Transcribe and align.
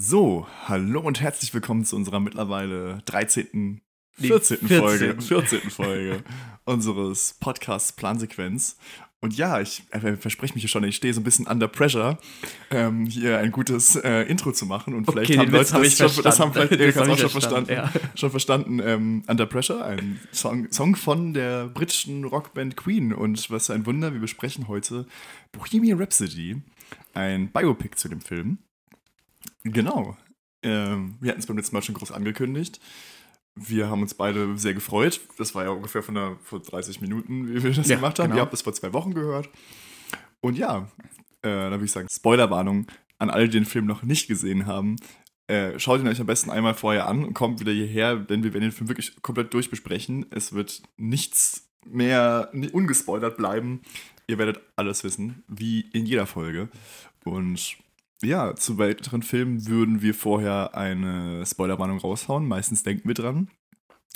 So, 0.00 0.46
hallo 0.68 1.00
und 1.00 1.20
herzlich 1.20 1.52
willkommen 1.52 1.84
zu 1.84 1.96
unserer 1.96 2.20
mittlerweile 2.20 3.02
13., 3.06 3.80
14. 4.12 4.58
14. 4.58 4.68
Folge, 4.78 5.20
14. 5.20 5.70
Folge 5.70 6.22
unseres 6.64 7.34
Podcasts 7.40 7.90
Plansequenz. 7.90 8.76
Und 9.20 9.36
ja, 9.36 9.60
ich 9.60 9.82
äh, 9.90 10.16
verspreche 10.16 10.54
mich 10.54 10.62
hier 10.62 10.68
schon, 10.68 10.84
ich 10.84 10.94
stehe 10.94 11.12
so 11.12 11.20
ein 11.20 11.24
bisschen 11.24 11.48
under 11.48 11.66
pressure, 11.66 12.16
ähm, 12.70 13.06
hier 13.06 13.40
ein 13.40 13.50
gutes 13.50 13.96
äh, 13.96 14.22
Intro 14.22 14.52
zu 14.52 14.66
machen. 14.66 14.94
Und 14.94 15.10
vielleicht 15.10 15.32
okay, 15.32 15.40
haben 15.40 15.50
Leute 15.50 15.72
hab 15.72 15.82
das, 15.82 15.96
schon, 15.96 16.22
das 16.22 16.38
haben 16.38 16.52
vielleicht 16.52 16.80
das 16.96 17.08
auch 17.08 17.18
schon 17.18 17.30
verstanden. 17.30 17.72
Ja. 17.72 17.92
Schon 18.14 18.30
verstanden. 18.30 18.78
Ähm, 18.78 19.24
under 19.26 19.46
Pressure, 19.46 19.84
ein 19.84 20.20
Song, 20.30 20.70
Song 20.70 20.94
von 20.94 21.34
der 21.34 21.66
britischen 21.66 22.22
Rockband 22.22 22.76
Queen. 22.76 23.12
Und 23.12 23.50
was 23.50 23.66
für 23.66 23.74
ein 23.74 23.84
Wunder, 23.84 24.12
wir 24.12 24.20
besprechen 24.20 24.68
heute 24.68 25.06
Bohemian 25.50 25.98
Rhapsody, 25.98 26.62
ein 27.14 27.50
Biopic 27.50 27.96
zu 27.96 28.08
dem 28.08 28.20
Film. 28.20 28.58
Genau. 29.72 30.16
Ähm, 30.62 31.16
wir 31.20 31.30
hatten 31.30 31.40
es 31.40 31.46
beim 31.46 31.56
letzten 31.56 31.76
Mal 31.76 31.82
schon 31.82 31.94
groß 31.94 32.12
angekündigt. 32.12 32.80
Wir 33.54 33.88
haben 33.88 34.02
uns 34.02 34.14
beide 34.14 34.56
sehr 34.56 34.74
gefreut. 34.74 35.20
Das 35.36 35.54
war 35.54 35.64
ja 35.64 35.70
ungefähr 35.70 36.02
von 36.02 36.14
der, 36.14 36.36
vor 36.42 36.60
30 36.60 37.00
Minuten, 37.00 37.48
wie 37.48 37.62
wir 37.62 37.72
das 37.72 37.88
ja, 37.88 37.96
gemacht 37.96 38.18
haben. 38.18 38.26
Genau. 38.26 38.36
Ihr 38.36 38.42
habt 38.42 38.54
es 38.54 38.62
vor 38.62 38.72
zwei 38.72 38.92
Wochen 38.92 39.14
gehört. 39.14 39.48
Und 40.40 40.56
ja, 40.56 40.88
äh, 41.42 41.48
da 41.48 41.70
würde 41.70 41.84
ich 41.84 41.92
sagen, 41.92 42.08
Spoilerwarnung 42.10 42.86
an 43.18 43.30
alle, 43.30 43.48
die 43.48 43.58
den 43.58 43.64
Film 43.64 43.86
noch 43.86 44.02
nicht 44.02 44.28
gesehen 44.28 44.66
haben. 44.66 44.96
Äh, 45.48 45.78
schaut 45.78 46.00
ihn 46.00 46.08
euch 46.08 46.20
am 46.20 46.26
besten 46.26 46.50
einmal 46.50 46.74
vorher 46.74 47.08
an 47.08 47.24
und 47.24 47.34
kommt 47.34 47.60
wieder 47.60 47.72
hierher, 47.72 48.16
denn 48.16 48.42
wir 48.44 48.52
werden 48.52 48.64
den 48.64 48.72
Film 48.72 48.88
wirklich 48.88 49.20
komplett 49.22 49.54
durchbesprechen. 49.54 50.26
Es 50.30 50.52
wird 50.52 50.82
nichts 50.96 51.68
mehr 51.86 52.52
ungespoilert 52.72 53.38
bleiben. 53.38 53.80
Ihr 54.26 54.38
werdet 54.38 54.60
alles 54.76 55.04
wissen, 55.04 55.42
wie 55.48 55.80
in 55.92 56.04
jeder 56.04 56.26
Folge. 56.26 56.68
Und 57.24 57.78
ja, 58.22 58.54
zu 58.56 58.78
weiteren 58.78 59.22
Filmen 59.22 59.66
würden 59.66 60.02
wir 60.02 60.14
vorher 60.14 60.74
eine 60.74 61.44
Spoilerwarnung 61.46 61.98
raushauen. 61.98 62.46
Meistens 62.46 62.82
denken 62.82 63.08
wir 63.08 63.14
dran. 63.14 63.48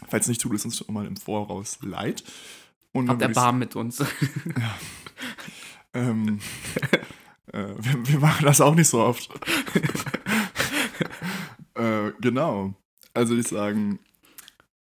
Falls 0.08 0.26
nicht 0.26 0.40
tut 0.40 0.54
es 0.54 0.64
uns 0.64 0.78
schon 0.78 0.92
mal 0.92 1.06
im 1.06 1.16
Voraus 1.16 1.78
leid. 1.82 2.24
Und 2.92 3.08
Habt 3.08 3.22
Erbarmen 3.22 3.60
mit 3.60 3.76
uns. 3.76 3.98
ja. 3.98 4.06
ähm, 5.94 6.40
äh, 7.52 7.64
wir, 7.78 8.08
wir, 8.08 8.18
machen 8.18 8.44
das 8.44 8.60
auch 8.60 8.74
nicht 8.74 8.88
so 8.88 9.00
oft. 9.00 9.30
äh, 11.74 12.10
genau. 12.20 12.74
Also 13.14 13.36
ich 13.36 13.48
sagen. 13.48 13.98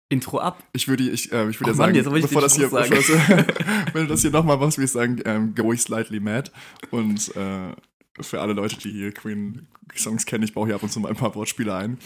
Intro 0.10 0.40
ab. 0.40 0.64
Ich 0.74 0.88
würde, 0.88 1.04
ich, 1.04 1.32
äh, 1.32 1.50
ich 1.50 1.60
würde 1.60 1.72
ja 1.72 1.78
sagen, 1.78 2.04
Mann, 2.04 2.22
bevor 2.22 2.42
das 2.42 2.56
hier, 2.56 2.70
sagen. 2.70 2.90
Bevor 2.96 3.18
das, 3.18 3.94
wenn 3.94 4.04
du 4.04 4.08
das 4.08 4.22
hier 4.22 4.32
nochmal 4.32 4.58
machst, 4.58 4.78
würde 4.78 4.86
ich 4.86 4.92
sagen, 4.92 5.22
ähm, 5.26 5.56
go 5.56 5.72
ich 5.72 5.82
slightly 5.82 6.20
mad. 6.20 6.52
Und 6.90 7.36
äh, 7.36 7.72
für 8.20 8.42
alle 8.42 8.54
Leute, 8.54 8.78
die 8.78 8.92
hier 8.92 9.14
Queen-Songs 9.14 10.26
kennen, 10.26 10.44
ich 10.44 10.54
baue 10.54 10.68
hier 10.68 10.76
ab 10.76 10.84
und 10.84 10.92
zu 10.92 11.00
mal 11.00 11.10
ein 11.10 11.16
paar 11.16 11.34
Wortspiele 11.34 11.74
ein. 11.74 11.98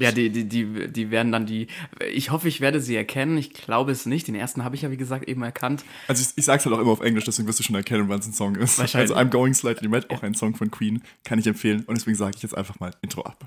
Ja, 0.00 0.10
die, 0.10 0.30
die, 0.30 0.44
die, 0.44 0.88
die 0.88 1.10
werden 1.10 1.30
dann 1.30 1.46
die. 1.46 1.68
Ich 2.12 2.30
hoffe, 2.30 2.48
ich 2.48 2.60
werde 2.60 2.80
sie 2.80 2.96
erkennen. 2.96 3.38
Ich 3.38 3.52
glaube 3.52 3.92
es 3.92 4.06
nicht. 4.06 4.26
Den 4.26 4.34
ersten 4.34 4.64
habe 4.64 4.74
ich 4.74 4.82
ja, 4.82 4.90
wie 4.90 4.96
gesagt, 4.96 5.28
eben 5.28 5.42
erkannt. 5.42 5.84
Also, 6.08 6.22
ich, 6.22 6.36
ich 6.36 6.44
sage 6.44 6.58
es 6.58 6.66
halt 6.66 6.74
auch 6.74 6.80
immer 6.80 6.90
auf 6.90 7.00
Englisch, 7.00 7.24
deswegen 7.24 7.46
wirst 7.46 7.60
du 7.60 7.62
schon 7.62 7.76
erkennen, 7.76 8.08
wann 8.08 8.18
es 8.18 8.26
ein 8.26 8.32
Song 8.32 8.56
ist. 8.56 8.80
Also, 8.94 9.14
I'm 9.14 9.30
Going 9.30 9.54
Slightly 9.54 9.88
Red, 9.88 10.10
auch 10.10 10.22
ein 10.22 10.34
Song 10.34 10.54
von 10.56 10.70
Queen, 10.70 11.02
kann 11.24 11.38
ich 11.38 11.46
empfehlen. 11.46 11.84
Und 11.86 11.96
deswegen 11.96 12.16
sage 12.16 12.34
ich 12.36 12.42
jetzt 12.42 12.56
einfach 12.56 12.80
mal 12.80 12.92
Intro 13.02 13.22
ab. 13.22 13.46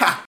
Ha! 0.00 0.25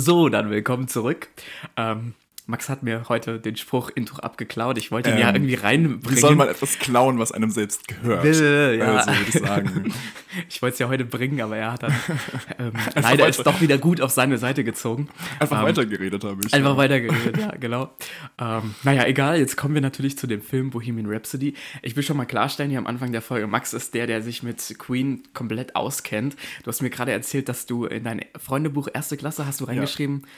So, 0.00 0.30
dann 0.30 0.48
willkommen 0.48 0.88
zurück. 0.88 1.28
Ähm, 1.76 2.14
Max 2.46 2.68
hat 2.68 2.82
mir 2.82 3.08
heute 3.08 3.38
den 3.38 3.56
Spruch 3.56 3.90
Intro 3.90 4.18
abgeklaut. 4.18 4.78
Ich 4.78 4.90
wollte 4.90 5.10
ihn 5.10 5.16
ähm, 5.16 5.20
ja 5.20 5.32
irgendwie 5.32 5.54
reinbringen. 5.54 6.16
Wie 6.16 6.20
soll 6.20 6.34
man 6.34 6.48
etwas 6.48 6.78
klauen, 6.78 7.18
was 7.18 7.32
einem 7.32 7.50
selbst 7.50 7.86
gehört? 7.88 8.24
Will, 8.24 8.76
ja. 8.78 8.96
Also, 8.96 9.10
würde 9.10 9.24
ich 9.28 9.34
sagen. 9.34 9.94
ich 10.48 10.60
wollte 10.62 10.74
es 10.74 10.78
ja 10.78 10.88
heute 10.88 11.04
bringen, 11.04 11.40
aber 11.40 11.56
er 11.56 11.72
hat 11.72 11.82
dann 11.82 11.94
ähm, 12.58 12.72
leider 12.94 13.28
ist 13.28 13.46
doch 13.46 13.60
wieder 13.60 13.78
gut 13.78 14.00
auf 14.00 14.10
seine 14.10 14.38
Seite 14.38 14.64
gezogen. 14.64 15.08
Einfach 15.38 15.60
ähm, 15.60 15.66
weitergeredet 15.66 16.24
habe 16.24 16.40
ich. 16.44 16.52
Einfach 16.52 16.72
ja. 16.72 16.76
weitergeredet, 16.76 17.38
ja, 17.38 17.54
genau. 17.60 17.94
Ähm, 18.38 18.74
naja, 18.82 19.06
egal, 19.06 19.38
jetzt 19.38 19.56
kommen 19.56 19.74
wir 19.74 19.82
natürlich 19.82 20.18
zu 20.18 20.26
dem 20.26 20.42
Film 20.42 20.70
Bohemian 20.70 21.06
Rhapsody. 21.06 21.54
Ich 21.82 21.96
will 21.96 22.02
schon 22.02 22.16
mal 22.16 22.26
klarstellen 22.26 22.70
hier 22.70 22.78
am 22.78 22.86
Anfang 22.86 23.12
der 23.12 23.22
Folge, 23.22 23.46
Max 23.46 23.72
ist 23.72 23.94
der, 23.94 24.06
der 24.06 24.22
sich 24.22 24.42
mit 24.42 24.76
Queen 24.78 25.22
komplett 25.34 25.76
auskennt. 25.76 26.36
Du 26.62 26.68
hast 26.68 26.82
mir 26.82 26.90
gerade 26.90 27.12
erzählt, 27.12 27.48
dass 27.48 27.66
du 27.66 27.86
in 27.86 28.04
dein 28.04 28.24
Freundebuch 28.38 28.88
erste 28.92 29.16
Klasse 29.16 29.46
hast 29.46 29.60
du 29.60 29.64
reingeschrieben, 29.64 30.22
ja 30.24 30.28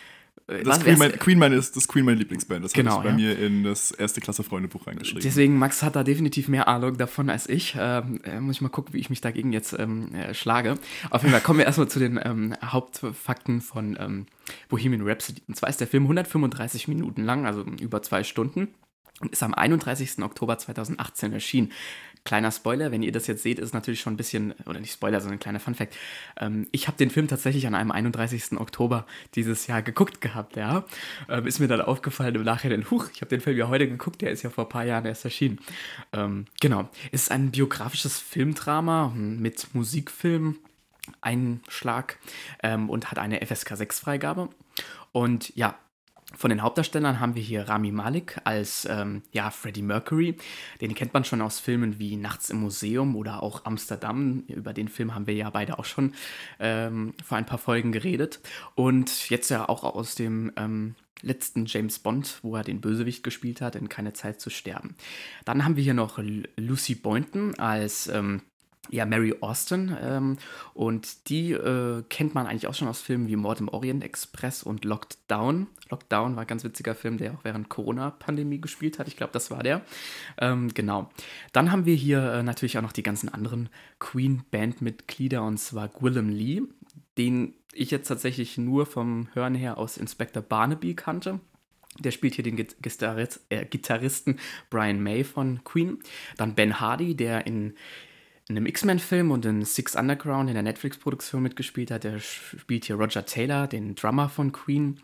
das 0.47 0.81
Queen, 0.81 0.99
mein, 0.99 1.13
Queen 1.19 1.39
meine 1.39 1.55
ist 1.57 1.77
das 1.77 1.89
Queen 1.89 2.05
meine 2.05 2.19
Lieblingsband. 2.19 2.65
Das 2.65 2.73
genau, 2.73 2.99
habe 2.99 3.09
ich 3.09 3.15
bei 3.15 3.23
ja. 3.23 3.35
mir 3.35 3.39
in 3.39 3.65
das 3.65 3.91
erste 3.91 4.21
Klasse 4.21 4.43
Freundebuch 4.43 4.87
reingeschrieben. 4.87 5.23
Deswegen, 5.23 5.59
Max 5.59 5.83
hat 5.83 5.97
da 5.97 6.05
definitiv 6.05 6.49
mehr 6.49 6.69
Ahnung 6.69 6.97
davon 6.97 7.31
als 7.31 7.49
ich. 7.49 7.77
Ähm, 7.79 8.21
äh, 8.25 8.41
muss 8.41 8.57
ich 8.57 8.61
mal 8.61 8.69
gucken, 8.69 8.95
wie 8.95 8.99
ich 8.99 9.11
mich 9.11 9.21
dagegen 9.21 9.53
jetzt 9.53 9.79
ähm, 9.79 10.15
äh, 10.15 10.35
schlage. 10.35 10.79
Auf 11.11 11.23
jeden 11.23 11.33
Fall 11.33 11.43
kommen 11.43 11.59
wir 11.59 11.67
erstmal 11.67 11.89
zu 11.89 11.99
den 11.99 12.21
ähm, 12.23 12.55
Hauptfakten 12.65 13.61
von 13.61 13.97
ähm, 14.01 14.27
Bohemian 14.69 15.03
Rhapsody. 15.03 15.43
Und 15.49 15.57
zwar 15.57 15.69
ist 15.69 15.81
der 15.81 15.87
Film 15.87 16.05
135 16.05 16.89
Minuten 16.89 17.23
lang, 17.25 17.47
also 17.47 17.63
über 17.81 18.03
zwei 18.03 18.25
Stunden. 18.25 18.69
Und 19.21 19.33
ist 19.33 19.43
am 19.43 19.55
31. 19.55 20.23
Oktober 20.23 20.59
2018 20.59 21.33
erschienen. 21.33 21.71
Kleiner 22.25 22.53
Spoiler, 22.53 22.93
wenn 22.93 23.03
ihr 23.03 23.13
das 23.13 23.27
jetzt 23.27 23.43
seht, 23.43 23.59
ist 23.59 23.75
natürlich 23.75 24.01
schon 24.01 24.15
ein 24.15 24.17
bisschen, 24.17 24.55
oder 24.67 24.79
nicht 24.79 24.93
Spoiler, 24.93 25.21
sondern 25.21 25.37
ein 25.37 25.41
kleiner 25.41 25.61
Funfact. 25.61 25.97
Ähm, 26.39 26.69
ich 26.71 26.87
habe 26.87 26.97
den 26.97 27.11
Film 27.11 27.27
tatsächlich 27.27 27.67
an 27.67 27.75
einem 27.75 27.91
31. 27.91 28.59
Oktober 28.59 29.07
dieses 29.35 29.67
Jahr 29.67 29.83
geguckt 29.83 30.21
gehabt, 30.21 30.57
ja. 30.57 30.85
Ähm, 31.29 31.47
ist 31.47 31.59
mir 31.59 31.69
dann 31.69 31.81
aufgefallen 31.81 32.35
im 32.35 32.45
Nachhinein, 32.45 32.91
huch, 32.91 33.09
ich 33.13 33.21
habe 33.21 33.31
den 33.31 33.41
Film 33.41 33.57
ja 33.57 33.69
heute 33.69 33.89
geguckt, 33.89 34.23
der 34.23 34.31
ist 34.31 34.43
ja 34.43 34.51
vor 34.51 34.65
ein 34.65 34.71
paar 34.71 34.85
Jahren 34.85 35.05
erst 35.05 35.25
erschienen. 35.25 35.59
Ähm, 36.13 36.47
genau. 36.61 36.89
Ist 37.11 37.31
ein 37.31 37.51
biografisches 37.51 38.19
Filmdrama 38.19 39.13
mit 39.15 39.75
Musikfilm. 39.75 40.59
Einschlag 41.21 42.19
ähm, 42.63 42.89
und 42.89 43.11
hat 43.11 43.19
eine 43.19 43.45
FSK 43.45 43.77
6 43.77 43.99
Freigabe. 43.99 44.51
Und 45.11 45.55
ja, 45.57 45.77
von 46.37 46.51
den 46.51 46.63
Hauptdarstellern 46.63 47.21
haben 47.21 47.35
wir 47.35 47.43
hier 47.43 47.69
Rami 47.69 47.93
Malek 47.93 48.41
als 48.45 48.87
ähm, 48.91 49.23
ja, 49.33 49.51
Freddie 49.51 49.83
Mercury. 49.83 50.37
Den 50.81 50.95
kennt 50.95 51.15
man 51.15 51.25
schon 51.25 51.43
aus 51.43 51.59
Filmen 51.59 51.99
wie 51.99 52.17
Nachts 52.17 52.51
im 52.51 52.61
Museum 52.61 53.17
oder 53.17 53.43
auch 53.43 53.65
Amsterdam. 53.65 54.45
Über 54.49 54.73
den 54.73 54.89
Film 54.89 55.15
haben 55.15 55.27
wir 55.27 55.35
ja 55.35 55.51
beide 55.51 55.79
auch 55.79 55.85
schon 55.85 56.15
ähm, 56.59 57.15
vor 57.25 57.39
ein 57.39 57.47
paar 57.47 57.59
Folgen 57.59 57.93
geredet. 57.93 58.41
Und 58.75 59.31
jetzt 59.31 59.49
ja 59.49 59.69
auch 59.69 59.85
aus 59.85 60.15
dem 60.15 60.53
ähm, 60.57 60.95
letzten 61.23 61.67
James 61.67 61.99
Bond, 61.99 62.39
wo 62.43 62.57
er 62.57 62.65
den 62.65 62.81
Bösewicht 62.81 63.23
gespielt 63.23 63.61
hat, 63.61 63.77
in 63.77 63.89
Keine 63.89 64.13
Zeit 64.13 64.41
zu 64.41 64.51
sterben. 64.51 64.97
Dann 65.45 65.65
haben 65.65 65.77
wir 65.77 65.83
hier 65.83 65.95
noch 65.95 66.19
Lucy 66.57 66.95
Boynton 66.95 67.59
als 67.59 68.09
ähm, 68.09 68.43
ja, 68.93 69.07
Mary 69.07 69.35
Austin. 69.41 69.97
Ähm, 70.01 70.37
und 70.75 71.29
die 71.31 71.53
äh, 71.53 72.03
kennt 72.09 72.35
man 72.35 72.47
eigentlich 72.47 72.67
auch 72.67 72.75
schon 72.75 72.89
aus 72.89 73.01
Filmen 73.01 73.27
wie 73.27 73.37
Mord 73.37 73.61
im 73.61 73.69
Orient 73.69 74.05
Express 74.05 74.63
und 74.63 74.85
Locked 74.85 75.19
Down. 75.29 75.67
Locked 75.91 76.13
Down 76.13 76.37
war 76.37 76.43
ein 76.43 76.47
ganz 76.47 76.63
witziger 76.63 76.95
Film, 76.95 77.17
der 77.17 77.33
auch 77.33 77.43
während 77.43 77.71
Corona-Pandemie 77.71 78.61
gespielt 78.61 78.99
hat. 78.99 79.09
Ich 79.09 79.17
glaube, 79.17 79.33
das 79.33 79.51
war 79.51 79.63
der. 79.63 79.81
Ähm, 80.39 80.73
genau. 80.75 81.11
Dann 81.53 81.73
haben 81.73 81.87
wir 81.87 81.95
hier 81.95 82.23
äh, 82.33 82.43
natürlich 82.43 82.77
auch 82.77 82.83
noch 82.83 82.93
die 82.93 83.03
ganzen 83.03 83.31
anderen 83.31 83.71
Queen-Band-Mitglieder 83.99 85.43
und 85.43 85.57
zwar 85.57 85.89
Gwillem 85.89 86.29
Lee, 86.29 86.63
den 87.17 87.55
ich 87.73 87.91
jetzt 87.91 88.09
tatsächlich 88.09 88.59
nur 88.59 88.85
vom 88.85 89.29
Hören 89.33 89.55
her 89.55 89.79
aus 89.79 89.97
Inspector 89.97 90.43
Barnaby 90.43 90.95
kannte. 90.95 91.41
Der 91.99 92.11
spielt 92.11 92.35
hier 92.35 92.45
den 92.45 92.59
äh, 92.59 93.65
Gitarristen 93.67 94.39
Brian 94.71 95.03
May 95.03 95.25
von 95.25 95.65
Queen. 95.65 95.99
Dann 96.37 96.55
Ben 96.55 96.81
Hardy, 96.81 97.15
der 97.15 97.47
in 97.47 97.75
in 98.53 98.59
einem 98.59 98.67
X-Men-Film 98.67 99.31
und 99.31 99.47
in 99.47 99.65
Six 99.65 99.97
Underground 99.97 100.51
in 100.51 100.55
der 100.55 100.63
Netflix-Produktion 100.63 101.43
mitgespielt 101.43 101.91
hat. 101.91 102.05
Der 102.05 102.19
spielt 102.19 102.85
hier 102.85 102.97
Roger 102.97 103.25
Taylor, 103.25 103.67
den 103.67 103.95
Drummer 103.95 104.29
von 104.29 104.53
Queen. 104.53 105.01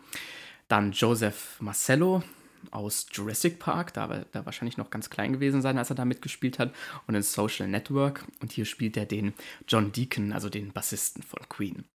Dann 0.67 0.91
Joseph 0.91 1.57
Marcello 1.59 2.23
aus 2.69 3.07
Jurassic 3.11 3.57
Park, 3.57 3.93
da 3.93 4.09
war 4.09 4.25
er 4.31 4.45
wahrscheinlich 4.45 4.77
noch 4.77 4.91
ganz 4.91 5.09
klein 5.09 5.33
gewesen 5.33 5.61
sein, 5.61 5.77
als 5.77 5.89
er 5.89 5.95
da 5.95 6.05
mitgespielt 6.05 6.59
hat. 6.59 6.73
Und 7.07 7.15
in 7.15 7.23
Social 7.23 7.67
Network. 7.67 8.23
Und 8.39 8.51
hier 8.51 8.65
spielt 8.65 8.95
er 8.97 9.07
den 9.07 9.33
John 9.67 9.91
Deacon, 9.91 10.31
also 10.31 10.49
den 10.49 10.71
Bassisten 10.71 11.23
von 11.23 11.39
Queen. 11.49 11.85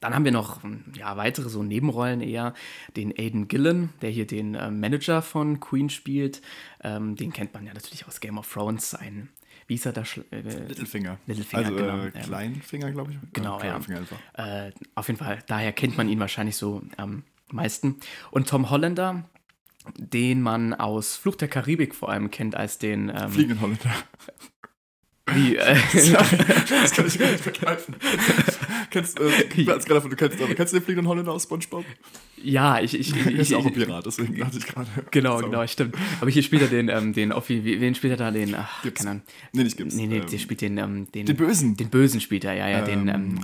Dann 0.00 0.14
haben 0.14 0.24
wir 0.26 0.32
noch 0.32 0.60
ja, 0.96 1.16
weitere 1.16 1.48
so 1.48 1.62
Nebenrollen 1.62 2.20
eher. 2.20 2.52
Den 2.94 3.10
Aiden 3.16 3.48
Gillen, 3.48 3.88
der 4.02 4.10
hier 4.10 4.26
den 4.26 4.54
äh, 4.54 4.70
Manager 4.70 5.22
von 5.22 5.60
Queen 5.60 5.88
spielt. 5.88 6.42
Ähm, 6.82 7.16
den 7.16 7.32
kennt 7.32 7.54
man 7.54 7.64
ja 7.64 7.72
natürlich 7.72 8.06
aus 8.06 8.20
Game 8.20 8.36
of 8.36 8.52
Thrones. 8.52 8.94
Ein 8.94 9.30
wie 9.66 9.74
ist 9.74 9.86
er 9.86 9.92
da? 9.92 10.02
Äh, 10.30 10.40
Littlefinger. 10.40 11.18
Littlefinger, 11.26 11.66
also, 11.66 11.76
genau. 11.76 12.04
Äh, 12.04 12.10
Kleinfinger, 12.10 12.90
glaube 12.92 13.12
ich. 13.12 13.18
Genau, 13.32 13.60
ja. 13.62 13.80
Äh, 14.34 14.72
auf 14.94 15.08
jeden 15.08 15.18
Fall, 15.18 15.38
daher 15.46 15.72
kennt 15.72 15.96
man 15.96 16.08
ihn 16.08 16.20
wahrscheinlich 16.20 16.56
so 16.56 16.82
am 16.96 17.24
meisten. 17.50 18.00
Und 18.30 18.48
Tom 18.48 18.70
Hollander, 18.70 19.28
den 19.96 20.42
man 20.42 20.74
aus 20.74 21.16
Fluch 21.16 21.36
der 21.36 21.48
Karibik 21.48 21.94
vor 21.94 22.08
allem 22.10 22.30
kennt 22.30 22.54
als 22.54 22.78
den. 22.78 23.10
Ähm, 23.14 23.30
Fliegenden 23.30 23.60
Holländer. 23.60 23.94
Wie, 25.32 25.56
äh, 25.56 25.74
das 25.94 26.92
kann 26.92 27.06
ich 27.06 27.18
gar 27.18 27.32
nicht 27.32 27.44
begreifen. 27.44 27.96
kennst, 28.90 29.18
äh, 29.18 29.46
gerade 29.64 29.80
davon, 29.86 30.10
du 30.10 30.16
kennst, 30.16 30.40
aber 30.40 30.54
kennst 30.54 30.72
du 30.74 30.78
den 30.78 30.84
fliegenden 30.84 31.08
Holländer 31.08 31.32
aus 31.32 31.44
Spongebob? 31.44 31.84
ja, 32.42 32.78
ich, 32.80 32.98
ich, 32.98 33.16
Er 33.26 33.32
ich, 33.32 33.38
ist 33.38 33.50
ja 33.50 33.56
auch 33.58 33.64
ein 33.64 33.72
ich 33.72 33.74
Pirat, 33.86 34.04
deswegen 34.04 34.36
dachte 34.36 34.58
ich 34.58 34.66
gerade. 34.66 34.88
genau, 35.10 35.38
So. 35.38 35.46
genau, 35.46 35.66
stimmt. 35.66 35.96
Aber 36.20 36.30
hier 36.30 36.42
spielt 36.42 36.60
er 36.62 36.68
den, 36.68 36.88
ähm, 36.90 37.14
den 37.14 37.32
Offi, 37.32 37.64
wen 37.64 37.94
spielt 37.94 38.12
er 38.12 38.16
da, 38.18 38.30
den, 38.30 38.54
ach, 38.54 38.82
Gibt's. 38.82 38.98
keine 39.00 39.10
Ahnung. 39.12 39.22
Nee, 39.54 39.64
nicht 39.64 39.76
gibt's. 39.78 39.94
Nee, 39.94 40.06
nee, 40.06 40.18
Ähm, 40.18 40.26
der 40.30 40.38
spielt 40.38 40.60
den, 40.60 40.76
ähm, 40.76 41.06
den, 41.12 41.24
den 41.24 41.36
Bösen. 41.36 41.76
den 41.78 41.88
Bösen 41.88 42.20
spielt 42.20 42.44
er, 42.44 42.52
ja, 42.54 42.68
ja, 42.68 42.82
den, 42.82 43.08
ähm, 43.08 43.40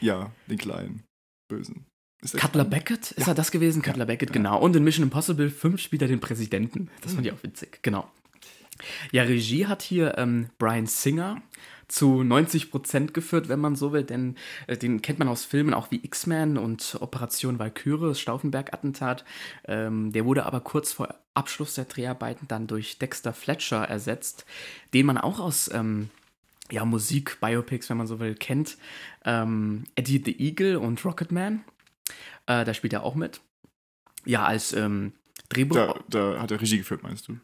Ja, 0.00 0.32
den 0.48 0.56
kleinen. 0.58 1.02
Bösen. 1.48 1.84
Cutler? 2.38 2.64
Beckett, 2.64 3.10
ist 3.10 3.26
er 3.28 3.34
das 3.34 3.50
gewesen? 3.50 3.82
Cutler 3.82 4.06
Beckett, 4.06 4.32
genau. 4.32 4.58
Und 4.60 4.74
in 4.76 4.84
Mission 4.84 5.02
Impossible 5.02 5.50
5 5.50 5.80
spielt 5.80 6.02
er 6.02 6.08
den 6.08 6.20
Präsidenten. 6.20 6.88
Das 7.02 7.12
fand 7.14 7.26
ich 7.26 7.32
auch 7.32 7.42
witzig, 7.42 7.80
genau. 7.82 8.10
Ja, 9.10 9.22
Regie 9.22 9.66
hat 9.66 9.82
hier 9.82 10.16
ähm, 10.18 10.48
Brian 10.58 10.86
Singer 10.86 11.42
zu 11.88 12.22
90% 12.22 13.12
geführt, 13.12 13.48
wenn 13.48 13.60
man 13.60 13.76
so 13.76 13.92
will, 13.92 14.02
denn 14.02 14.36
äh, 14.66 14.78
den 14.78 15.02
kennt 15.02 15.18
man 15.18 15.28
aus 15.28 15.44
Filmen 15.44 15.74
auch 15.74 15.90
wie 15.90 16.02
X-Men 16.02 16.56
und 16.56 16.96
Operation 17.00 17.58
Valkyrie, 17.58 18.14
Stauffenberg-Attentat. 18.14 19.24
Ähm, 19.66 20.10
der 20.12 20.24
wurde 20.24 20.46
aber 20.46 20.60
kurz 20.60 20.92
vor 20.92 21.14
Abschluss 21.34 21.74
der 21.74 21.84
Dreharbeiten 21.84 22.48
dann 22.48 22.66
durch 22.66 22.98
Dexter 22.98 23.34
Fletcher 23.34 23.84
ersetzt, 23.84 24.46
den 24.94 25.06
man 25.06 25.18
auch 25.18 25.38
aus 25.38 25.70
ähm, 25.72 26.08
ja, 26.70 26.86
Musik, 26.86 27.38
Biopics, 27.40 27.90
wenn 27.90 27.98
man 27.98 28.06
so 28.06 28.18
will, 28.20 28.34
kennt. 28.34 28.78
Ähm, 29.26 29.84
Eddie 29.94 30.22
the 30.24 30.38
Eagle 30.38 30.78
und 30.78 31.04
Rocketman. 31.04 31.62
Äh, 32.46 32.64
da 32.64 32.72
spielt 32.72 32.94
er 32.94 33.02
auch 33.02 33.14
mit. 33.14 33.42
Ja, 34.24 34.46
als 34.46 34.72
ähm, 34.72 35.12
Drehbuch. 35.50 35.76
Da, 35.76 35.94
da 36.08 36.40
hat 36.40 36.50
er 36.50 36.60
Regie 36.60 36.78
geführt, 36.78 37.02
meinst 37.02 37.28
du? 37.28 37.38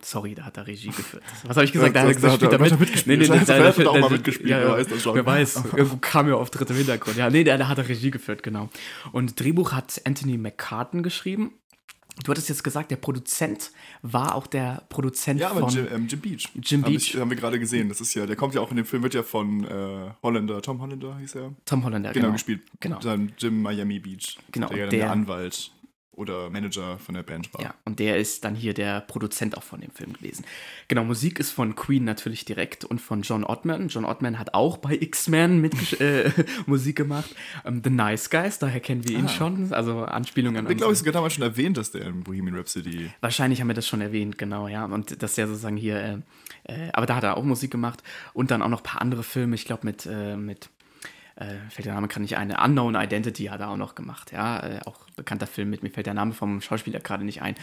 Sorry, 0.00 0.34
da 0.36 0.44
hat 0.44 0.56
er 0.56 0.66
Regie 0.66 0.88
geführt. 0.88 1.24
Was 1.44 1.56
habe 1.56 1.64
ich 1.64 1.72
gesagt? 1.72 1.96
Da- 1.96 2.04
Da, 2.04 2.12
da- 2.12 2.20
da, 2.20 2.32
hat 2.32 2.42
er 2.42 2.52
er 2.52 2.58
mit. 2.60 2.78
mitgespielt. 2.80 3.18
Nee, 3.20 3.26
nee, 3.28 3.38
nee, 3.38 3.44
da- 3.44 3.64
hat 3.64 3.78
er 3.78 3.90
auch 3.90 3.98
mal 3.98 4.10
mitgespielt, 4.10 4.48
Ja, 4.48 4.70
weiß 4.70 4.86
das 4.86 5.02
schon. 5.02 5.14
Wer 5.16 5.26
weiß. 5.26 5.56
Irgendwo 5.76 5.96
kam 5.96 6.28
ja 6.28 6.34
auf 6.36 6.50
dritte 6.50 6.72
Hintergrund. 6.72 7.16
Ja, 7.16 7.30
nee, 7.30 7.42
da, 7.42 7.66
hat 7.66 7.78
er 7.78 7.88
Regie 7.88 8.10
geführt, 8.12 8.42
genau. 8.44 8.68
Und 9.10 9.40
Drehbuch 9.40 9.72
hat 9.72 10.00
Anthony 10.04 10.38
McCartan 10.38 11.02
geschrieben. 11.02 11.52
Du 12.24 12.30
hattest 12.32 12.48
jetzt 12.48 12.64
gesagt, 12.64 12.90
der 12.90 12.96
Produzent 12.96 13.70
war 14.02 14.34
auch 14.34 14.46
der 14.48 14.82
Produzent 14.88 15.40
Ja, 15.40 15.50
von. 15.50 15.68
Jim, 15.68 15.86
ähm, 15.92 16.06
Jim 16.08 16.20
Beach. 16.20 16.48
Jim 16.62 16.82
Hab 16.82 16.90
Beach. 16.90 17.14
Ich, 17.14 17.20
haben 17.20 17.30
wir 17.30 17.36
gerade 17.36 17.58
gesehen. 17.60 17.88
Das 17.88 18.00
ist 18.00 18.12
ja, 18.14 18.26
der 18.26 18.34
kommt 18.34 18.54
ja 18.54 18.60
auch 18.60 18.70
in 18.70 18.76
dem 18.76 18.86
Film, 18.86 19.04
wird 19.04 19.14
ja 19.14 19.22
von 19.22 19.64
äh, 19.64 20.10
Holländer, 20.22 20.60
Tom 20.62 20.80
Holländer 20.80 21.16
hieß 21.18 21.36
er. 21.36 21.54
Tom 21.64 21.84
Hollander, 21.84 22.12
Genau, 22.12 22.26
genau. 22.26 22.32
gespielt. 22.32 22.62
Genau. 22.80 22.98
Dann 22.98 23.32
Jim 23.38 23.62
Miami 23.62 24.00
Beach. 24.00 24.36
Genau, 24.50 24.66
Der 24.68 24.88
der- 24.88 24.98
der 24.98 25.10
Anwalt 25.12 25.70
oder 26.18 26.50
Manager 26.50 26.98
von 26.98 27.14
der 27.14 27.22
Band 27.22 27.52
war. 27.54 27.62
Ja, 27.62 27.74
und 27.84 27.98
der 27.98 28.18
ist 28.18 28.44
dann 28.44 28.54
hier 28.54 28.74
der 28.74 29.00
Produzent 29.00 29.56
auch 29.56 29.62
von 29.62 29.80
dem 29.80 29.90
Film 29.92 30.12
gewesen. 30.12 30.44
Genau, 30.88 31.04
Musik 31.04 31.38
ist 31.40 31.50
von 31.52 31.74
Queen 31.76 32.04
natürlich 32.04 32.44
direkt 32.44 32.84
und 32.84 33.00
von 33.00 33.22
John 33.22 33.44
Ottman. 33.44 33.88
John 33.88 34.04
Ottman 34.04 34.38
hat 34.38 34.52
auch 34.54 34.76
bei 34.78 34.94
X-Men 35.00 35.60
mit 35.60 36.00
äh, 36.00 36.30
Musik 36.66 36.96
gemacht. 36.96 37.34
Ähm, 37.64 37.80
The 37.82 37.90
Nice 37.90 38.28
Guys, 38.30 38.58
daher 38.58 38.80
kennen 38.80 39.06
wir 39.08 39.16
ihn 39.16 39.26
Ah. 39.26 39.28
schon. 39.28 39.72
Also 39.72 40.00
Anspielungen 40.04 40.66
an 40.66 40.70
Ich 40.72 40.76
glaube, 40.76 40.92
ich 40.92 40.98
unsere- 40.98 40.98
sogar 40.98 41.12
damals 41.12 41.34
schon 41.34 41.44
erwähnt, 41.44 41.76
dass 41.76 41.90
der 41.92 42.06
in 42.06 42.22
Bohemian 42.24 42.56
Rhapsody. 42.56 43.10
Wahrscheinlich 43.20 43.60
haben 43.60 43.68
wir 43.68 43.74
das 43.74 43.86
schon 43.86 44.00
erwähnt, 44.00 44.36
genau, 44.38 44.68
ja. 44.68 44.84
Und 44.84 45.22
das 45.22 45.30
ist 45.32 45.36
ja 45.38 45.46
sozusagen 45.46 45.76
hier, 45.76 46.22
äh, 46.66 46.72
äh, 46.72 46.90
aber 46.92 47.06
da 47.06 47.16
hat 47.16 47.22
er 47.24 47.36
auch 47.36 47.44
Musik 47.44 47.70
gemacht 47.70 48.02
und 48.34 48.50
dann 48.50 48.60
auch 48.62 48.68
noch 48.68 48.80
ein 48.80 48.84
paar 48.84 49.00
andere 49.00 49.22
Filme, 49.22 49.54
ich 49.54 49.64
glaube 49.64 49.86
mit, 49.86 50.04
äh, 50.06 50.36
mit 50.36 50.68
äh, 51.38 51.70
fällt 51.70 51.86
der 51.86 51.94
Name 51.94 52.08
gerade 52.08 52.22
nicht 52.22 52.36
ein, 52.36 52.50
Unknown 52.50 52.96
Identity 52.96 53.44
hat 53.44 53.60
er 53.60 53.70
auch 53.70 53.76
noch 53.76 53.94
gemacht, 53.94 54.32
ja. 54.32 54.60
Äh, 54.60 54.80
auch 54.84 54.98
bekannter 55.16 55.46
Film 55.46 55.70
mit, 55.70 55.82
mir 55.82 55.90
fällt 55.90 56.06
der 56.06 56.14
Name 56.14 56.32
vom 56.32 56.60
Schauspieler 56.60 57.00
gerade 57.00 57.24
nicht 57.24 57.42
ein. 57.42 57.54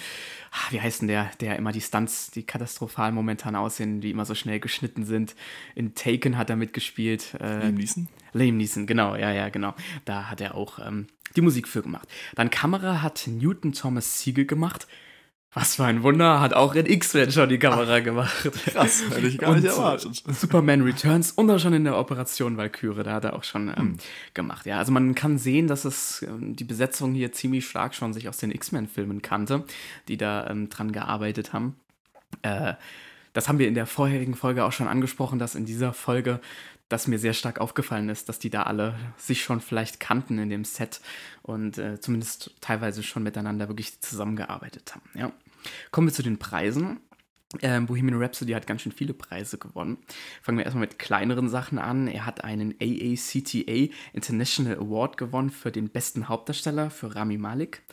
Ah, 0.52 0.72
wie 0.72 0.80
heißt 0.80 1.02
denn 1.02 1.08
der, 1.08 1.30
der 1.42 1.58
immer 1.58 1.72
die 1.72 1.82
Stunts, 1.82 2.32
die 2.32 2.44
katastrophal 2.44 3.12
momentan 3.12 3.56
aussehen, 3.56 4.02
die 4.02 4.12
immer 4.12 4.26
so 4.26 4.34
schnell 4.36 4.60
geschnitten 4.60 5.06
sind. 5.06 5.36
In 5.76 5.94
Taken 5.94 6.38
hat 6.38 6.50
er 6.50 6.56
mitgespielt. 6.56 7.36
Äh, 7.40 7.60
Liam 7.60 7.76
Neeson? 7.76 8.08
Liam 8.34 8.58
Neeson, 8.58 8.88
genau, 8.88 9.16
ja, 9.16 9.32
ja, 9.32 9.50
genau. 9.50 9.74
Da 10.06 10.30
hat 10.30 10.42
er 10.42 10.56
auch 10.56 10.80
ähm, 10.80 11.08
die 11.36 11.42
Musik 11.42 11.68
für 11.68 11.82
gemacht. 11.82 12.08
Dann 12.36 12.50
Kamera 12.50 13.02
hat 13.02 13.28
Newton 13.28 13.74
Thomas 13.74 14.22
Siegel 14.22 14.46
gemacht. 14.46 14.88
Was 15.54 15.76
für 15.76 15.86
ein 15.86 16.04
Wunder, 16.04 16.42
hat 16.42 16.54
auch 16.54 16.76
in 16.76 16.86
X-Men 16.86 17.32
schon 17.32 17.48
die 17.48 17.58
Kamera 17.58 18.02
gemacht. 18.02 18.50
Krass, 18.66 19.04
hätte 19.10 19.26
ich 19.26 19.38
gar 19.38 19.52
Und, 19.52 19.62
nicht 19.62 19.68
erwartet. 19.68 20.22
Superman 20.28 20.82
Returns 20.82 21.32
und 21.32 21.50
auch 21.50 21.60
schon 21.60 21.74
in 21.74 21.86
der 21.86 21.98
Operation 21.98 22.58
Valkyrie, 22.58 23.04
da 23.04 23.14
hat 23.14 23.24
er 23.24 23.36
auch 23.36 23.46
schon 23.46 23.70
ähm, 23.70 23.96
gemacht. 24.34 24.66
Ja, 24.66 24.80
also 24.80 24.92
man 24.92 25.16
kann 25.16 25.38
sehen, 25.38 25.68
dass 25.68 25.86
es 25.86 26.24
ähm, 26.24 26.58
die 26.58 26.66
Besetzung 26.66 27.14
hier 27.14 27.32
ziemlich 27.32 27.66
stark 27.66 27.96
schon 27.96 28.12
sich 28.12 28.28
aus 28.28 28.38
den 28.38 28.52
X-Men-Filmen 28.52 29.22
kannte, 29.22 29.64
die 30.10 30.18
da 30.18 30.46
ähm, 30.48 30.68
dran 30.68 30.92
gearbeitet 30.92 31.54
haben. 31.54 31.78
Äh, 32.42 32.74
das 33.32 33.48
haben 33.48 33.60
wir 33.60 33.68
in 33.68 33.76
der 33.76 33.86
vorherigen 33.86 34.34
Folge 34.36 34.64
auch 34.64 34.72
schon 34.72 34.88
angesprochen, 34.88 35.40
dass 35.40 35.56
in 35.56 35.66
dieser 35.66 35.94
Folge 35.94 36.40
das 36.90 37.08
mir 37.08 37.18
sehr 37.18 37.34
stark 37.34 37.60
aufgefallen 37.60 38.10
ist, 38.10 38.30
dass 38.30 38.40
die 38.40 38.50
da 38.50 38.64
alle 38.64 38.96
sich 39.18 39.44
schon 39.44 39.60
vielleicht 39.60 40.00
kannten 40.00 40.38
in 40.38 40.50
dem 40.50 40.66
Set 40.66 41.02
und 41.42 41.78
äh, 41.78 42.00
zumindest 42.00 42.52
teilweise 42.62 43.02
schon 43.02 43.24
miteinander 43.24 43.68
wirklich 43.68 44.00
zusammengearbeitet 44.02 44.94
haben. 44.94 45.10
Ja. 45.16 45.32
Kommen 45.92 46.08
wir 46.08 46.14
zu 46.14 46.24
den 46.24 46.38
Preisen. 46.38 47.00
Ähm, 47.62 47.86
Bohemian 47.86 48.22
Rhapsody 48.22 48.54
hat 48.54 48.68
ganz 48.68 48.82
schön 48.82 48.92
viele 48.92 49.14
Preise 49.14 49.58
gewonnen. 49.58 49.98
Fangen 50.42 50.58
wir 50.58 50.66
erstmal 50.66 50.88
mit 50.88 51.00
kleineren 51.00 51.48
Sachen 51.48 51.78
an. 51.78 52.08
Er 52.08 52.26
hat 52.26 52.44
einen 52.44 52.74
AACTA 52.82 53.94
International 54.14 54.78
Award 54.78 55.18
gewonnen 55.18 55.52
für 55.52 55.72
den 55.72 55.90
besten 55.90 56.28
Hauptdarsteller 56.28 56.90
für 56.90 57.16
Rami 57.16 57.38
Malek. 57.38 57.84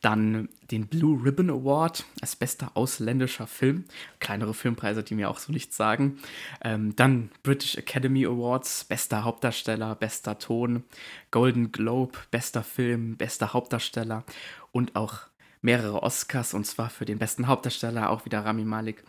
Dann 0.00 0.48
den 0.70 0.86
Blue 0.86 1.22
Ribbon 1.22 1.50
Award 1.50 2.04
als 2.22 2.36
bester 2.36 2.70
ausländischer 2.74 3.46
Film. 3.46 3.84
Kleinere 4.20 4.54
Filmpreise, 4.54 5.02
die 5.02 5.16
mir 5.16 5.28
auch 5.28 5.38
so 5.38 5.52
nichts 5.52 5.76
sagen. 5.76 6.18
Ähm, 6.62 6.94
dann 6.96 7.30
British 7.42 7.76
Academy 7.76 8.24
Awards, 8.24 8.84
bester 8.84 9.24
Hauptdarsteller, 9.24 9.96
bester 9.96 10.38
Ton. 10.38 10.84
Golden 11.30 11.72
Globe, 11.72 12.16
bester 12.30 12.62
Film, 12.62 13.16
bester 13.16 13.52
Hauptdarsteller. 13.52 14.24
Und 14.72 14.94
auch 14.94 15.29
mehrere 15.62 16.02
Oscars 16.02 16.54
und 16.54 16.66
zwar 16.66 16.90
für 16.90 17.04
den 17.04 17.18
besten 17.18 17.46
Hauptdarsteller, 17.46 18.10
auch 18.10 18.24
wieder 18.24 18.44
Rami 18.44 18.64
Malek, 18.64 19.04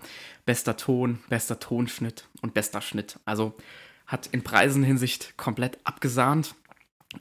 bester 0.46 0.78
Ton, 0.78 1.20
bester 1.30 1.60
Tonschnitt 1.60 2.28
und 2.42 2.54
bester 2.54 2.82
Schnitt. 2.82 3.20
Also 3.26 3.56
hat 4.08 4.28
in 4.28 4.44
Preisenhinsicht 4.44 5.38
komplett 5.38 5.80
abgesahnt. 5.86 6.56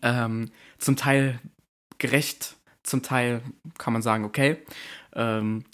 Ähm, 0.02 0.50
zum 0.78 0.96
Teil 0.96 1.38
gerecht, 1.98 2.56
zum 2.82 3.02
Teil 3.02 3.42
kann 3.78 3.92
man 3.92 4.02
sagen, 4.02 4.24
okay. 4.24 4.58
Ähm, 5.14 5.64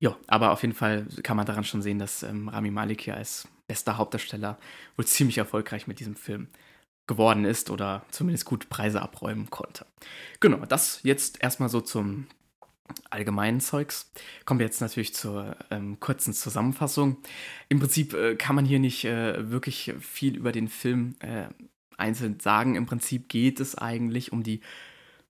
ja, 0.00 0.16
aber 0.26 0.50
auf 0.50 0.62
jeden 0.62 0.74
Fall 0.74 1.06
kann 1.22 1.36
man 1.36 1.46
daran 1.46 1.64
schon 1.64 1.82
sehen, 1.82 1.98
dass 1.98 2.22
ähm, 2.22 2.48
Rami 2.48 2.70
Malek 2.70 3.02
hier 3.02 3.16
als 3.16 3.46
bester 3.68 3.98
Hauptdarsteller 3.98 4.58
wohl 4.96 5.06
ziemlich 5.06 5.38
erfolgreich 5.38 5.86
mit 5.86 6.00
diesem 6.00 6.16
Film 6.16 6.48
geworden 7.06 7.44
ist 7.44 7.70
oder 7.70 8.04
zumindest 8.10 8.44
gut 8.44 8.68
Preise 8.68 9.02
abräumen 9.02 9.50
konnte. 9.50 9.84
Genau, 10.40 10.64
das 10.64 11.00
jetzt 11.02 11.42
erstmal 11.42 11.68
so 11.68 11.80
zum 11.80 12.26
allgemeinen 13.10 13.60
Zeugs. 13.60 14.12
Kommen 14.44 14.60
wir 14.60 14.66
jetzt 14.66 14.80
natürlich 14.80 15.14
zur 15.14 15.56
ähm, 15.70 15.98
kurzen 16.00 16.32
Zusammenfassung. 16.32 17.18
Im 17.68 17.78
Prinzip 17.80 18.14
äh, 18.14 18.36
kann 18.36 18.56
man 18.56 18.64
hier 18.64 18.78
nicht 18.78 19.04
äh, 19.04 19.50
wirklich 19.50 19.94
viel 20.00 20.36
über 20.36 20.52
den 20.52 20.68
Film 20.68 21.16
äh, 21.20 21.48
einzeln 21.96 22.40
sagen. 22.40 22.74
Im 22.74 22.86
Prinzip 22.86 23.28
geht 23.28 23.60
es 23.60 23.76
eigentlich 23.76 24.32
um 24.32 24.42
die 24.42 24.60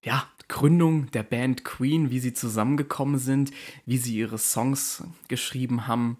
ja, 0.03 0.27
Gründung 0.49 1.11
der 1.11 1.23
Band 1.23 1.65
Queen, 1.65 2.11
wie 2.11 2.21
sie 2.21 2.33
zusammengekommen 2.33 3.19
sind, 3.19 3.51
wie 3.87 3.99
sie 3.99 4.17
ihre 4.17 4.39
Songs 4.39 5.05
geschrieben 5.29 5.87
haben, 5.87 6.19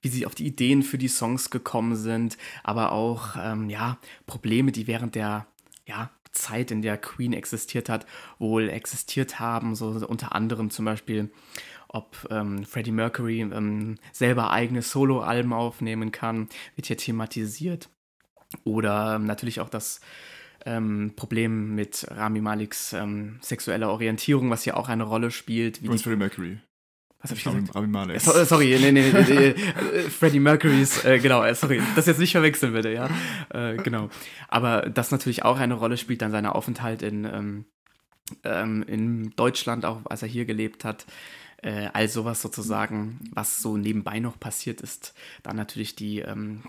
wie 0.00 0.08
sie 0.08 0.24
auf 0.24 0.34
die 0.34 0.46
Ideen 0.46 0.82
für 0.82 0.98
die 0.98 1.08
Songs 1.08 1.50
gekommen 1.50 1.96
sind, 1.96 2.38
aber 2.62 2.92
auch 2.92 3.36
ähm, 3.38 3.68
ja, 3.68 3.98
Probleme, 4.26 4.72
die 4.72 4.86
während 4.86 5.14
der 5.14 5.46
ja, 5.86 6.10
Zeit, 6.32 6.70
in 6.70 6.82
der 6.82 6.98
Queen 6.98 7.32
existiert 7.32 7.88
hat, 7.88 8.06
wohl 8.38 8.68
existiert 8.68 9.40
haben. 9.40 9.74
So 9.74 9.88
unter 10.06 10.34
anderem 10.34 10.70
zum 10.70 10.84
Beispiel, 10.84 11.30
ob 11.88 12.26
ähm, 12.30 12.64
Freddie 12.64 12.92
Mercury 12.92 13.40
ähm, 13.40 13.98
selber 14.12 14.50
eigene 14.50 14.82
Soloalben 14.82 15.52
aufnehmen 15.52 16.12
kann, 16.12 16.48
wird 16.76 16.86
hier 16.86 16.96
thematisiert. 16.96 17.88
Oder 18.64 19.16
ähm, 19.16 19.26
natürlich 19.26 19.60
auch 19.60 19.68
das 19.68 20.00
ähm, 20.66 21.12
Problem 21.16 21.74
mit 21.74 22.06
Rami 22.10 22.40
Maliks 22.40 22.92
ähm, 22.92 23.38
sexueller 23.42 23.90
Orientierung, 23.90 24.50
was 24.50 24.64
hier 24.64 24.76
auch 24.76 24.88
eine 24.88 25.04
Rolle 25.04 25.30
spielt. 25.30 25.82
Wie 25.82 25.88
Freddie 26.02 26.16
Mercury. 26.16 26.58
Was 27.20 27.30
habe 27.30 27.38
ich 27.38 27.44
gesagt? 27.44 27.74
Rami 27.74 27.88
Malek. 27.88 28.20
So, 28.20 28.32
äh, 28.32 28.46
sorry, 28.46 28.76
nee, 28.80 28.92
nee, 28.92 29.12
nee, 29.12 29.24
nee, 29.28 29.46
äh, 29.48 30.02
Freddie 30.08 30.40
Mercurys, 30.40 31.04
äh, 31.04 31.18
genau, 31.18 31.44
äh, 31.44 31.54
sorry, 31.54 31.82
das 31.94 32.06
jetzt 32.06 32.18
nicht 32.18 32.32
verwechseln 32.32 32.72
bitte, 32.72 32.90
ja, 32.90 33.08
äh, 33.50 33.76
genau. 33.76 34.08
Aber 34.48 34.82
das 34.82 35.10
natürlich 35.10 35.44
auch 35.44 35.58
eine 35.58 35.74
Rolle 35.74 35.98
spielt, 35.98 36.22
dann 36.22 36.30
sein 36.30 36.46
Aufenthalt 36.46 37.02
in, 37.02 37.24
ähm, 37.24 37.64
ähm, 38.44 38.82
in 38.84 39.30
Deutschland, 39.36 39.84
auch 39.84 40.00
als 40.06 40.22
er 40.22 40.28
hier 40.28 40.46
gelebt 40.46 40.84
hat, 40.84 41.04
äh, 41.62 41.88
all 41.92 42.08
sowas 42.08 42.40
sozusagen, 42.40 43.20
was 43.32 43.60
so 43.60 43.76
nebenbei 43.76 44.18
noch 44.18 44.40
passiert 44.40 44.80
ist. 44.80 45.12
Dann 45.42 45.56
natürlich 45.56 45.94
die 45.94 46.20
ähm, 46.20 46.62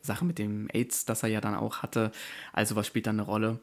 Sache 0.00 0.24
mit 0.24 0.38
dem 0.38 0.68
AIDS, 0.72 1.04
das 1.04 1.22
er 1.22 1.28
ja 1.28 1.42
dann 1.42 1.54
auch 1.54 1.82
hatte, 1.82 2.10
also 2.54 2.74
was 2.74 2.86
spielt 2.86 3.06
dann 3.06 3.20
eine 3.20 3.28
Rolle. 3.28 3.60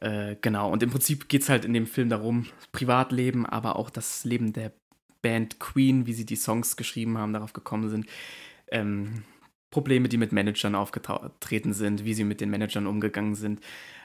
Äh, 0.00 0.36
genau, 0.42 0.70
und 0.70 0.82
im 0.82 0.90
Prinzip 0.90 1.28
geht 1.28 1.42
es 1.42 1.48
halt 1.48 1.64
in 1.64 1.72
dem 1.72 1.86
Film 1.86 2.10
darum, 2.10 2.46
Privatleben, 2.72 3.46
aber 3.46 3.76
auch 3.76 3.88
das 3.88 4.24
Leben 4.24 4.52
der 4.52 4.70
Band 5.28 5.60
Queen, 5.60 6.06
wie 6.06 6.14
sie 6.14 6.24
die 6.24 6.36
Songs 6.36 6.78
geschrieben 6.78 7.18
haben, 7.18 7.34
darauf 7.34 7.52
gekommen 7.52 7.90
sind. 7.90 8.06
Ähm, 8.70 9.24
Probleme, 9.70 10.08
die 10.08 10.16
mit 10.16 10.32
Managern 10.32 10.74
aufgetreten 10.74 11.74
sind, 11.74 12.06
wie 12.06 12.14
sie 12.14 12.24
mit 12.24 12.40
den 12.40 12.48
Managern 12.48 12.86
umgegangen 12.86 13.34
sind. 13.34 13.60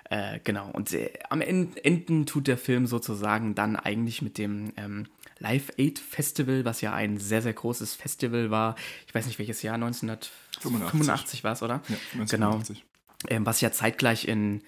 Äh, 0.10 0.42
genau. 0.44 0.70
Und 0.74 0.92
äh, 0.92 1.13
am 1.30 1.39
Ende, 1.39 2.25
tut 2.25 2.48
der 2.48 2.58
Film 2.58 2.88
sozusagen 2.88 3.56
dann 3.56 3.77
eigentlich 3.77 4.22
mit 4.22 4.38
dem 4.38 4.74
ähm, 4.75 5.06
Live 5.39 5.72
Aid 5.77 5.98
Festival, 5.98 6.65
was 6.65 6.82
ja 6.82 6.94
ein 6.94 7.18
sehr, 7.20 7.42
sehr 7.42 7.53
großes 7.53 7.96
Festival 7.96 8.51
war. 8.51 8.75
Ich 9.08 9.15
weiß 9.15 9.25
nicht 9.25 9.39
welches 9.39 9.62
Jahr, 9.62 9.75
1985 9.75 11.46
war 11.46 11.53
es, 11.53 11.63
oder? 11.63 11.75
Ja, 11.88 11.96
1985. 12.20 12.84
Genau. 13.20 13.34
Ähm, 13.34 13.46
was 13.46 13.62
ja 13.62 13.72
zeitgleich 13.72 14.27
in 14.27 14.62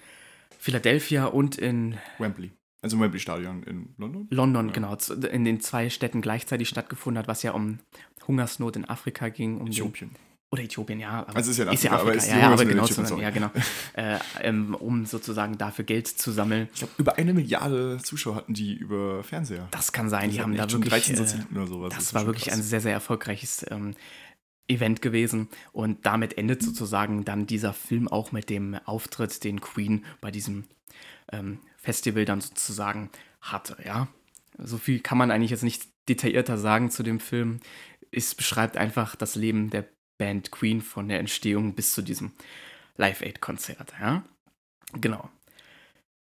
Philadelphia 0.57 1.25
und 1.25 1.57
in 1.57 1.97
Wembley. 2.17 2.51
Also 2.85 2.97
im 2.97 3.01
Wembley 3.01 3.19
Stadion 3.19 3.63
in 3.63 3.95
London? 3.97 4.27
London, 4.29 4.67
Ja. 4.67 4.73
genau, 4.73 4.95
in 5.31 5.43
den 5.43 5.59
zwei 5.59 5.89
Städten 5.89 6.21
gleichzeitig 6.21 6.69
stattgefunden 6.69 7.17
hat, 7.17 7.27
was 7.27 7.41
ja 7.41 7.51
um 7.53 7.79
Hungersnot 8.27 8.75
in 8.75 8.85
Afrika 8.85 9.29
ging. 9.29 9.57
Um 9.57 9.65
den- 9.65 9.71
Äthiopien. 9.71 10.11
Oder 10.51 10.61
Äthiopien, 10.61 10.99
ja. 10.99 11.23
Also 11.33 11.49
ist 11.49 11.57
ja 11.57 11.65
in 11.65 11.73
ist 11.73 11.83
ja 11.83 11.93
Afrika, 11.93 12.01
aber 12.03 12.11
Afrika, 12.11 12.25
ist 12.25 12.31
ja, 12.31 12.37
ja, 12.37 12.53
aber 12.53 12.65
genau, 12.65 12.85
zu, 12.85 13.17
ja, 13.19 13.29
genau. 13.31 13.49
äh, 13.95 14.19
ähm, 14.41 14.75
um 14.75 15.07
sozusagen 15.07 15.57
dafür 15.57 15.83
Geld 15.83 16.07
zu 16.07 16.31
sammeln. 16.31 16.69
Ich 16.73 16.77
glaube, 16.79 16.93
über 16.99 17.17
eine 17.17 17.33
Milliarde 17.33 17.97
Zuschauer 18.03 18.35
hatten 18.35 18.53
die 18.53 18.75
über 18.75 19.23
Fernseher. 19.23 19.67
Das 19.71 19.91
kann 19.91 20.07
sein, 20.11 20.29
die, 20.29 20.35
Die 20.35 20.41
haben 20.43 20.55
da 20.55 20.71
wirklich. 20.71 20.91
13 20.91 21.15
äh, 21.15 21.17
Satelliten 21.17 21.57
oder 21.57 21.65
sowas. 21.65 21.93
Das 21.95 22.03
ist 22.03 22.13
war 22.13 22.27
wirklich 22.27 22.45
krass. 22.45 22.53
ein 22.59 22.61
sehr, 22.61 22.81
sehr 22.81 22.93
erfolgreiches 22.93 23.65
ähm, 23.71 23.95
Event 24.67 25.01
gewesen. 25.01 25.49
Und 25.71 26.05
damit 26.05 26.37
endet 26.37 26.61
sozusagen 26.61 27.25
dann 27.25 27.47
dieser 27.47 27.73
Film 27.73 28.07
auch 28.07 28.31
mit 28.31 28.51
dem 28.51 28.75
Auftritt, 28.85 29.43
den 29.43 29.59
Queen 29.59 30.05
bei 30.21 30.29
diesem 30.29 30.65
ähm, 31.31 31.57
Festival 31.85 32.25
dann 32.25 32.41
sozusagen 32.41 33.09
hatte, 33.41 33.77
ja. 33.85 34.07
So 34.57 34.77
viel 34.77 34.99
kann 34.99 35.17
man 35.17 35.31
eigentlich 35.31 35.51
jetzt 35.51 35.63
nicht 35.63 35.87
detaillierter 36.09 36.57
sagen 36.57 36.89
zu 36.89 37.03
dem 37.03 37.19
Film. 37.19 37.59
Es 38.11 38.35
beschreibt 38.35 38.77
einfach 38.77 39.15
das 39.15 39.35
Leben 39.35 39.69
der 39.69 39.85
Band 40.17 40.51
Queen 40.51 40.81
von 40.81 41.07
der 41.07 41.19
Entstehung 41.19 41.75
bis 41.75 41.93
zu 41.93 42.01
diesem 42.01 42.31
Live-Aid-Konzert, 42.97 43.93
ja. 43.99 44.23
Genau. 44.93 45.29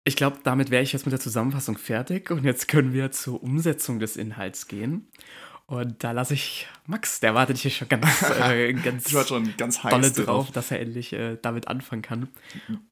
Ich 0.06 0.16
glaube, 0.16 0.39
damit 0.44 0.72
wäre 0.72 0.84
ich 0.84 0.94
jetzt 0.94 1.06
mit 1.06 1.13
der 1.13 1.20
Zusammenfassung 1.20 1.78
fertig 1.78 2.32
und 2.32 2.44
jetzt 2.44 2.68
können 2.68 2.94
wir 2.94 3.12
zur 3.12 3.44
Umsetzung 3.44 4.00
des 4.00 4.16
Inhalts 4.16 4.68
gehen. 4.68 5.12
Und 5.69 6.03
da 6.03 6.13
lasse 6.13 6.33
ich 6.33 6.65
Max, 6.88 7.19
der 7.19 7.35
wartet 7.35 7.57
hier 7.57 7.69
schon 7.69 7.88
ganz, 7.88 8.03
äh, 8.41 8.73
ganz 8.73 9.07
Ich 9.07 9.13
war 9.13 9.23
schon 9.23 9.55
ganz 9.55 9.83
heiß 9.83 10.13
darauf. 10.13 10.25
drauf, 10.47 10.51
dass 10.51 10.71
er 10.71 10.79
endlich 10.79 11.13
äh, 11.13 11.38
damit 11.39 11.67
anfangen 11.67 12.01
kann. 12.01 12.27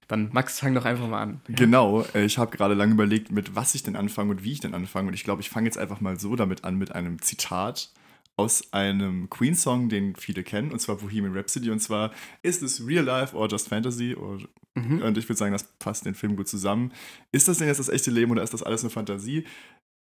Dann, 0.07 0.29
Max, 0.31 0.59
fang 0.59 0.75
doch 0.75 0.85
einfach 0.85 1.07
mal 1.07 1.23
an. 1.23 1.41
Genau, 1.47 2.03
äh, 2.13 2.25
ich 2.25 2.37
habe 2.37 2.55
gerade 2.55 2.75
lange 2.75 2.93
überlegt, 2.93 3.31
mit 3.31 3.55
was 3.55 3.73
ich 3.73 3.81
denn 3.81 3.95
anfange 3.95 4.29
und 4.29 4.43
wie 4.43 4.51
ich 4.51 4.59
denn 4.59 4.75
anfange. 4.75 5.07
Und 5.07 5.15
ich 5.15 5.23
glaube, 5.23 5.41
ich 5.41 5.49
fange 5.49 5.65
jetzt 5.65 5.79
einfach 5.79 6.01
mal 6.01 6.19
so 6.19 6.35
damit 6.35 6.65
an, 6.65 6.75
mit 6.75 6.93
einem 6.93 7.19
Zitat 7.19 7.89
aus 8.35 8.71
einem 8.71 9.27
Queen-Song, 9.31 9.89
den 9.89 10.15
viele 10.15 10.43
kennen, 10.43 10.71
und 10.71 10.79
zwar 10.79 10.97
Bohemian 10.97 11.35
Rhapsody. 11.35 11.71
Und 11.71 11.79
zwar, 11.79 12.11
ist 12.43 12.61
es 12.61 12.85
real 12.85 13.03
life 13.03 13.35
or 13.35 13.47
just 13.47 13.69
fantasy? 13.69 14.13
Or, 14.13 14.37
Mhm. 14.77 15.01
Und 15.01 15.17
ich 15.17 15.27
würde 15.27 15.37
sagen, 15.37 15.53
das 15.53 15.63
passt 15.79 16.05
den 16.05 16.13
Film 16.13 16.35
gut 16.35 16.47
zusammen. 16.47 16.93
Ist 17.31 17.47
das 17.47 17.57
denn 17.57 17.67
jetzt 17.67 17.79
das 17.79 17.89
echte 17.89 18.11
Leben 18.11 18.31
oder 18.31 18.43
ist 18.43 18.53
das 18.53 18.61
alles 18.63 18.81
eine 18.81 18.91
Fantasie? 18.91 19.45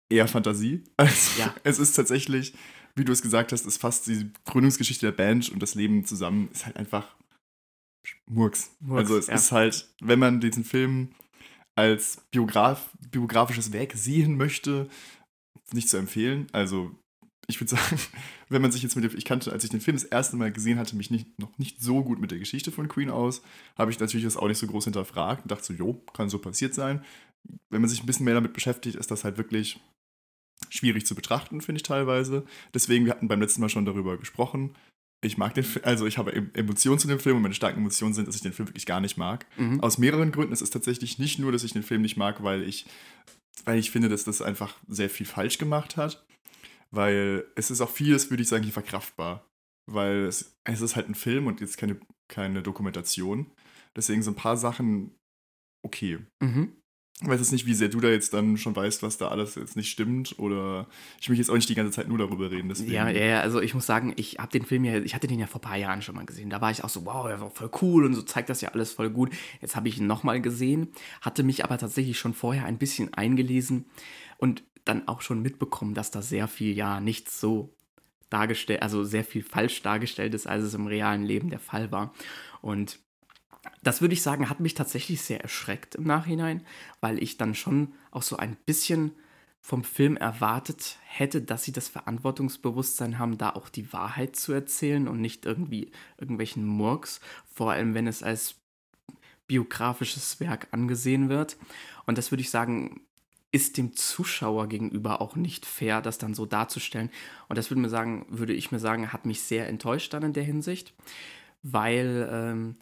Eher 0.10 0.28
Fantasie. 0.28 0.84
Also, 0.98 1.40
Ja. 1.40 1.56
Es 1.64 1.80
ist 1.80 1.94
tatsächlich, 1.94 2.54
wie 2.96 3.06
du 3.06 3.12
es 3.12 3.22
gesagt 3.22 3.52
hast, 3.52 3.66
ist 3.66 3.80
fast 3.80 4.08
die 4.08 4.32
Gründungsgeschichte 4.46 5.06
der 5.06 5.14
Band 5.14 5.50
und 5.50 5.62
das 5.62 5.76
Leben 5.76 6.06
zusammen 6.06 6.50
ist 6.52 6.66
halt 6.66 6.78
einfach 6.78 7.16
Murks. 8.28 8.76
Murks, 8.80 9.00
also 9.02 9.18
es 9.18 9.28
ja. 9.28 9.36
ist 9.36 9.52
halt, 9.52 9.90
wenn 10.02 10.20
man 10.20 10.40
diesen 10.40 10.64
Film 10.64 11.10
als 11.76 12.22
Biograf, 12.32 12.90
biografisches 13.12 13.72
Werk 13.72 13.94
sehen 13.96 14.36
möchte, 14.36 14.90
nicht 15.72 15.90
zu 15.90 15.98
empfehlen. 15.98 16.48
Also 16.52 16.92
ich 17.48 17.60
würde 17.60 17.70
sagen, 17.76 18.00
wenn 18.50 18.62
man 18.62 18.72
sich 18.72 18.84
jetzt 18.84 18.96
mit 18.96 19.04
dem, 19.04 19.18
ich 19.18 19.26
kannte, 19.26 19.52
als 19.52 19.64
ich 19.64 19.70
den 19.70 19.82
Film 19.82 19.98
das 19.98 20.04
erste 20.04 20.36
Mal 20.36 20.52
gesehen 20.52 20.80
hatte, 20.80 20.96
mich 20.96 21.12
nicht, 21.12 21.40
noch 21.40 21.58
nicht 21.58 21.82
so 21.82 22.04
gut 22.04 22.20
mit 22.20 22.32
der 22.32 22.40
Geschichte 22.40 22.72
von 22.72 22.88
Queen 22.88 23.10
aus, 23.10 23.42
habe 23.78 23.92
ich 23.92 24.00
natürlich 24.00 24.26
das 24.26 24.38
auch 24.38 24.48
nicht 24.48 24.58
so 24.58 24.68
groß 24.68 24.86
hinterfragt 24.86 25.44
und 25.44 25.52
dachte 25.52 25.64
so, 25.64 25.74
jo, 25.74 25.94
kann 26.14 26.30
so 26.30 26.40
passiert 26.40 26.74
sein. 26.74 27.04
Wenn 27.70 27.82
man 27.82 27.90
sich 27.90 28.04
ein 28.04 28.06
bisschen 28.06 28.26
mehr 28.26 28.36
damit 28.36 28.54
beschäftigt, 28.54 28.96
ist 28.96 29.12
das 29.12 29.24
halt 29.24 29.38
wirklich 29.38 29.80
schwierig 30.70 31.06
zu 31.06 31.16
betrachten, 31.16 31.62
finde 31.62 31.78
ich 31.78 31.84
teilweise. 31.84 32.46
Deswegen, 32.74 33.06
wir 33.06 33.14
hatten 33.14 33.28
beim 33.28 33.42
letzten 33.42 33.62
Mal 33.62 33.70
schon 33.70 33.86
darüber 33.86 34.18
gesprochen. 34.18 34.76
Ich 35.22 35.38
mag 35.38 35.54
den 35.54 35.64
Film, 35.64 35.84
also 35.86 36.06
ich 36.06 36.18
habe 36.18 36.34
Em- 36.34 36.52
Emotionen 36.54 37.00
zu 37.00 37.08
dem 37.08 37.20
Film 37.20 37.38
und 37.38 37.42
meine 37.42 37.54
starken 37.54 37.80
Emotionen 37.80 38.14
sind, 38.14 38.28
dass 38.28 38.36
ich 38.36 38.42
den 38.42 38.54
Film 38.54 38.70
wirklich 38.70 38.86
gar 38.86 39.02
nicht 39.02 39.18
mag. 39.18 39.46
Mhm. 39.58 39.82
Aus 39.82 39.98
mehreren 39.98 40.32
Gründen. 40.32 40.54
Es 40.54 40.62
ist 40.62 40.72
tatsächlich 40.72 41.20
nicht 41.20 41.40
nur, 41.40 41.52
dass 41.52 41.64
ich 41.64 41.74
den 41.74 41.84
Film 41.84 42.02
nicht 42.02 42.18
mag, 42.18 42.44
weil 42.44 42.64
ich, 42.64 42.86
weil 43.66 43.80
ich 43.80 43.92
finde, 43.92 44.10
dass 44.10 44.24
das 44.24 44.42
einfach 44.42 44.78
sehr 44.88 45.10
viel 45.10 45.26
falsch 45.26 45.58
gemacht 45.58 45.98
hat. 45.98 46.26
Weil 46.92 47.46
es 47.56 47.70
ist 47.70 47.82
auch 47.82 47.90
vieles, 47.90 48.30
würde 48.30 48.42
ich 48.44 48.50
sagen, 48.50 48.64
hier 48.64 48.74
verkraftbar. 48.74 49.46
Weil 49.92 50.26
es, 50.26 50.56
es 50.64 50.82
ist 50.82 50.96
halt 50.96 51.10
ein 51.10 51.16
Film 51.16 51.48
und 51.48 51.62
jetzt 51.62 51.78
keine, 51.78 52.00
keine 52.30 52.64
Dokumentation. 52.64 53.52
Deswegen 53.96 54.24
so 54.24 54.32
ein 54.32 54.36
paar 54.36 54.58
Sachen 54.58 55.16
okay. 55.86 56.20
Mhm. 56.42 56.74
Ich 57.22 57.28
weiß 57.28 57.40
jetzt 57.42 57.52
nicht, 57.52 57.66
wie 57.66 57.74
sehr 57.74 57.90
du 57.90 58.00
da 58.00 58.08
jetzt 58.08 58.34
dann 58.34 58.56
schon 58.56 58.74
weißt, 58.74 59.04
was 59.04 59.18
da 59.18 59.28
alles 59.28 59.56
jetzt 59.56 59.76
nicht 59.76 59.90
stimmt. 59.90 60.40
Oder 60.40 60.88
ich 61.20 61.28
möchte 61.28 61.42
jetzt 61.42 61.50
auch 61.50 61.56
nicht 61.56 61.68
die 61.68 61.76
ganze 61.76 61.92
Zeit 61.92 62.08
nur 62.08 62.18
darüber 62.18 62.50
reden. 62.50 62.70
Deswegen. 62.70 62.94
Ja, 62.94 63.10
ja, 63.10 63.42
also 63.42 63.60
ich 63.60 63.74
muss 63.74 63.86
sagen, 63.86 64.14
ich 64.16 64.38
habe 64.40 64.52
den 64.52 64.66
Film 64.66 64.86
ja, 64.86 65.00
ich 65.00 65.16
hatte 65.16 65.28
den 65.28 65.38
ja 65.38 65.46
vor 65.46 65.60
ein 65.60 65.68
paar 65.68 65.78
Jahren 65.78 66.02
schon 66.02 66.16
mal 66.16 66.26
gesehen. 66.26 66.50
Da 66.50 66.62
war 66.62 66.72
ich 66.72 66.84
auch 66.84 66.90
so, 66.90 67.06
wow, 67.06 67.28
der 67.28 67.42
war 67.42 67.50
voll 67.50 67.70
cool 67.82 68.06
und 68.06 68.14
so 68.14 68.22
zeigt 68.22 68.50
das 68.50 68.62
ja 68.62 68.70
alles 68.70 68.94
voll 68.94 69.10
gut. 69.10 69.32
Jetzt 69.60 69.76
habe 69.76 69.90
ich 69.90 69.98
ihn 69.98 70.08
nochmal 70.08 70.40
gesehen, 70.40 70.88
hatte 71.20 71.44
mich 71.44 71.66
aber 71.66 71.78
tatsächlich 71.78 72.18
schon 72.18 72.34
vorher 72.34 72.64
ein 72.66 72.78
bisschen 72.78 73.14
eingelesen 73.14 73.86
und 74.38 74.64
dann 74.86 75.10
auch 75.10 75.22
schon 75.22 75.42
mitbekommen, 75.42 75.94
dass 75.94 76.12
da 76.12 76.22
sehr 76.22 76.48
viel 76.48 76.74
ja 76.74 77.02
nicht 77.02 77.30
so 77.30 77.76
dargestellt, 78.30 78.82
also 78.82 79.04
sehr 79.04 79.26
viel 79.26 79.44
falsch 79.44 79.82
dargestellt 79.82 80.34
ist, 80.34 80.48
als 80.48 80.64
es 80.64 80.74
im 80.74 80.88
realen 80.88 81.24
Leben 81.24 81.50
der 81.50 81.60
Fall 81.60 81.92
war. 81.92 82.14
Und 82.62 83.00
das 83.84 84.02
würde 84.02 84.14
ich 84.14 84.22
sagen, 84.22 84.50
hat 84.50 84.60
mich 84.60 84.74
tatsächlich 84.74 85.22
sehr 85.22 85.42
erschreckt 85.42 85.96
im 85.96 86.04
Nachhinein, 86.04 86.66
weil 87.02 87.22
ich 87.22 87.38
dann 87.38 87.56
schon 87.56 87.94
auch 88.12 88.24
so 88.24 88.38
ein 88.38 88.56
bisschen 88.66 89.14
vom 89.62 89.84
Film 89.84 90.18
erwartet 90.18 90.98
hätte, 91.06 91.42
dass 91.42 91.64
sie 91.64 91.72
das 91.72 91.90
Verantwortungsbewusstsein 91.90 93.20
haben, 93.20 93.38
da 93.38 93.52
auch 93.52 93.70
die 93.70 93.92
Wahrheit 93.92 94.36
zu 94.36 94.54
erzählen 94.54 95.08
und 95.08 95.22
nicht 95.22 95.46
irgendwie 95.46 95.92
irgendwelchen 96.18 96.66
Murks, 96.66 97.20
vor 97.54 97.72
allem 97.72 97.94
wenn 97.94 98.08
es 98.08 98.24
als 98.24 98.56
biografisches 99.48 100.40
Werk 100.40 100.68
angesehen 100.72 101.30
wird. 101.30 101.58
Und 102.06 102.18
das 102.18 102.32
würde 102.32 102.42
ich 102.42 102.50
sagen, 102.50 103.02
ist 103.52 103.78
dem 103.78 103.96
Zuschauer 103.96 104.68
gegenüber 104.68 105.22
auch 105.22 105.36
nicht 105.36 105.66
fair, 105.66 106.02
das 106.02 106.20
dann 106.20 106.36
so 106.36 106.46
darzustellen. 106.46 107.10
Und 107.48 107.58
das 107.58 107.70
würde 107.70 107.82
mir 107.82 107.90
sagen, 107.90 108.26
würde 108.30 108.54
ich 108.54 108.72
mir 108.72 108.80
sagen, 108.80 109.12
hat 109.12 109.26
mich 109.26 109.42
sehr 109.42 109.68
enttäuscht 109.68 110.14
dann 110.14 110.24
in 110.24 110.34
der 110.34 110.44
Hinsicht, 110.44 110.94
weil 111.64 112.30
ähm, 112.32 112.76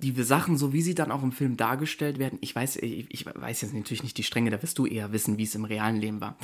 die 0.00 0.12
Sachen, 0.22 0.56
so 0.56 0.72
wie 0.72 0.82
sie 0.82 0.94
dann 0.94 1.10
auch 1.10 1.22
im 1.22 1.32
Film 1.32 1.56
dargestellt 1.56 2.18
werden, 2.18 2.38
ich 2.40 2.54
weiß, 2.54 2.76
ich, 2.76 3.06
ich 3.08 3.26
weiß 3.26 3.62
jetzt 3.62 3.74
natürlich 3.74 4.04
nicht 4.04 4.16
die 4.16 4.22
Stränge, 4.22 4.50
da 4.50 4.62
wirst 4.62 4.78
du 4.78 4.86
eher 4.86 5.12
wissen, 5.12 5.38
wie 5.38 5.42
es 5.42 5.54
im 5.56 5.64
realen 5.64 5.96
Leben 5.96 6.20
war, 6.20 6.36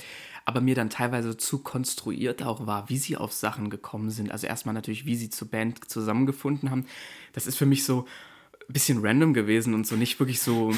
aber 0.44 0.60
mir 0.60 0.74
dann 0.74 0.90
teilweise 0.90 1.36
zu 1.36 1.58
konstruiert 1.58 2.42
auch 2.42 2.66
war, 2.66 2.88
wie 2.88 2.98
sie 2.98 3.16
auf 3.16 3.32
Sachen 3.32 3.70
gekommen 3.70 4.10
sind. 4.10 4.32
Also 4.32 4.48
erstmal 4.48 4.74
natürlich, 4.74 5.06
wie 5.06 5.14
sie 5.14 5.30
zur 5.30 5.48
Band 5.48 5.88
zusammengefunden 5.88 6.70
haben. 6.70 6.86
Das 7.32 7.46
ist 7.46 7.56
für 7.56 7.66
mich 7.66 7.84
so 7.84 8.06
ein 8.68 8.72
bisschen 8.72 9.04
random 9.04 9.34
gewesen 9.34 9.72
und 9.74 9.86
so 9.86 9.94
nicht 9.94 10.18
wirklich 10.18 10.40
so 10.40 10.72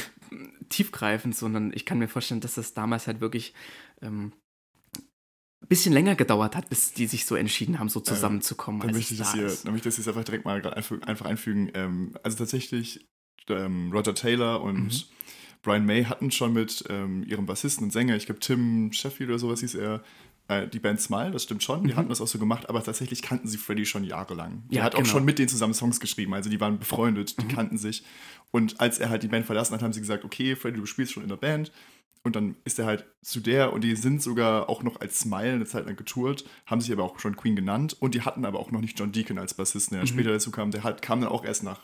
tiefgreifend, 0.68 1.34
sondern 1.34 1.72
ich 1.74 1.86
kann 1.86 1.98
mir 1.98 2.08
vorstellen, 2.08 2.40
dass 2.40 2.56
das 2.56 2.74
damals 2.74 3.06
halt 3.06 3.20
wirklich 3.20 3.54
ähm, 4.02 4.32
ein 5.62 5.68
bisschen 5.68 5.92
länger 5.92 6.14
gedauert 6.14 6.54
hat, 6.54 6.68
bis 6.68 6.92
die 6.92 7.06
sich 7.06 7.24
so 7.26 7.34
entschieden 7.34 7.78
haben, 7.78 7.88
so 7.88 8.00
zusammenzukommen. 8.00 8.80
Dann 8.80 8.90
als 8.90 8.96
möchte 8.98 9.14
ich 9.14 9.18
das 9.20 9.32
da 9.32 9.38
hier, 9.38 9.46
dann 9.64 9.72
möchte 9.72 9.88
ich 9.88 9.94
das 9.94 10.04
jetzt 10.04 10.08
einfach 10.08 10.24
direkt 10.24 10.44
mal 10.44 10.62
einfach 11.06 11.26
einfügen. 11.26 11.70
Ähm, 11.74 12.14
also 12.22 12.36
tatsächlich, 12.38 13.06
ähm, 13.48 13.90
Roger 13.92 14.14
Taylor 14.14 14.60
und 14.62 14.84
Mhm. 14.84 15.02
Brian 15.62 15.84
May 15.86 16.04
hatten 16.04 16.30
schon 16.30 16.52
mit 16.52 16.84
ähm, 16.88 17.24
ihrem 17.24 17.46
Bassisten 17.46 17.84
und 17.84 17.90
Sänger, 17.92 18.14
ich 18.16 18.26
glaube 18.26 18.40
Tim 18.40 18.92
Sheffield 18.92 19.30
oder 19.30 19.38
sowas 19.38 19.60
hieß 19.60 19.74
er, 19.76 20.02
äh, 20.48 20.68
die 20.68 20.78
Band 20.78 21.00
Smile, 21.00 21.32
das 21.32 21.42
stimmt 21.42 21.64
schon, 21.64 21.82
die 21.84 21.92
Mhm. 21.92 21.96
hatten 21.96 22.08
das 22.08 22.20
auch 22.20 22.28
so 22.28 22.38
gemacht, 22.38 22.68
aber 22.68 22.84
tatsächlich 22.84 23.20
kannten 23.22 23.48
sie 23.48 23.56
Freddy 23.58 23.84
schon 23.84 24.04
jahrelang. 24.04 24.62
Ja, 24.70 24.80
er 24.80 24.84
hat 24.84 24.94
auch 24.94 24.98
genau. 24.98 25.10
schon 25.10 25.24
mit 25.24 25.40
denen 25.40 25.48
zusammen 25.48 25.74
Songs 25.74 25.98
geschrieben, 25.98 26.34
also 26.34 26.50
die 26.50 26.60
waren 26.60 26.78
befreundet, 26.78 27.40
die 27.40 27.46
Mhm. 27.46 27.48
kannten 27.48 27.78
sich. 27.78 28.04
Und 28.52 28.80
als 28.80 28.98
er 29.00 29.08
halt 29.10 29.24
die 29.24 29.28
Band 29.28 29.44
verlassen 29.46 29.74
hat, 29.74 29.82
haben 29.82 29.92
sie 29.92 30.00
gesagt, 30.00 30.24
okay, 30.24 30.54
Freddy, 30.54 30.78
du 30.78 30.86
spielst 30.86 31.12
schon 31.12 31.24
in 31.24 31.28
der 31.30 31.36
Band. 31.36 31.72
Und 32.26 32.34
dann 32.34 32.56
ist 32.64 32.78
er 32.80 32.86
halt 32.86 33.06
zu 33.22 33.38
der 33.38 33.72
und 33.72 33.84
die 33.84 33.94
sind 33.94 34.20
sogar 34.20 34.68
auch 34.68 34.82
noch 34.82 35.00
als 35.00 35.20
Smile 35.20 35.52
eine 35.52 35.64
Zeit 35.64 35.86
lang 35.86 35.94
getourt, 35.94 36.44
haben 36.66 36.80
sich 36.80 36.90
aber 36.90 37.04
auch 37.04 37.20
schon 37.20 37.36
Queen 37.36 37.54
genannt 37.54 37.96
und 38.00 38.14
die 38.16 38.22
hatten 38.22 38.44
aber 38.44 38.58
auch 38.58 38.72
noch 38.72 38.80
nicht 38.80 38.98
John 38.98 39.12
Deacon 39.12 39.38
als 39.38 39.54
Bassisten, 39.54 39.94
der 39.94 40.02
Mhm. 40.02 40.08
später 40.08 40.30
dazu 40.32 40.50
kam. 40.50 40.72
Der 40.72 40.82
hat, 40.82 41.02
kam 41.02 41.20
dann 41.20 41.30
auch 41.30 41.44
erst 41.44 41.62
nach, 41.62 41.82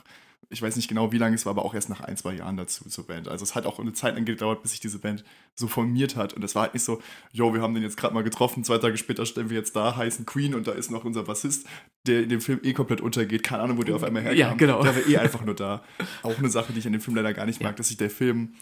ich 0.51 0.61
weiß 0.61 0.75
nicht 0.75 0.89
genau 0.89 1.13
wie 1.13 1.19
lange 1.19 1.37
es 1.37 1.47
war, 1.47 1.51
aber 1.53 1.65
auch 1.65 1.75
erst 1.75 1.89
nach 1.91 2.01
ein, 2.01 2.17
zwei 2.17 2.35
Jahren 2.35 2.57
dazu 2.57 2.89
zur 2.89 3.07
Band. 3.07 3.29
Also 3.29 3.45
es 3.45 3.55
hat 3.55 3.67
auch 3.67 3.79
eine 3.79 3.93
Zeit 3.93 4.17
lang 4.17 4.25
gedauert, 4.25 4.63
bis 4.63 4.73
sich 4.73 4.81
diese 4.81 4.99
Band 4.99 5.23
so 5.55 5.69
formiert 5.69 6.17
hat. 6.17 6.33
Und 6.35 6.43
das 6.43 6.57
war 6.57 6.63
halt 6.63 6.75
nicht 6.75 6.83
so, 6.83 7.01
jo, 7.31 7.55
wir 7.55 7.63
haben 7.63 7.73
den 7.75 7.85
jetzt 7.85 7.97
gerade 7.97 8.13
mal 8.15 8.25
getroffen, 8.25 8.65
zwei 8.65 8.79
Tage 8.79 8.97
später 8.97 9.25
stellen 9.25 9.49
wir 9.49 9.57
jetzt 9.57 9.77
da, 9.77 9.95
heißen 9.97 10.27
Queen 10.27 10.57
und 10.57 10.67
da 10.67 10.73
ist 10.73 10.91
noch 10.91 11.05
unser 11.05 11.23
Bassist, 11.23 11.69
der 12.09 12.25
in 12.25 12.29
dem 12.31 12.41
Film 12.41 12.59
eh 12.65 12.73
komplett 12.73 13.01
untergeht. 13.01 13.45
Keine 13.45 13.63
Ahnung, 13.63 13.79
wo 13.79 13.85
der 13.85 13.95
auf 13.95 14.03
einmal 14.03 14.23
herkam. 14.23 14.39
Ja, 14.39 14.55
genau. 14.55 14.83
Der 14.83 14.97
war 14.97 15.07
eh 15.09 15.19
einfach 15.19 15.45
nur 15.45 15.55
da. 15.55 15.85
Auch 16.25 16.37
eine 16.37 16.51
Sache, 16.51 16.73
die 16.73 16.81
ich 16.81 16.87
an 16.87 16.93
dem 16.93 17.01
Film 17.01 17.15
leider 17.17 17.33
gar 17.33 17.47
nicht 17.47 17.61
mag, 17.63 17.71
Ja. 17.73 17.77
dass 17.77 17.89
sich 17.89 17.97
der 17.97 18.11
Film 18.11 18.55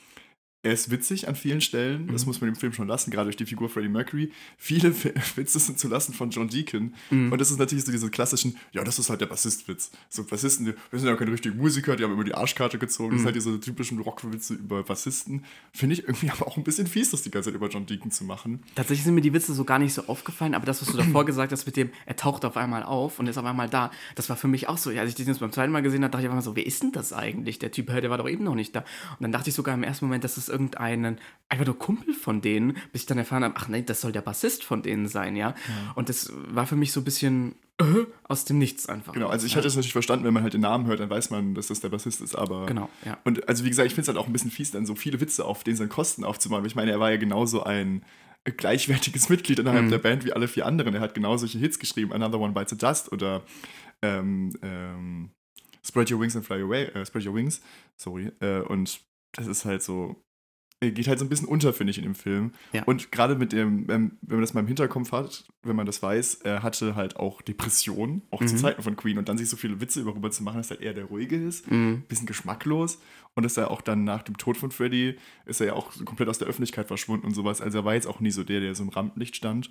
er 0.62 0.72
ist 0.72 0.90
witzig 0.90 1.26
an 1.26 1.34
vielen 1.36 1.60
Stellen, 1.62 2.08
das 2.08 2.22
Mhm. 2.22 2.28
muss 2.28 2.40
man 2.42 2.50
dem 2.50 2.56
Film 2.56 2.72
schon 2.74 2.86
lassen, 2.86 3.10
gerade 3.10 3.26
durch 3.26 3.36
die 3.36 3.46
Figur 3.46 3.70
Freddie 3.70 3.88
Mercury. 3.88 4.30
Viele 4.58 4.92
Witze 5.36 5.58
sind 5.58 5.78
zu 5.78 5.88
lassen 5.88 6.12
von 6.12 6.30
John 6.30 6.48
Deacon. 6.48 6.94
Mhm. 7.10 7.32
Und 7.32 7.40
das 7.40 7.50
ist 7.50 7.58
natürlich 7.58 7.84
so 7.84 7.92
diese 7.92 8.10
klassischen, 8.10 8.56
ja, 8.72 8.84
das 8.84 8.98
ist 8.98 9.08
halt 9.08 9.20
der 9.22 9.26
Bassist-Witz. 9.26 9.90
So 10.10 10.24
Bassisten, 10.24 10.66
wir 10.66 10.98
sind 10.98 11.08
ja 11.08 11.16
keine 11.16 11.32
richtigen 11.32 11.56
Musiker, 11.56 11.96
die 11.96 12.04
haben 12.04 12.12
immer 12.12 12.24
die 12.24 12.34
Arschkarte 12.34 12.78
gezogen. 12.78 13.10
Mhm. 13.10 13.12
Das 13.12 13.18
sind 13.20 13.26
halt 13.26 13.36
diese 13.36 13.60
typischen 13.60 13.98
Rockwitze 14.00 14.54
über 14.54 14.82
Bassisten. 14.82 15.44
Finde 15.72 15.94
ich 15.94 16.02
irgendwie 16.04 16.30
aber 16.30 16.46
auch 16.46 16.56
ein 16.58 16.64
bisschen 16.64 16.86
fies, 16.86 17.10
das 17.10 17.22
die 17.22 17.30
ganze 17.30 17.48
Zeit 17.50 17.56
über 17.56 17.68
John 17.68 17.86
Deacon 17.86 18.10
zu 18.10 18.24
machen. 18.24 18.62
Tatsächlich 18.74 19.04
sind 19.04 19.14
mir 19.14 19.22
die 19.22 19.32
Witze 19.32 19.54
so 19.54 19.64
gar 19.64 19.78
nicht 19.78 19.94
so 19.94 20.06
aufgefallen, 20.08 20.54
aber 20.54 20.66
das, 20.66 20.82
was 20.82 20.90
du 20.92 20.98
davor 20.98 21.24
gesagt 21.24 21.52
hast 21.52 21.64
mit 21.64 21.76
dem, 21.78 21.88
er 22.04 22.16
taucht 22.16 22.44
auf 22.44 22.58
einmal 22.58 22.82
auf 22.82 23.18
und 23.18 23.26
ist 23.28 23.38
auf 23.38 23.46
einmal 23.46 23.70
da, 23.70 23.90
das 24.14 24.28
war 24.28 24.36
für 24.36 24.48
mich 24.48 24.68
auch 24.68 24.76
so. 24.76 24.90
Ja, 24.90 25.00
als 25.00 25.08
ich 25.10 25.14
den 25.16 25.26
jetzt 25.26 25.40
beim 25.40 25.52
zweiten 25.52 25.72
Mal 25.72 25.80
gesehen 25.82 26.02
habe, 26.02 26.10
dachte 26.10 26.22
ich 26.22 26.26
einfach 26.26 26.36
mal 26.36 26.42
so, 26.42 26.54
wer 26.54 26.66
ist 26.66 26.82
denn 26.82 26.92
das 26.92 27.14
eigentlich? 27.14 27.58
Der 27.58 27.70
Typ, 27.70 27.86
der 27.86 28.10
war 28.10 28.18
doch 28.18 28.28
eben 28.28 28.44
noch 28.44 28.54
nicht 28.54 28.76
da. 28.76 28.80
Und 28.80 29.20
dann 29.22 29.32
dachte 29.32 29.48
ich 29.48 29.54
sogar 29.54 29.74
im 29.74 29.82
ersten 29.84 30.04
Moment, 30.04 30.22
dass 30.24 30.36
es 30.36 30.49
irgendeinen, 30.50 31.18
einfach 31.48 31.66
nur 31.66 31.78
Kumpel 31.78 32.14
von 32.14 32.40
denen, 32.42 32.74
bis 32.92 33.02
ich 33.02 33.06
dann 33.06 33.18
erfahren 33.18 33.42
habe, 33.44 33.54
ach 33.56 33.68
nee, 33.68 33.82
das 33.82 34.00
soll 34.00 34.12
der 34.12 34.20
Bassist 34.20 34.62
von 34.64 34.82
denen 34.82 35.08
sein, 35.08 35.34
ja. 35.36 35.54
Und 35.94 36.08
das 36.08 36.32
war 36.34 36.66
für 36.66 36.76
mich 36.76 36.92
so 36.92 37.00
ein 37.00 37.04
bisschen 37.04 37.54
äh, 37.80 38.04
aus 38.24 38.44
dem 38.44 38.58
Nichts 38.58 38.88
einfach. 38.88 39.14
Genau, 39.14 39.28
also 39.28 39.46
ich 39.46 39.52
ja. 39.52 39.58
hatte 39.58 39.68
es 39.68 39.74
natürlich 39.74 39.92
verstanden, 39.92 40.24
wenn 40.26 40.34
man 40.34 40.42
halt 40.42 40.52
den 40.52 40.60
Namen 40.60 40.86
hört, 40.86 41.00
dann 41.00 41.10
weiß 41.10 41.30
man, 41.30 41.54
dass 41.54 41.68
das 41.68 41.80
der 41.80 41.88
Bassist 41.88 42.20
ist, 42.20 42.34
aber. 42.34 42.66
Genau, 42.66 42.90
ja. 43.04 43.18
Und 43.24 43.48
also 43.48 43.64
wie 43.64 43.70
gesagt, 43.70 43.86
ich 43.86 43.94
finde 43.94 44.02
es 44.02 44.08
halt 44.08 44.18
auch 44.18 44.26
ein 44.26 44.32
bisschen 44.32 44.50
fies, 44.50 44.70
dann 44.70 44.84
so 44.86 44.94
viele 44.94 45.20
Witze 45.20 45.44
auf 45.44 45.64
den 45.64 45.76
seinen 45.76 45.88
Kosten 45.88 46.24
aufzumachen. 46.24 46.66
Ich 46.66 46.74
meine, 46.74 46.90
er 46.90 47.00
war 47.00 47.10
ja 47.10 47.16
genauso 47.16 47.62
ein 47.64 48.04
gleichwertiges 48.44 49.28
Mitglied 49.30 49.58
innerhalb 49.58 49.86
Mhm. 49.86 49.90
der 49.90 49.98
Band 49.98 50.24
wie 50.24 50.32
alle 50.32 50.46
vier 50.48 50.66
anderen. 50.66 50.94
Er 50.94 51.00
hat 51.00 51.14
genau 51.14 51.36
solche 51.36 51.58
Hits 51.58 51.78
geschrieben, 51.78 52.12
Another 52.12 52.38
One 52.38 52.52
Bites 52.52 52.70
the 52.70 52.78
Dust 52.78 53.12
oder 53.12 53.42
ähm, 54.02 54.56
ähm, 54.62 55.30
Spread 55.84 56.10
Your 56.12 56.20
Wings 56.20 56.36
and 56.36 56.44
Fly 56.44 56.62
Away, 56.62 56.84
äh, 56.84 57.04
Spread 57.04 57.26
Your 57.26 57.34
Wings, 57.34 57.60
sorry. 57.96 58.30
Äh, 58.40 58.60
und 58.60 59.00
das 59.32 59.46
ist 59.46 59.64
halt 59.64 59.82
so, 59.82 60.22
geht 60.80 61.08
halt 61.08 61.18
so 61.18 61.26
ein 61.26 61.28
bisschen 61.28 61.46
unter, 61.46 61.74
finde 61.74 61.90
ich, 61.90 61.98
in 61.98 62.04
dem 62.04 62.14
Film. 62.14 62.52
Ja. 62.72 62.84
Und 62.84 63.12
gerade 63.12 63.36
mit 63.36 63.52
dem, 63.52 63.80
ähm, 63.90 64.12
wenn 64.22 64.36
man 64.36 64.40
das 64.40 64.54
mal 64.54 64.60
im 64.60 64.66
Hinterkopf 64.66 65.12
hat, 65.12 65.44
wenn 65.62 65.76
man 65.76 65.84
das 65.84 66.02
weiß, 66.02 66.36
er 66.36 66.62
hatte 66.62 66.94
halt 66.94 67.16
auch 67.16 67.42
Depressionen, 67.42 68.22
auch 68.30 68.42
zu 68.42 68.54
Mhm. 68.54 68.58
Zeiten 68.58 68.82
von 68.82 68.96
Queen. 68.96 69.18
Und 69.18 69.28
dann 69.28 69.36
sich 69.36 69.48
so 69.50 69.58
viele 69.58 69.78
Witze 69.82 70.02
darüber 70.02 70.30
zu 70.30 70.42
machen, 70.42 70.56
dass 70.56 70.70
er 70.70 70.80
eher 70.80 70.94
der 70.94 71.04
Ruhige 71.04 71.36
ist, 71.36 71.70
Mhm. 71.70 72.04
bisschen 72.08 72.26
geschmacklos. 72.26 72.98
Und 73.34 73.42
dass 73.42 73.58
er 73.58 73.70
auch 73.70 73.82
dann 73.82 74.04
nach 74.04 74.22
dem 74.22 74.38
Tod 74.38 74.56
von 74.56 74.70
Freddy 74.70 75.16
ist 75.44 75.60
er 75.60 75.68
ja 75.68 75.72
auch 75.74 75.92
so 75.92 76.04
komplett 76.04 76.28
aus 76.30 76.38
der 76.38 76.48
Öffentlichkeit 76.48 76.88
verschwunden 76.88 77.26
und 77.26 77.34
sowas. 77.34 77.60
Also 77.60 77.78
er 77.80 77.84
war 77.84 77.92
jetzt 77.94 78.06
auch 78.06 78.20
nie 78.20 78.30
so 78.30 78.42
der, 78.42 78.60
der 78.60 78.74
so 78.74 78.82
im 78.82 78.88
Rampenlicht 78.88 79.36
stand. 79.36 79.70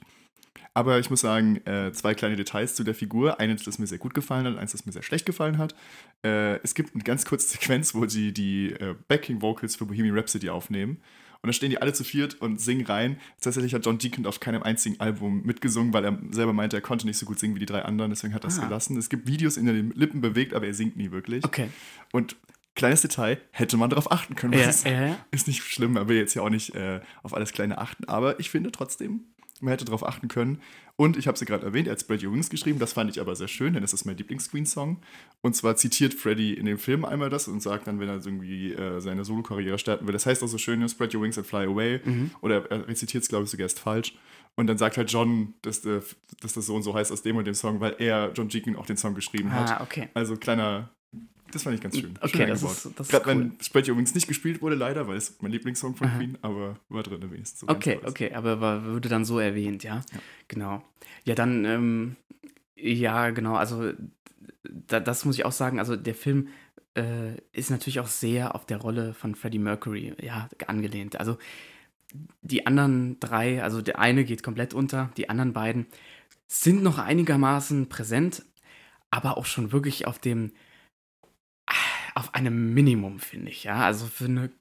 Aber 0.74 1.00
ich 1.00 1.10
muss 1.10 1.22
sagen, 1.22 1.58
äh, 1.66 1.92
zwei 1.92 2.14
kleine 2.14 2.36
Details 2.36 2.76
zu 2.76 2.84
der 2.84 2.96
Figur. 2.96 3.40
Eines, 3.40 3.64
das 3.64 3.80
mir 3.80 3.88
sehr 3.88 3.98
gut 3.98 4.14
gefallen 4.14 4.46
hat, 4.46 4.58
eins, 4.58 4.72
das 4.72 4.86
mir 4.86 4.92
sehr 4.92 5.04
schlecht 5.04 5.26
gefallen 5.26 5.58
hat. 5.58 5.76
Äh, 6.24 6.58
es 6.64 6.76
gibt 6.76 6.94
eine 6.94 7.04
ganz 7.04 7.26
kurze 7.26 7.48
Sequenz, 7.50 7.96
wo 7.96 8.08
sie 8.08 8.32
die 8.34 8.72
äh, 8.72 8.96
Backing-Vocals 9.08 9.76
für 9.76 9.86
Bohemian 9.86 10.16
Rhapsody 10.18 10.50
aufnehmen. 10.50 10.98
Und 11.42 11.48
dann 11.48 11.54
stehen 11.54 11.70
die 11.70 11.82
alle 11.82 11.94
zu 11.94 12.04
viert 12.04 12.36
und 12.42 12.60
singen 12.60 12.86
rein. 12.86 13.18
Tatsächlich 13.40 13.74
hat 13.74 13.86
John 13.86 13.98
Deacon 13.98 14.26
auf 14.26 14.42
keinem 14.42 14.62
einzigen 14.62 15.00
Album 15.00 15.42
mitgesungen, 15.44 15.94
weil 15.94 16.04
er 16.04 16.18
selber 16.32 16.52
meinte, 16.52 16.76
er 16.76 16.82
konnte 16.82 17.08
nicht 17.08 17.18
so 17.18 17.26
gut 17.26 17.40
singen 17.40 17.56
wie 17.56 17.60
die 17.60 17.66
drei 17.66 17.84
anderen. 17.84 18.12
Deswegen 18.12 18.34
hat 18.34 18.44
er 18.44 18.50
es 18.50 18.60
Ah. 18.60 18.66
gelassen. 18.66 18.98
Es 18.98 19.10
gibt 19.10 19.26
Videos, 19.26 19.56
in 19.56 19.66
denen 19.66 19.90
er 19.90 19.94
die 19.94 20.00
Lippen 20.00 20.20
bewegt, 20.20 20.54
aber 20.54 20.68
er 20.68 20.74
singt 20.74 20.98
nie 20.98 21.12
wirklich. 21.12 21.46
Okay. 21.46 21.70
Und 22.12 22.36
kleines 22.76 23.02
Detail, 23.02 23.40
hätte 23.52 23.78
man 23.78 23.90
darauf 23.90 24.12
achten 24.12 24.36
können. 24.36 24.54
Ja, 24.54 24.70
ist, 24.70 24.86
ja, 24.86 25.08
ja. 25.08 25.18
ist 25.32 25.48
nicht 25.48 25.64
schlimm, 25.64 25.94
man 25.94 26.08
will 26.10 26.18
jetzt 26.18 26.34
ja 26.34 26.42
auch 26.42 26.50
nicht 26.50 26.76
äh, 26.76 27.00
auf 27.24 27.34
alles 27.34 27.52
Kleine 27.54 27.78
achten. 27.78 28.04
Aber 28.06 28.40
ich 28.40 28.50
finde 28.50 28.72
trotzdem, 28.72 29.26
man 29.62 29.72
hätte 29.72 29.86
darauf 29.86 30.06
achten 30.06 30.28
können. 30.28 30.62
Und 30.96 31.16
ich 31.16 31.28
habe 31.28 31.38
sie 31.38 31.46
gerade 31.46 31.66
erwähnt, 31.66 31.88
er 31.88 31.94
hat 31.94 32.02
Spread 32.02 32.24
Your 32.24 32.34
Wings 32.34 32.50
geschrieben. 32.50 32.80
Das 32.80 32.94
fand 32.94 33.10
ich 33.10 33.22
aber 33.22 33.36
sehr 33.36 33.48
schön, 33.48 33.74
denn 33.74 33.82
das 33.82 33.94
ist 33.94 34.06
mein 34.06 34.18
Lieblings-Queen-Song. 34.18 34.98
Und 35.42 35.56
zwar 35.56 35.76
zitiert 35.76 36.14
Freddy 36.14 36.54
in 36.54 36.66
dem 36.66 36.78
Film 36.78 37.06
einmal 37.06 37.30
das 37.30 37.48
und 37.48 37.62
sagt 37.62 37.88
dann, 37.88 38.00
wenn 38.00 38.10
er 38.10 38.16
irgendwie 38.16 38.74
äh, 38.74 39.00
seine 39.00 39.24
Solo-Karriere 39.24 39.80
starten 39.80 40.08
will, 40.08 40.14
das 40.14 40.26
heißt 40.26 40.44
auch 40.44 40.48
so 40.48 40.58
schön, 40.58 40.88
Spread 40.90 41.16
Your 41.16 41.22
Wings 41.22 41.38
and 41.38 41.48
Fly 41.48 41.66
Away. 41.66 42.02
Mhm. 42.04 42.32
Oder 42.42 42.70
er 42.70 42.88
rezitiert 42.88 43.24
es, 43.24 43.30
glaube 43.30 43.46
ich, 43.46 43.52
sogar 43.52 43.64
erst 43.64 43.80
falsch. 43.80 44.14
Und 44.56 44.68
dann 44.68 44.78
sagt 44.78 44.98
halt 44.98 45.10
John, 45.10 45.54
dass, 45.62 45.86
äh, 45.86 46.02
dass 46.42 46.54
das 46.54 46.66
so 46.66 46.76
und 46.76 46.84
so 46.84 46.94
heißt 46.94 47.12
aus 47.12 47.22
dem 47.22 47.38
und 47.38 47.46
dem 47.46 47.54
Song, 47.54 47.80
weil 47.80 47.96
er, 48.00 48.32
John 48.34 48.50
Deacon, 48.50 48.76
auch 48.76 48.86
den 48.86 48.98
Song 48.98 49.16
geschrieben 49.16 49.54
hat. 49.54 49.72
Ah, 49.72 49.84
okay. 49.84 50.10
Also 50.14 50.36
kleiner, 50.36 50.90
das 51.52 51.64
fand 51.64 51.76
ich 51.76 51.82
ganz 51.82 51.98
schön. 51.98 52.14
Okay, 52.22 52.38
schön 52.38 52.48
das 52.50 52.64
eingebaut. 52.64 52.72
ist- 52.78 53.00
das 53.00 53.08
ist 53.08 53.12
Gerade 53.12 53.26
cool. 53.26 53.42
wenn 53.52 53.58
Spread 53.62 53.88
Wings 53.88 54.16
nicht 54.16 54.28
gespielt 54.28 54.62
wurde, 54.62 54.76
leider, 54.76 55.08
weil 55.08 55.18
es 55.18 55.38
mein 55.42 55.52
Lieblingssong 55.52 55.96
von 55.96 56.08
Aha. 56.08 56.18
Queen, 56.18 56.38
aber 56.42 56.78
war 56.90 57.04
drin 57.04 57.22
wenigstens. 57.32 57.62
So 57.62 57.68
Okay, 57.68 58.00
okay, 58.06 58.34
aber 58.34 58.60
war, 58.62 58.86
wurde 58.86 59.10
dann 59.10 59.26
so 59.26 59.40
erwähnt, 59.40 59.84
ja? 59.84 60.02
Genau. 60.48 60.84
Ja, 61.26 61.36
dann, 61.36 61.66
ähm, 61.66 62.16
ja, 62.76 63.30
genau, 63.32 63.56
also 63.56 63.92
da, 64.64 65.00
das 65.00 65.26
muss 65.26 65.36
ich 65.38 65.46
auch 65.46 65.52
sagen, 65.52 65.80
also 65.80 65.96
der 65.96 66.16
Film 66.16 66.48
äh, 66.96 67.36
ist 67.52 67.70
natürlich 67.70 68.00
auch 68.00 68.08
sehr 68.08 68.56
auf 68.56 68.66
der 68.66 68.78
Rolle 68.78 69.14
von 69.14 69.36
Freddie 69.36 69.60
Mercury, 69.60 70.14
ja, 70.22 70.50
angelehnt. 70.68 71.20
Also 71.20 71.38
die 72.42 72.66
anderen 72.66 73.20
drei, 73.20 73.62
also 73.62 73.82
der 73.82 74.00
eine 74.00 74.24
geht 74.26 74.42
komplett 74.44 74.74
unter, 74.74 75.12
die 75.18 75.30
anderen 75.30 75.54
beiden 75.54 75.86
sind 76.48 76.82
noch 76.82 76.98
einigermaßen 76.98 77.90
präsent, 77.90 78.44
aber 79.12 79.38
auch 79.38 79.46
schon 79.46 79.72
wirklich 79.72 80.08
auf 80.08 80.18
dem, 80.18 80.52
auf 82.16 82.34
einem 82.34 82.74
Minimum, 82.74 83.20
finde 83.20 83.52
ich, 83.52 83.64
ja. 83.64 83.78
Also 83.78 84.06
für 84.08 84.26
eine 84.26 84.52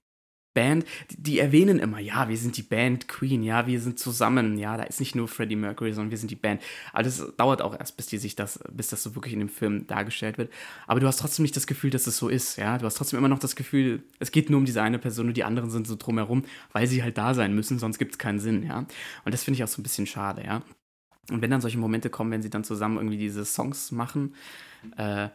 Band, 0.58 0.86
die, 1.10 1.22
die 1.22 1.38
erwähnen 1.38 1.78
immer, 1.78 2.00
ja, 2.00 2.28
wir 2.28 2.36
sind 2.36 2.56
die 2.56 2.62
Band 2.62 3.06
Queen, 3.06 3.44
ja, 3.44 3.68
wir 3.68 3.80
sind 3.80 3.98
zusammen, 4.00 4.58
ja, 4.58 4.76
da 4.76 4.82
ist 4.82 4.98
nicht 4.98 5.14
nur 5.14 5.28
Freddie 5.28 5.54
Mercury, 5.54 5.92
sondern 5.92 6.10
wir 6.10 6.18
sind 6.18 6.32
die 6.32 6.36
Band. 6.36 6.60
Aber 6.92 7.04
das 7.04 7.24
dauert 7.36 7.62
auch 7.62 7.78
erst, 7.78 7.96
bis 7.96 8.06
die 8.06 8.18
sich 8.18 8.34
das, 8.34 8.58
bis 8.72 8.88
das 8.88 9.04
so 9.04 9.14
wirklich 9.14 9.34
in 9.34 9.38
dem 9.38 9.50
Film 9.50 9.86
dargestellt 9.86 10.36
wird. 10.36 10.52
Aber 10.88 10.98
du 10.98 11.06
hast 11.06 11.20
trotzdem 11.20 11.44
nicht 11.44 11.54
das 11.54 11.68
Gefühl, 11.68 11.90
dass 11.90 12.08
es 12.08 12.16
so 12.16 12.28
ist, 12.28 12.56
ja. 12.56 12.76
Du 12.78 12.86
hast 12.86 12.96
trotzdem 12.96 13.18
immer 13.18 13.28
noch 13.28 13.38
das 13.38 13.54
Gefühl, 13.54 14.02
es 14.18 14.32
geht 14.32 14.50
nur 14.50 14.58
um 14.58 14.64
diese 14.64 14.82
eine 14.82 14.98
Person 14.98 15.28
und 15.28 15.36
die 15.36 15.44
anderen 15.44 15.70
sind 15.70 15.86
so 15.86 15.94
drumherum, 15.94 16.44
weil 16.72 16.88
sie 16.88 17.04
halt 17.04 17.18
da 17.18 17.34
sein 17.34 17.54
müssen, 17.54 17.78
sonst 17.78 17.98
gibt 17.98 18.14
es 18.14 18.18
keinen 18.18 18.40
Sinn, 18.40 18.64
ja. 18.64 18.78
Und 19.24 19.32
das 19.32 19.44
finde 19.44 19.58
ich 19.58 19.64
auch 19.64 19.68
so 19.68 19.80
ein 19.80 19.84
bisschen 19.84 20.06
schade, 20.06 20.42
ja. 20.44 20.62
Und 21.30 21.40
wenn 21.42 21.50
dann 21.50 21.60
solche 21.60 21.78
Momente 21.78 22.10
kommen, 22.10 22.32
wenn 22.32 22.42
sie 22.42 22.50
dann 22.50 22.64
zusammen 22.64 22.96
irgendwie 22.96 23.18
diese 23.18 23.44
Songs 23.44 23.92
machen, 23.92 24.34
äh, 24.96 25.28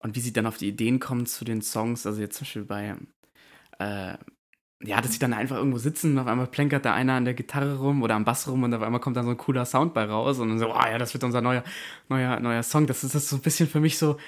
und 0.00 0.16
wie 0.16 0.20
sie 0.20 0.32
dann 0.32 0.46
auf 0.46 0.58
die 0.58 0.68
Ideen 0.68 1.00
kommen 1.00 1.26
zu 1.26 1.44
den 1.44 1.62
Songs, 1.62 2.06
also 2.06 2.20
jetzt 2.20 2.36
zum 2.36 2.44
Beispiel 2.44 2.64
bei, 2.64 2.96
äh, 3.78 4.18
ja, 4.84 5.00
dass 5.00 5.12
sie 5.12 5.18
dann 5.18 5.32
einfach 5.32 5.56
irgendwo 5.56 5.78
sitzen 5.78 6.12
und 6.12 6.18
auf 6.20 6.26
einmal 6.28 6.46
plänkert 6.46 6.84
da 6.84 6.94
einer 6.94 7.14
an 7.14 7.24
der 7.24 7.34
Gitarre 7.34 7.78
rum 7.78 8.02
oder 8.02 8.14
am 8.14 8.24
Bass 8.24 8.46
rum 8.48 8.62
und 8.62 8.74
auf 8.74 8.82
einmal 8.82 9.00
kommt 9.00 9.16
dann 9.16 9.24
so 9.24 9.32
ein 9.32 9.36
cooler 9.36 9.66
Sound 9.66 9.92
bei 9.94 10.04
raus 10.04 10.38
und 10.38 10.50
dann 10.50 10.58
so, 10.58 10.72
oh 10.72 10.78
ja, 10.78 10.98
das 10.98 11.14
wird 11.14 11.24
unser 11.24 11.40
neuer, 11.40 11.64
neuer, 12.08 12.38
neuer 12.40 12.62
Song. 12.62 12.86
Das 12.86 13.02
ist 13.02 13.14
das 13.14 13.28
so 13.28 13.36
ein 13.36 13.42
bisschen 13.42 13.68
für 13.68 13.80
mich 13.80 13.98
so, 13.98 14.18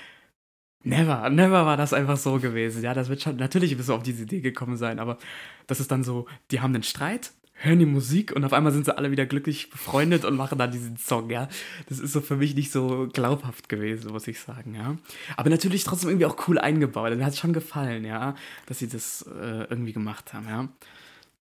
never, 0.83 1.31
never 1.31 1.67
war 1.67 1.77
das 1.77 1.93
einfach 1.93 2.17
so 2.17 2.39
gewesen. 2.41 2.83
Ja, 2.83 2.95
das 2.95 3.09
wird 3.09 3.23
schon, 3.23 3.37
natürlich 3.37 3.79
wirst 3.79 3.89
du 3.91 3.95
auf 3.95 4.03
diese 4.03 4.25
Idee 4.25 4.41
gekommen 4.41 4.77
sein, 4.77 4.99
aber 4.99 5.19
das 5.67 5.81
ist 5.81 5.91
dann 5.91 6.05
so, 6.05 6.27
die 6.51 6.61
haben 6.61 6.75
einen 6.75 6.83
Streit, 6.83 7.33
hören 7.63 7.79
die 7.79 7.87
Musik 7.87 8.33
und 8.33 8.45
auf 8.45 8.55
einmal 8.55 8.73
sind 8.73 8.87
sie 8.87 8.97
alle 8.97 9.11
wieder 9.11 9.27
glücklich 9.27 9.69
befreundet 9.69 10.25
und 10.25 10.37
machen 10.37 10.59
dann 10.59 10.73
diesen 10.73 10.97
Song, 10.97 11.29
ja. 11.29 11.49
Das 11.89 11.99
ist 11.99 12.13
so 12.13 12.21
für 12.23 12.37
mich 12.37 12.55
nicht 12.55 12.73
so 12.73 13.09
glaubhaft 13.13 13.69
gewesen, 13.69 14.13
muss 14.13 14.27
ich 14.27 14.41
sagen, 14.41 14.75
ja. 14.75 14.97
Aber 15.37 15.51
natürlich 15.51 15.85
trotzdem 15.85 16.09
irgendwie 16.09 16.27
auch 16.27 16.49
cool 16.49 16.59
eingebaut. 16.59 17.15
Mir 17.15 17.25
hat 17.25 17.35
es 17.35 17.39
schon 17.39 17.53
gefallen, 17.53 18.05
ja, 18.05 18.35
dass 18.67 18.79
sie 18.79 18.89
das 18.89 19.23
äh, 19.23 19.67
irgendwie 19.69 19.93
gemacht 19.93 20.33
haben, 20.33 20.49
ja. 20.49 20.69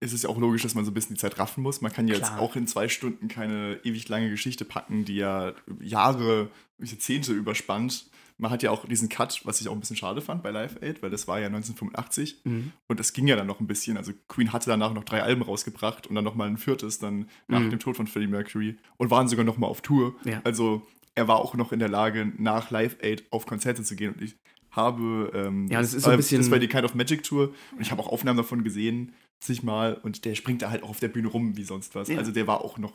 Es 0.03 0.13
ist 0.13 0.23
ja 0.23 0.29
auch 0.31 0.39
logisch, 0.39 0.63
dass 0.63 0.73
man 0.73 0.83
so 0.83 0.89
ein 0.89 0.95
bisschen 0.95 1.15
die 1.15 1.21
Zeit 1.21 1.37
raffen 1.37 1.61
muss. 1.61 1.81
Man 1.81 1.93
kann 1.93 2.07
ja 2.07 2.15
jetzt 2.15 2.31
auch 2.31 2.55
in 2.55 2.65
zwei 2.65 2.89
Stunden 2.89 3.27
keine 3.27 3.79
ewig 3.83 4.09
lange 4.09 4.31
Geschichte 4.31 4.65
packen, 4.65 5.05
die 5.05 5.17
ja 5.17 5.53
Jahre, 5.79 6.49
Jahrzehnte 6.79 7.33
überspannt. 7.33 8.07
Man 8.41 8.51
hat 8.51 8.63
ja 8.63 8.71
auch 8.71 8.85
diesen 8.85 9.07
Cut, 9.07 9.41
was 9.45 9.61
ich 9.61 9.67
auch 9.69 9.73
ein 9.73 9.79
bisschen 9.79 9.95
schade 9.95 10.19
fand 10.19 10.41
bei 10.43 10.51
Live 10.51 10.81
Aid, 10.81 11.01
weil 11.03 11.09
das 11.11 11.27
war 11.27 11.39
ja 11.39 11.45
1985 11.47 12.41
Mhm. 12.43 12.71
und 12.87 12.99
das 12.99 13.13
ging 13.13 13.27
ja 13.27 13.35
dann 13.35 13.47
noch 13.47 13.59
ein 13.59 13.67
bisschen. 13.67 13.97
Also 13.97 14.11
Queen 14.27 14.51
hatte 14.51 14.69
danach 14.69 14.93
noch 14.93 15.03
drei 15.03 15.21
Alben 15.23 15.41
rausgebracht 15.43 16.07
und 16.07 16.15
dann 16.15 16.23
nochmal 16.23 16.47
ein 16.47 16.57
viertes 16.57 16.99
dann 16.99 17.27
nach 17.47 17.59
Mhm. 17.59 17.69
dem 17.69 17.79
Tod 17.79 17.95
von 17.97 18.07
Freddie 18.07 18.27
Mercury 18.27 18.77
und 18.97 19.11
waren 19.11 19.27
sogar 19.27 19.45
nochmal 19.45 19.69
auf 19.69 19.81
Tour. 19.81 20.15
Ja. 20.25 20.41
Also 20.43 20.85
er 21.15 21.27
war 21.27 21.37
auch 21.37 21.53
noch 21.55 21.71
in 21.71 21.79
der 21.79 21.89
Lage, 21.89 22.31
nach 22.37 22.71
Live 22.71 22.97
Aid 23.01 23.25
auf 23.31 23.45
Konzerte 23.45 23.83
zu 23.83 23.95
gehen 23.95 24.13
und 24.13 24.21
ich 24.21 24.35
habe, 24.71 25.31
ähm, 25.35 25.67
Ja, 25.69 25.81
das 25.81 25.93
ist 25.93 26.03
so 26.03 26.09
ein 26.09 26.13
äh, 26.13 26.17
bisschen- 26.17 26.41
das 26.41 26.49
war 26.49 26.57
die 26.59 26.67
Kind 26.67 26.83
of 26.85 26.95
Magic 26.95 27.23
Tour 27.23 27.49
und 27.73 27.81
ich 27.81 27.91
habe 27.91 28.01
auch 28.01 28.07
Aufnahmen 28.07 28.37
davon 28.37 28.63
gesehen, 28.63 29.13
zigmal 29.39 29.95
und 30.03 30.23
der 30.25 30.35
springt 30.35 30.61
da 30.61 30.69
halt 30.71 30.83
auch 30.83 30.89
auf 30.89 30.99
der 30.99 31.09
Bühne 31.09 31.27
rum 31.27 31.57
wie 31.57 31.63
sonst 31.63 31.93
was. 31.95 32.07
Ja. 32.07 32.17
Also 32.17 32.31
der 32.31 32.47
war 32.47 32.61
auch 32.61 32.77
noch, 32.77 32.93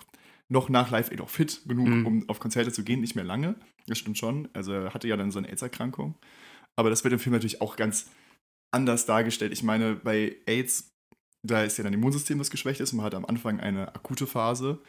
noch 0.48 0.68
nach 0.68 0.90
Live 0.90 1.10
Aid 1.10 1.20
auch 1.20 1.28
fit 1.30 1.62
genug, 1.66 1.88
Mhm. 1.88 2.06
um 2.06 2.28
auf 2.28 2.38
Konzerte 2.38 2.72
zu 2.72 2.84
gehen, 2.84 3.00
nicht 3.00 3.16
mehr 3.16 3.24
lange. 3.24 3.56
Das 3.86 3.98
stimmt 3.98 4.18
schon. 4.18 4.48
Also 4.52 4.72
er 4.72 4.94
hatte 4.94 5.08
ja 5.08 5.16
dann 5.16 5.30
so 5.30 5.38
eine 5.38 5.48
AIDS-Erkrankung. 5.48 6.14
Aber 6.76 6.90
das 6.90 7.02
wird 7.04 7.12
im 7.12 7.18
Film 7.18 7.32
natürlich 7.32 7.60
auch 7.60 7.76
ganz 7.76 8.10
anders 8.70 9.06
dargestellt. 9.06 9.52
Ich 9.52 9.62
meine, 9.62 9.96
bei 9.96 10.36
AIDS, 10.46 10.92
da 11.42 11.62
ist 11.64 11.78
ja 11.78 11.84
dann 11.84 11.92
Immunsystem, 11.94 12.38
das 12.38 12.50
geschwächt 12.50 12.80
ist. 12.80 12.92
Man 12.92 13.04
hat 13.04 13.14
am 13.14 13.24
Anfang 13.24 13.60
eine 13.60 13.94
akute 13.94 14.26
Phase. 14.26 14.80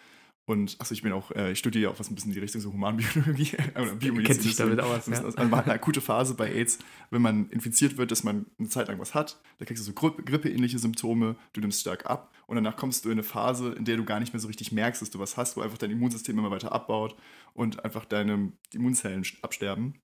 Und 0.50 0.78
achso, 0.80 0.94
ich 0.94 1.02
bin 1.02 1.12
auch, 1.12 1.30
äh, 1.32 1.52
ich 1.52 1.60
studiere 1.60 1.84
ja 1.84 1.90
auch 1.90 2.00
was 2.00 2.10
ein 2.10 2.16
bisschen 2.16 2.32
in 2.32 2.36
die 2.36 2.40
Richtung 2.40 2.62
so 2.62 2.72
Humanbiologie 2.72 3.52
oder 3.76 3.96
Biomedizin. 3.96 4.24
Kennt 4.24 4.42
sich 4.44 4.56
damit 4.56 4.80
aus, 4.80 5.04
Das 5.06 5.20
ja. 5.20 5.28
ist- 5.28 5.38
Man 5.38 5.52
hat 5.52 5.66
eine 5.66 5.74
akute 5.74 6.00
Phase 6.00 6.36
bei 6.36 6.50
AIDS, 6.54 6.80
wenn 7.10 7.22
man 7.22 7.50
infiziert 7.50 7.98
wird, 7.98 8.12
dass 8.12 8.24
man 8.24 8.46
eine 8.58 8.70
Zeit 8.70 8.88
lang 8.88 8.98
was 8.98 9.14
hat. 9.14 9.42
Da 9.58 9.66
kriegst 9.66 9.82
du 9.86 9.86
so 9.86 9.92
Gri- 9.92 10.22
grippeähnliche 10.24 10.80
Symptome, 10.80 11.36
du 11.52 11.60
nimmst 11.60 11.82
stark 11.82 12.06
ab 12.06 12.34
und 12.46 12.56
danach 12.56 12.78
kommst 12.78 13.04
du 13.04 13.10
in 13.10 13.14
eine 13.16 13.24
Phase, 13.24 13.74
in 13.74 13.84
der 13.84 13.98
du 13.98 14.06
gar 14.06 14.22
nicht 14.22 14.32
mehr 14.32 14.40
so 14.40 14.48
richtig 14.48 14.72
merkst, 14.72 15.02
dass 15.02 15.10
du 15.10 15.20
was 15.20 15.36
hast, 15.36 15.58
wo 15.58 15.62
einfach 15.62 15.78
dein 15.78 15.92
Immunsystem 15.92 16.40
immer 16.40 16.50
weiter 16.50 16.72
abbaut 16.72 17.18
und 17.54 17.84
einfach 17.84 18.06
deine 18.06 18.54
Immunzellen 18.74 19.24
absterben. 19.42 20.00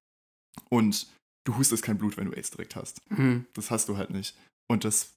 Und 0.70 1.08
du 1.46 1.58
hustest 1.58 1.84
kein 1.84 1.98
Blut, 1.98 2.18
wenn 2.18 2.26
du 2.26 2.34
AIDS 2.34 2.52
direkt 2.52 2.76
hast. 2.76 3.00
Mhm. 3.12 3.46
Das 3.54 3.72
hast 3.72 3.90
du 3.90 3.98
halt 3.98 4.10
nicht. 4.10 4.36
Und 4.70 4.84
das 4.84 5.14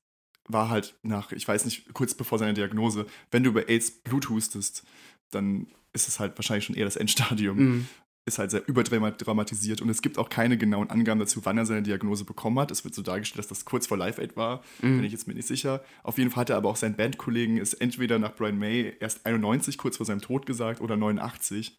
war 0.48 0.68
halt 0.70 0.94
nach, 1.02 1.32
ich 1.32 1.46
weiß 1.46 1.64
nicht, 1.64 1.92
kurz 1.92 2.14
bevor 2.14 2.38
seiner 2.38 2.52
Diagnose, 2.52 3.06
wenn 3.32 3.42
du 3.42 3.50
über 3.50 3.68
AIDS 3.68 3.90
bluthustest, 3.90 4.84
dann 5.30 5.66
ist 5.92 6.08
es 6.08 6.20
halt 6.20 6.36
wahrscheinlich 6.38 6.64
schon 6.64 6.76
eher 6.76 6.84
das 6.84 6.96
Endstadium. 6.96 7.56
Mhm. 7.58 7.86
Ist 8.28 8.40
halt 8.40 8.50
sehr 8.50 8.66
überdramatisiert 8.68 9.80
und 9.80 9.88
es 9.88 10.02
gibt 10.02 10.18
auch 10.18 10.28
keine 10.28 10.58
genauen 10.58 10.90
Angaben 10.90 11.20
dazu, 11.20 11.44
wann 11.44 11.58
er 11.58 11.64
seine 11.66 11.82
Diagnose 11.82 12.24
bekommen 12.24 12.58
hat. 12.58 12.72
Es 12.72 12.82
wird 12.82 12.92
so 12.92 13.02
dargestellt, 13.02 13.38
dass 13.38 13.46
das 13.46 13.64
kurz 13.64 13.86
vor 13.86 13.96
Live 13.96 14.18
Aid 14.18 14.36
war, 14.36 14.62
Mhm. 14.82 14.96
bin 14.96 15.04
ich 15.04 15.12
jetzt 15.12 15.28
mir 15.28 15.34
nicht 15.34 15.46
sicher. 15.46 15.84
Auf 16.02 16.18
jeden 16.18 16.30
Fall 16.30 16.40
hat 16.42 16.50
er 16.50 16.56
aber 16.56 16.68
auch 16.68 16.76
seinen 16.76 16.96
Bandkollegen, 16.96 17.56
ist 17.58 17.74
entweder 17.74 18.18
nach 18.18 18.34
Brian 18.34 18.58
May 18.58 18.94
erst 18.98 19.26
91, 19.26 19.78
kurz 19.78 19.96
vor 19.98 20.06
seinem 20.06 20.20
Tod 20.22 20.44
gesagt, 20.44 20.80
oder 20.80 20.96
89 20.96 21.76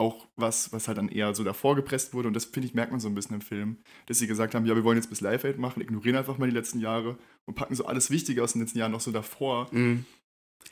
auch 0.00 0.26
was, 0.36 0.72
was 0.72 0.86
halt 0.86 0.98
dann 0.98 1.08
eher 1.08 1.34
so 1.34 1.42
davor 1.42 1.74
gepresst 1.74 2.14
wurde. 2.14 2.28
Und 2.28 2.34
das, 2.34 2.44
finde 2.44 2.68
ich, 2.68 2.74
merkt 2.74 2.92
man 2.92 3.00
so 3.00 3.08
ein 3.08 3.14
bisschen 3.16 3.34
im 3.34 3.40
Film, 3.40 3.78
dass 4.06 4.18
sie 4.20 4.28
gesagt 4.28 4.54
haben, 4.54 4.64
ja, 4.64 4.76
wir 4.76 4.84
wollen 4.84 4.96
jetzt 4.98 5.08
bis 5.10 5.20
Live 5.20 5.42
Aid 5.44 5.58
machen, 5.58 5.80
ignorieren 5.82 6.16
einfach 6.16 6.38
mal 6.38 6.48
die 6.48 6.54
letzten 6.54 6.78
Jahre 6.80 7.18
und 7.46 7.54
packen 7.54 7.74
so 7.74 7.84
alles 7.86 8.10
Wichtige 8.10 8.44
aus 8.44 8.52
den 8.52 8.60
letzten 8.62 8.78
Jahren 8.78 8.92
noch 8.92 9.00
so 9.00 9.10
davor. 9.10 9.66
Mhm. 9.72 10.04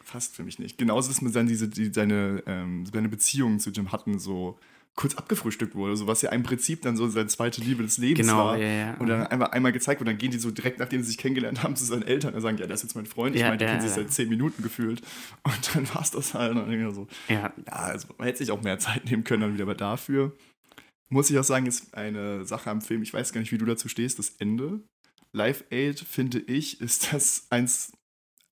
Fast 0.05 0.37
für 0.37 0.43
mich 0.45 0.59
nicht. 0.59 0.79
Genauso 0.79 1.11
ist 1.11 1.21
mir 1.23 1.31
dann 1.31 1.47
diese, 1.47 1.69
die, 1.69 1.93
seine, 1.93 2.43
ähm, 2.47 2.87
seine 2.87 3.09
Beziehung 3.09 3.59
zu 3.59 3.71
Jim 3.71 3.93
Hutton 3.93 4.19
so 4.19 4.59
kurz 4.95 5.15
abgefrühstückt 5.15 5.75
wurde, 5.75 5.95
so 5.95 6.07
was 6.07 6.23
ja 6.23 6.33
im 6.33 6.43
Prinzip 6.43 6.81
dann 6.81 6.97
so 6.97 7.07
seine 7.09 7.27
zweite 7.27 7.61
Liebe 7.61 7.83
des 7.83 7.99
Lebens 7.99 8.27
Genau, 8.27 8.39
war. 8.47 8.57
ja, 8.57 8.67
ja. 8.67 8.95
Und 8.95 9.09
dann 9.09 9.27
einmal, 9.27 9.51
einmal 9.51 9.73
gezeigt 9.73 10.01
wurde, 10.01 10.11
dann 10.13 10.17
gehen 10.19 10.31
die 10.31 10.39
so 10.39 10.51
direkt, 10.51 10.79
nachdem 10.79 11.03
sie 11.03 11.09
sich 11.09 11.19
kennengelernt 11.19 11.63
haben, 11.63 11.77
zu 11.77 11.85
seinen 11.85 12.03
Eltern 12.03 12.33
und 12.33 12.41
sagen, 12.41 12.57
ja, 12.57 12.67
das 12.67 12.81
ist 12.81 12.85
jetzt 12.91 12.95
mein 12.95 13.05
Freund. 13.05 13.35
Ich 13.35 13.43
Ja, 13.43 13.49
meine, 13.49 13.59
die 13.59 13.67
kennen 13.67 13.83
sich 13.83 13.91
seit 13.91 14.11
zehn 14.11 14.29
Minuten 14.31 14.63
gefühlt. 14.63 15.03
Und 15.43 15.75
dann 15.77 15.87
war 15.95 16.01
es 16.01 16.13
das 16.13 16.33
halt. 16.33 16.57
Und 16.57 16.67
dann 16.71 16.95
so, 16.95 17.07
Ja, 17.29 17.53
ja, 17.67 17.73
also 17.73 18.09
man 18.17 18.27
hätte 18.27 18.39
sich 18.39 18.51
auch 18.51 18.63
mehr 18.63 18.79
Zeit 18.79 19.05
nehmen 19.05 19.23
können 19.23 19.43
dann 19.43 19.53
wieder, 19.55 19.65
aber 19.65 19.75
dafür 19.75 20.35
muss 21.11 21.29
ich 21.31 21.39
auch 21.39 21.45
sagen, 21.45 21.67
ist 21.67 21.95
eine 21.95 22.47
Sache 22.47 22.71
am 22.71 22.81
Film, 22.81 23.03
ich 23.03 23.13
weiß 23.13 23.33
gar 23.35 23.41
nicht, 23.41 23.53
wie 23.53 23.59
du 23.59 23.67
dazu 23.67 23.89
stehst, 23.89 24.19
das 24.19 24.31
Ende. 24.39 24.81
Live 25.33 25.65
Aid, 25.71 26.01
finde 26.01 26.39
ich, 26.39 26.81
ist 26.81 27.13
das 27.13 27.47
eins, 27.51 27.93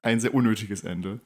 ein 0.02 0.20
sehr 0.20 0.34
unnötiges 0.34 0.84
Ende. 0.84 1.20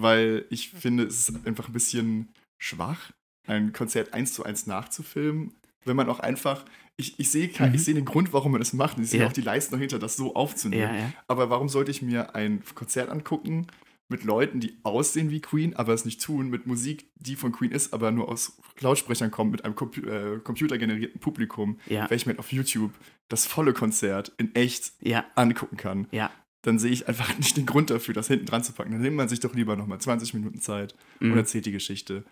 Weil 0.00 0.46
ich 0.50 0.70
finde, 0.70 1.04
es 1.04 1.28
ist 1.28 1.46
einfach 1.46 1.68
ein 1.68 1.72
bisschen 1.72 2.28
schwach, 2.58 3.10
ein 3.46 3.72
Konzert 3.72 4.14
eins 4.14 4.32
zu 4.32 4.44
eins 4.44 4.66
nachzufilmen, 4.66 5.52
wenn 5.84 5.96
man 5.96 6.08
auch 6.08 6.20
einfach, 6.20 6.64
ich, 6.96 7.18
ich 7.18 7.30
sehe 7.30 7.48
Mhm. 7.48 7.74
ich 7.74 7.84
sehe 7.84 7.94
den 7.94 8.04
Grund, 8.04 8.32
warum 8.32 8.52
man 8.52 8.60
das 8.60 8.72
macht. 8.72 8.96
und 8.96 9.04
Ich 9.04 9.10
sehe 9.10 9.20
Ja. 9.20 9.26
auch 9.28 9.32
die 9.32 9.40
Leistung 9.40 9.78
dahinter, 9.78 9.98
das 9.98 10.16
so 10.16 10.34
aufzunehmen. 10.34 10.82
ja, 10.94 10.94
ja. 11.00 11.12
Aber 11.26 11.50
warum 11.50 11.68
sollte 11.68 11.90
ich 11.90 12.02
mir 12.02 12.34
ein 12.34 12.62
Konzert 12.74 13.08
angucken 13.10 13.66
mit 14.10 14.24
Leuten, 14.24 14.60
die 14.60 14.78
aussehen 14.84 15.30
wie 15.30 15.40
Queen, 15.40 15.74
aber 15.76 15.92
es 15.92 16.04
nicht 16.06 16.22
tun, 16.22 16.48
mit 16.48 16.66
Musik, 16.66 17.10
die 17.16 17.36
von 17.36 17.52
Queen 17.52 17.70
ist, 17.72 17.92
aber 17.92 18.10
nur 18.10 18.28
aus 18.28 18.56
Lautsprechern 18.80 19.30
kommt, 19.30 19.52
mit 19.52 19.64
einem 19.64 19.74
Compu 19.74 20.00
äh, 20.00 20.38
computergenerierten 20.42 21.20
Publikum, 21.20 21.78
Ja. 21.86 22.10
ich 22.10 22.24
mir 22.26 22.38
auf 22.38 22.50
YouTube 22.52 22.92
das 23.28 23.44
volle 23.46 23.72
Konzert 23.74 24.32
in 24.38 24.54
echt 24.54 24.92
angucken 25.34 25.76
kann, 25.76 26.06
ja. 26.10 26.30
Dann 26.62 26.78
sehe 26.78 26.90
ich 26.90 27.08
einfach 27.08 27.36
nicht 27.38 27.56
den 27.56 27.66
Grund 27.66 27.90
dafür, 27.90 28.14
das 28.14 28.28
hinten 28.28 28.46
dran 28.46 28.62
zu 28.64 28.72
packen. 28.72 28.92
Dann 28.92 29.00
nimmt 29.02 29.16
man 29.16 29.28
sich 29.28 29.40
doch 29.40 29.54
lieber 29.54 29.76
nochmal 29.76 30.00
20 30.00 30.34
Minuten 30.34 30.60
Zeit 30.60 30.94
Mhm. 31.20 31.32
und 31.32 31.38
erzählt 31.38 31.66
die 31.66 31.72
Geschichte. 31.72 32.24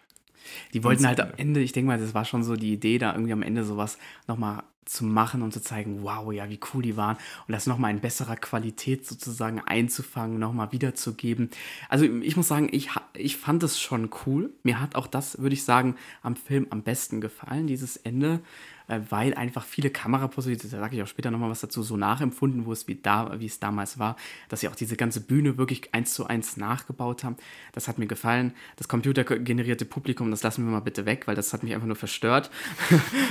Die 0.75 0.85
wollten 0.85 1.07
halt 1.07 1.21
am. 1.21 1.31
Ende, 1.37 1.61
ich 1.61 1.73
denke 1.73 1.89
mal, 1.89 1.99
das 1.99 2.15
war 2.15 2.25
schon 2.25 2.45
so 2.45 2.55
die 2.55 2.73
Idee, 2.73 2.99
da 2.99 3.13
irgendwie 3.13 3.33
am 3.33 3.43
Ende 3.43 3.65
sowas 3.65 3.99
nochmal 4.29 4.63
zu 4.85 5.05
machen 5.05 5.43
und 5.43 5.53
zu 5.53 5.61
zeigen, 5.61 6.05
wow, 6.05 6.33
ja, 6.33 6.49
wie 6.49 6.61
cool 6.73 6.81
die 6.83 6.97
waren 6.97 7.17
und 7.49 7.53
das 7.53 7.67
nochmal 7.67 7.91
in 7.91 7.99
besserer 8.01 8.37
Qualität 8.37 9.05
sozusagen 9.05 9.61
einzufangen, 9.61 10.39
nochmal 10.39 10.71
wiederzugeben. 10.71 11.51
Also 11.89 12.05
ich 12.05 12.37
muss 12.37 12.47
sagen, 12.47 12.69
ich, 12.71 12.91
ich 13.15 13.37
fand 13.37 13.65
es 13.65 13.81
schon 13.81 14.11
cool. 14.25 14.53
Mir 14.63 14.81
hat 14.81 14.95
auch 14.95 15.09
das, 15.09 15.39
würde 15.41 15.55
ich 15.55 15.65
sagen, 15.65 15.97
am 16.23 16.37
Film 16.37 16.69
am 16.71 16.83
besten 16.85 17.21
gefallen, 17.21 17.67
dieses 17.67 17.97
Ende, 17.97 18.39
äh, 18.89 19.01
weil 19.11 19.35
einfach 19.35 19.65
viele 19.65 19.91
Kamerapositionen, 19.91 20.71
da 20.71 20.79
sage 20.79 20.97
ich 20.97 21.03
auch 21.03 21.07
später 21.07 21.31
nochmal 21.31 21.51
was 21.51 21.61
dazu, 21.61 21.83
so 21.83 21.97
nachempfunden, 21.97 22.67
wo 22.67 22.73
es 22.73 22.87
wie, 22.89 22.95
da, 22.97 23.39
wie 23.41 23.47
es 23.47 23.59
damals 23.59 23.99
war, 23.99 24.17
dass 24.49 24.61
sie 24.61 24.69
auch 24.69 24.77
diese 24.77 24.97
ganze 24.97 25.21
Bühne 25.21 25.59
wirklich 25.59 25.95
eins 25.95 26.15
zu 26.15 26.27
eins 26.27 26.57
nachgebaut 26.57 27.25
haben. 27.25 27.37
Das 27.73 27.89
hat 27.89 27.99
mir 27.99 28.07
gefallen. 28.07 28.53
Das 28.77 28.89
computergenerierte 28.89 29.85
Publikum, 29.85 30.31
das 30.31 30.43
lassen 30.43 30.65
wir 30.65 30.71
mal 30.71 30.81
bitte 30.81 31.07
weg, 31.07 31.27
weil 31.27 31.35
das 31.35 31.53
hat 31.53 31.63
mich 31.63 31.75
einfach 31.75 31.87
nur 31.87 31.97
verstört. 31.97 32.51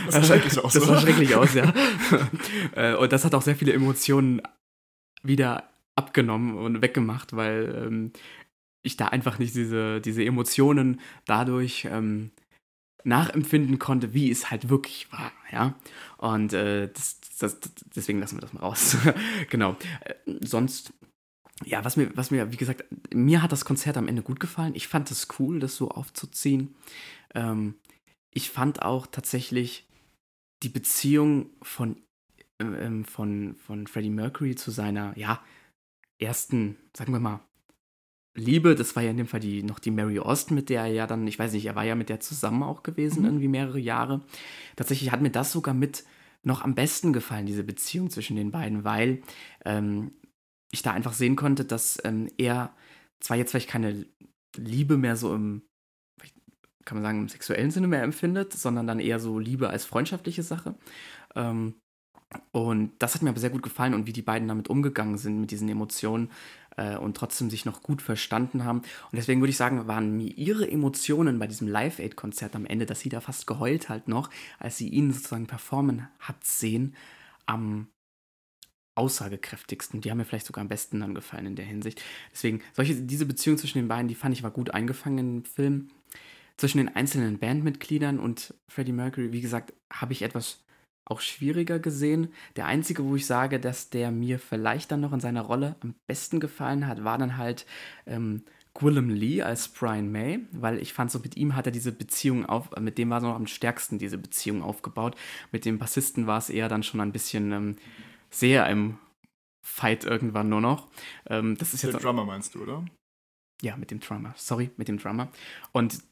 Das 0.05 0.15
sah 0.15 0.23
schrecklich 0.23 0.59
aus, 0.59 0.73
Das 0.73 0.85
sah 0.85 0.99
schrecklich 0.99 1.35
aus, 1.35 1.53
ja. 1.53 1.73
Äh, 2.75 2.95
und 2.95 3.11
das 3.11 3.23
hat 3.23 3.35
auch 3.35 3.41
sehr 3.41 3.55
viele 3.55 3.73
Emotionen 3.73 4.41
wieder 5.23 5.69
abgenommen 5.95 6.57
und 6.57 6.81
weggemacht, 6.81 7.35
weil 7.35 7.85
ähm, 7.87 8.11
ich 8.81 8.97
da 8.97 9.07
einfach 9.07 9.39
nicht 9.39 9.55
diese, 9.55 10.01
diese 10.01 10.23
Emotionen 10.23 10.99
dadurch 11.25 11.87
ähm, 11.89 12.31
nachempfinden 13.05 13.79
konnte, 13.79 14.13
wie 14.13 14.31
es 14.31 14.49
halt 14.49 14.69
wirklich 14.69 15.11
war, 15.11 15.31
ja. 15.51 15.75
Und 16.17 16.53
äh, 16.53 16.89
das, 16.91 17.19
das, 17.39 17.59
deswegen 17.95 18.19
lassen 18.19 18.37
wir 18.37 18.41
das 18.41 18.53
mal 18.53 18.61
raus. 18.61 18.97
genau. 19.49 19.75
Äh, 20.01 20.15
sonst, 20.41 20.93
ja, 21.63 21.85
was 21.85 21.97
mir, 21.97 22.15
was 22.15 22.31
mir, 22.31 22.51
wie 22.51 22.57
gesagt, 22.57 22.83
mir 23.13 23.41
hat 23.41 23.51
das 23.51 23.65
Konzert 23.65 23.97
am 23.97 24.07
Ende 24.07 24.23
gut 24.23 24.39
gefallen. 24.39 24.75
Ich 24.75 24.87
fand 24.87 25.11
es 25.11 25.27
cool, 25.39 25.59
das 25.59 25.75
so 25.75 25.89
aufzuziehen. 25.89 26.75
Ähm, 27.33 27.75
ich 28.31 28.49
fand 28.49 28.81
auch 28.81 29.07
tatsächlich 29.07 29.87
die 30.63 30.69
Beziehung 30.69 31.51
von, 31.61 32.01
ähm, 32.59 33.05
von, 33.05 33.55
von 33.55 33.87
Freddie 33.87 34.09
Mercury 34.09 34.55
zu 34.55 34.71
seiner, 34.71 35.17
ja, 35.17 35.43
ersten, 36.19 36.77
sagen 36.95 37.13
wir 37.13 37.19
mal, 37.19 37.41
Liebe, 38.35 38.75
das 38.75 38.95
war 38.95 39.03
ja 39.03 39.11
in 39.11 39.17
dem 39.17 39.27
Fall 39.27 39.39
die, 39.39 39.63
noch 39.63 39.79
die 39.79 39.91
Mary 39.91 40.19
Austin, 40.19 40.55
mit 40.55 40.69
der 40.69 40.81
er 40.81 40.87
ja 40.87 41.07
dann, 41.07 41.25
ich 41.25 41.39
weiß 41.39 41.53
nicht, 41.53 41.65
er 41.65 41.75
war 41.75 41.85
ja 41.85 41.95
mit 41.95 42.09
der 42.09 42.19
zusammen 42.19 42.63
auch 42.63 42.83
gewesen, 42.83 43.19
Mhm. 43.21 43.25
irgendwie 43.25 43.47
mehrere 43.47 43.79
Jahre. 43.79 44.21
Tatsächlich 44.75 45.11
hat 45.11 45.21
mir 45.21 45.31
das 45.31 45.51
sogar 45.51 45.73
mit 45.73 46.03
noch 46.43 46.63
am 46.63 46.75
besten 46.75 47.13
gefallen, 47.13 47.45
diese 47.45 47.63
Beziehung 47.63 48.09
zwischen 48.09 48.35
den 48.35 48.51
beiden, 48.51 48.83
weil 48.83 49.21
ähm, 49.65 50.11
ich 50.71 50.81
da 50.81 50.91
einfach 50.91 51.13
sehen 51.13 51.35
konnte, 51.35 51.65
dass 51.65 51.97
ähm, 52.03 52.29
er 52.37 52.75
zwar 53.21 53.37
jetzt 53.37 53.51
vielleicht 53.51 53.69
keine 53.69 54.05
Liebe 54.57 54.97
mehr 54.97 55.15
so 55.15 55.33
im, 55.33 55.63
kann 56.83 56.97
man 56.97 57.03
sagen, 57.03 57.19
im 57.21 57.29
sexuellen 57.29 57.71
Sinne 57.71 57.87
mehr 57.87 58.03
empfindet, 58.03 58.53
sondern 58.53 58.85
dann 58.85 58.99
eher 58.99 59.19
so 59.19 59.39
Liebe 59.39 59.69
als 59.69 59.85
freundschaftliche 59.85 60.43
Sache. 60.43 60.75
Ähm, 61.35 61.75
und 62.51 62.91
das 62.99 63.15
hat 63.15 63.21
mir 63.21 63.29
aber 63.29 63.39
sehr 63.39 63.49
gut 63.49 63.63
gefallen 63.63 63.93
und 63.93 64.07
wie 64.07 64.13
die 64.13 64.21
beiden 64.21 64.47
damit 64.47 64.69
umgegangen 64.69 65.17
sind, 65.17 65.41
mit 65.41 65.51
diesen 65.51 65.69
Emotionen 65.69 66.29
äh, 66.77 66.97
und 66.97 67.17
trotzdem 67.17 67.49
sich 67.49 67.65
noch 67.65 67.81
gut 67.81 68.01
verstanden 68.01 68.63
haben. 68.63 68.79
Und 68.79 69.13
deswegen 69.13 69.41
würde 69.41 69.51
ich 69.51 69.57
sagen, 69.57 69.87
waren 69.87 70.15
mir 70.15 70.37
ihre 70.37 70.69
Emotionen 70.69 71.39
bei 71.39 71.47
diesem 71.47 71.67
Live-Aid-Konzert 71.67 72.55
am 72.55 72.65
Ende, 72.65 72.85
dass 72.85 72.99
sie 72.99 73.09
da 73.09 73.21
fast 73.21 73.47
geheult 73.47 73.89
halt 73.89 74.07
noch, 74.07 74.29
als 74.59 74.77
sie 74.77 74.89
ihn 74.89 75.11
sozusagen 75.11 75.47
performen 75.47 76.07
hat 76.19 76.43
sehen, 76.43 76.95
am 77.45 77.87
aussagekräftigsten. 78.95 80.01
Die 80.01 80.09
haben 80.09 80.17
mir 80.17 80.25
vielleicht 80.25 80.45
sogar 80.45 80.61
am 80.61 80.69
besten 80.69 81.01
dann 81.01 81.15
gefallen 81.15 81.47
in 81.47 81.55
der 81.55 81.65
Hinsicht. 81.65 82.01
Deswegen, 82.31 82.61
solche, 82.73 82.95
diese 82.95 83.25
Beziehung 83.25 83.57
zwischen 83.57 83.77
den 83.77 83.87
beiden, 83.87 84.07
die 84.07 84.15
fand 84.15 84.35
ich 84.35 84.43
war 84.43 84.51
gut 84.51 84.71
eingefangen 84.71 85.37
im 85.37 85.45
Film. 85.45 85.89
Zwischen 86.57 86.77
den 86.77 86.95
einzelnen 86.95 87.37
Bandmitgliedern 87.37 88.17
und 88.17 88.53
Freddie 88.69 88.93
Mercury, 88.93 89.33
wie 89.33 89.41
gesagt, 89.41 89.73
habe 89.91 90.13
ich 90.13 90.21
etwas 90.21 90.64
auch 91.05 91.21
schwieriger 91.21 91.79
gesehen. 91.79 92.33
Der 92.55 92.65
einzige, 92.65 93.03
wo 93.03 93.15
ich 93.15 93.25
sage, 93.25 93.59
dass 93.59 93.89
der 93.89 94.11
mir 94.11 94.39
vielleicht 94.39 94.91
dann 94.91 95.01
noch 95.01 95.13
in 95.13 95.19
seiner 95.19 95.41
Rolle 95.41 95.75
am 95.81 95.93
besten 96.07 96.39
gefallen 96.39 96.87
hat, 96.87 97.03
war 97.03 97.17
dann 97.17 97.37
halt 97.37 97.65
ähm, 98.05 98.43
Gwillem 98.73 99.09
Lee 99.09 99.41
als 99.41 99.69
Brian 99.69 100.11
May, 100.11 100.39
weil 100.51 100.79
ich 100.79 100.93
fand, 100.93 101.09
so 101.09 101.19
mit 101.19 101.37
ihm 101.37 101.55
hat 101.55 101.65
er 101.65 101.71
diese 101.71 101.91
Beziehung 101.93 102.45
auf, 102.45 102.71
äh, 102.75 102.81
mit 102.81 102.97
dem 102.97 103.09
war 103.09 103.21
so 103.21 103.27
noch 103.27 103.35
am 103.35 103.47
stärksten 103.47 103.99
diese 103.99 104.17
Beziehung 104.17 104.61
aufgebaut. 104.61 105.15
Mit 105.51 105.63
dem 105.63 105.77
Bassisten 105.77 106.27
war 106.27 106.39
es 106.39 106.49
eher 106.49 106.67
dann 106.67 106.83
schon 106.83 106.99
ein 106.99 107.11
bisschen 107.13 107.51
ähm, 107.51 107.75
sehr 108.29 108.67
im 108.69 108.97
Fight 109.65 110.03
irgendwann 110.03 110.49
nur 110.49 110.61
noch. 110.61 110.89
Ähm, 111.27 111.55
das 111.57 111.73
ist 111.73 111.83
Der 111.83 111.91
jetzt 111.91 112.03
Drummer 112.03 112.25
meinst 112.25 112.53
du, 112.55 112.63
oder? 112.63 112.85
ja, 113.61 113.77
mit 113.77 113.91
dem 113.91 113.99
Drummer. 113.99 114.33
Sorry, 114.35 114.69
mit 114.77 114.87
dem 114.87 114.97
Drummer. 114.97 115.29
Und 115.71 116.03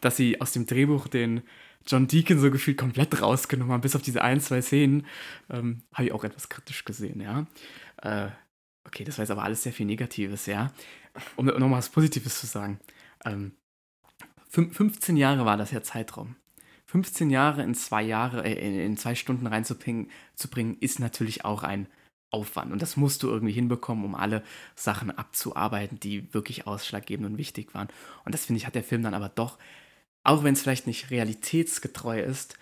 dass 0.00 0.16
sie 0.16 0.40
aus 0.40 0.52
dem 0.52 0.66
Drehbuch 0.66 1.08
den 1.08 1.42
John 1.86 2.06
Deacon 2.06 2.38
so 2.38 2.50
gefühlt 2.50 2.78
komplett 2.78 3.20
rausgenommen 3.20 3.72
haben, 3.72 3.80
bis 3.80 3.96
auf 3.96 4.02
diese 4.02 4.22
ein, 4.22 4.40
zwei 4.40 4.62
Szenen, 4.62 5.06
ähm, 5.50 5.82
habe 5.92 6.06
ich 6.06 6.12
auch 6.12 6.24
etwas 6.24 6.48
kritisch 6.48 6.84
gesehen, 6.84 7.20
ja. 7.20 7.46
Äh, 8.02 8.30
okay, 8.86 9.04
das 9.04 9.18
war 9.18 9.24
jetzt 9.24 9.30
aber 9.30 9.42
alles 9.44 9.62
sehr 9.62 9.72
viel 9.72 9.86
Negatives, 9.86 10.46
ja. 10.46 10.72
Um 11.36 11.46
nochmal 11.46 11.78
was 11.78 11.90
Positives 11.90 12.40
zu 12.40 12.46
sagen. 12.46 12.80
Ähm, 13.24 13.52
fün- 14.50 14.72
15 14.72 15.16
Jahre 15.16 15.44
war 15.44 15.56
das 15.56 15.70
ja 15.70 15.82
Zeitraum. 15.82 16.36
15 16.86 17.30
Jahre 17.30 17.62
in 17.62 17.74
zwei 17.74 18.02
Jahre, 18.02 18.44
äh, 18.44 18.54
in, 18.66 18.78
in 18.78 18.96
zwei 18.96 19.14
Stunden 19.14 19.46
reinzubringen, 19.46 20.10
zu 20.34 20.48
bringen, 20.48 20.76
ist 20.80 21.00
natürlich 21.00 21.44
auch 21.44 21.62
ein 21.62 21.86
Aufwand. 22.30 22.72
Und 22.72 22.82
das 22.82 22.96
musst 22.96 23.22
du 23.22 23.28
irgendwie 23.28 23.52
hinbekommen, 23.52 24.04
um 24.04 24.14
alle 24.14 24.42
Sachen 24.74 25.10
abzuarbeiten, 25.10 26.00
die 26.00 26.32
wirklich 26.34 26.66
ausschlaggebend 26.66 27.26
und 27.26 27.38
wichtig 27.38 27.74
waren. 27.74 27.88
Und 28.24 28.34
das 28.34 28.46
finde 28.46 28.58
ich, 28.58 28.66
hat 28.66 28.74
der 28.74 28.82
Film 28.82 29.02
dann 29.02 29.14
aber 29.14 29.28
doch, 29.28 29.58
auch 30.24 30.42
wenn 30.42 30.54
es 30.54 30.62
vielleicht 30.62 30.86
nicht 30.86 31.10
realitätsgetreu 31.10 32.20
ist, 32.20 32.58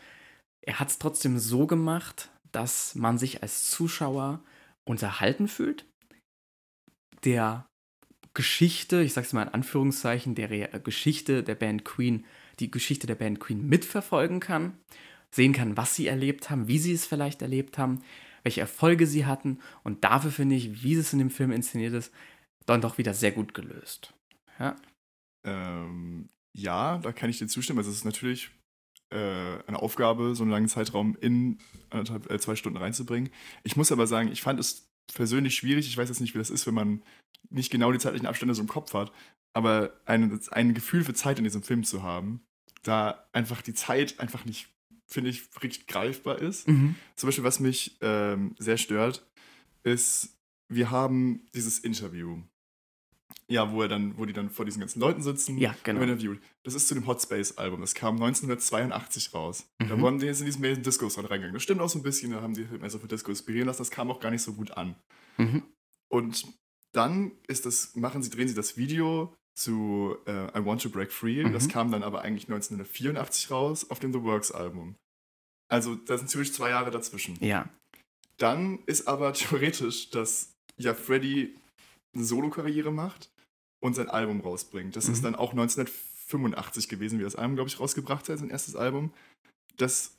er 0.65 0.79
hat 0.79 0.89
es 0.89 0.99
trotzdem 0.99 1.39
so 1.39 1.67
gemacht, 1.67 2.31
dass 2.53 2.95
man 2.95 3.19
sich 3.19 3.43
als 3.43 3.71
Zuschauer 3.71 4.43
unterhalten 4.85 5.49
fühlt, 5.49 5.87
der 7.25 7.67
Geschichte, 8.35 9.03
ich 9.03 9.13
sag's 9.13 9.33
mal 9.33 9.43
in 9.43 9.49
Anführungszeichen, 9.49 10.35
der 10.35 10.51
Re 10.51 10.81
Geschichte 10.83 11.43
der 11.43 11.55
Band 11.55 11.85
Queen, 11.85 12.25
die 12.61 12.71
Geschichte 12.71 13.07
der 13.07 13.15
Band 13.15 13.41
Queen 13.41 13.67
mitverfolgen 13.67 14.41
kann, 14.41 14.79
sehen 15.35 15.53
kann, 15.53 15.77
was 15.77 15.95
sie 15.95 16.07
erlebt 16.07 16.51
haben, 16.51 16.69
wie 16.69 16.79
sie 16.79 16.93
es 16.93 17.07
vielleicht 17.07 17.43
erlebt 17.43 17.79
haben, 17.79 18.03
welche 18.43 18.61
Erfolge 18.61 19.07
sie 19.07 19.27
hatten. 19.27 19.61
Und 19.83 20.05
dafür 20.05 20.31
finde 20.31 20.57
ich, 20.57 20.83
wie 20.83 20.95
es 20.95 21.13
in 21.13 21.19
dem 21.19 21.31
Film 21.31 21.53
inszeniert 21.53 21.95
ist, 21.95 22.13
dann 22.67 22.81
doch 22.81 22.99
wieder 22.99 23.15
sehr 23.15 23.33
gut 23.33 23.55
gelöst. 23.55 24.15
Ja. 24.59 24.77
Ähm, 25.45 26.29
ja, 26.55 26.99
da 26.99 27.13
kann 27.13 27.31
ich 27.31 27.39
dir 27.39 27.49
zustimmen. 27.49 27.79
Also 27.79 27.91
es 27.91 27.99
ist 27.99 28.05
natürlich 28.05 28.51
äh, 29.11 29.59
eine 29.67 29.81
Aufgabe, 29.81 30.35
so 30.35 30.43
einen 30.43 30.53
langen 30.53 30.69
Zeitraum 30.69 31.17
in 31.21 31.59
anderthalb, 31.91 32.31
äh, 32.31 32.39
zwei 32.39 32.57
Stunden 32.57 32.79
reinzubringen. 32.79 33.31
Ich 33.63 33.77
muss 33.77 33.93
aber 33.93 34.07
sagen, 34.07 34.31
ich 34.31 34.43
fand 34.43 34.61
es 34.61 34.89
persönlich 35.15 35.55
schwierig. 35.55 35.87
Ich 35.87 35.97
weiß 35.97 36.09
jetzt 36.09 36.21
nicht, 36.21 36.35
wie 36.35 36.39
das 36.39 36.51
ist, 36.51 36.67
wenn 36.67 36.75
man 36.75 37.03
nicht 37.51 37.71
genau 37.71 37.93
die 37.93 37.99
zeitlichen 37.99 38.27
Abstände 38.27 38.55
so 38.55 38.63
im 38.63 38.69
Kopf 38.69 38.95
hat, 38.95 39.13
aber 39.55 40.01
ein, 40.07 40.41
ein 40.51 40.75
Gefühl 40.75 41.05
für 41.05 41.15
Zeit 41.15 41.39
in 41.39 41.45
diesem 41.45 41.63
Film 41.63 41.85
zu 41.85 42.03
haben, 42.03 42.43
da 42.83 43.29
einfach 43.33 43.63
die 43.63 43.75
Zeit 43.75 44.19
einfach 44.21 44.45
nicht, 44.45 44.69
finde 45.07 45.31
ich, 45.31 45.43
richtig 45.63 45.87
greifbar 45.87 46.41
ist. 46.41 46.69
Mhm. 46.69 46.97
Zum 47.17 47.29
Beispiel, 47.29 47.45
was 47.45 47.61
mich 47.61 47.99
ähm, 48.01 48.55
sehr 48.59 48.79
stört, 48.79 49.27
ist, 49.83 50.39
wir 50.69 50.91
haben 50.91 51.47
dieses 51.55 51.79
Interview. 51.79 52.43
Ja, 53.49 53.71
wo 53.73 53.83
er 53.83 53.89
dann, 53.89 54.17
wo 54.17 54.25
die 54.25 54.33
dann 54.33 54.49
vor 54.51 54.65
diesen 54.65 54.81
ganzen 54.81 55.01
Leuten 55.01 55.23
sitzen. 55.23 55.59
Ja, 55.59 55.75
genau. 55.83 56.01
Im 56.01 56.09
Interview. 56.09 56.37
Das 56.63 56.75
ist 56.75 56.89
zu 56.89 56.95
dem 56.95 57.07
Hot 57.07 57.21
Space 57.21 57.59
Album. 57.59 57.81
Das 57.81 57.93
kam 57.95 58.15
1982 58.17 59.35
raus. 59.35 59.67
Da 59.79 59.97
Mhm. 59.97 60.01
wurden 60.01 60.19
die 60.21 60.27
jetzt 60.27 60.41
in 60.41 60.47
diesen 60.47 60.63
Mason 60.63 60.83
Discos 60.83 61.15
dran 61.17 61.27
reingegangen. 61.27 61.55
Das 61.55 61.63
stimmt 61.63 61.81
auch 61.81 61.89
so 61.89 61.99
ein 61.99 62.03
bisschen. 62.03 62.31
Da 62.33 62.41
haben 62.41 62.55
die 62.55 62.67
halt 62.69 62.81
mehr 62.81 62.89
so 62.91 62.99
für 62.99 63.09
Disco 63.09 63.31
inspirieren 63.31 63.67
lassen. 63.67 63.79
Das 63.83 63.91
kam 63.91 64.11
auch 64.11 64.21
gar 64.21 64.31
nicht 64.31 64.43
so 64.43 64.55
gut 64.55 64.71
an. 64.73 64.95
Mhm. 65.39 65.63
Und 66.09 66.47
dann 66.93 67.33
ist 67.49 67.67
das, 67.67 67.95
machen 67.97 68.23
sie, 68.23 68.31
drehen 68.31 68.49
sie 68.49 68.55
das 68.55 68.77
Video 68.77 69.35
zu 69.55 70.17
äh, 70.27 70.47
I 70.59 70.65
Want 70.65 70.81
to 70.83 70.89
Break 70.89 71.13
Free. 71.13 71.43
Das 71.51 71.67
Mhm. 71.67 71.71
kam 71.71 71.91
dann 71.93 72.03
aber 72.03 72.23
eigentlich 72.23 72.49
1984 72.49 73.51
raus 73.51 73.91
auf 73.91 73.99
dem 73.99 74.13
The 74.13 74.23
Works 74.23 74.51
Album. 74.53 74.95
Also 75.69 75.95
da 75.97 76.17
sind 76.17 76.29
ziemlich 76.31 76.53
zwei 76.55 76.71
Jahre 76.71 76.91
dazwischen. 76.91 77.37
Ja. 77.41 77.69
Dann 78.39 78.79
ist 78.87 79.09
aber 79.09 79.33
theoretisch, 79.35 80.11
dass 80.11 80.55
ja 80.79 80.95
Freddy 80.95 81.55
eine 82.15 82.25
Solo-Karriere 82.25 82.93
macht 82.93 83.31
und 83.83 83.95
sein 83.95 84.09
Album 84.09 84.41
rausbringt. 84.41 84.97
Das 84.97 85.09
ist 85.09 85.19
Mhm. 85.19 85.25
dann 85.25 85.35
auch 85.35 85.53
1985 85.53 86.89
gewesen, 86.89 87.19
wie 87.19 87.25
das 87.25 87.37
Album, 87.37 87.57
glaube 87.57 87.69
ich, 87.69 87.79
rausgebracht 87.79 88.29
hat, 88.29 88.39
sein 88.39 88.49
erstes 88.49 88.77
Album. 88.77 89.13
Das 89.77 90.13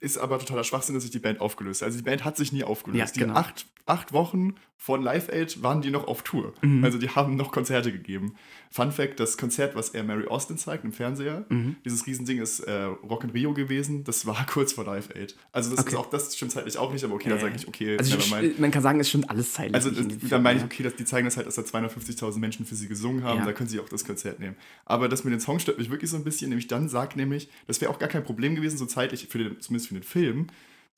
ist 0.00 0.18
aber 0.18 0.38
totaler 0.38 0.64
Schwachsinn, 0.64 0.94
dass 0.94 1.02
sich 1.04 1.12
die 1.12 1.18
Band 1.18 1.40
aufgelöst 1.40 1.80
hat. 1.82 1.86
Also 1.86 1.98
die 1.98 2.04
Band 2.04 2.24
hat 2.24 2.36
sich 2.36 2.52
nie 2.52 2.64
aufgelöst. 2.64 3.16
Ja, 3.16 3.22
genau. 3.22 3.34
Die 3.34 3.38
acht, 3.40 3.66
acht 3.90 4.12
Wochen 4.12 4.54
von 4.76 5.02
Live 5.02 5.28
Aid 5.30 5.62
waren 5.62 5.82
die 5.82 5.90
noch 5.90 6.06
auf 6.08 6.22
Tour. 6.22 6.54
Mhm. 6.62 6.82
Also 6.82 6.96
die 6.96 7.10
haben 7.10 7.36
noch 7.36 7.52
Konzerte 7.52 7.92
gegeben. 7.92 8.36
Fun 8.70 8.92
Fact, 8.92 9.20
das 9.20 9.36
Konzert, 9.36 9.74
was 9.74 9.90
er 9.90 10.04
Mary 10.04 10.26
Austin 10.26 10.56
zeigt 10.56 10.84
im 10.84 10.92
Fernseher, 10.92 11.44
Mhm. 11.50 11.76
dieses 11.84 12.06
Riesending 12.06 12.38
ist 12.40 12.60
äh, 12.60 12.84
Rock 12.84 13.24
in 13.24 13.30
Rio 13.30 13.52
gewesen. 13.52 14.04
Das 14.04 14.24
war 14.24 14.46
kurz 14.50 14.72
vor 14.72 14.84
Live 14.86 15.10
Aid. 15.14 15.36
Also 15.52 15.68
das 15.70 15.80
Okay. 15.80 15.90
ist 15.90 15.96
auch, 15.96 16.06
das 16.08 16.34
stimmt 16.34 16.52
zeitlich 16.52 16.78
auch 16.78 16.90
nicht, 16.94 17.04
aber 17.04 17.14
okay, 17.14 17.28
Ja, 17.28 17.34
dann 17.36 17.40
sage 17.40 17.56
ich, 17.56 17.68
okay, 17.68 17.98
Also 17.98 18.16
ich, 18.40 18.58
man 18.58 18.70
kann 18.70 18.82
sagen, 18.82 19.00
es 19.00 19.10
stimmt 19.10 19.28
alles 19.28 19.52
zeitlich. 19.52 19.74
Also 19.74 19.90
das, 19.90 20.06
dann 20.30 20.42
meine 20.42 20.60
ich, 20.60 20.64
okay, 20.64 20.82
dass 20.82 20.94
die 20.96 21.04
zeigen 21.04 21.26
das 21.26 21.36
halt, 21.36 21.46
dass 21.46 21.56
da 21.56 21.62
250.000 21.62 22.38
Menschen 22.38 22.64
für 22.64 22.74
sie 22.74 22.88
gesungen 22.88 23.22
haben, 23.22 23.40
Ja. 23.40 23.44
da 23.44 23.52
können 23.52 23.68
sie 23.68 23.80
auch 23.80 23.88
das 23.90 24.06
Konzert 24.06 24.40
nehmen. 24.40 24.56
Aber 24.86 25.10
das 25.10 25.24
mit 25.24 25.32
den 25.34 25.40
Songs 25.40 25.60
stört 25.60 25.76
mich 25.78 25.90
wirklich 25.90 26.10
so 26.10 26.16
ein 26.16 26.24
bisschen, 26.24 26.48
nämlich 26.48 26.68
dann 26.68 26.88
sagt 26.88 27.16
nämlich, 27.16 27.50
das 27.66 27.82
wäre 27.82 27.90
auch 27.90 27.98
gar 27.98 28.08
kein 28.08 28.24
Problem 28.24 28.54
gewesen, 28.54 28.78
so 28.78 28.86
zeitlich, 28.86 29.26
für 29.28 29.36
den, 29.38 29.60
zumindest 29.60 29.88
für 29.88 29.94
den 29.94 30.04
Film, 30.04 30.46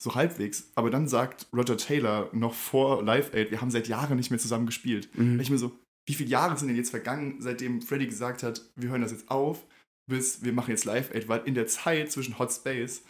so 0.03 0.15
halbwegs, 0.15 0.71
aber 0.75 0.89
dann 0.89 1.07
sagt 1.07 1.47
Roger 1.55 1.77
Taylor 1.77 2.29
noch 2.33 2.53
vor 2.53 3.03
Live 3.03 3.33
Aid, 3.33 3.51
wir 3.51 3.61
haben 3.61 3.71
seit 3.71 3.87
Jahren 3.87 4.17
nicht 4.17 4.29
mehr 4.31 4.39
zusammen 4.39 4.65
gespielt. 4.65 5.09
Mhm. 5.17 5.39
Ich 5.39 5.49
mir 5.49 5.57
so, 5.57 5.71
wie 6.05 6.13
viele 6.13 6.29
Jahre 6.29 6.57
sind 6.57 6.67
denn 6.67 6.75
jetzt 6.77 6.89
vergangen, 6.89 7.37
seitdem 7.39 7.81
Freddy 7.81 8.05
gesagt 8.07 8.43
hat, 8.43 8.61
wir 8.75 8.89
hören 8.89 9.01
das 9.01 9.11
jetzt 9.11 9.31
auf, 9.31 9.65
bis 10.09 10.43
wir 10.43 10.51
machen 10.51 10.71
jetzt 10.71 10.83
Live 10.85 11.13
Aid, 11.15 11.29
weil 11.29 11.41
in 11.45 11.55
der 11.55 11.67
Zeit 11.67 12.11
zwischen 12.11 12.37
Hot 12.37 12.51
Space 12.51 13.03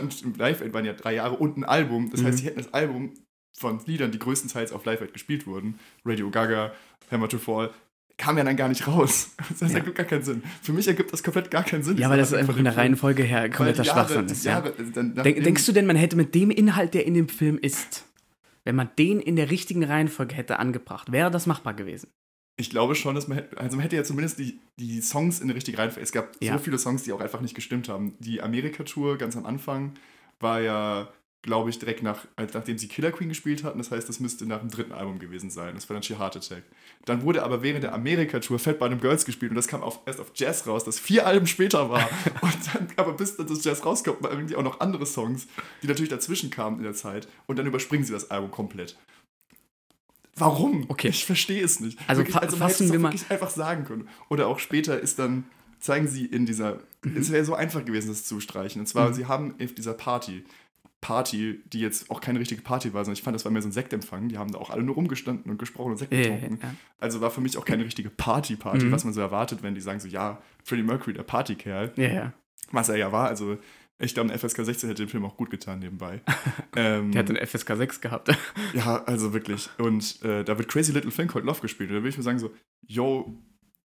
und 0.00 0.36
Live 0.38 0.62
Aid 0.62 0.72
waren 0.72 0.84
ja 0.84 0.92
drei 0.92 1.14
Jahre 1.14 1.34
und 1.36 1.56
ein 1.56 1.64
Album. 1.64 2.10
Das 2.10 2.20
Mhm. 2.22 2.26
heißt, 2.26 2.38
sie 2.38 2.44
hätten 2.46 2.58
das 2.58 2.72
Album 2.72 3.14
von 3.58 3.80
Liedern, 3.86 4.12
die 4.12 4.18
größtenteils 4.18 4.70
auf 4.72 4.84
Live 4.84 5.00
Aid 5.00 5.12
gespielt 5.12 5.46
wurden, 5.46 5.78
Radio 6.04 6.30
Gaga, 6.30 6.72
Hammer 7.10 7.28
to 7.28 7.38
Fall, 7.38 7.70
kam 8.18 8.38
ja 8.38 8.44
dann 8.44 8.56
gar 8.56 8.68
nicht 8.68 8.86
raus. 8.86 9.30
Das 9.60 9.72
Ja. 9.72 9.78
ergibt 9.78 9.96
gar 9.96 10.06
keinen 10.06 10.22
Sinn. 10.22 10.42
Für 10.62 10.72
mich 10.72 10.86
ergibt 10.88 11.12
das 11.12 11.22
komplett 11.22 11.50
gar 11.50 11.64
keinen 11.64 11.82
Sinn. 11.82 11.98
Ja, 11.98 12.08
weil 12.10 12.18
das 12.18 12.28
diese 12.28 12.38
einfach 12.40 12.54
von 12.54 12.64
der. 12.64 12.76
Reihenfolge 12.76 13.22
her 13.22 13.48
kompletter 13.50 13.84
Schwachsinn 13.84 14.26
ist. 14.26 14.44
Ja. 14.44 14.52
Jahre, 14.52 14.72
dann, 14.72 14.92
Denk, 15.14 15.16
nachdem- 15.16 15.44
denkst 15.44 15.66
du 15.66 15.72
denn, 15.72 15.86
man 15.86 15.96
hätte 15.96 16.16
mit 16.16 16.34
dem 16.34 16.50
Inhalt, 16.50 16.94
der 16.94 17.06
in 17.06 17.14
dem 17.14 17.28
Film 17.28 17.58
ist, 17.58 18.04
wenn 18.64 18.74
man 18.74 18.88
den 18.98 19.20
in 19.20 19.36
der 19.36 19.50
richtigen 19.50 19.84
Reihenfolge 19.84 20.34
hätte 20.34 20.58
angebracht, 20.58 21.12
wäre 21.12 21.30
das 21.30 21.46
machbar 21.46 21.74
gewesen? 21.74 22.08
Ich 22.58 22.70
glaube 22.70 22.94
schon, 22.94 23.14
dass 23.14 23.28
man 23.28 23.36
hätte, 23.38 23.58
also 23.58 23.76
man 23.76 23.82
hätte 23.82 23.96
ja 23.96 24.02
zumindest 24.02 24.38
die, 24.38 24.58
die 24.80 25.02
Songs 25.02 25.40
in 25.40 25.48
der 25.48 25.56
richtigen 25.56 25.76
Reihenfolge. 25.76 26.02
Es 26.02 26.10
gab 26.12 26.42
Ja. 26.42 26.54
so 26.54 26.58
viele 26.64 26.78
Songs, 26.78 27.02
die 27.02 27.12
auch 27.12 27.20
einfach 27.20 27.42
nicht 27.42 27.54
gestimmt 27.54 27.88
haben. 27.90 28.14
Die 28.18 28.40
Amerika-Tour 28.40 29.18
ganz 29.18 29.36
am 29.36 29.44
Anfang 29.44 29.92
war 30.40 30.60
ja, 30.60 31.08
glaube 31.42 31.70
ich, 31.70 31.78
direkt 31.78 32.02
nach, 32.02 32.26
als 32.34 32.54
nachdem 32.54 32.76
sie 32.76 32.88
Killer 32.88 33.12
Queen 33.12 33.28
gespielt 33.28 33.62
hatten. 33.62 33.78
Das 33.78 33.92
heißt, 33.92 34.08
das 34.08 34.18
müsste 34.18 34.46
nach 34.46 34.58
dem 34.60 34.68
dritten 34.70 34.90
Album 34.92 35.20
gewesen 35.20 35.48
sein. 35.48 35.74
Das 35.76 35.88
war 35.88 35.94
dann 35.94 36.02
She 36.02 36.16
Heart 36.18 36.36
Attack. 36.36 36.64
Dann 37.04 37.22
wurde 37.22 37.44
aber 37.44 37.62
während 37.62 37.84
der 37.84 37.94
Amerika-Tour 37.94 38.58
Fat 38.58 38.80
Bottom 38.80 39.00
Girls 39.00 39.24
gespielt 39.24 39.50
und 39.50 39.56
das 39.56 39.68
kam 39.68 39.82
auf, 39.82 40.00
erst 40.06 40.18
auf 40.20 40.32
Jazz 40.34 40.66
raus, 40.66 40.82
das 40.84 40.98
vier 40.98 41.24
Alben 41.26 41.46
später 41.46 41.88
war. 41.88 42.08
und 42.42 42.56
dann, 42.74 42.88
aber 42.96 43.12
bis 43.12 43.36
dann 43.36 43.46
das 43.46 43.62
Jazz 43.62 43.84
rauskommt, 43.84 44.22
waren 44.24 44.32
irgendwie 44.32 44.56
auch 44.56 44.64
noch 44.64 44.80
andere 44.80 45.06
Songs, 45.06 45.46
die 45.82 45.86
natürlich 45.86 46.10
dazwischen 46.10 46.50
kamen 46.50 46.78
in 46.78 46.82
der 46.82 46.94
Zeit. 46.94 47.28
Und 47.46 47.58
dann 47.60 47.66
überspringen 47.66 48.04
sie 48.04 48.12
das 48.12 48.30
Album 48.30 48.50
komplett. 48.50 48.96
Warum? 50.38 50.84
Okay. 50.88 51.08
Ich 51.08 51.24
verstehe 51.24 51.62
es 51.64 51.80
nicht. 51.80 51.98
Also 52.08 52.20
Wirklich, 52.20 52.34
fa- 52.36 52.40
man 52.44 52.54
fassen 52.56 52.92
wir 52.92 52.98
mal- 52.98 53.12
wirklich 53.12 53.30
einfach 53.30 53.50
sagen 53.50 53.84
können. 53.84 54.08
Oder 54.28 54.48
auch 54.48 54.58
später 54.58 55.00
ist 55.00 55.18
dann, 55.18 55.44
zeigen 55.80 56.08
sie 56.08 56.26
in 56.26 56.44
dieser, 56.44 56.80
Mhm. 57.04 57.16
es 57.18 57.30
wäre 57.30 57.44
so 57.44 57.54
einfach 57.54 57.84
gewesen, 57.84 58.08
das 58.08 58.24
zu 58.24 58.40
streichen. 58.40 58.80
Und 58.80 58.86
zwar, 58.86 59.12
sie 59.14 59.26
haben 59.26 59.54
auf 59.62 59.72
dieser 59.74 59.94
Party, 59.94 60.44
Party, 61.06 61.62
die 61.72 61.78
jetzt 61.80 62.10
auch 62.10 62.20
keine 62.20 62.40
richtige 62.40 62.62
Party 62.62 62.92
war, 62.92 63.04
sondern 63.04 63.16
ich 63.16 63.22
fand, 63.22 63.34
das 63.36 63.44
war 63.44 63.52
mehr 63.52 63.62
so 63.62 63.68
ein 63.68 63.72
Sektempfang. 63.72 64.28
Die 64.28 64.38
haben 64.38 64.50
da 64.50 64.58
auch 64.58 64.70
alle 64.70 64.82
nur 64.82 64.96
rumgestanden 64.96 65.48
und 65.52 65.56
gesprochen 65.58 65.92
und 65.92 65.98
Sekt 65.98 66.12
Ja, 66.12 66.18
ja, 66.18 66.34
getrunken. 66.34 66.58
ja. 66.62 66.74
Also 66.98 67.20
war 67.20 67.30
für 67.30 67.40
mich 67.40 67.56
auch 67.56 67.64
keine 67.64 67.84
richtige 67.84 68.10
Party-Party, 68.10 68.86
Mhm. 68.86 68.90
was 68.90 69.04
man 69.04 69.12
so 69.14 69.20
erwartet, 69.20 69.62
wenn 69.62 69.76
die 69.76 69.80
sagen 69.80 70.00
so, 70.00 70.08
ja, 70.08 70.42
Freddie 70.64 70.82
Mercury, 70.82 71.12
der 71.14 71.22
Partykerl, 71.22 71.92
Ja, 71.96 72.08
ja. 72.08 72.32
was 72.72 72.88
er 72.88 72.96
ja 72.96 73.12
war. 73.12 73.28
Also 73.28 73.56
ich 73.98 74.14
glaube, 74.14 74.32
ein 74.32 74.36
FSK 74.38 74.64
16 74.64 74.88
hätte 74.88 75.04
den 75.04 75.08
Film 75.08 75.24
auch 75.24 75.36
gut 75.36 75.48
getan 75.50 75.78
nebenbei. 75.78 76.22
ähm, 76.76 77.12
Der 77.12 77.20
hat 77.22 77.30
einen 77.30 77.46
FSK 77.46 77.76
6 77.76 78.00
gehabt. 78.00 78.36
ja, 78.74 79.04
also 79.04 79.32
wirklich. 79.32 79.70
Und 79.78 80.20
äh, 80.24 80.42
da 80.42 80.58
wird 80.58 80.68
Crazy 80.68 80.90
Little 80.90 81.12
Thing 81.12 81.28
Called 81.28 81.46
Love 81.46 81.60
gespielt. 81.60 81.90
Und 81.90 81.94
da 81.96 82.00
würde 82.02 82.08
ich 82.10 82.16
mir 82.16 82.24
sagen 82.24 82.40
so, 82.40 82.50
yo, 82.84 83.32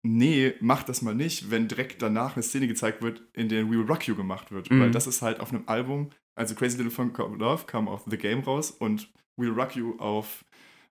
nee, 0.03 0.53
mach 0.61 0.83
das 0.83 1.01
mal 1.01 1.15
nicht, 1.15 1.49
wenn 1.51 1.67
direkt 1.67 2.01
danach 2.01 2.35
eine 2.35 2.43
Szene 2.43 2.67
gezeigt 2.67 3.01
wird, 3.01 3.23
in 3.33 3.49
der 3.49 3.65
We 3.65 3.71
Will 3.71 3.85
Rock 3.87 4.07
You 4.07 4.15
gemacht 4.15 4.51
wird. 4.51 4.69
Mhm. 4.69 4.79
Weil 4.81 4.91
das 4.91 5.07
ist 5.07 5.21
halt 5.23 5.39
auf 5.39 5.51
einem 5.51 5.63
Album, 5.65 6.11
also 6.37 6.55
Crazy 6.55 6.77
Little 6.77 6.91
Thing 6.93 7.11
Called 7.13 7.37
Love 7.39 7.65
kam 7.65 7.87
auf 7.87 8.03
The 8.09 8.17
Game 8.17 8.39
raus 8.41 8.71
und 8.71 9.09
We 9.35 9.45
Will 9.45 9.53
Rock 9.53 9.75
You 9.75 9.97
auf 9.99 10.45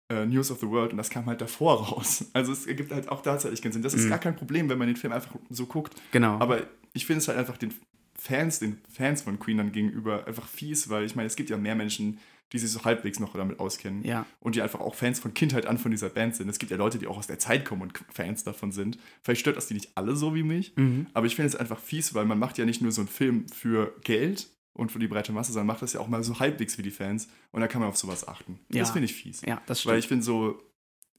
äh, 0.09 0.25
News 0.27 0.51
of 0.51 0.61
the 0.61 0.69
World 0.69 0.93
und 0.93 0.99
das 0.99 1.11
kam 1.11 1.27
halt 1.27 1.41
davor 1.41 1.83
raus. 1.89 2.27
Also 2.33 2.53
es 2.53 2.67
ergibt 2.67 2.93
halt 2.93 3.09
auch 3.09 3.23
tatsächlich 3.23 3.63
keinen 3.63 3.73
Sinn. 3.73 3.83
Das 3.83 3.95
ist 3.95 4.05
Mhm. 4.05 4.11
gar 4.11 4.19
kein 4.19 4.37
Problem, 4.37 4.69
wenn 4.69 4.79
man 4.79 4.87
den 4.89 4.97
Film 4.97 5.13
einfach 5.13 5.35
so 5.51 5.67
guckt. 5.67 5.95
Genau. 6.13 6.39
Aber 6.39 6.63
ich 6.93 7.07
finde 7.07 7.19
es 7.19 7.29
halt 7.29 7.39
einfach 7.39 7.57
den 7.57 7.73
Fans, 8.19 8.59
den 8.61 8.79
Fans 8.93 9.23
von 9.23 9.39
Queen 9.39 9.59
dann 9.59 9.73
gegenüber 9.73 10.27
einfach 10.27 10.47
fies, 10.47 10.89
weil 10.89 11.05
ich 11.05 11.17
meine, 11.17 11.27
es 11.27 11.37
gibt 11.37 11.51
ja 11.51 11.57
mehr 11.57 11.75
Menschen, 11.75 12.19
die 12.53 12.59
sich 12.59 12.71
so 12.71 12.85
halbwegs 12.85 13.19
noch 13.19 13.35
damit 13.35 13.59
auskennen 13.59 14.05
ja. 14.05 14.25
und 14.39 14.55
die 14.55 14.63
einfach 14.63 14.79
auch 14.81 14.95
Fans 14.95 15.19
von 15.19 15.35
Kindheit 15.35 15.67
an 15.67 15.79
von 15.79 15.91
dieser 15.91 16.09
Band 16.09 16.37
sind. 16.37 16.49
Es 16.49 16.59
gibt 16.61 16.71
ja 16.71 16.77
Leute, 16.79 16.99
die 16.99 17.09
auch 17.09 17.19
aus 17.19 17.27
der 17.27 17.41
Zeit 17.41 17.65
kommen 17.65 17.83
und 17.83 17.99
Fans 18.13 18.45
davon 18.45 18.71
sind. 18.71 18.99
Vielleicht 19.23 19.41
stört 19.41 19.57
das 19.57 19.67
die 19.67 19.75
nicht 19.75 19.91
alle 19.97 20.15
so 20.15 20.35
wie 20.37 20.45
mich, 20.45 20.73
Mhm. 20.77 21.09
aber 21.13 21.27
ich 21.27 21.35
finde 21.35 21.49
es 21.49 21.57
einfach 21.57 21.81
fies, 21.81 22.15
weil 22.15 22.25
man 22.25 22.39
macht 22.39 22.57
ja 22.59 22.65
nicht 22.65 22.81
nur 22.81 22.93
so 22.93 23.01
einen 23.01 23.09
Film 23.09 23.49
für 23.49 23.95
Geld 24.05 24.49
und 24.77 24.93
für 24.93 24.99
die 24.99 25.09
breite 25.09 25.33
Masse, 25.33 25.53
sondern 25.53 25.67
macht 25.69 25.83
das 25.83 25.93
ja 25.95 26.01
auch 26.01 26.09
mal 26.09 26.23
so 26.23 26.39
halbwegs 26.39 26.75
für 26.77 26.83
die 26.83 26.91
Fans 26.91 27.29
und 27.53 27.61
da 27.61 27.69
kann 27.69 27.81
man 27.81 27.89
auf 27.91 27.97
sowas 27.97 28.27
achten. 28.29 28.61
Ja. 28.71 28.81
Das 28.81 28.91
finde 28.91 29.07
ich 29.07 29.15
fies. 29.15 29.41
Ja, 29.43 29.61
das 29.67 29.79
Weil 29.87 29.93
stimmt. 29.93 29.99
ich 29.99 30.09
finde 30.09 30.25
so, 30.25 30.63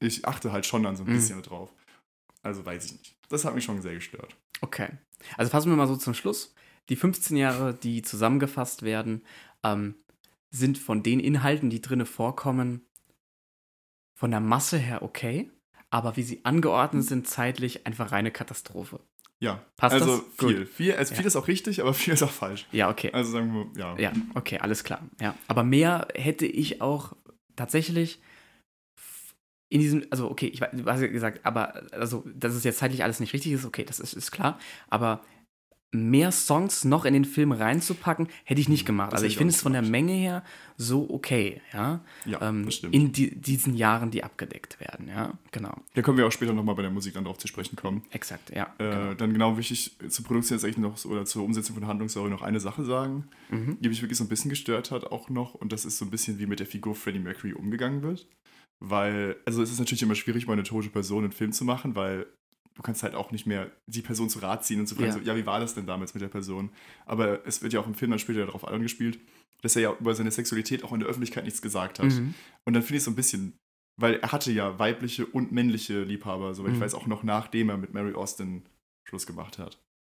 ich 0.00 0.24
achte 0.26 0.52
halt 0.52 0.64
schon 0.66 0.82
dann 0.82 0.96
so 0.96 1.02
ein 1.04 1.10
Mhm. 1.10 1.14
bisschen 1.16 1.42
drauf. 1.42 1.70
Also 2.42 2.64
weiß 2.64 2.84
ich 2.86 2.92
nicht. 2.92 3.16
Das 3.28 3.44
hat 3.44 3.54
mich 3.54 3.64
schon 3.64 3.82
sehr 3.82 3.94
gestört. 3.94 4.36
Okay. 4.60 4.88
Also 5.36 5.50
fassen 5.50 5.70
wir 5.70 5.76
mal 5.76 5.88
so 5.88 5.96
zum 5.96 6.14
Schluss. 6.14 6.54
Die 6.88 6.96
15 6.96 7.36
Jahre, 7.36 7.74
die 7.74 8.02
zusammengefasst 8.02 8.82
werden, 8.82 9.22
ähm, 9.62 9.94
sind 10.50 10.78
von 10.78 11.02
den 11.02 11.20
Inhalten, 11.20 11.68
die 11.68 11.82
drinne 11.82 12.06
vorkommen, 12.06 12.86
von 14.14 14.30
der 14.30 14.40
Masse 14.40 14.78
her 14.78 15.02
okay, 15.02 15.50
aber 15.90 16.16
wie 16.16 16.22
sie 16.22 16.44
angeordnet 16.44 17.04
sind 17.04 17.26
zeitlich 17.28 17.86
einfach 17.86 18.12
reine 18.12 18.30
Katastrophe. 18.30 19.00
Ja, 19.40 19.64
Passt 19.76 19.94
also 19.94 20.18
das? 20.18 20.26
viel. 20.38 20.58
Gut. 20.58 20.68
Viel, 20.68 20.94
also 20.94 21.12
Ja. 21.12 21.18
viel 21.18 21.26
ist 21.26 21.36
auch 21.36 21.46
richtig, 21.48 21.80
aber 21.80 21.94
viel 21.94 22.14
ist 22.14 22.22
auch 22.22 22.30
falsch. 22.30 22.66
Ja, 22.72 22.90
okay. 22.90 23.10
Also 23.12 23.30
sagen 23.30 23.52
wir, 23.74 23.80
ja. 23.80 23.96
Ja, 23.98 24.12
okay, 24.34 24.58
alles 24.58 24.82
klar. 24.84 25.00
Ja, 25.20 25.34
aber 25.46 25.62
mehr 25.62 26.08
hätte 26.14 26.46
ich 26.46 26.80
auch 26.80 27.14
tatsächlich 27.56 28.20
in 29.70 29.80
diesem, 29.80 30.06
also 30.10 30.30
okay, 30.30 30.46
ich 30.46 30.60
weiß, 30.60 30.70
du 30.72 30.84
hast 30.86 31.00
ja 31.00 31.08
gesagt, 31.08 31.44
aber 31.44 31.82
also, 31.92 32.24
dass 32.34 32.54
es 32.54 32.64
jetzt 32.64 32.78
zeitlich 32.78 33.04
alles 33.04 33.20
nicht 33.20 33.32
richtig 33.34 33.52
ist, 33.52 33.64
okay, 33.66 33.84
das 33.84 34.00
ist, 34.00 34.14
ist 34.14 34.30
klar, 34.30 34.58
aber 34.88 35.22
mehr 35.90 36.32
Songs 36.32 36.84
noch 36.84 37.04
in 37.06 37.14
den 37.14 37.24
Film 37.24 37.50
reinzupacken, 37.50 38.28
hätte 38.44 38.60
ich 38.60 38.68
nicht 38.68 38.84
gemacht. 38.84 39.12
Das 39.12 39.18
Also 39.18 39.26
ich 39.26 39.38
finde 39.38 39.54
es 39.54 39.62
von 39.62 39.72
der 39.72 39.80
Menge 39.82 40.12
her 40.12 40.44
so 40.76 41.08
okay, 41.08 41.62
ja. 41.72 42.04
Ja, 42.26 42.42
ähm, 42.48 42.66
das 42.66 42.74
stimmt. 42.74 42.94
in 42.94 43.10
die, 43.12 43.34
diesen 43.40 43.74
Jahren, 43.74 44.10
die 44.10 44.22
abgedeckt 44.22 44.78
werden, 44.80 45.08
ja. 45.08 45.32
Genau. 45.50 45.74
Da 45.94 46.02
können 46.02 46.18
wir 46.18 46.26
auch 46.26 46.32
später 46.32 46.52
nochmal 46.52 46.74
bei 46.74 46.82
der 46.82 46.90
Musik 46.90 47.14
dann 47.14 47.24
drauf 47.24 47.38
zu 47.38 47.48
sprechen 47.48 47.76
kommen. 47.76 48.02
Exakt, 48.10 48.50
ja. 48.54 48.74
Äh, 48.78 48.84
genau. 48.90 49.14
Dann 49.14 49.32
genau 49.32 49.56
wichtig, 49.56 49.96
zur 50.08 50.24
Produktion 50.24 50.56
jetzt 50.58 50.64
eigentlich 50.64 50.76
noch 50.78 51.02
oder 51.06 51.24
zur 51.24 51.42
Umsetzung 51.44 51.74
von 51.74 51.80
der 51.82 51.88
Handlungsstory 51.88 52.28
noch 52.30 52.42
eine 52.42 52.60
Sache 52.60 52.84
sagen, 52.84 53.24
Mhm. 53.50 53.78
die 53.80 53.88
mich 53.88 54.02
wirklich 54.02 54.18
so 54.18 54.24
ein 54.24 54.28
bisschen 54.28 54.50
gestört 54.50 54.90
hat 54.90 55.04
auch 55.04 55.30
noch. 55.30 55.54
Und 55.54 55.72
das 55.72 55.84
ist 55.86 55.96
so 55.96 56.04
ein 56.04 56.10
bisschen, 56.10 56.38
wie 56.38 56.46
mit 56.46 56.60
der 56.60 56.66
Figur 56.66 56.94
Freddie 56.94 57.18
Mercury 57.18 57.54
umgegangen 57.54 58.02
wird. 58.02 58.28
Weil, 58.80 59.36
also 59.44 59.62
es 59.62 59.72
ist 59.72 59.78
natürlich 59.80 60.02
immer 60.02 60.14
schwierig, 60.14 60.46
mal 60.46 60.52
eine 60.52 60.62
tote 60.62 60.88
Person 60.90 61.24
einen 61.24 61.32
Film 61.32 61.50
zu 61.52 61.64
machen, 61.64 61.96
weil 61.96 62.26
du 62.78 62.82
kannst 62.82 63.02
halt 63.02 63.14
auch 63.16 63.32
nicht 63.32 63.44
mehr 63.44 63.70
die 63.86 64.02
Person 64.02 64.30
zu 64.30 64.38
Rat 64.38 64.64
ziehen 64.64 64.78
und 64.80 64.86
zu 64.86 64.94
fragen, 64.94 65.08
Ja. 65.08 65.12
so, 65.14 65.18
ja, 65.20 65.36
wie 65.36 65.44
war 65.44 65.58
das 65.60 65.74
denn 65.74 65.84
damals 65.84 66.14
mit 66.14 66.22
der 66.22 66.28
Person? 66.28 66.70
Aber 67.06 67.44
es 67.44 67.60
wird 67.60 67.72
ja 67.72 67.80
auch 67.80 67.86
im 67.88 67.94
Film 67.94 68.12
dann 68.12 68.20
später 68.20 68.46
darauf 68.46 68.66
angespielt, 68.66 69.18
dass 69.62 69.74
er 69.74 69.82
ja 69.82 69.96
über 69.98 70.14
seine 70.14 70.30
Sexualität 70.30 70.84
auch 70.84 70.92
in 70.92 71.00
der 71.00 71.08
Öffentlichkeit 71.08 71.44
nichts 71.44 71.60
gesagt 71.60 71.98
hat. 71.98 72.06
Mhm. 72.06 72.34
Und 72.64 72.74
dann 72.74 72.82
finde 72.84 72.94
ich 72.94 72.98
es 73.00 73.04
so 73.06 73.10
ein 73.10 73.16
bisschen, 73.16 73.54
weil 74.00 74.14
er 74.20 74.30
hatte 74.30 74.52
ja 74.52 74.78
weibliche 74.78 75.26
und 75.26 75.50
männliche 75.50 76.04
Liebhaber, 76.04 76.54
soweit 76.54 76.70
ich 76.72 76.78
Mhm. 76.78 76.82
weiß, 76.82 76.94
auch 76.94 77.06
noch 77.08 77.24
nachdem 77.24 77.68
er 77.68 77.76
mit 77.76 77.92
Mary 77.92 78.14
Austin 78.14 78.62
Schluss 79.08 79.26
gemacht 79.26 79.58
hat. 79.58 79.76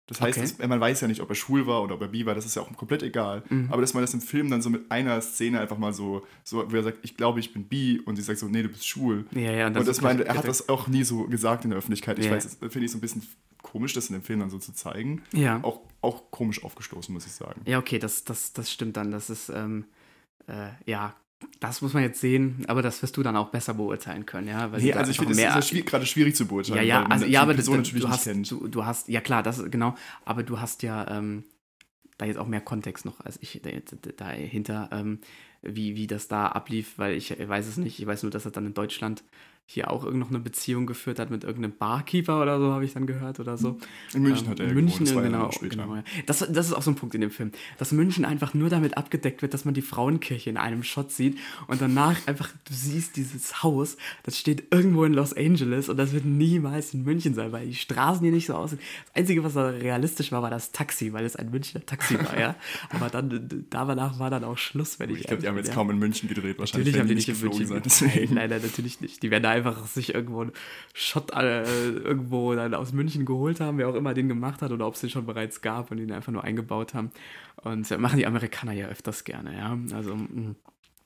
Das 0.08 0.20
heißt, 0.20 0.38
Okay. 0.38 0.46
es, 0.58 0.66
man 0.68 0.80
weiß 0.80 1.02
ja 1.02 1.06
nicht, 1.08 1.20
ob 1.20 1.28
er 1.28 1.34
schwul 1.34 1.66
war 1.66 1.82
oder 1.82 1.94
ob 1.94 2.00
er 2.00 2.08
bi 2.08 2.24
war, 2.26 2.34
das 2.34 2.46
ist 2.46 2.54
ja 2.56 2.62
auch 2.62 2.76
komplett 2.76 3.02
egal. 3.02 3.42
Mhm. 3.50 3.68
Aber 3.70 3.80
dass 3.82 3.92
man 3.94 4.02
das 4.02 4.14
im 4.14 4.20
Film 4.20 4.50
dann 4.50 4.62
so 4.62 4.70
mit 4.70 4.90
einer 4.90 5.20
Szene 5.20 5.60
einfach 5.60 5.76
mal 5.78 5.92
so, 5.92 6.26
so 6.44 6.64
wo 6.70 6.76
er 6.76 6.82
sagt, 6.82 6.98
ich 7.02 7.16
glaube, 7.16 7.40
ich 7.40 7.52
bin 7.52 7.64
bi 7.64 8.00
und 8.04 8.16
sie 8.16 8.22
sagt 8.22 8.38
so, 8.38 8.46
nee, 8.48 8.62
du 8.62 8.68
bist 8.70 8.86
schwul. 8.86 9.26
Ja, 9.32 9.52
ja, 9.52 9.66
und 9.66 9.74
das 9.76 9.86
ist 9.86 10.00
meine, 10.02 10.24
er 10.24 10.34
hat 10.36 10.48
das 10.48 10.68
auch 10.68 10.88
nie 10.88 11.04
so 11.04 11.24
gesagt 11.24 11.64
in 11.64 11.70
der 11.70 11.78
Öffentlichkeit. 11.78 12.18
Ich 12.18 12.24
Ja. 12.26 12.32
weiß, 12.32 12.44
das 12.44 12.72
finde 12.72 12.86
ich 12.86 12.90
so 12.90 12.98
ein 12.98 13.00
bisschen 13.02 13.22
komisch, 13.62 13.92
das 13.92 14.08
in 14.08 14.14
dem 14.14 14.22
Film 14.22 14.40
dann 14.40 14.50
so 14.50 14.58
zu 14.58 14.72
zeigen. 14.72 15.22
Ja. 15.32 15.62
Auch, 15.62 15.80
auch 16.00 16.30
komisch 16.30 16.64
aufgestoßen, 16.64 17.12
muss 17.12 17.26
ich 17.26 17.32
sagen. 17.32 17.60
Ja, 17.66 17.78
okay, 17.78 17.98
das, 17.98 18.24
das, 18.24 18.52
das 18.54 18.72
stimmt 18.72 18.96
dann. 18.96 19.10
Das 19.10 19.28
ist, 19.28 19.50
ähm, 19.50 19.84
äh, 20.46 20.68
ja, 20.86 21.14
das 21.60 21.82
muss 21.82 21.92
man 21.92 22.02
jetzt 22.02 22.20
sehen, 22.20 22.64
aber 22.68 22.82
das 22.82 23.02
wirst 23.02 23.16
du 23.16 23.22
dann 23.22 23.36
auch 23.36 23.50
besser 23.50 23.74
beurteilen 23.74 24.26
können, 24.26 24.48
ja. 24.48 24.72
Weil 24.72 24.80
Nee, 24.80 24.92
also 24.92 25.10
ich 25.10 25.18
finde, 25.18 25.32
es 25.34 25.38
ist 25.66 25.72
ja 25.72 25.80
gerade 25.82 26.06
schwierig 26.06 26.34
zu 26.34 26.46
beurteilen. 26.46 26.76
Ja, 26.78 26.82
ja, 26.82 27.06
also 27.06 27.26
ja, 27.26 27.42
aber 27.42 27.54
Person 27.54 27.82
du, 27.82 28.08
hast, 28.08 28.26
du, 28.26 28.68
du 28.68 28.84
hast, 28.84 29.08
ja 29.08 29.20
klar, 29.20 29.42
das 29.42 29.62
genau, 29.70 29.94
aber 30.24 30.42
du 30.42 30.60
hast 30.60 30.82
ja 30.82 31.08
ähm, 31.16 31.44
da 32.16 32.26
jetzt 32.26 32.38
auch 32.38 32.48
mehr 32.48 32.60
Kontext 32.60 33.04
noch 33.04 33.20
als 33.20 33.38
ich 33.40 33.60
da- 33.62 33.70
da- 33.70 34.12
dahinter, 34.16 34.88
ähm, 34.92 35.20
wie, 35.62 35.96
wie 35.96 36.06
das 36.06 36.28
da 36.28 36.46
ablief, 36.46 36.94
weil 36.98 37.16
ich 37.16 37.30
weiß 37.38 37.66
es 37.66 37.76
nicht. 37.76 37.98
Ich 38.00 38.06
weiß 38.06 38.22
nur, 38.22 38.30
dass 38.30 38.44
er 38.44 38.50
dann 38.50 38.66
in 38.66 38.74
Deutschland 38.74 39.24
hier 39.70 39.90
auch 39.90 40.10
noch 40.10 40.30
eine 40.30 40.38
Beziehung 40.38 40.86
geführt 40.86 41.18
hat 41.18 41.30
mit 41.30 41.44
irgendeinem 41.44 41.76
Barkeeper 41.76 42.40
oder 42.40 42.58
so, 42.58 42.72
habe 42.72 42.86
ich 42.86 42.94
dann 42.94 43.06
gehört 43.06 43.38
oder 43.38 43.58
so. 43.58 43.78
In 44.14 44.22
München 44.22 44.46
Ähm, 44.46 44.50
hat 44.52 44.60
er 44.60 44.64
in 44.64 44.70
ja 44.70 44.74
München, 44.74 45.04
gewohnt, 45.04 45.24
genau, 45.26 45.50
genau 45.60 45.96
ja. 45.96 46.04
das, 46.24 46.38
das 46.38 46.68
ist 46.68 46.72
auch 46.72 46.80
so 46.80 46.90
ein 46.90 46.94
Punkt 46.94 47.14
in 47.14 47.20
dem 47.20 47.30
Film, 47.30 47.52
dass 47.76 47.92
München 47.92 48.24
einfach 48.24 48.54
nur 48.54 48.70
damit 48.70 48.96
abgedeckt 48.96 49.42
wird, 49.42 49.52
dass 49.52 49.66
man 49.66 49.74
die 49.74 49.82
Frauenkirche 49.82 50.48
in 50.48 50.56
einem 50.56 50.82
Shot 50.82 51.12
sieht 51.12 51.36
und 51.66 51.82
danach 51.82 52.16
einfach, 52.26 52.48
du 52.66 52.72
siehst 52.72 53.16
dieses 53.16 53.62
Haus, 53.62 53.98
das 54.22 54.38
steht 54.38 54.72
irgendwo 54.72 55.04
in 55.04 55.12
Los 55.12 55.34
Angeles 55.34 55.90
und 55.90 55.98
das 55.98 56.14
wird 56.14 56.24
niemals 56.24 56.94
in 56.94 57.04
München 57.04 57.34
sein, 57.34 57.52
weil 57.52 57.66
die 57.66 57.74
Straßen 57.74 58.22
hier 58.22 58.32
nicht 58.32 58.46
so 58.46 58.54
aussehen. 58.54 58.80
Das 59.08 59.16
Einzige, 59.16 59.44
was 59.44 59.52
da 59.52 59.68
realistisch 59.68 60.32
war, 60.32 60.40
war 60.40 60.50
das 60.50 60.72
Taxi, 60.72 61.12
weil 61.12 61.26
es 61.26 61.36
ein 61.36 61.50
Münchner 61.50 61.84
Taxi 61.84 62.18
war, 62.18 62.40
ja. 62.40 62.56
Aber 62.88 63.10
dann, 63.10 63.66
danach 63.68 64.18
war 64.18 64.30
dann 64.30 64.44
auch 64.44 64.56
Schluss, 64.56 64.98
wenn 64.98 65.10
ich 65.10 65.20
Ich 65.20 65.26
glaube, 65.26 65.42
die 65.42 65.48
haben 65.48 65.58
jetzt 65.58 65.68
ja. 65.68 65.74
kaum 65.74 65.90
in 65.90 65.98
München 65.98 66.26
gedreht, 66.26 66.58
wahrscheinlich. 66.58 66.94
Natürlich 66.94 67.00
haben 67.00 67.08
die 67.08 67.14
nicht 67.14 67.28
in 67.28 67.38
München 67.38 67.82
gedreht. 67.82 68.30
Nein, 68.30 68.48
nein, 68.48 68.62
natürlich 68.62 69.02
nicht. 69.02 69.22
Die 69.22 69.30
werden 69.30 69.42
da 69.42 69.57
einfach 69.58 69.86
sich 69.86 70.14
irgendwo 70.14 70.42
einen 70.42 70.52
Shot 70.94 71.32
äh, 71.32 71.62
irgendwo 71.90 72.54
dann 72.54 72.74
aus 72.74 72.92
München 72.92 73.24
geholt 73.24 73.60
haben, 73.60 73.78
wer 73.78 73.88
auch 73.88 73.94
immer 73.94 74.14
den 74.14 74.28
gemacht 74.28 74.62
hat 74.62 74.72
oder 74.72 74.86
ob 74.86 74.94
es 74.94 75.00
den 75.00 75.10
schon 75.10 75.26
bereits 75.26 75.60
gab 75.60 75.90
und 75.90 75.98
ihn 75.98 76.12
einfach 76.12 76.32
nur 76.32 76.44
eingebaut 76.44 76.94
haben. 76.94 77.10
Und 77.62 77.90
äh, 77.90 77.98
machen 77.98 78.18
die 78.18 78.26
Amerikaner 78.26 78.72
ja 78.72 78.86
öfters 78.86 79.24
gerne, 79.24 79.56
ja. 79.56 79.78
Also 79.96 80.16
mh, 80.16 80.54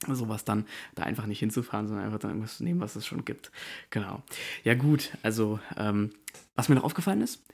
sowas 0.09 0.45
dann 0.45 0.67
da 0.95 1.05
einfach 1.05 1.27
nicht 1.27 1.39
hinzufahren, 1.39 1.87
sondern 1.87 2.05
einfach 2.05 2.19
dann 2.19 2.33
irgendwas 2.33 2.57
zu 2.57 2.65
nehmen, 2.65 2.81
was 2.81 2.97
es 2.97 3.07
schon 3.07 3.25
gibt. 3.25 3.53
Genau. 3.91 4.23
Ja 4.65 4.75
gut, 4.75 5.17
also 5.23 5.61
ähm, 5.77 6.11
was 6.55 6.69
mir 6.69 6.75
noch 6.75 6.85
aufgefallen 6.85 7.21
ist, 7.21 7.45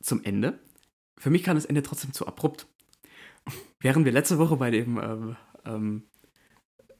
zum 0.00 0.22
Ende, 0.24 0.58
für 1.16 1.30
mich 1.30 1.42
kam 1.44 1.56
das 1.56 1.64
Ende 1.64 1.82
trotzdem 1.82 2.12
zu 2.12 2.26
abrupt. 2.26 2.66
Während 3.80 4.04
wir 4.04 4.12
letzte 4.12 4.38
Woche 4.38 4.56
bei 4.56 4.70
dem 4.70 4.98
ähm, 4.98 5.36
ähm, 5.64 6.02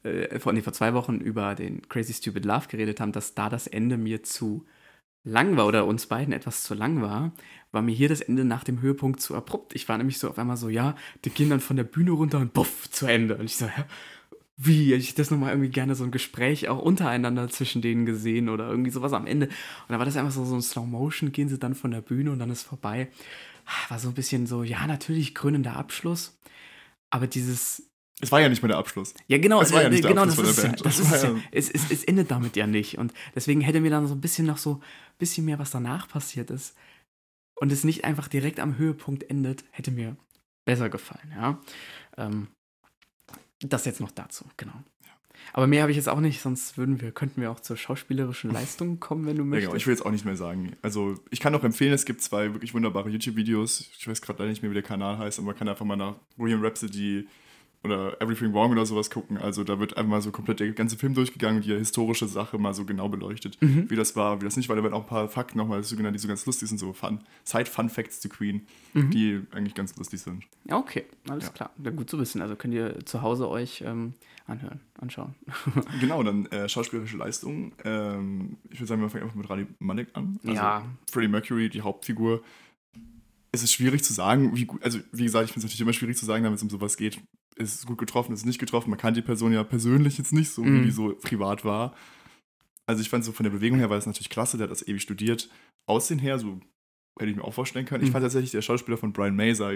äh, 0.05 0.39
vor, 0.39 0.53
nee, 0.53 0.63
vor 0.63 0.73
zwei 0.73 0.95
Wochen 0.95 1.17
über 1.21 1.55
den 1.55 1.89
Crazy 1.89 2.13
Stupid 2.15 2.45
Love 2.45 2.69
geredet 2.69 3.01
haben, 3.01 3.13
dass 3.13 3.35
da 3.35 3.49
das 3.49 3.67
Ende 3.67 3.97
mir 3.97 4.23
zu 4.23 4.67
lang 5.25 5.57
war 5.57 5.67
oder 5.67 5.87
uns 5.87 6.07
beiden 6.07 6.33
etwas 6.33 6.65
zu 6.65 6.75
lang 6.75 7.01
war, 7.01 7.33
war 7.71 7.83
mir 7.83 7.95
hier 7.95 8.09
das 8.09 8.21
Ende 8.21 8.45
nach 8.45 8.65
dem 8.65 8.81
Höhepunkt 8.81 9.21
zu 9.21 9.35
abrupt. 9.37 9.75
Ich 9.75 9.89
war 9.89 9.97
nämlich 9.97 10.19
so 10.19 10.29
auf 10.29 10.39
einmal 10.39 10.57
so, 10.57 10.69
ja, 10.69 10.97
die 11.25 11.31
gehen 11.31 11.51
dann 11.51 11.61
von 11.61 11.77
der 11.77 11.85
Bühne 11.85 12.11
runter 12.11 12.39
und 12.39 12.53
buff, 12.53 12.91
zu 12.91 13.07
Ende. 13.07 13.37
Und 13.37 13.45
ich 13.45 13.57
so, 13.57 13.67
hä? 13.67 13.85
Wie? 14.57 14.93
Hätte 14.93 14.99
ich 14.99 15.15
das 15.15 15.31
nochmal 15.31 15.51
irgendwie 15.51 15.71
gerne 15.71 15.95
so 15.95 16.05
ein 16.05 16.11
Gespräch 16.11 16.69
auch 16.69 16.79
untereinander 16.79 17.49
zwischen 17.49 17.83
denen 17.83 18.05
gesehen 18.05 18.49
oder 18.49 18.69
irgendwie 18.69 18.91
sowas 18.91 19.13
am 19.13 19.27
Ende. 19.27 19.47
Und 19.47 19.55
da 19.89 19.99
war 19.99 20.05
das 20.05 20.17
einfach 20.17 20.33
so, 20.33 20.45
so 20.45 20.55
ein 20.55 20.63
Slow 20.63 20.87
Motion, 20.87 21.33
gehen 21.33 21.49
sie 21.49 21.59
dann 21.59 21.75
von 21.75 21.91
der 21.91 22.03
Bühne 22.03 22.33
und 22.33 22.39
dann 22.39 22.51
ist 22.51 22.63
vorbei. 22.63 23.09
War 23.89 23.99
so 23.99 24.09
ein 24.09 24.15
bisschen 24.15 24.47
so, 24.47 24.63
ja, 24.63 24.87
natürlich 24.87 25.35
krönender 25.35 25.77
Abschluss. 25.77 26.39
Aber 27.11 27.27
dieses, 27.27 27.92
Es 28.23 28.33
war 28.33 28.41
ja 28.41 28.49
nicht 28.49 28.63
mehr 28.63 28.69
der 28.69 28.79
Abschluss. 28.79 29.13
ja, 29.27 29.37
genau, 29.37 29.61
Das 29.61 29.73
war 29.73 29.83
ja 29.83 29.89
äh, 29.89 29.91
nicht 29.91 30.05
der 30.05 30.11
genau, 30.13 30.25
das 30.25 30.39
Abschluss 30.39 30.57
ist 30.57 30.59
es 30.59 30.63
der 30.63 30.71
ja. 30.71 30.77
Band. 30.77 30.87
Das 30.87 30.97
Das 30.99 31.07
ist 31.07 31.13
es, 31.15 31.23
ja. 31.23 31.29
ja- 31.31 31.41
Es, 31.51 31.71
es, 31.71 31.91
es 31.91 32.05
endet 32.05 32.31
damit 32.31 32.57
ja 32.57 32.67
nicht. 32.67 32.97
Und 32.97 33.13
deswegen 33.35 33.61
hätte 33.61 33.81
mir 33.81 33.91
dann 33.91 34.07
so 34.07 34.15
ein 34.15 34.21
bisschen 34.21 34.47
noch 34.47 34.59
so 34.59 34.75
ein 34.77 34.83
bisschen 35.19 35.45
mehr, 35.45 35.59
was 35.59 35.71
danach 35.73 36.09
passiert 36.09 36.51
ist. 36.51 36.75
Und 37.61 37.71
es 37.73 37.85
nicht 37.85 38.05
einfach 38.05 38.29
direkt 38.29 38.59
am 38.61 38.79
Höhepunkt 38.79 39.29
endet, 39.29 39.65
hätte 39.73 39.91
mir 39.91 40.17
besser 40.65 40.89
gefallen, 40.89 41.33
ja. 41.37 41.61
Ähm, 42.17 42.47
das 43.61 43.85
jetzt 43.85 44.01
noch 44.01 44.11
dazu, 44.11 44.45
genau. 44.57 44.73
Aber 45.55 45.67
mehr 45.67 45.83
habe 45.83 45.91
ich 45.91 45.97
jetzt 45.97 46.09
auch 46.09 46.21
nicht, 46.21 46.41
sonst 46.41 46.79
würden 46.79 47.01
wir, 47.01 47.11
könnten 47.11 47.41
wir 47.41 47.51
auch 47.51 47.61
zur 47.61 47.77
schauspielerischen 47.77 48.51
Leistung 48.53 49.01
kommen, 49.01 49.27
wenn 49.27 49.37
du 49.37 49.43
Ja, 49.43 49.47
möchtest. 49.49 49.67
genau, 49.71 49.77
ich 49.77 49.87
will 49.87 49.95
jetzt 49.95 50.07
auch 50.07 50.11
nicht 50.13 50.25
mehr 50.25 50.37
sagen. 50.37 50.77
Also, 50.83 51.17
ich 51.31 51.41
kann 51.41 51.55
auch 51.55 51.65
empfehlen, 51.65 51.93
es 51.93 52.05
gibt 52.05 52.23
zwei 52.23 52.53
wirklich 52.53 52.75
wunderbare 52.75 53.11
YouTube-Videos. 53.11 53.91
Ich 53.99 54.07
weiß 54.09 54.23
gerade 54.23 54.39
leider 54.41 54.51
nicht 54.51 54.63
mehr, 54.63 54.71
wie 54.71 54.75
der 54.75 54.83
Kanal 54.85 55.19
heißt, 55.19 55.39
aber 55.39 55.47
man 55.47 55.57
kann 55.57 55.69
einfach 55.69 55.85
mal 55.85 55.97
nach 55.97 56.15
William 56.37 56.63
Rhapsody 56.65 57.27
oder 57.85 58.21
Everything 58.23 58.53
Wrong 58.53 58.71
oder 58.73 58.87
sowas 58.87 59.11
gucken. 59.11 59.39
Also, 59.39 59.65
da 59.65 59.81
wird 59.81 59.97
einfach 59.97 60.09
mal 60.11 60.23
so 60.23 60.31
komplett 60.31 60.61
der 60.61 60.71
ganze 60.73 60.97
Film 60.97 61.15
durchgegangen 61.15 61.57
und 61.57 61.65
die 61.67 61.75
historische 61.75 62.29
Sache 62.29 62.57
mal 62.59 62.75
so 62.75 62.85
genau 62.85 63.09
beleuchtet, 63.09 63.61
Mhm. 63.61 63.91
wie 63.91 63.97
das 63.97 64.15
war, 64.15 64.41
wie 64.41 64.45
das 64.45 64.57
nicht 64.57 64.69
war. 64.69 64.77
Da 64.77 64.83
werden 64.83 64.95
auch 64.95 65.03
ein 65.03 65.09
paar 65.09 65.29
Fakten 65.29 65.59
nochmal 65.59 65.83
so 65.83 65.97
genannt, 65.97 66.15
die 66.15 66.21
so 66.21 66.29
ganz 66.29 66.47
lustig 66.47 66.69
sind, 66.69 66.79
so 66.79 66.93
Fun, 66.93 67.21
Side-Fun-Facts 67.45 68.21
zu 68.21 68.29
Queen, 68.29 68.67
Mhm. 68.95 69.11
die 69.11 69.41
eigentlich 69.51 69.75
ganz 69.75 69.97
lustig 69.97 70.21
sind. 70.21 70.45
Ja, 70.65 70.77
okay, 70.79 71.05
alles 71.29 71.47
Ja. 71.47 71.51
klar. 71.51 71.71
Ja, 71.83 71.91
gut 71.91 72.09
zu 72.09 72.19
wissen. 72.21 72.41
Also 72.41 72.55
könnt 72.55 72.75
ihr 72.75 73.05
zu 73.05 73.23
Hause 73.23 73.49
euch 73.49 73.83
ähm, 73.85 74.15
anhören, 74.47 74.81
anschauen. 75.01 75.35
Genau, 76.01 76.23
dann 76.23 76.47
äh, 76.47 76.69
schauspielerische 76.69 77.17
Leistung. 77.17 77.73
Ähm, 77.85 78.59
ich 78.71 78.79
würde 78.79 78.87
sagen, 78.89 79.01
wir 79.03 79.11
fangen 79.11 79.25
einfach 79.25 79.37
mit 79.37 79.51
Rani 79.51 79.67
Malek 79.81 80.09
an. 80.15 80.39
Also, 80.45 80.55
ja, 80.55 80.85
Freddie 81.11 81.29
Mercury, 81.29 81.69
die 81.69 81.81
Hauptfigur. 81.83 82.43
Es 83.55 83.63
ist 83.63 83.73
schwierig 83.73 84.03
zu 84.03 84.13
sagen, 84.15 84.55
wie 84.57 84.65
gut, 84.65 84.83
also 84.83 84.99
wie 85.13 85.25
gesagt, 85.25 85.45
ich 85.47 85.53
finde 85.53 85.67
es 85.67 85.71
natürlich 85.73 85.81
immer 85.83 85.93
schwierig 85.93 86.17
zu 86.17 86.25
sagen, 86.25 86.43
wenn 86.45 86.53
es 86.55 86.63
um 86.63 86.71
sowas 86.71 86.97
geht. 86.97 87.21
Ist 87.57 87.75
es 87.81 87.87
gut 87.87 87.99
getroffen, 87.99 88.33
ist 88.33 88.41
es 88.41 88.47
nicht 88.47 88.59
getroffen. 88.59 88.91
Man 88.91 88.99
kannte 88.99 89.21
die 89.21 89.27
Person 89.27 89.53
ja 89.53 89.63
persönlich 89.65 90.17
jetzt 90.19 90.33
nicht, 90.33 90.51
so 90.51 90.65
Mhm. 90.65 90.81
wie 90.81 90.85
die 90.87 90.91
so 90.91 91.15
privat 91.15 91.65
war. 91.65 91.95
Also 92.87 93.01
ich 93.03 93.09
fand 93.11 93.25
so 93.25 93.33
von 93.33 93.45
der 93.45 93.51
Bewegung 93.51 93.79
her 93.79 93.91
war 93.91 93.97
das 93.97 94.07
natürlich 94.07 94.31
klasse, 94.31 94.57
der 94.57 94.65
hat 94.65 94.71
das 94.71 94.87
ewig 94.87 95.03
studiert. 95.03 95.49
Aussehen 95.87 96.19
her, 96.19 96.39
so 96.39 96.61
hätte 97.19 97.31
ich 97.31 97.37
mir 97.37 97.45
auch 97.45 97.55
vorstellen 97.55 97.85
können. 97.87 98.03
Ich 98.03 98.09
Mhm. 98.09 98.13
fand 98.13 98.25
tatsächlich, 98.25 98.51
der 98.53 98.63
Schauspieler 98.63 98.97
von 98.97 99.13
Brian 99.13 99.37
May 99.37 99.55
sah, 99.55 99.71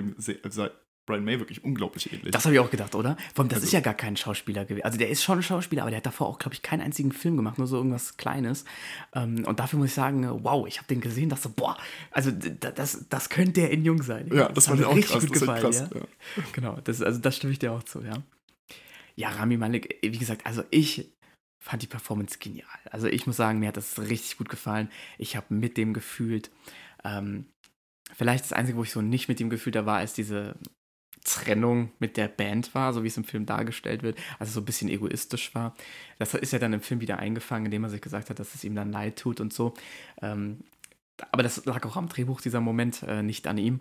sah 0.48 0.70
Brian 1.06 1.24
May 1.24 1.38
wirklich 1.38 1.62
unglaublich 1.64 2.12
ähnlich. 2.12 2.32
Das 2.32 2.44
habe 2.44 2.54
ich 2.54 2.60
auch 2.60 2.70
gedacht, 2.70 2.94
oder? 2.96 3.16
Vor 3.34 3.42
allem, 3.44 3.48
das 3.48 3.58
Also- 3.58 3.66
ist 3.68 3.72
ja 3.72 3.80
gar 3.80 3.94
kein 3.94 4.16
Schauspieler 4.16 4.64
gewesen. 4.64 4.84
Also 4.84 4.98
der 4.98 5.08
ist 5.08 5.22
schon 5.22 5.38
ein 5.38 5.42
Schauspieler, 5.42 5.82
aber 5.82 5.90
der 5.90 5.98
hat 5.98 6.06
davor 6.06 6.26
auch, 6.26 6.38
glaube 6.38 6.54
ich, 6.54 6.62
keinen 6.62 6.80
einzigen 6.80 7.12
Film 7.12 7.36
gemacht, 7.36 7.58
nur 7.58 7.66
so 7.68 7.76
irgendwas 7.76 8.16
Kleines. 8.16 8.64
Ähm, 9.14 9.44
und 9.46 9.60
dafür 9.60 9.78
muss 9.78 9.88
ich 9.88 9.94
sagen, 9.94 10.28
wow, 10.42 10.66
ich 10.66 10.78
habe 10.78 10.88
den 10.88 11.00
gesehen, 11.00 11.28
dachte 11.28 11.44
so, 11.44 11.50
boah, 11.50 11.76
also 12.10 12.30
das, 12.32 13.06
das 13.08 13.28
könnte 13.30 13.52
der 13.60 13.70
in 13.70 13.84
Jung 13.84 14.02
sein. 14.02 14.28
ja, 14.32 14.48
das, 14.48 14.68
hat 14.68 14.76
fand 14.76 14.80
ich 14.80 14.86
mir 14.86 14.88
auch 14.92 14.96
richtig 14.96 15.12
krass. 15.12 15.22
gut 15.26 15.34
das 15.34 15.40
gefallen, 15.40 15.62
krass. 15.62 15.80
ja. 15.80 16.00
Ja. 16.36 16.42
Genau, 16.52 16.78
das, 16.82 17.00
also 17.00 17.20
das 17.20 17.36
stimme 17.36 17.52
ich 17.52 17.58
dir 17.60 17.72
auch 17.72 17.84
zu, 17.84 18.02
ja. 18.02 18.22
Ja, 19.14 19.30
Rami 19.30 19.56
Malek, 19.56 19.98
wie 20.02 20.18
gesagt, 20.18 20.44
also 20.44 20.62
ich 20.70 21.10
fand 21.64 21.82
die 21.82 21.86
Performance 21.86 22.38
genial. 22.38 22.66
Also 22.90 23.06
ich 23.06 23.26
muss 23.26 23.36
sagen, 23.36 23.58
mir 23.60 23.68
hat 23.68 23.76
das 23.76 23.98
richtig 23.98 24.36
gut 24.36 24.48
gefallen. 24.48 24.90
Ich 25.18 25.36
habe 25.36 25.46
mit 25.54 25.76
dem 25.76 25.94
gefühlt. 25.94 26.50
Ähm, 27.02 27.46
vielleicht 28.14 28.44
das 28.44 28.52
Einzige, 28.52 28.76
wo 28.78 28.82
ich 28.84 28.90
so 28.92 29.00
nicht 29.02 29.28
mit 29.28 29.40
ihm 29.40 29.50
gefühlt 29.50 29.74
habe, 29.76 29.86
war, 29.86 29.96
als 29.98 30.12
diese 30.12 30.54
Trennung 31.26 31.90
mit 31.98 32.16
der 32.16 32.28
Band 32.28 32.74
war, 32.74 32.92
so 32.92 33.02
wie 33.02 33.08
es 33.08 33.16
im 33.16 33.24
Film 33.24 33.46
dargestellt 33.46 34.02
wird, 34.02 34.16
also 34.38 34.52
so 34.52 34.60
ein 34.60 34.64
bisschen 34.64 34.88
egoistisch 34.88 35.54
war. 35.54 35.74
Das 36.18 36.32
ist 36.34 36.52
ja 36.52 36.58
dann 36.58 36.72
im 36.72 36.80
Film 36.80 37.00
wieder 37.00 37.18
eingefangen, 37.18 37.66
indem 37.66 37.84
er 37.84 37.90
sich 37.90 38.00
gesagt 38.00 38.30
hat, 38.30 38.38
dass 38.38 38.54
es 38.54 38.64
ihm 38.64 38.74
dann 38.74 38.92
leid 38.92 39.18
tut 39.18 39.40
und 39.40 39.52
so. 39.52 39.74
Ähm, 40.22 40.60
aber 41.32 41.42
das 41.42 41.64
lag 41.66 41.84
auch 41.84 41.96
am 41.96 42.08
Drehbuch, 42.08 42.40
dieser 42.40 42.60
Moment, 42.60 43.02
äh, 43.02 43.22
nicht 43.22 43.46
an 43.46 43.58
ihm. 43.58 43.80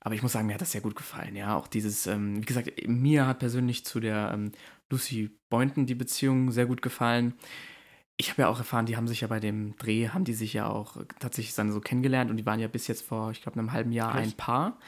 Aber 0.00 0.14
ich 0.14 0.22
muss 0.22 0.32
sagen, 0.32 0.46
mir 0.46 0.54
hat 0.54 0.60
das 0.60 0.72
sehr 0.72 0.80
gut 0.80 0.96
gefallen. 0.96 1.36
Ja, 1.36 1.56
auch 1.56 1.66
dieses, 1.66 2.06
ähm, 2.06 2.40
wie 2.40 2.46
gesagt, 2.46 2.70
mir 2.86 3.26
hat 3.26 3.40
persönlich 3.40 3.84
zu 3.84 4.00
der 4.00 4.30
ähm, 4.32 4.52
Lucy 4.88 5.36
Boynton 5.50 5.86
die 5.86 5.94
Beziehung 5.94 6.50
sehr 6.50 6.66
gut 6.66 6.80
gefallen. 6.80 7.34
ich 8.16 8.30
habe 8.30 8.42
ja 8.42 8.48
auch 8.48 8.58
erfahren, 8.58 8.86
die 8.86 8.96
haben 8.96 9.08
sich 9.08 9.20
ja 9.20 9.28
bei 9.28 9.40
dem 9.40 9.76
Dreh, 9.76 10.08
haben 10.08 10.24
die 10.24 10.32
sich 10.32 10.54
ja 10.54 10.68
auch 10.68 10.96
tatsächlich 11.18 11.54
dann 11.54 11.72
so 11.72 11.80
kennengelernt 11.80 12.30
und 12.30 12.38
die 12.38 12.46
waren 12.46 12.60
ja 12.60 12.68
bis 12.68 12.86
jetzt 12.86 13.02
vor, 13.02 13.30
ich 13.32 13.42
glaube, 13.42 13.58
einem 13.58 13.72
halben 13.72 13.92
Jahr 13.92 14.14
ein 14.14 14.32
Paar. 14.32 14.78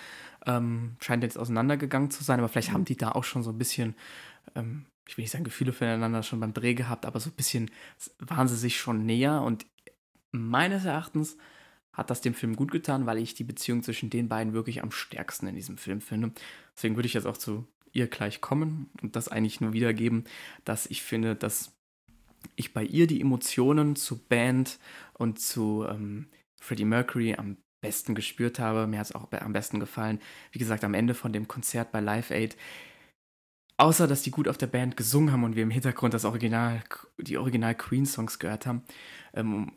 Ähm, 0.47 0.97
scheint 1.01 1.22
jetzt 1.22 1.39
auseinandergegangen 1.39 2.11
zu 2.11 2.22
sein, 2.24 2.39
aber 2.39 2.49
vielleicht 2.49 2.70
mhm. 2.70 2.74
haben 2.74 2.84
die 2.84 2.97
da 2.97 3.12
auch 3.12 3.24
schon 3.24 3.43
so 3.43 3.51
ein 3.51 3.59
bisschen, 3.59 3.95
ähm, 4.55 4.86
ich 5.07 5.16
will 5.16 5.22
nicht 5.22 5.32
sagen 5.32 5.45
Gefühle 5.45 5.72
füreinander 5.72 6.22
schon 6.22 6.41
beim 6.41 6.55
Dreh 6.55 6.74
gehabt, 6.74 7.07
aber 7.07 7.20
so 7.20 7.30
ein 7.30 7.36
bisschen 7.36 7.70
waren 8.18 8.49
sie 8.49 8.57
sich 8.57 8.78
schon 8.78 9.05
näher 9.05 9.43
und 9.43 9.66
meines 10.30 10.84
Erachtens 10.84 11.36
hat 11.93 12.11
das 12.11 12.20
dem 12.20 12.34
Film 12.34 12.55
gut 12.55 12.70
getan, 12.70 13.07
weil 13.07 13.18
ich 13.18 13.34
die 13.34 13.45
Beziehung 13.45 13.82
zwischen 13.82 14.11
den 14.11 14.28
beiden 14.28 14.53
wirklich 14.53 14.82
am 14.82 14.93
stärksten 14.93 15.49
in 15.49 15.57
diesem 15.57 15.78
Film 15.78 16.01
finde. 16.01 16.30
Deswegen 16.76 16.95
würde 16.95 17.09
ich 17.09 17.14
jetzt 17.14 17.26
auch 17.26 17.36
zu 17.36 17.66
ihr 17.93 18.07
gleich 18.07 18.41
kommen 18.41 18.89
und 19.03 19.16
das 19.16 19.28
eigentlich 19.28 19.61
nur 19.61 19.72
wiedergeben, 19.72 20.24
dass 20.64 20.86
ich 20.86 21.03
finde, 21.03 21.34
dass 21.34 21.72
ich 22.55 22.72
bei 22.72 22.84
ihr 22.84 23.09
die 23.09 23.20
Emotionen 23.20 23.97
zu 23.97 24.18
Band 24.18 24.78
und 25.14 25.41
zu 25.41 25.84
ähm, 25.89 26.28
Freddie 26.61 26.84
Mercury 26.84 27.34
am 27.34 27.57
besten 27.81 28.14
gespürt 28.14 28.59
habe. 28.59 28.87
Mir 28.87 28.99
hat 28.99 29.07
es 29.07 29.14
auch 29.14 29.31
am 29.33 29.53
besten 29.53 29.81
gefallen. 29.81 30.20
Wie 30.53 30.59
gesagt, 30.59 30.85
am 30.85 30.95
Ende 30.95 31.14
von 31.14 31.33
dem 31.33 31.49
Konzert 31.49 31.93
bei 31.93 32.01
Live 32.01 32.31
Aid. 32.31 32.57
Außer, 33.76 34.09
dass 34.09 34.22
die 34.22 34.33
gut 34.33 34.49
auf 34.49 34.59
der 34.59 34.66
Band 34.66 34.97
gesungen 34.97 35.33
haben 35.33 35.45
und 35.45 35.55
wir 35.55 35.62
im 35.62 35.70
Hintergrund 35.70 36.12
das 36.12 36.24
Original, 36.24 36.83
die 37.16 37.39
Original 37.39 37.76
Queen-Songs 37.76 38.41
gehört 38.41 38.66
haben, 38.66 38.83
ähm, 39.35 39.72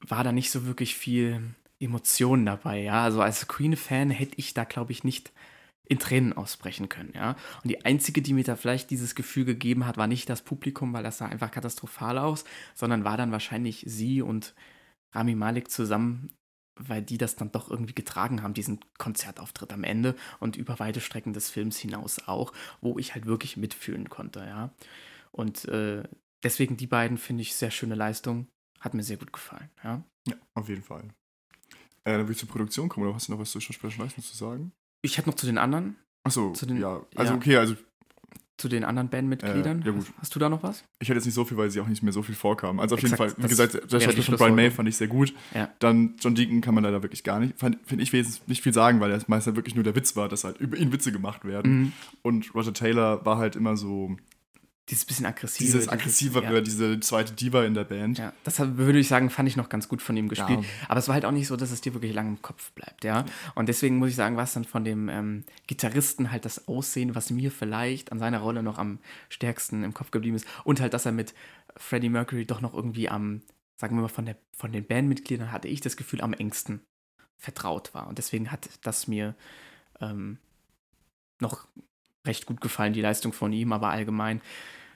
war 0.00 0.24
da 0.24 0.32
nicht 0.32 0.50
so 0.50 0.66
wirklich 0.66 0.96
viel 0.96 1.54
Emotionen 1.78 2.46
dabei. 2.46 2.82
Ja, 2.82 3.04
also 3.04 3.22
als 3.22 3.46
Queen-Fan 3.46 4.10
hätte 4.10 4.34
ich 4.36 4.54
da, 4.54 4.64
glaube 4.64 4.92
ich, 4.92 5.04
nicht 5.04 5.32
in 5.86 5.98
Tränen 5.98 6.32
ausbrechen 6.32 6.88
können, 6.88 7.12
ja. 7.14 7.36
Und 7.62 7.68
die 7.70 7.84
einzige, 7.84 8.22
die 8.22 8.32
mir 8.32 8.44
da 8.44 8.56
vielleicht 8.56 8.90
dieses 8.90 9.14
Gefühl 9.14 9.44
gegeben 9.44 9.86
hat, 9.86 9.98
war 9.98 10.06
nicht 10.06 10.30
das 10.30 10.42
Publikum, 10.42 10.92
weil 10.94 11.02
das 11.02 11.18
sah 11.18 11.26
einfach 11.26 11.50
katastrophal 11.50 12.18
aus, 12.18 12.44
sondern 12.74 13.04
war 13.04 13.18
dann 13.18 13.32
wahrscheinlich 13.32 13.84
sie 13.86 14.22
und 14.22 14.54
Rami 15.12 15.34
Malik 15.34 15.70
zusammen, 15.70 16.30
weil 16.76 17.02
die 17.02 17.18
das 17.18 17.36
dann 17.36 17.52
doch 17.52 17.70
irgendwie 17.70 17.94
getragen 17.94 18.42
haben, 18.42 18.54
diesen 18.54 18.80
Konzertauftritt 18.98 19.72
am 19.72 19.84
Ende 19.84 20.16
und 20.40 20.56
über 20.56 20.78
weite 20.78 21.00
Strecken 21.00 21.32
des 21.32 21.50
Films 21.50 21.78
hinaus 21.78 22.26
auch, 22.26 22.52
wo 22.80 22.98
ich 22.98 23.14
halt 23.14 23.26
wirklich 23.26 23.56
mitfühlen 23.56 24.08
konnte, 24.08 24.40
ja. 24.40 24.70
Und 25.30 25.66
äh, 25.66 26.04
deswegen 26.42 26.76
die 26.76 26.86
beiden 26.86 27.18
finde 27.18 27.42
ich 27.42 27.54
sehr 27.54 27.70
schöne 27.70 27.94
Leistung, 27.94 28.48
hat 28.80 28.94
mir 28.94 29.02
sehr 29.02 29.16
gut 29.16 29.32
gefallen, 29.32 29.70
ja. 29.82 30.02
Ja, 30.26 30.36
auf 30.54 30.68
jeden 30.68 30.82
Fall. 30.82 31.04
Äh, 32.04 32.12
dann 32.12 32.20
würde 32.22 32.32
ich 32.32 32.38
zur 32.38 32.48
Produktion 32.48 32.88
kommen, 32.88 33.06
oder 33.06 33.14
hast 33.14 33.28
du 33.28 33.32
noch 33.32 33.38
was 33.40 33.50
zu 33.50 33.60
Special 33.60 33.92
License 33.98 34.22
zu 34.22 34.36
sagen? 34.36 34.72
Ich 35.02 35.18
habe 35.18 35.28
noch 35.28 35.36
zu 35.36 35.46
den 35.46 35.58
anderen. 35.58 35.96
Achso, 36.22 36.52
zu 36.52 36.66
den, 36.66 36.80
ja. 36.80 37.04
Also 37.14 37.32
ja. 37.32 37.38
okay, 37.38 37.56
also. 37.56 37.76
Zu 38.56 38.68
den 38.68 38.84
anderen 38.84 39.08
Bandmitgliedern. 39.08 39.82
Äh, 39.82 39.86
ja, 39.86 39.90
gut. 39.90 40.06
Hast 40.20 40.32
du 40.34 40.38
da 40.38 40.48
noch 40.48 40.62
was? 40.62 40.84
Ich 41.00 41.08
hatte 41.08 41.18
jetzt 41.18 41.24
nicht 41.24 41.34
so 41.34 41.44
viel, 41.44 41.56
weil 41.56 41.70
sie 41.70 41.80
auch 41.80 41.88
nicht 41.88 42.04
mehr 42.04 42.12
so 42.12 42.22
viel 42.22 42.36
vorkamen. 42.36 42.78
Also 42.78 42.94
auf 42.94 43.02
Exakt, 43.02 43.20
jeden 43.20 43.34
Fall, 43.34 43.44
wie 43.44 43.48
gesagt, 43.48 43.92
das 43.92 44.02
Schauspiel 44.02 44.22
von 44.22 44.36
Brian 44.36 44.54
May 44.54 44.70
fand 44.70 44.88
ich 44.88 44.96
sehr 44.96 45.08
gut. 45.08 45.34
Ja. 45.54 45.70
Dann 45.80 46.14
John 46.20 46.36
Deacon 46.36 46.60
kann 46.60 46.74
man 46.74 46.84
leider 46.84 47.02
wirklich 47.02 47.24
gar 47.24 47.40
nicht, 47.40 47.58
finde 47.58 47.78
ich, 47.98 48.12
jetzt 48.12 48.46
nicht 48.46 48.62
viel 48.62 48.72
sagen, 48.72 49.00
weil 49.00 49.10
er 49.10 49.20
meistens 49.26 49.56
wirklich 49.56 49.74
nur 49.74 49.82
der 49.82 49.96
Witz 49.96 50.14
war, 50.14 50.28
dass 50.28 50.44
halt 50.44 50.58
über 50.58 50.76
ihn 50.76 50.92
Witze 50.92 51.10
gemacht 51.10 51.44
werden. 51.44 51.72
Mhm. 51.72 51.92
Und 52.22 52.54
Roger 52.54 52.72
Taylor 52.72 53.26
war 53.26 53.38
halt 53.38 53.56
immer 53.56 53.76
so, 53.76 54.16
dieses 54.88 55.04
bisschen 55.06 55.24
aggressive. 55.24 55.64
Dieses 55.64 55.88
aggressivere, 55.88 56.54
ja. 56.54 56.60
diese 56.60 57.00
zweite 57.00 57.32
Diva 57.32 57.64
in 57.64 57.72
der 57.72 57.84
Band. 57.84 58.18
Ja, 58.18 58.34
das 58.44 58.58
würde 58.58 58.98
ich 58.98 59.08
sagen, 59.08 59.30
fand 59.30 59.48
ich 59.48 59.56
noch 59.56 59.70
ganz 59.70 59.88
gut 59.88 60.02
von 60.02 60.16
ihm 60.16 60.28
gespielt. 60.28 60.60
Ja. 60.60 60.68
Aber 60.88 60.98
es 60.98 61.08
war 61.08 61.14
halt 61.14 61.24
auch 61.24 61.30
nicht 61.30 61.46
so, 61.46 61.56
dass 61.56 61.70
es 61.70 61.80
dir 61.80 61.94
wirklich 61.94 62.12
lang 62.12 62.28
im 62.28 62.42
Kopf 62.42 62.70
bleibt, 62.72 63.04
ja. 63.04 63.24
Und 63.54 63.68
deswegen 63.68 63.96
muss 63.96 64.10
ich 64.10 64.16
sagen, 64.16 64.36
war 64.36 64.44
es 64.44 64.52
dann 64.52 64.64
von 64.64 64.84
dem 64.84 65.08
ähm, 65.08 65.44
Gitarristen 65.66 66.30
halt 66.30 66.44
das 66.44 66.68
Aussehen, 66.68 67.14
was 67.14 67.30
mir 67.30 67.50
vielleicht 67.50 68.12
an 68.12 68.18
seiner 68.18 68.40
Rolle 68.40 68.62
noch 68.62 68.78
am 68.78 68.98
stärksten 69.30 69.84
im 69.84 69.94
Kopf 69.94 70.10
geblieben 70.10 70.36
ist. 70.36 70.46
Und 70.64 70.80
halt, 70.80 70.92
dass 70.92 71.06
er 71.06 71.12
mit 71.12 71.34
Freddie 71.76 72.10
Mercury 72.10 72.44
doch 72.44 72.60
noch 72.60 72.74
irgendwie 72.74 73.08
am, 73.08 73.40
sagen 73.76 73.96
wir 73.96 74.02
mal, 74.02 74.08
von, 74.08 74.26
der, 74.26 74.36
von 74.54 74.70
den 74.70 74.86
Bandmitgliedern 74.86 75.50
hatte 75.50 75.68
ich 75.68 75.80
das 75.80 75.96
Gefühl, 75.96 76.20
am 76.20 76.34
engsten 76.34 76.80
vertraut 77.38 77.94
war. 77.94 78.06
Und 78.06 78.18
deswegen 78.18 78.52
hat 78.52 78.68
das 78.82 79.06
mir 79.06 79.34
ähm, 80.00 80.38
noch 81.40 81.66
recht 82.26 82.46
gut 82.46 82.60
gefallen, 82.60 82.92
die 82.92 83.00
Leistung 83.00 83.32
von 83.32 83.52
ihm, 83.52 83.72
aber 83.72 83.88
allgemein 83.88 84.40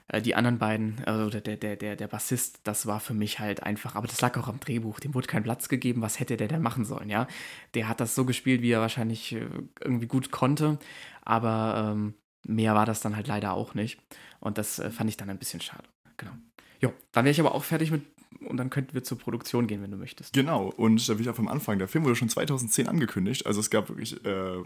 äh, 0.09 0.23
die 0.23 0.35
anderen 0.35 0.59
beiden, 0.59 1.03
also 1.05 1.31
der, 1.31 1.57
der, 1.57 1.77
der, 1.77 1.97
der 1.97 2.09
Bassist, 2.09 2.61
das 2.65 2.87
war 2.87 3.01
für 3.01 3.15
mich 3.15 3.39
halt 3.39 3.63
einfach, 3.63 3.95
aber 3.95 4.07
das 4.07 4.21
lag 4.21 4.37
auch 4.39 4.49
am 4.49 4.61
Drehbuch, 4.61 5.01
dem 5.01 5.15
wurde 5.15 5.27
kein 5.27 5.43
Platz 5.43 5.69
gegeben, 5.69 6.03
was 6.03 6.21
hätte 6.21 6.37
der 6.37 6.49
denn 6.49 6.63
machen 6.63 6.85
sollen, 6.85 7.11
ja? 7.11 7.27
Der 7.75 7.89
hat 7.89 8.01
das 8.01 8.15
so 8.15 8.25
gespielt, 8.25 8.63
wie 8.63 8.73
er 8.73 8.81
wahrscheinlich 8.81 9.33
äh, 9.33 9.47
irgendwie 9.81 10.07
gut 10.07 10.31
konnte, 10.31 10.79
aber 11.23 11.93
ähm, 11.93 12.15
mehr 12.47 12.75
war 12.75 12.87
das 12.87 13.01
dann 13.01 13.17
halt 13.17 13.29
leider 13.29 13.53
auch 13.53 13.75
nicht. 13.75 14.01
Und 14.41 14.59
das 14.59 14.79
äh, 14.79 14.91
fand 14.91 15.11
ich 15.11 15.17
dann 15.17 15.31
ein 15.31 15.39
bisschen 15.39 15.61
schade. 15.61 15.85
Genau. 16.17 16.33
Jo, 16.81 16.93
dann 17.13 17.25
wäre 17.25 17.33
ich 17.33 17.41
aber 17.41 17.55
auch 17.55 17.65
fertig 17.65 17.91
mit 17.91 18.03
und 18.41 18.57
dann 18.57 18.71
könnten 18.71 18.95
wir 18.95 19.03
zur 19.03 19.19
Produktion 19.19 19.67
gehen, 19.67 19.83
wenn 19.83 19.91
du 19.91 19.97
möchtest. 19.97 20.33
Genau, 20.33 20.69
und 20.69 21.09
da 21.09 21.15
will 21.15 21.23
ich 21.23 21.29
auch 21.29 21.35
vom 21.35 21.49
Anfang. 21.49 21.79
Der 21.79 21.89
Film 21.89 22.05
wurde 22.05 22.15
schon 22.15 22.29
2010 22.29 22.87
angekündigt. 22.87 23.47
Also 23.47 23.61
es 23.61 23.71
gab 23.71 23.89
wirklich 23.89 24.25
äh, 24.25 24.63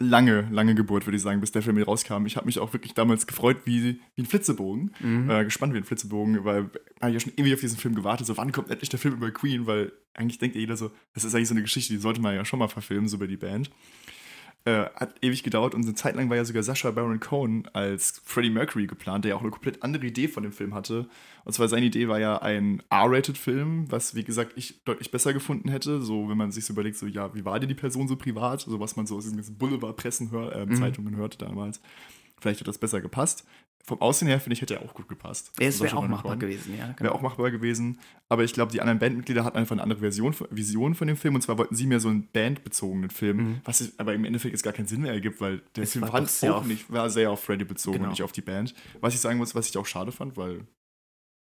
lange, 0.00 0.48
lange 0.50 0.74
Geburt, 0.74 1.06
würde 1.06 1.16
ich 1.16 1.22
sagen, 1.22 1.40
bis 1.40 1.52
der 1.52 1.62
Film 1.62 1.76
hier 1.76 1.84
rauskam. 1.84 2.24
Ich 2.24 2.36
habe 2.36 2.46
mich 2.46 2.58
auch 2.58 2.72
wirklich 2.72 2.94
damals 2.94 3.26
gefreut 3.26 3.58
wie, 3.66 4.00
wie 4.14 4.22
ein 4.22 4.26
Flitzebogen. 4.26 4.94
Mhm. 4.98 5.30
Äh, 5.30 5.44
gespannt 5.44 5.74
wie 5.74 5.78
ein 5.78 5.84
Flitzebogen, 5.84 6.44
weil 6.44 6.70
ich 7.06 7.12
ja 7.12 7.20
schon 7.20 7.34
ewig 7.36 7.52
auf 7.52 7.60
diesen 7.60 7.78
Film 7.78 7.94
gewartet. 7.94 8.26
So, 8.26 8.36
wann 8.36 8.50
kommt 8.50 8.70
endlich 8.70 8.88
der 8.88 8.98
Film 8.98 9.14
über 9.14 9.30
Queen? 9.30 9.66
Weil 9.66 9.92
eigentlich 10.14 10.38
denkt 10.38 10.56
ja 10.56 10.60
jeder 10.60 10.76
so, 10.76 10.90
das 11.12 11.24
ist 11.24 11.34
eigentlich 11.34 11.48
so 11.48 11.54
eine 11.54 11.62
Geschichte, 11.62 11.92
die 11.92 12.00
sollte 12.00 12.20
man 12.20 12.34
ja 12.34 12.44
schon 12.46 12.58
mal 12.58 12.68
verfilmen, 12.68 13.08
so 13.08 13.16
über 13.16 13.28
die 13.28 13.36
Band. 13.36 13.70
Äh, 14.66 14.90
hat 14.94 15.14
ewig 15.22 15.42
gedauert 15.42 15.74
und 15.74 15.84
eine 15.84 15.94
Zeit 15.94 16.16
lang 16.16 16.28
war 16.28 16.36
ja 16.36 16.44
sogar 16.44 16.62
Sascha 16.62 16.90
Baron 16.90 17.18
Cohen 17.18 17.66
als 17.72 18.20
Freddie 18.26 18.50
Mercury 18.50 18.86
geplant, 18.86 19.24
der 19.24 19.30
ja 19.30 19.36
auch 19.36 19.40
eine 19.40 19.50
komplett 19.50 19.82
andere 19.82 20.04
Idee 20.04 20.28
von 20.28 20.42
dem 20.42 20.52
Film 20.52 20.74
hatte. 20.74 21.08
Und 21.46 21.54
zwar 21.54 21.68
seine 21.68 21.86
Idee 21.86 22.08
war 22.08 22.20
ja 22.20 22.42
ein 22.42 22.82
R-Rated-Film, 22.90 23.90
was 23.90 24.14
wie 24.14 24.22
gesagt 24.22 24.52
ich 24.56 24.84
deutlich 24.84 25.10
besser 25.10 25.32
gefunden 25.32 25.70
hätte. 25.70 26.02
So, 26.02 26.28
wenn 26.28 26.36
man 26.36 26.52
sich 26.52 26.66
so 26.66 26.74
überlegt, 26.74 26.98
so 26.98 27.06
ja, 27.06 27.34
wie 27.34 27.46
war 27.46 27.58
denn 27.58 27.70
die 27.70 27.74
Person 27.74 28.06
so 28.06 28.16
privat? 28.16 28.60
So 28.60 28.78
was 28.78 28.96
man 28.96 29.06
so 29.06 29.16
aus 29.16 29.24
den 29.24 29.36
ganzen 29.36 29.56
Boulevard-Pressen 29.56 30.30
hör, 30.30 30.54
äh, 30.54 30.66
mhm. 30.66 30.74
Zeitungen 30.74 31.16
hörte 31.16 31.38
damals. 31.38 31.80
Vielleicht 32.38 32.60
hat 32.60 32.68
das 32.68 32.76
besser 32.76 33.00
gepasst. 33.00 33.46
Vom 33.84 34.00
Aussehen 34.00 34.28
her, 34.28 34.38
finde 34.38 34.54
ich, 34.54 34.62
hätte 34.62 34.74
er 34.74 34.82
auch 34.82 34.94
gut 34.94 35.08
gepasst. 35.08 35.52
Es 35.58 35.80
wäre 35.80 35.96
auch 35.96 36.06
machbar 36.06 36.36
gewesen, 36.36 36.76
ja. 36.76 36.86
Genau. 36.88 37.00
Wäre 37.00 37.14
auch 37.14 37.22
machbar 37.22 37.50
gewesen. 37.50 37.98
Aber 38.28 38.44
ich 38.44 38.52
glaube, 38.52 38.70
die 38.70 38.80
anderen 38.80 38.98
Bandmitglieder 38.98 39.42
hatten 39.42 39.56
einfach 39.56 39.72
eine 39.72 39.82
andere 39.82 40.00
Version, 40.00 40.34
Vision 40.50 40.94
von 40.94 41.08
dem 41.08 41.16
Film. 41.16 41.34
Und 41.34 41.40
zwar 41.40 41.58
wollten 41.58 41.74
sie 41.74 41.86
mehr 41.86 41.98
so 41.98 42.08
einen 42.08 42.28
bandbezogenen 42.28 43.10
Film, 43.10 43.36
mhm. 43.36 43.60
was 43.64 43.92
aber 43.98 44.14
im 44.14 44.24
Endeffekt 44.24 44.52
jetzt 44.52 44.62
gar 44.62 44.72
keinen 44.72 44.86
Sinn 44.86 45.00
mehr 45.00 45.12
ergibt, 45.12 45.40
weil 45.40 45.62
der 45.74 45.84
es 45.84 45.92
Film 45.92 46.02
war, 46.02 46.14
auch 46.14 46.56
auf, 46.56 46.66
nicht, 46.66 46.92
war 46.92 47.10
sehr 47.10 47.30
auf 47.30 47.42
Freddy 47.42 47.64
bezogen 47.64 47.96
genau. 47.96 48.04
und 48.06 48.10
nicht 48.10 48.22
auf 48.22 48.32
die 48.32 48.42
Band. 48.42 48.74
Was 49.00 49.14
ich 49.14 49.20
sagen 49.20 49.38
muss, 49.38 49.54
was 49.54 49.68
ich 49.68 49.76
auch 49.76 49.86
schade 49.86 50.12
fand, 50.12 50.36
weil 50.36 50.66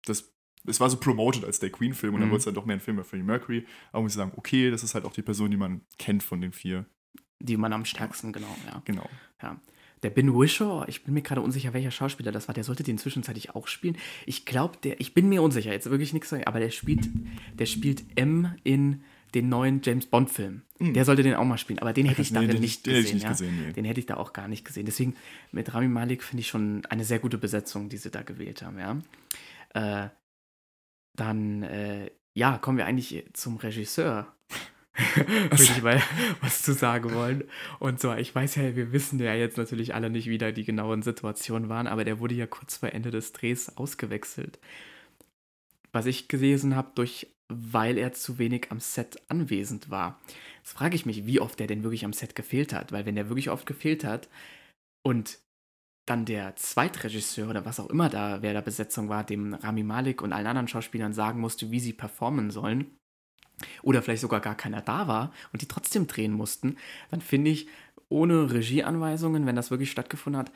das 0.05 0.31
es 0.67 0.79
war 0.79 0.89
so 0.89 0.97
promoted 0.97 1.45
als 1.45 1.59
der 1.59 1.71
Queen-Film 1.71 2.13
und 2.13 2.19
mhm. 2.19 2.23
dann 2.23 2.31
wurde 2.31 2.39
es 2.39 2.45
dann 2.45 2.53
doch 2.53 2.65
mehr 2.65 2.75
ein 2.75 2.81
Film 2.81 2.97
über 2.97 3.05
Freddie 3.05 3.23
Mercury. 3.23 3.65
Aber 3.91 4.03
muss 4.03 4.11
ich 4.11 4.17
sagen, 4.17 4.33
okay, 4.35 4.69
das 4.69 4.83
ist 4.83 4.93
halt 4.93 5.05
auch 5.05 5.13
die 5.13 5.21
Person, 5.21 5.49
die 5.49 5.57
man 5.57 5.81
kennt 5.97 6.23
von 6.23 6.41
den 6.41 6.51
vier. 6.51 6.85
Die 7.39 7.57
man 7.57 7.71
am 7.73 7.85
stärksten, 7.85 8.33
genau, 8.33 8.53
ja. 8.65 8.81
Genau. 8.85 9.09
Ja. 9.41 9.59
Der 10.03 10.09
Ben 10.11 10.33
Wishaw, 10.33 10.85
ich 10.87 11.03
bin 11.03 11.13
mir 11.13 11.21
gerade 11.21 11.41
unsicher, 11.41 11.73
welcher 11.73 11.91
Schauspieler 11.91 12.31
das 12.31 12.47
war, 12.47 12.53
der 12.53 12.63
sollte 12.63 12.83
den 12.83 12.97
zwischenzeitlich 12.97 13.55
auch 13.55 13.67
spielen. 13.67 13.97
Ich 14.25 14.45
glaube, 14.45 14.77
der, 14.83 14.99
ich 14.99 15.13
bin 15.13 15.27
mir 15.27 15.41
unsicher, 15.41 15.71
jetzt 15.71 15.89
wirklich 15.89 16.13
nichts 16.13 16.29
sagen, 16.29 16.45
aber 16.45 16.59
der 16.59 16.69
spielt, 16.69 17.09
der 17.57 17.65
spielt 17.65 18.03
M 18.15 18.53
in 18.63 19.01
den 19.33 19.49
neuen 19.49 19.81
James 19.83 20.05
Bond-Film. 20.05 20.61
Mhm. 20.79 20.93
Der 20.93 21.05
sollte 21.05 21.23
den 21.23 21.33
auch 21.35 21.45
mal 21.45 21.57
spielen, 21.57 21.79
aber 21.79 21.93
den 21.93 22.05
hätte 22.05 22.21
ich 22.21 22.31
nee, 22.31 22.45
darin 22.45 22.61
nicht 22.61 22.83
gesehen. 22.83 23.15
Nicht 23.15 23.23
ja? 23.23 23.29
gesehen 23.29 23.65
nee. 23.65 23.73
Den 23.73 23.85
hätte 23.85 23.99
ich 23.99 24.05
da 24.05 24.17
auch 24.17 24.33
gar 24.33 24.47
nicht 24.47 24.65
gesehen. 24.65 24.85
Deswegen 24.85 25.15
mit 25.51 25.73
Rami 25.73 25.87
Malik 25.87 26.23
finde 26.23 26.41
ich 26.41 26.47
schon 26.47 26.85
eine 26.85 27.03
sehr 27.03 27.19
gute 27.19 27.37
Besetzung, 27.37 27.89
die 27.89 27.97
sie 27.97 28.11
da 28.11 28.21
gewählt 28.21 28.61
haben, 28.61 28.79
ja. 28.79 28.97
Äh, 29.73 30.09
dann, 31.15 31.63
äh, 31.63 32.11
ja, 32.33 32.57
kommen 32.59 32.77
wir 32.77 32.85
eigentlich 32.85 33.25
zum 33.33 33.57
Regisseur. 33.57 34.33
würde 35.15 35.63
ich 35.63 35.81
mal 35.81 36.01
was 36.41 36.61
zu 36.61 36.73
sagen 36.73 37.13
wollen. 37.13 37.43
Und 37.79 37.99
so, 37.99 38.13
ich 38.13 38.33
weiß 38.33 38.55
ja, 38.55 38.75
wir 38.75 38.91
wissen 38.91 39.19
ja 39.19 39.33
jetzt 39.33 39.57
natürlich 39.57 39.93
alle 39.93 40.09
nicht, 40.09 40.27
wie 40.27 40.37
da 40.37 40.51
die 40.51 40.65
genauen 40.65 41.03
Situationen 41.03 41.69
waren, 41.69 41.87
aber 41.87 42.03
der 42.03 42.19
wurde 42.19 42.35
ja 42.35 42.47
kurz 42.47 42.77
vor 42.77 42.89
Ende 42.89 43.11
des 43.11 43.31
Drehs 43.33 43.77
ausgewechselt. 43.77 44.59
Was 45.91 46.05
ich 46.05 46.27
gelesen 46.27 46.75
habe, 46.75 46.91
durch, 46.95 47.27
weil 47.47 47.97
er 47.97 48.13
zu 48.13 48.39
wenig 48.39 48.67
am 48.71 48.79
Set 48.79 49.21
anwesend 49.29 49.89
war. 49.89 50.19
Jetzt 50.57 50.73
frage 50.73 50.95
ich 50.95 51.05
mich, 51.05 51.25
wie 51.25 51.39
oft 51.39 51.61
er 51.61 51.67
denn 51.67 51.83
wirklich 51.83 52.03
am 52.03 52.13
Set 52.13 52.35
gefehlt 52.35 52.73
hat, 52.73 52.91
weil 52.91 53.05
wenn 53.05 53.15
der 53.15 53.29
wirklich 53.29 53.49
oft 53.49 53.65
gefehlt 53.65 54.03
hat 54.03 54.29
und 55.03 55.39
dann 56.07 56.25
der 56.25 56.55
Zweitregisseur 56.55 57.49
oder 57.49 57.65
was 57.65 57.79
auch 57.79 57.89
immer 57.89 58.09
da, 58.09 58.41
wer 58.41 58.53
da 58.53 58.61
Besetzung 58.61 59.09
war, 59.09 59.23
dem 59.23 59.53
Rami 59.53 59.83
Malik 59.83 60.21
und 60.21 60.33
allen 60.33 60.47
anderen 60.47 60.67
Schauspielern 60.67 61.13
sagen 61.13 61.39
musste, 61.39 61.69
wie 61.69 61.79
sie 61.79 61.93
performen 61.93 62.49
sollen, 62.49 62.97
oder 63.81 64.01
vielleicht 64.01 64.21
sogar 64.21 64.39
gar 64.39 64.55
keiner 64.55 64.81
da 64.81 65.07
war 65.07 65.31
und 65.53 65.61
die 65.61 65.67
trotzdem 65.67 66.07
drehen 66.07 66.33
mussten, 66.33 66.77
dann 67.11 67.21
finde 67.21 67.51
ich, 67.51 67.67
ohne 68.09 68.51
Regieanweisungen, 68.51 69.45
wenn 69.45 69.55
das 69.55 69.71
wirklich 69.71 69.91
stattgefunden 69.91 70.39
hat, 70.39 70.51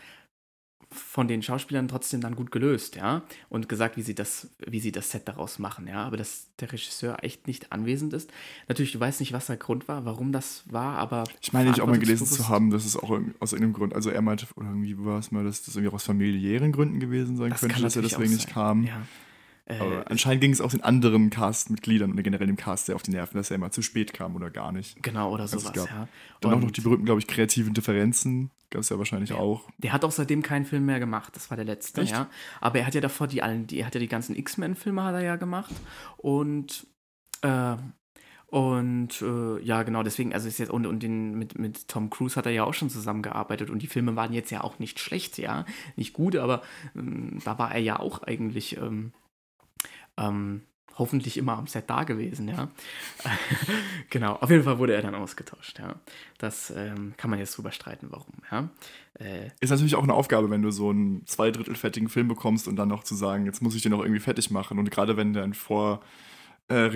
von 0.94 1.30
den 1.30 1.42
Schauspielern 1.42 1.88
trotzdem 1.88 2.20
dann 2.20 2.36
gut 2.36 2.52
gelöst, 2.52 2.98
ja, 2.98 3.22
und 3.48 3.70
gesagt, 3.70 3.96
wie 3.96 4.02
sie 4.02 4.14
das, 4.14 4.50
wie 4.68 4.82
sie 4.82 4.92
das 4.92 5.10
Set 5.10 5.26
daraus 5.28 5.58
machen, 5.58 5.88
ja, 5.88 6.04
aber 6.04 6.18
dass 6.18 6.50
der 6.60 6.72
Regisseur 6.72 7.24
echt 7.24 7.48
nicht 7.48 7.72
anwesend 7.72 8.12
ist. 8.14 8.30
Natürlich, 8.68 8.92
du 8.92 9.00
weißt 9.00 9.22
nicht, 9.22 9.32
was 9.32 9.46
der 9.46 9.56
Grund 9.56 9.88
war, 9.88 10.04
warum 10.04 10.34
das 10.34 10.64
war, 10.70 10.98
aber 10.98 11.24
ich 11.42 11.54
meine, 11.54 11.70
ich 11.70 11.82
auch 11.82 11.88
mal 11.88 11.98
gelesen 11.98 12.28
zu 12.28 12.50
haben, 12.50 12.72
dass 12.72 12.86
es 12.86 12.98
auch 12.98 13.10
aus 13.40 13.54
irgendeinem 13.54 13.74
Grund, 13.74 13.96
also 13.96 14.10
er 14.10 14.22
meinte, 14.22 14.48
oder 14.56 14.68
irgendwie 14.68 14.98
war 15.00 15.20
es 15.20 15.32
mal, 15.32 15.46
dass 15.46 15.64
das 15.64 15.76
irgendwie 15.78 15.96
aus 15.96 16.04
familiären 16.04 16.74
Gründen 16.74 17.00
gewesen 17.00 17.38
sein 17.38 17.52
das 17.52 17.62
könnte, 17.62 17.82
dass 17.82 17.96
er 17.96 18.02
deswegen 18.02 18.34
nicht 18.34 18.50
kam. 18.50 18.84
Ja. 18.84 19.02
Aber 19.68 20.10
anscheinend 20.10 20.42
ging 20.42 20.52
es 20.52 20.60
auch 20.60 20.72
den 20.72 20.84
anderen 20.84 21.30
Castmitgliedern 21.30 22.12
und 22.12 22.24
generell 22.24 22.48
dem 22.48 22.58
Cast 22.58 22.88
sehr 22.88 22.96
auf 22.96 23.04
die 23.04 23.12
Nerven, 23.12 23.38
dass 23.38 23.52
er 23.52 23.56
immer 23.56 23.72
zu 23.72 23.82
spät 23.82 24.14
kam 24.14 24.36
oder 24.36 24.50
gar 24.50 24.72
nicht. 24.72 25.02
Genau, 25.02 25.32
oder 25.32 25.44
Also 25.44 25.60
sowas, 25.60 25.76
ja. 25.76 26.08
Dann 26.42 26.54
auch 26.54 26.60
noch 26.60 26.72
die 26.72 26.82
berühmten, 26.82 27.06
glaube 27.06 27.20
ich, 27.20 27.28
kreativen 27.28 27.74
Differenzen. 27.74 28.52
Gab 28.70 28.82
es 28.82 28.90
ja 28.90 28.98
wahrscheinlich 28.98 29.34
auch. 29.34 29.68
Der 29.78 29.92
hat 29.92 30.06
auch 30.06 30.12
seitdem 30.12 30.42
keinen 30.42 30.66
Film 30.66 30.86
mehr 30.86 31.00
gemacht. 31.00 31.36
Das 31.36 31.50
war 31.50 31.58
der 31.58 31.66
letzte, 31.66 32.02
Echt? 32.02 32.12
ja. 32.12 32.30
Aber 32.62 32.80
er 32.80 32.86
hat 32.86 32.96
ja 32.96 33.02
davor 33.02 33.28
die 33.28 33.44
allen, 33.44 33.68
die, 33.68 33.80
er 33.80 33.86
hat 33.86 33.96
ja 33.96 34.00
die 34.00 34.08
ganzen 34.08 34.36
X-Men-Filme 34.36 35.04
hat 35.04 35.14
er 35.14 35.24
ja 35.24 35.36
gemacht. 35.36 35.74
Und 36.18 36.88
äh, 37.42 37.76
und 38.48 39.22
äh, 39.22 39.62
ja, 39.64 39.84
genau, 39.84 40.04
deswegen, 40.04 40.34
also 40.34 40.50
ist 40.50 40.58
jetzt, 40.58 40.72
und, 40.72 40.86
und 40.86 41.02
den, 41.02 41.38
mit, 41.40 41.58
mit 41.58 41.88
Tom 41.88 42.10
Cruise 42.10 42.36
hat 42.36 42.46
er 42.46 42.52
ja 42.52 42.66
auch 42.66 42.74
schon 42.74 42.90
zusammengearbeitet 42.90 43.70
und 43.70 43.82
die 43.82 43.88
Filme 43.88 44.18
waren 44.18 44.34
jetzt 44.34 44.52
ja 44.52 44.62
auch 44.62 44.78
nicht 44.78 45.00
schlecht, 45.00 45.38
ja. 45.38 45.66
Nicht 45.96 46.12
gut, 46.12 46.36
aber 46.36 46.62
ähm, 46.94 47.40
da 47.46 47.58
war 47.58 47.74
er 47.74 47.80
ja 47.80 47.98
auch 47.98 48.24
eigentlich 48.24 48.76
ähm, 48.76 49.14
ähm, 50.18 50.64
hoffentlich 50.98 51.38
immer 51.38 51.58
am 51.58 51.68
Set 51.68 51.90
da 51.90 52.04
gewesen, 52.04 52.48
ja. 52.50 52.70
genau, 54.10 54.34
auf 54.34 54.50
jeden 54.50 54.64
Fall 54.64 54.78
wurde 54.78 54.94
er 54.94 55.02
dann 55.02 55.16
ausgetauscht, 55.16 55.80
ja. 55.80 55.96
Das 56.38 56.72
ähm, 56.76 57.14
kann 57.18 57.30
man 57.30 57.40
jetzt 57.40 57.58
drüber 57.58 57.72
streiten, 57.72 58.08
warum, 58.10 58.34
ja. 58.52 58.70
Äh, 59.20 59.50
Ist 59.60 59.70
natürlich 59.70 59.96
auch 59.96 60.04
eine 60.04 60.14
Aufgabe, 60.14 60.50
wenn 60.50 60.62
du 60.62 60.72
so 60.72 60.90
einen 60.90 61.26
zwei 61.26 61.52
Drittel 61.52 61.76
fertigen 61.76 62.10
Film 62.10 62.28
bekommst 62.28 62.68
und 62.68 62.76
dann 62.76 62.90
noch 62.90 63.04
zu 63.04 63.16
sagen, 63.16 63.46
jetzt 63.46 63.62
muss 63.62 63.76
ich 63.76 63.82
den 63.82 63.92
noch 63.92 64.02
irgendwie 64.02 64.20
fertig 64.20 64.52
machen. 64.52 64.80
Und 64.80 64.92
gerade 64.92 65.18
wenn 65.18 65.34
dein 65.34 65.54
Vor 65.54 66.02
äh, 66.68 66.90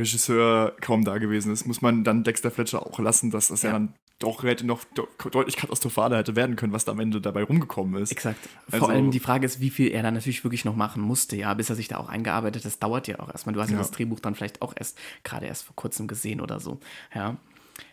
kaum 0.82 1.04
da 1.04 1.18
gewesen 1.18 1.52
ist, 1.52 1.66
muss 1.66 1.82
man 1.82 2.04
dann 2.04 2.24
Dexter 2.24 2.52
Fletcher 2.52 2.86
auch 2.86 3.00
lassen, 3.00 3.32
dass 3.32 3.48
das 3.50 3.62
ja, 3.64 3.70
Ja. 3.70 3.74
dann 3.74 3.94
doch 4.20 4.44
hätte 4.44 4.66
noch 4.66 4.84
deutlich 5.32 5.58
katastrophaler 5.58 6.18
hätte 6.18 6.36
werden 6.38 6.56
können, 6.56 6.72
was 6.72 6.86
da 6.86 6.94
am 6.94 7.00
Ende 7.00 7.20
dabei 7.20 7.44
rumgekommen 7.44 8.02
ist. 8.02 8.12
Exakt. 8.12 8.40
Also- 8.72 8.86
Vor 8.86 8.90
allem 8.94 9.12
die 9.12 9.20
Frage 9.20 9.46
ist, 9.46 9.60
wie 9.60 9.70
viel 9.70 9.92
er 9.92 10.04
dann 10.04 10.14
natürlich 10.14 10.44
wirklich 10.44 10.64
noch 10.64 10.76
machen 10.76 11.02
musste, 11.02 11.36
ja, 11.36 11.54
bis 11.54 11.70
er 11.70 11.76
sich 11.76 11.90
da 11.90 11.98
auch 11.98 12.08
eingearbeitet 12.08 12.62
hat. 12.62 12.66
Das 12.66 12.80
dauert 12.80 13.08
ja 13.08 13.20
auch 13.20 13.30
erstmal. 13.30 13.54
Du 13.54 13.62
hast 13.62 13.70
ja, 13.70 13.76
Ja. 13.76 13.80
das 13.82 13.92
Drehbuch 13.92 14.20
dann 14.22 14.36
vielleicht 14.36 14.62
auch 14.62 14.74
erst, 14.78 14.98
gerade 15.24 15.46
erst 15.48 15.64
vor 15.64 15.76
kurzem 15.76 16.08
gesehen 16.08 16.40
oder 16.40 16.60
so, 16.60 16.80
ja. 17.14 17.38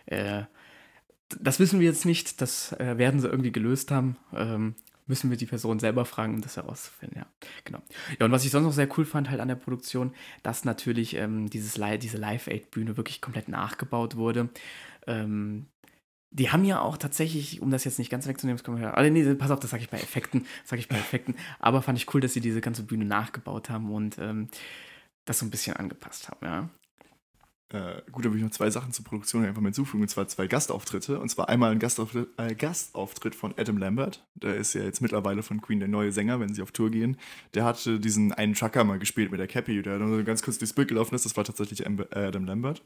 Äh, 0.06 0.44
das 1.40 1.58
wissen 1.58 1.80
wir 1.80 1.86
jetzt 1.88 2.04
nicht, 2.04 2.40
das 2.40 2.72
äh, 2.74 2.98
werden 2.98 3.18
sie 3.20 3.26
irgendwie 3.28 3.52
gelöst 3.52 3.90
haben. 3.90 4.16
Ähm, 4.34 4.74
müssen 5.06 5.30
wir 5.30 5.36
die 5.36 5.46
Person 5.46 5.80
selber 5.80 6.04
fragen, 6.04 6.34
um 6.34 6.40
das 6.40 6.56
herauszufinden, 6.56 7.18
ja. 7.18 7.26
Genau. 7.64 7.80
Ja, 8.20 8.26
und 8.26 8.32
was 8.32 8.44
ich 8.44 8.50
sonst 8.52 8.66
noch 8.66 8.72
sehr 8.72 8.88
cool 8.96 9.04
fand 9.04 9.28
halt 9.30 9.40
an 9.40 9.48
der 9.48 9.56
Produktion, 9.56 10.14
dass 10.44 10.64
natürlich 10.64 11.16
ähm, 11.16 11.50
dieses 11.50 11.74
diese 11.98 12.18
Live-Aid-Bühne 12.18 12.96
wirklich 12.96 13.20
komplett 13.20 13.48
nachgebaut 13.48 14.14
wurde. 14.16 14.50
Ähm, 15.06 15.66
die 16.32 16.50
haben 16.50 16.64
ja 16.64 16.80
auch 16.80 16.96
tatsächlich, 16.96 17.60
um 17.60 17.70
das 17.70 17.84
jetzt 17.84 17.98
nicht 17.98 18.10
ganz 18.10 18.26
wegzunehmen, 18.26 18.56
das 18.56 18.64
können 18.64 18.80
wir 18.80 18.96
also 18.96 19.12
nee, 19.12 19.34
pass 19.34 19.50
auf, 19.50 19.60
das 19.60 19.70
sage 19.70 19.82
ich 19.82 19.90
bei 19.90 19.98
Effekten, 19.98 20.46
sage 20.64 20.80
ich 20.80 20.88
bei 20.88 20.96
Effekten, 20.96 21.34
aber 21.58 21.82
fand 21.82 21.98
ich 21.98 22.12
cool, 22.14 22.20
dass 22.20 22.32
sie 22.32 22.40
diese 22.40 22.60
ganze 22.60 22.82
Bühne 22.82 23.04
nachgebaut 23.04 23.70
haben 23.70 23.92
und 23.92 24.18
ähm, 24.18 24.48
das 25.24 25.38
so 25.38 25.46
ein 25.46 25.50
bisschen 25.50 25.76
angepasst 25.76 26.28
haben, 26.28 26.44
ja. 26.44 26.68
Äh, 27.72 28.02
gut, 28.10 28.24
da 28.24 28.28
würde 28.28 28.38
ich 28.38 28.44
noch 28.44 28.50
zwei 28.50 28.68
Sachen 28.68 28.92
zur 28.92 29.04
Produktion 29.04 29.46
einfach 29.46 29.62
hinzufügen, 29.62 30.02
und 30.02 30.08
zwar 30.08 30.28
zwei 30.28 30.46
Gastauftritte. 30.46 31.18
Und 31.18 31.30
zwar 31.30 31.48
einmal 31.48 31.72
ein 31.72 31.78
Gastauftritt, 31.78 32.28
äh, 32.36 32.54
Gastauftritt 32.54 33.34
von 33.34 33.54
Adam 33.56 33.78
Lambert. 33.78 34.26
Der 34.34 34.56
ist 34.56 34.74
ja 34.74 34.82
jetzt 34.82 35.00
mittlerweile 35.00 35.42
von 35.42 35.62
Queen 35.62 35.78
der 35.78 35.88
neue 35.88 36.12
Sänger, 36.12 36.38
wenn 36.38 36.52
sie 36.52 36.60
auf 36.60 36.72
Tour 36.72 36.90
gehen. 36.90 37.16
Der 37.54 37.64
hatte 37.64 37.98
diesen 37.98 38.32
einen 38.32 38.52
Trucker 38.52 38.84
mal 38.84 38.98
gespielt 38.98 39.30
mit 39.30 39.40
der 39.40 39.46
Cappy, 39.46 39.80
der 39.80 39.98
so 40.06 40.22
ganz 40.22 40.42
kurz 40.42 40.58
durchs 40.58 40.74
Bild 40.74 40.88
gelaufen 40.88 41.14
ist. 41.14 41.24
Das 41.24 41.36
war 41.38 41.44
tatsächlich 41.44 41.86
äh, 41.86 42.04
Adam 42.10 42.44
Lambert. 42.44 42.82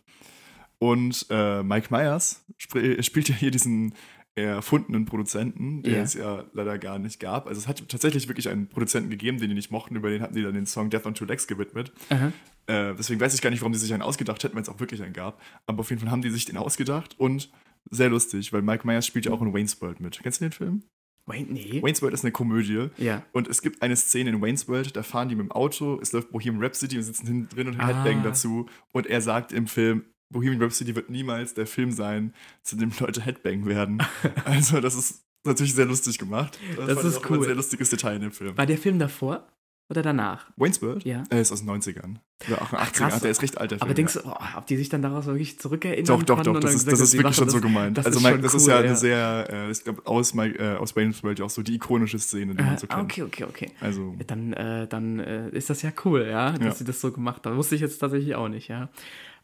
Und 0.79 1.27
äh, 1.31 1.63
Mike 1.63 1.89
Myers 1.91 2.45
sp 2.61 3.01
spielt 3.03 3.29
ja 3.29 3.35
hier 3.35 3.51
diesen 3.51 3.95
erfundenen 4.35 5.07
Produzenten, 5.07 5.83
den 5.83 5.95
Ja. 5.95 6.03
es 6.03 6.13
ja 6.13 6.45
leider 6.53 6.77
gar 6.79 6.99
nicht 6.99 7.21
gab. 7.21 7.47
Also 7.47 7.59
es 7.59 7.67
hat 7.67 7.89
tatsächlich 7.89 8.29
wirklich 8.29 8.51
einen 8.51 8.69
Produzenten 8.69 9.09
gegeben, 9.09 9.39
den 9.39 9.49
die 9.49 9.55
nicht 9.55 9.71
mochten, 9.71 9.97
über 9.97 10.11
den 10.11 10.21
hatten 10.21 10.35
die 10.35 10.43
dann 10.43 10.53
den 10.53 10.67
Song 10.67 10.91
Death 10.91 11.07
on 11.07 11.15
Two 11.15 11.25
Legs 11.25 11.47
gewidmet. 11.47 11.91
Aha. 12.11 12.33
Äh, 12.67 12.95
deswegen 12.97 13.19
weiß 13.19 13.33
ich 13.35 13.41
gar 13.41 13.49
nicht, 13.49 13.61
warum 13.63 13.73
die 13.73 13.79
sich 13.79 13.95
einen 13.95 14.03
ausgedacht 14.03 14.45
hätten, 14.45 14.55
wenn 14.55 14.63
es 14.63 14.69
auch 14.69 14.79
wirklich 14.79 15.03
einen 15.03 15.15
gab. 15.15 15.41
Aber 15.67 15.81
auf 15.81 15.89
jeden 15.89 16.03
Fall 16.03 16.11
haben 16.11 16.21
die 16.21 16.29
sich 16.29 16.45
den 16.45 16.59
ausgedacht 16.59 17.19
und 17.19 17.51
sehr 17.91 18.11
lustig, 18.11 18.53
weil 18.53 18.61
Mike 18.61 18.87
Myers 18.87 19.07
spielt 19.07 19.25
ja 19.25 19.33
auch 19.33 19.41
in 19.41 19.55
Wayne's 19.55 19.81
World 19.81 20.01
mit. 20.01 20.21
Kennst 20.23 20.41
du 20.43 20.45
den 20.45 20.53
Film? 20.53 20.83
Wait, 21.25 21.51
nee. 21.51 21.81
Wayne's 21.83 22.03
World 22.03 22.13
ist 22.13 22.25
eine 22.25 22.33
Komödie. 22.33 22.89
Ja. 22.99 23.23
Und 23.33 23.49
es 23.49 23.63
gibt 23.63 23.81
eine 23.81 23.97
Szene 23.97 24.31
in 24.31 24.43
Wayne's 24.43 24.69
World, 24.69 24.95
da 24.97 25.03
fahren 25.03 25.31
die 25.31 25.35
mit 25.35 25.47
dem 25.47 25.53
Auto, 25.53 25.99
es 26.03 26.13
läuft 26.13 26.31
Bohemian 26.31 26.63
Rhapsody 26.63 26.99
und 26.99 27.05
sitzen 27.05 27.27
hinten 27.27 27.49
drin 27.49 27.69
und 27.69 27.81
Ah. 27.81 27.87
Headbang 27.87 28.23
dazu. 28.23 28.67
Und 28.93 29.07
er 29.07 29.23
sagt 29.23 29.53
im 29.53 29.67
Film, 29.67 30.05
Bohemian 30.31 30.61
Rhapsody 30.63 30.95
wird 30.95 31.11
niemals 31.11 31.55
der 31.55 31.67
Film 31.67 31.93
sein, 31.93 32.35
zu 32.63 32.77
dem 32.77 32.91
Leute 32.99 33.21
Headbang 33.21 33.67
werden. 33.67 34.03
also 34.45 34.81
das 34.81 34.95
ist 34.95 35.25
natürlich 35.45 35.75
sehr 35.75 35.87
lustig 35.87 36.19
gemacht. 36.19 36.59
Das 36.77 36.99
ich 36.99 37.05
ist 37.05 37.31
cool. 37.31 37.39
Ein 37.39 37.45
sehr 37.45 37.55
lustiges 37.55 37.91
Detail 37.91 38.17
in 38.17 38.23
dem 38.23 38.33
Film. 38.33 38.57
War 38.59 38.67
der 38.67 38.79
Film 38.79 38.99
davor 38.99 39.47
oder 39.89 40.03
danach? 40.03 40.51
Wayne's 40.57 40.83
World? 40.83 41.05
Ja. 41.05 41.23
Er 41.31 41.41
ist 41.41 41.53
aus 41.53 41.61
den 41.65 41.71
90ern. 41.71 42.17
Oder 42.49 42.61
auch 42.61 42.73
80ern. 42.73 42.93
krass. 42.93 43.13
Ach, 43.17 43.21
der 43.21 43.31
ist 43.31 43.41
recht 43.43 43.57
alt, 43.57 43.71
der 43.71 43.79
Film. 43.79 43.87
Aber 43.89 43.95
denkst 43.95 44.17
ja. 44.17 44.23
du, 44.23 44.29
oh, 44.31 44.59
ob 44.59 44.67
die 44.67 44.77
sich 44.77 44.89
dann 44.89 45.01
daraus 45.03 45.27
wirklich 45.27 45.61
zurückerinnern 45.61 46.05
Doch, 46.07 46.23
doch, 46.25 46.43
doch, 46.43 46.59
das 46.59 46.75
ist, 46.75 46.87
gesagt 46.87 46.93
das 46.95 47.01
ist 47.01 47.15
wirklich 47.15 47.37
schon 47.37 47.49
so 47.49 47.59
das? 47.59 47.63
gemeint. 47.63 47.97
das 47.97 48.07
also, 48.07 48.19
Mike, 48.19 48.41
das 48.41 48.55
ist 48.55 48.65
cool, 48.65 48.71
ja 48.71 48.79
eine 48.79 48.87
ja. 48.89 48.97
sehr, 48.97 49.47
äh, 49.49 49.71
ich 49.71 49.85
glaube, 49.85 50.05
aus, 50.05 50.35
Mike, 50.35 50.59
äh, 50.59 50.77
aus 50.77 50.97
Wayne's 50.97 51.23
World 51.23 51.39
ja 51.39 51.45
auch 51.45 51.51
so 51.51 51.63
die 51.63 51.77
ikonische 51.77 52.19
Szene, 52.19 52.57
die 52.57 52.65
man 52.65 52.77
so 52.79 52.89
Ah, 52.91 52.97
kennt. 52.97 53.13
okay, 53.13 53.23
okay, 53.23 53.45
okay. 53.45 53.71
Also, 53.81 54.17
Dann, 54.27 54.53
äh, 54.55 54.89
dann 54.89 55.21
äh, 55.21 55.51
ist 55.51 55.71
das 55.71 55.83
ja 55.83 55.93
cool, 56.05 56.27
ja, 56.29 56.51
dass 56.51 56.65
Ja. 56.65 56.75
sie 56.75 56.85
das 56.85 57.01
so 57.01 57.13
gemacht 57.13 57.47
haben. 57.47 57.57
Wusste 57.57 57.77
ich 57.77 57.81
jetzt 57.81 57.99
tatsächlich 57.99 58.35
auch 58.35 58.49
nicht, 58.49 58.67
ja. 58.67 58.89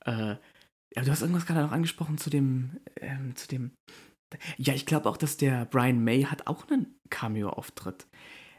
Äh, 0.05 0.35
ja, 0.95 1.03
du 1.03 1.11
hast 1.11 1.23
irgendwas 1.23 1.47
gerade 1.47 1.63
noch 1.63 1.73
angesprochen 1.73 2.19
zu 2.19 2.31
dem, 2.31 2.79
ähm, 3.01 3.35
zu 3.37 3.49
dem. 3.49 3.73
Ja, 4.57 4.75
ich 4.75 4.87
glaube 4.87 5.09
auch, 5.09 5.17
dass 5.17 5.37
der 5.37 5.67
Brian 5.67 6.03
May 6.03 6.25
hat 6.25 6.47
auch 6.47 6.69
einen 6.69 6.95
Cameo-Auftritt. 7.11 8.07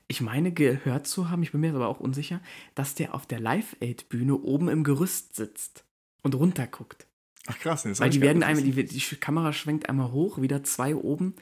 Ich 0.08 0.22
meine 0.22 0.52
gehört 0.52 1.08
zu 1.08 1.30
haben, 1.30 1.44
ich 1.44 1.52
bin 1.52 1.62
mir 1.62 1.74
aber 1.74 1.88
auch 1.88 2.00
unsicher, 2.00 2.42
dass 2.76 2.94
der 2.94 3.16
auf 3.16 3.26
der 3.26 3.40
Live-Aid-Bühne 3.40 4.36
oben 4.36 4.70
im 4.70 4.84
Gerüst 4.84 5.36
sitzt 5.36 5.86
und 6.22 6.36
runterguckt. 6.36 7.08
ach 7.48 7.58
krass, 7.58 7.84
das 7.84 8.00
Weil 8.00 8.10
die 8.10 8.22
werden 8.22 8.44
einmal, 8.44 8.64
die, 8.64 8.86
die 8.86 9.16
Kamera 9.16 9.54
schwenkt 9.54 9.90
einmal 9.90 10.12
hoch, 10.12 10.42
wieder 10.42 10.64
zwei 10.64 10.96
oben 10.96 11.36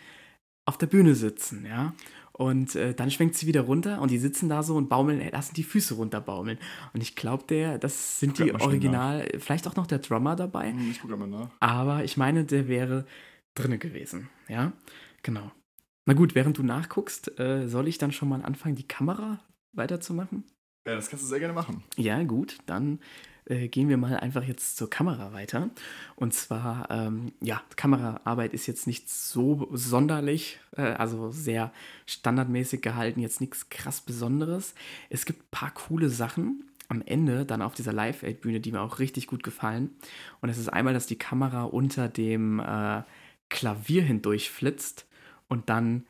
auf 0.66 0.78
der 0.78 0.88
Bühne 0.88 1.16
sitzen, 1.16 1.66
ja. 1.66 1.94
Und 2.42 2.76
äh, 2.76 2.96
dann 2.96 3.12
schwenkt 3.12 3.36
sie 3.36 3.46
wieder 3.46 3.62
runter 3.62 4.02
und 4.02 4.10
die 4.10 4.18
sitzen 4.18 4.50
da 4.50 4.64
so 4.64 4.76
und 4.76 4.90
baumeln, 4.90 5.22
lassen 5.32 5.54
die 5.54 5.62
Füße 5.62 5.94
runterbaumeln. 5.94 6.58
Und 6.92 7.02
ich 7.04 7.16
glaube, 7.16 7.44
der, 7.48 7.78
das 7.78 8.20
sind 8.20 8.40
die 8.40 8.52
Original, 8.52 9.28
vielleicht 9.38 9.68
auch 9.68 9.76
noch 9.76 9.86
der 9.86 10.00
Drummer 10.00 10.36
dabei, 10.36 10.72
Hm, 10.72 10.90
Ich 10.90 11.04
mal 11.04 11.28
nach. 11.28 11.52
aber 11.60 12.04
ich 12.04 12.18
meine, 12.18 12.44
der 12.44 12.68
wäre 12.68 13.06
drinne 13.54 13.78
gewesen, 13.78 14.28
ja. 14.48 14.74
Genau. 15.22 15.52
Na 16.08 16.16
gut, 16.16 16.34
während 16.34 16.58
du 16.58 16.64
nachguckst, 16.64 17.40
äh, 17.40 17.68
soll 17.68 17.88
ich 17.88 18.00
dann 18.00 18.12
schon 18.12 18.30
mal 18.30 18.42
anfangen, 18.42 18.76
die 18.76 18.88
Kamera 18.88 19.40
weiterzumachen? 19.74 20.44
Ja, 20.88 20.96
das 20.96 21.12
kannst 21.12 21.24
du 21.24 21.30
sehr 21.30 21.38
gerne 21.40 21.54
machen. 21.54 21.84
Ja, 21.96 22.24
gut, 22.24 22.58
dann 22.66 22.98
äh, 23.52 23.68
gehen 23.68 23.90
wir 23.90 23.98
mal 23.98 24.18
einfach 24.18 24.44
jetzt 24.44 24.78
zur 24.78 24.90
Kamera 24.90 25.34
weiter. 25.34 25.70
Und 26.16 26.34
zwar, 26.34 26.90
ähm, 26.90 27.34
ja, 27.42 27.62
Kameraarbeit 27.76 28.54
ist 28.54 28.66
jetzt 28.66 28.88
nicht 28.88 29.10
so 29.10 29.68
sonderlich, 29.74 30.60
äh, 30.78 30.84
also 30.84 31.32
sehr 31.32 31.74
standardmäßig 32.06 32.82
gehalten, 32.82 33.20
jetzt 33.20 33.42
nichts 33.42 33.70
krass 33.70 34.02
Besonderes. 34.02 34.74
Es 35.10 35.26
gibt 35.26 35.44
ein 35.44 35.52
paar 35.52 35.72
coole 35.72 36.10
Sachen 36.10 36.64
am 36.88 37.02
Ende, 37.06 37.46
dann 37.46 37.62
auf 37.62 37.74
dieser 37.74 37.94
Live-Aid-Bühne, 37.94 38.62
die 38.62 38.72
mir 38.72 38.82
auch 38.82 39.00
richtig 39.00 39.28
gut 39.28 39.44
gefallen. 39.44 39.92
Und 40.42 40.50
es 40.50 40.58
ist 40.58 40.70
einmal, 40.70 40.94
dass 40.94 41.06
die 41.08 41.18
Kamera 41.18 41.64
unter 41.64 42.08
dem 42.08 42.60
äh, 42.60 43.04
Klavier 43.50 44.04
hindurch 44.04 44.50
flitzt 44.50 45.06
und 45.50 45.70
dann 45.70 46.06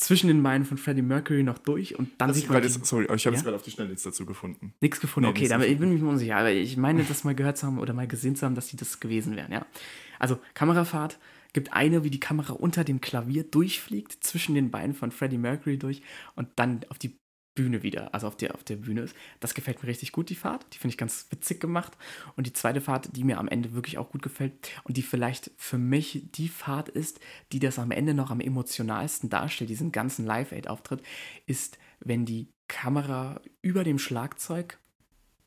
zwischen 0.00 0.28
den 0.28 0.42
Beinen 0.42 0.64
von 0.64 0.78
Freddie 0.78 1.02
Mercury 1.02 1.42
noch 1.42 1.58
durch 1.58 1.98
und 1.98 2.10
dann 2.18 2.28
Das 2.28 2.38
sieht 2.38 2.48
man 2.48 2.62
jetzt, 2.62 2.84
sorry, 2.86 3.04
aber 3.04 3.16
ich 3.16 3.26
habe 3.26 3.36
Ja? 3.36 3.42
gerade 3.42 3.56
auf 3.56 3.62
die 3.62 3.70
Schnelle 3.70 3.90
nichts 3.90 4.02
dazu 4.02 4.24
gefunden. 4.24 4.72
Nichts 4.80 4.98
gefunden. 4.98 5.26
Nee, 5.26 5.30
okay, 5.30 5.40
nichts 5.40 5.52
damit, 5.52 5.68
ich 5.68 5.78
bin 5.78 5.92
mir 6.02 6.08
unsicher, 6.08 6.36
aber 6.36 6.50
ich 6.50 6.76
meine, 6.78 7.04
das 7.04 7.22
mal 7.24 7.34
gehört 7.34 7.58
zu 7.58 7.66
haben 7.66 7.78
oder 7.78 7.92
mal 7.92 8.08
gesehen 8.08 8.34
zu 8.34 8.46
haben, 8.46 8.54
dass 8.54 8.68
die 8.68 8.76
das 8.76 8.98
gewesen 9.00 9.36
wären, 9.36 9.52
ja. 9.52 9.66
Also, 10.18 10.38
Kamerafahrt 10.54 11.18
gibt 11.52 11.72
eine, 11.72 12.02
wie 12.04 12.10
die 12.10 12.20
Kamera 12.20 12.52
unter 12.54 12.84
dem 12.84 13.00
Klavier 13.00 13.44
durchfliegt, 13.44 14.24
zwischen 14.24 14.54
den 14.54 14.70
Beinen 14.70 14.94
von 14.94 15.10
Freddie 15.10 15.38
Mercury 15.38 15.78
durch 15.78 16.00
und 16.34 16.48
dann 16.56 16.80
auf 16.88 16.98
die 16.98 17.18
Bühne 17.54 17.82
wieder, 17.82 18.14
also 18.14 18.26
auf 18.26 18.36
der, 18.36 18.54
auf 18.54 18.64
der 18.64 18.76
Bühne 18.76 19.02
ist. 19.02 19.16
Das 19.40 19.54
gefällt 19.54 19.82
mir 19.82 19.88
richtig 19.88 20.12
gut, 20.12 20.30
die 20.30 20.34
Fahrt. 20.34 20.66
Die 20.72 20.78
finde 20.78 20.92
ich 20.92 20.98
ganz 20.98 21.26
witzig 21.30 21.60
gemacht. 21.60 21.96
Und 22.36 22.46
die 22.46 22.52
zweite 22.52 22.80
Fahrt, 22.80 23.16
die 23.16 23.24
mir 23.24 23.38
am 23.38 23.48
Ende 23.48 23.72
wirklich 23.72 23.98
auch 23.98 24.10
gut 24.10 24.22
gefällt 24.22 24.52
und 24.84 24.96
die 24.96 25.02
vielleicht 25.02 25.50
für 25.56 25.78
mich 25.78 26.22
die 26.32 26.48
Fahrt 26.48 26.88
ist, 26.88 27.20
die 27.52 27.58
das 27.58 27.78
am 27.78 27.90
Ende 27.90 28.14
noch 28.14 28.30
am 28.30 28.40
emotionalsten 28.40 29.30
darstellt, 29.30 29.70
diesen 29.70 29.92
ganzen 29.92 30.24
Live-Aid-Auftritt, 30.24 31.02
ist, 31.46 31.78
wenn 32.00 32.24
die 32.24 32.48
Kamera 32.68 33.40
über 33.62 33.82
dem 33.82 33.98
Schlagzeug 33.98 34.78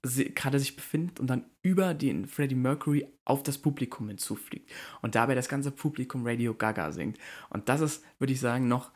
gerade 0.04 0.60
sich 0.60 0.76
befindet 0.76 1.22
und 1.22 1.28
dann 1.28 1.45
über 1.62 1.93
den 1.93 2.28
Freddie 2.28 2.56
Mercury 2.56 3.08
auf 3.24 3.41
das 3.41 3.58
Publikum 3.58 4.10
hinzufliegt 4.10 4.70
und 5.01 5.16
dabei 5.16 5.34
das 5.34 5.47
ganze 5.47 5.72
Publikum 5.72 6.28
Radio 6.28 6.54
Gaga 6.54 6.91
singt. 6.91 7.18
Und 7.49 7.70
das 7.70 7.80
ist, 7.80 8.04
würde 8.20 8.34
ich 8.34 8.41
sagen, 8.41 8.68
noch 8.68 8.91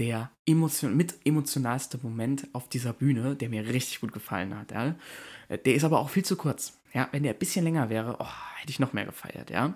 der 0.00 0.30
emotion 0.46 0.96
mit 0.96 1.14
emotionalste 1.26 1.98
Moment 2.02 2.48
auf 2.54 2.70
dieser 2.70 2.94
Bühne, 2.94 3.36
der 3.36 3.50
mir 3.50 3.68
richtig 3.68 4.00
gut 4.00 4.12
gefallen 4.12 4.58
hat. 4.58 4.72
Ja. 4.72 4.96
Der 5.50 5.74
ist 5.74 5.84
aber 5.84 6.00
auch 6.00 6.08
viel 6.08 6.24
zu 6.24 6.36
kurz. 6.36 6.80
Ja, 6.94 7.08
wenn 7.12 7.22
der 7.22 7.34
ein 7.34 7.38
bisschen 7.38 7.64
länger 7.64 7.90
wäre, 7.90 8.16
oh, 8.18 8.26
hätte 8.56 8.70
ich 8.70 8.80
noch 8.80 8.94
mehr 8.94 9.04
gefeiert, 9.04 9.50
ja. 9.50 9.74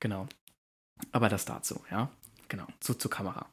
Genau. 0.00 0.26
Aber 1.12 1.28
das 1.28 1.44
dazu, 1.44 1.84
ja. 1.90 2.10
Genau. 2.48 2.66
So 2.80 2.94
zur 2.94 3.10
Kamera. 3.10 3.46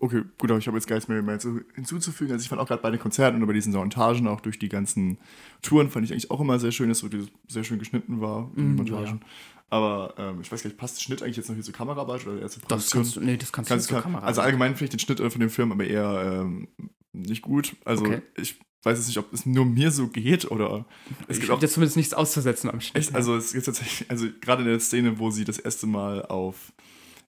Okay, 0.00 0.22
gut, 0.38 0.50
aber 0.50 0.58
ich 0.58 0.66
habe 0.66 0.76
jetzt 0.76 0.86
gar 0.88 0.96
nichts 0.96 1.08
mehr, 1.08 1.22
mehr 1.22 1.38
zu, 1.38 1.60
hinzuzufügen. 1.74 2.32
Also 2.32 2.42
ich 2.42 2.48
fand 2.48 2.60
auch 2.60 2.66
gerade 2.66 2.82
bei 2.82 2.90
den 2.90 2.98
Konzerten 3.00 3.40
und 3.40 3.46
bei 3.46 3.52
diesen 3.52 3.72
Montagen, 3.72 4.26
auch 4.26 4.40
durch 4.40 4.58
die 4.58 4.68
ganzen 4.68 5.18
Touren, 5.62 5.88
fand 5.90 6.04
ich 6.04 6.12
eigentlich 6.12 6.30
auch 6.30 6.40
immer 6.40 6.58
sehr 6.58 6.72
schön, 6.72 6.88
dass 6.88 6.98
so 6.98 7.08
sehr 7.48 7.64
schön 7.64 7.78
geschnitten 7.78 8.20
war, 8.20 8.50
die 8.56 8.62
Mm, 8.62 8.76
Montagen. 8.76 9.06
ja. 9.20 9.26
Aber 9.72 10.14
ähm, 10.18 10.40
ich 10.40 10.50
weiß 10.50 10.62
gar 10.64 10.68
nicht, 10.68 10.78
passt 10.78 10.96
der 10.96 11.02
Schnitt 11.02 11.22
eigentlich 11.22 11.36
jetzt 11.36 11.48
noch 11.48 11.54
hier 11.54 11.62
zur 11.62 11.74
Kameraarbeit 11.74 12.26
oder 12.26 12.40
eher 12.40 12.48
zur 12.48 12.60
Das 12.62 12.90
Produktion? 12.90 13.02
kannst 13.02 13.16
du, 13.16 13.20
nee, 13.20 13.36
das 13.36 13.52
kannst, 13.52 13.68
Kannst- 13.70 13.88
du 13.90 13.94
zur 13.94 14.02
Kamera. 14.02 14.26
also 14.26 14.40
allgemein 14.40 14.72
finde 14.74 14.84
ich 14.86 14.90
den 14.90 14.98
Schnitt 14.98 15.20
von 15.32 15.40
dem 15.40 15.50
Film 15.50 15.70
aber 15.70 15.84
eher 15.84 16.40
ähm, 16.42 16.66
nicht 17.12 17.42
gut. 17.42 17.76
Also 17.84 18.04
Okay. 18.04 18.22
ich 18.36 18.58
weiß 18.82 18.98
jetzt 18.98 19.06
nicht, 19.08 19.18
ob 19.18 19.32
es 19.32 19.46
nur 19.46 19.64
mir 19.66 19.90
so 19.92 20.08
geht 20.08 20.50
oder 20.50 20.86
es 21.28 21.36
ich 21.36 21.40
gibt 21.42 21.52
auch 21.52 21.60
jetzt 21.62 21.74
zumindest 21.74 21.96
nichts 21.98 22.14
auszusetzen 22.14 22.68
am 22.70 22.80
Schnitt. 22.80 22.96
echt, 23.04 23.14
also 23.14 23.36
es 23.36 23.52
gibt 23.52 23.66
tatsächlich, 23.66 24.10
also 24.10 24.26
gerade 24.40 24.62
in 24.62 24.68
der 24.68 24.80
Szene, 24.80 25.18
wo 25.20 25.30
sie 25.30 25.44
das 25.44 25.58
erste 25.58 25.86
Mal 25.86 26.24
auf 26.26 26.72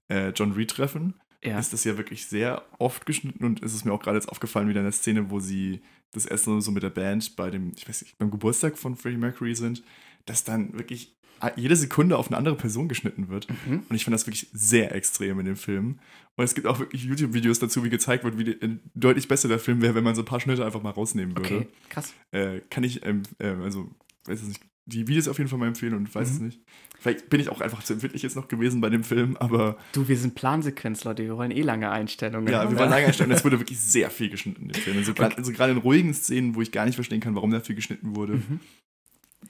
äh, 0.08 0.30
John 0.30 0.52
Reed 0.52 0.70
treffen, 0.70 1.14
ja. 1.42 1.58
ist 1.58 1.72
das 1.72 1.84
ja 1.84 1.96
wirklich 1.96 2.26
sehr 2.26 2.62
oft 2.78 3.06
geschnitten 3.06 3.44
und 3.44 3.62
es 3.62 3.74
ist 3.74 3.84
mir 3.84 3.92
auch 3.92 4.02
gerade 4.02 4.18
jetzt 4.18 4.28
aufgefallen, 4.28 4.68
wieder 4.68 4.80
in 4.80 4.86
der 4.86 4.92
Szene, 4.92 5.30
wo 5.30 5.40
sie 5.40 5.82
das 6.12 6.26
erste 6.26 6.50
Mal 6.50 6.60
so 6.60 6.70
mit 6.70 6.82
der 6.82 6.90
Band 6.90 7.36
bei 7.36 7.50
dem, 7.50 7.72
ich 7.76 7.88
weiß 7.88 8.02
nicht, 8.02 8.18
beim 8.18 8.30
Geburtstag 8.30 8.78
von 8.78 8.96
Freddie 8.96 9.16
Mercury 9.16 9.54
sind, 9.54 9.82
dass 10.26 10.44
dann 10.44 10.72
wirklich 10.74 11.16
jede 11.56 11.74
Sekunde 11.74 12.16
auf 12.16 12.28
eine 12.28 12.36
andere 12.36 12.54
Person 12.54 12.88
geschnitten 12.88 13.28
wird. 13.28 13.48
Mhm. 13.66 13.82
Und 13.88 13.96
ich 13.96 14.04
fand 14.04 14.14
das 14.14 14.26
wirklich 14.26 14.46
sehr 14.52 14.94
extrem 14.94 15.40
in 15.40 15.46
dem 15.46 15.56
Film. 15.56 15.98
Und 16.36 16.44
es 16.44 16.54
gibt 16.54 16.66
auch 16.66 16.78
wirklich 16.78 17.02
YouTube-Videos 17.04 17.58
dazu, 17.58 17.82
wie 17.84 17.90
gezeigt 17.90 18.24
wird, 18.24 18.38
wie 18.38 18.44
die, 18.44 18.52
äh, 18.52 18.78
deutlich 18.94 19.26
besser 19.26 19.48
der 19.48 19.58
Film 19.58 19.82
wäre, 19.82 19.94
wenn 19.94 20.04
man 20.04 20.14
so 20.14 20.22
ein 20.22 20.26
paar 20.26 20.40
Schnitte 20.40 20.64
einfach 20.64 20.82
mal 20.82 20.90
rausnehmen 20.90 21.36
würde. 21.36 21.56
Okay, 21.56 21.68
krass. 21.88 22.14
Äh, 22.30 22.60
kann 22.70 22.84
ich, 22.84 23.04
ähm, 23.04 23.24
äh, 23.38 23.48
also, 23.48 23.90
weiß 24.26 24.40
es 24.40 24.48
nicht, 24.48 24.60
die 24.86 25.06
Videos 25.06 25.28
auf 25.28 25.38
jeden 25.38 25.48
Fall 25.48 25.58
mal 25.60 25.68
empfehlen 25.68 25.94
und 25.94 26.12
weiß 26.12 26.28
es 26.30 26.38
Mhm. 26.40 26.46
nicht. 26.46 26.60
Vielleicht 26.98 27.30
bin 27.30 27.40
ich 27.40 27.48
auch 27.48 27.60
einfach 27.60 27.82
zu 27.84 27.92
empfindlich 27.92 28.22
jetzt 28.22 28.36
noch 28.36 28.48
gewesen 28.48 28.80
bei 28.80 28.90
dem 28.90 29.04
Film, 29.04 29.36
aber 29.38 29.76
Du, 29.92 30.08
wir 30.08 30.16
sind 30.16 30.34
Plansequenz, 30.34 31.04
Leute. 31.04 31.22
Wir 31.24 31.36
wollen 31.36 31.50
eh 31.52 31.62
lange 31.62 31.90
Einstellungen. 31.90 32.46
ja, 32.52 32.62
wir 32.62 32.68
haben. 32.68 32.78
waren 32.78 32.90
lange 32.90 33.06
einstellen. 33.06 33.30
Es 33.30 33.44
wurde 33.44 33.58
wirklich 33.60 33.80
sehr 33.80 34.10
viel 34.10 34.28
geschnitten 34.30 34.62
in 34.62 34.68
dem 34.68 34.80
Film. 34.82 34.96
Also 34.98 35.14
gerade 35.14 35.36
also 35.36 35.52
in 35.52 35.76
ruhigen 35.78 36.14
Szenen, 36.14 36.54
wo 36.54 36.62
ich 36.62 36.72
gar 36.72 36.84
nicht 36.84 36.94
verstehen 36.96 37.20
kann, 37.20 37.34
warum 37.34 37.50
da 37.50 37.60
viel 37.60 37.76
geschnitten 37.76 38.16
wurde, 38.16 38.34
Mhm. 38.34 38.60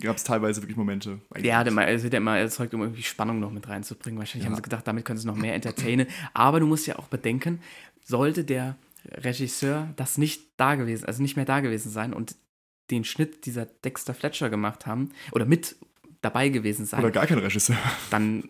gab 0.00 0.16
es 0.16 0.24
teilweise 0.24 0.60
wirklich 0.62 0.76
Momente. 0.76 1.18
Ja, 1.40 1.64
der, 1.64 1.76
es 1.88 2.02
wird 2.02 2.12
ja 2.12 2.18
immer 2.18 2.36
erzeugt, 2.38 2.74
um 2.74 2.82
irgendwie 2.82 3.02
Spannung 3.02 3.40
noch 3.40 3.50
mit 3.52 3.68
reinzubringen. 3.68 4.18
Wahrscheinlich 4.18 4.44
Ja. 4.44 4.50
haben 4.50 4.56
sie 4.56 4.62
gedacht, 4.62 4.86
damit 4.86 5.04
können 5.04 5.18
sie 5.18 5.26
noch 5.26 5.36
mehr 5.36 5.54
entertainen. 5.54 6.06
Aber 6.34 6.60
du 6.60 6.66
musst 6.66 6.86
ja 6.86 6.98
auch 6.98 7.08
bedenken, 7.08 7.60
sollte 8.04 8.44
der 8.44 8.76
Regisseur 9.10 9.92
das 9.96 10.16
nicht 10.18 10.42
da 10.58 10.74
gewesen, 10.76 11.04
also 11.06 11.22
nicht 11.22 11.36
mehr 11.36 11.44
da 11.44 11.60
gewesen 11.60 11.90
sein 11.90 12.12
und 12.12 12.36
den 12.92 13.04
Schnitt 13.04 13.46
dieser 13.46 13.66
Dexter 13.66 14.14
Fletcher 14.14 14.50
gemacht 14.50 14.86
haben 14.86 15.10
oder 15.32 15.44
mit 15.44 15.76
dabei 16.20 16.48
gewesen 16.50 16.86
sein, 16.86 17.00
Oder 17.00 17.10
gar 17.10 17.26
kein 17.26 17.38
Regisseur. 17.38 17.76
dann 18.10 18.44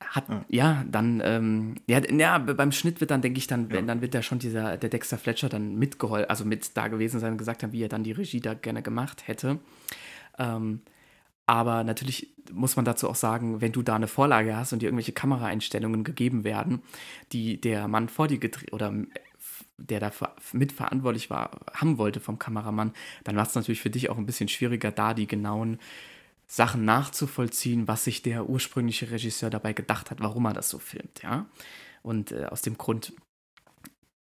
hat, 0.00 0.28
Ja. 0.28 0.44
ja, 0.48 0.84
dann, 0.90 1.20
ähm, 1.22 1.74
ja, 1.86 2.00
ja, 2.10 2.38
beim 2.38 2.72
Schnitt 2.72 3.00
wird 3.00 3.10
dann, 3.10 3.20
denke 3.20 3.38
ich, 3.38 3.46
dann, 3.46 3.68
Ja. 3.68 3.76
wenn, 3.76 3.86
dann 3.86 4.00
wird 4.00 4.14
da 4.14 4.22
schon 4.22 4.38
dieser, 4.38 4.76
der 4.78 4.88
Dexter 4.88 5.18
Fletcher 5.18 5.48
dann 5.50 5.76
mitgeholfen, 5.78 6.30
also 6.30 6.44
mit 6.46 6.70
da 6.74 6.88
gewesen 6.88 7.20
sein 7.20 7.32
und 7.32 7.38
gesagt 7.38 7.62
haben, 7.62 7.72
wie 7.72 7.82
er 7.82 7.88
dann 7.90 8.04
die 8.04 8.12
Regie 8.12 8.40
da 8.40 8.54
gerne 8.54 8.80
gemacht 8.82 9.26
hätte. 9.28 9.58
Ähm, 10.38 10.80
aber 11.44 11.84
natürlich 11.84 12.28
muss 12.52 12.76
man 12.76 12.84
dazu 12.84 13.08
auch 13.10 13.14
sagen, 13.14 13.60
wenn 13.60 13.72
du 13.72 13.82
da 13.82 13.96
eine 13.96 14.06
Vorlage 14.06 14.56
hast 14.56 14.72
und 14.72 14.80
dir 14.80 14.86
irgendwelche 14.86 15.12
Kameraeinstellungen 15.12 16.04
gegeben 16.04 16.44
werden, 16.44 16.80
die 17.32 17.60
der 17.60 17.88
Mann 17.88 18.08
vor 18.08 18.28
dir 18.28 18.38
gedreht 18.38 18.72
oder 18.72 18.92
der 19.78 20.00
dafür 20.00 20.34
mitverantwortlich 20.52 21.30
war, 21.30 21.60
haben 21.72 21.98
wollte 21.98 22.20
vom 22.20 22.38
Kameramann, 22.38 22.92
dann 23.24 23.36
war 23.36 23.46
es 23.46 23.54
natürlich 23.54 23.80
für 23.80 23.90
dich 23.90 24.10
auch 24.10 24.18
ein 24.18 24.26
bisschen 24.26 24.48
schwieriger, 24.48 24.90
da 24.90 25.14
die 25.14 25.26
genauen 25.26 25.78
Sachen 26.46 26.84
nachzuvollziehen, 26.84 27.88
was 27.88 28.04
sich 28.04 28.22
der 28.22 28.48
ursprüngliche 28.48 29.10
Regisseur 29.10 29.50
dabei 29.50 29.72
gedacht 29.72 30.10
hat, 30.10 30.20
warum 30.20 30.46
er 30.46 30.54
das 30.54 30.68
so 30.68 30.78
filmt, 30.78 31.22
ja. 31.22 31.46
Und 32.02 32.32
äh, 32.32 32.46
aus 32.46 32.62
dem 32.62 32.78
Grund 32.78 33.12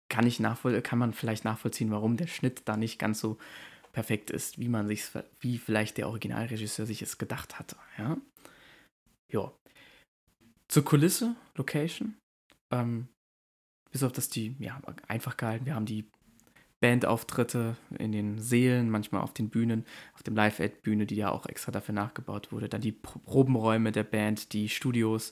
kann 0.10 0.28
ich 0.28 0.40
nachvoll 0.40 0.80
kann 0.82 1.00
man 1.00 1.14
vielleicht 1.14 1.44
nachvollziehen, 1.44 1.92
warum 1.92 2.18
der 2.18 2.28
Schnitt 2.28 2.62
da 2.66 2.78
nicht 2.78 3.00
ganz 3.00 3.20
so 3.20 3.38
perfekt 3.94 4.32
ist, 4.32 4.60
wie 4.60 4.70
man 4.70 4.88
sich 4.88 5.06
wie 5.40 5.58
vielleicht 5.58 5.98
der 5.98 6.08
Originalregisseur 6.08 6.86
sich 6.86 7.02
es 7.02 7.18
gedacht 7.18 7.60
hatte, 7.60 7.76
ja. 7.98 8.18
Ja. 9.30 9.52
Zur 10.68 10.86
Kulisse, 10.86 11.36
Location, 11.56 12.16
ähm, 12.72 13.08
bis 13.94 14.04
auf 14.04 14.12
das 14.12 14.28
die, 14.28 14.56
ja, 14.60 14.82
einfach 15.08 15.38
gehalten. 15.38 15.66
Wir 15.66 15.76
haben 15.76 15.86
die 15.86 16.04
Bandauftritte 16.82 17.78
in 17.98 18.12
den 18.12 18.40
Seelen, 18.40 18.90
manchmal 18.90 19.22
auf 19.22 19.34
den 19.34 19.50
Bühnen, 19.50 19.86
auf 20.16 20.24
dem 20.24 20.36
Live-Aid-Bühne, 20.36 21.06
die 21.06 21.16
ja 21.16 21.32
auch 21.32 21.46
extra 21.46 21.72
dafür 21.72 21.96
nachgebaut 21.96 22.52
wurde. 22.52 22.68
Dann 22.68 22.82
die 22.82 22.92
Pro- 22.92 23.20
Probenräume 23.20 23.94
der 23.94 24.04
Band, 24.04 24.52
die 24.52 24.68
Studios, 24.68 25.32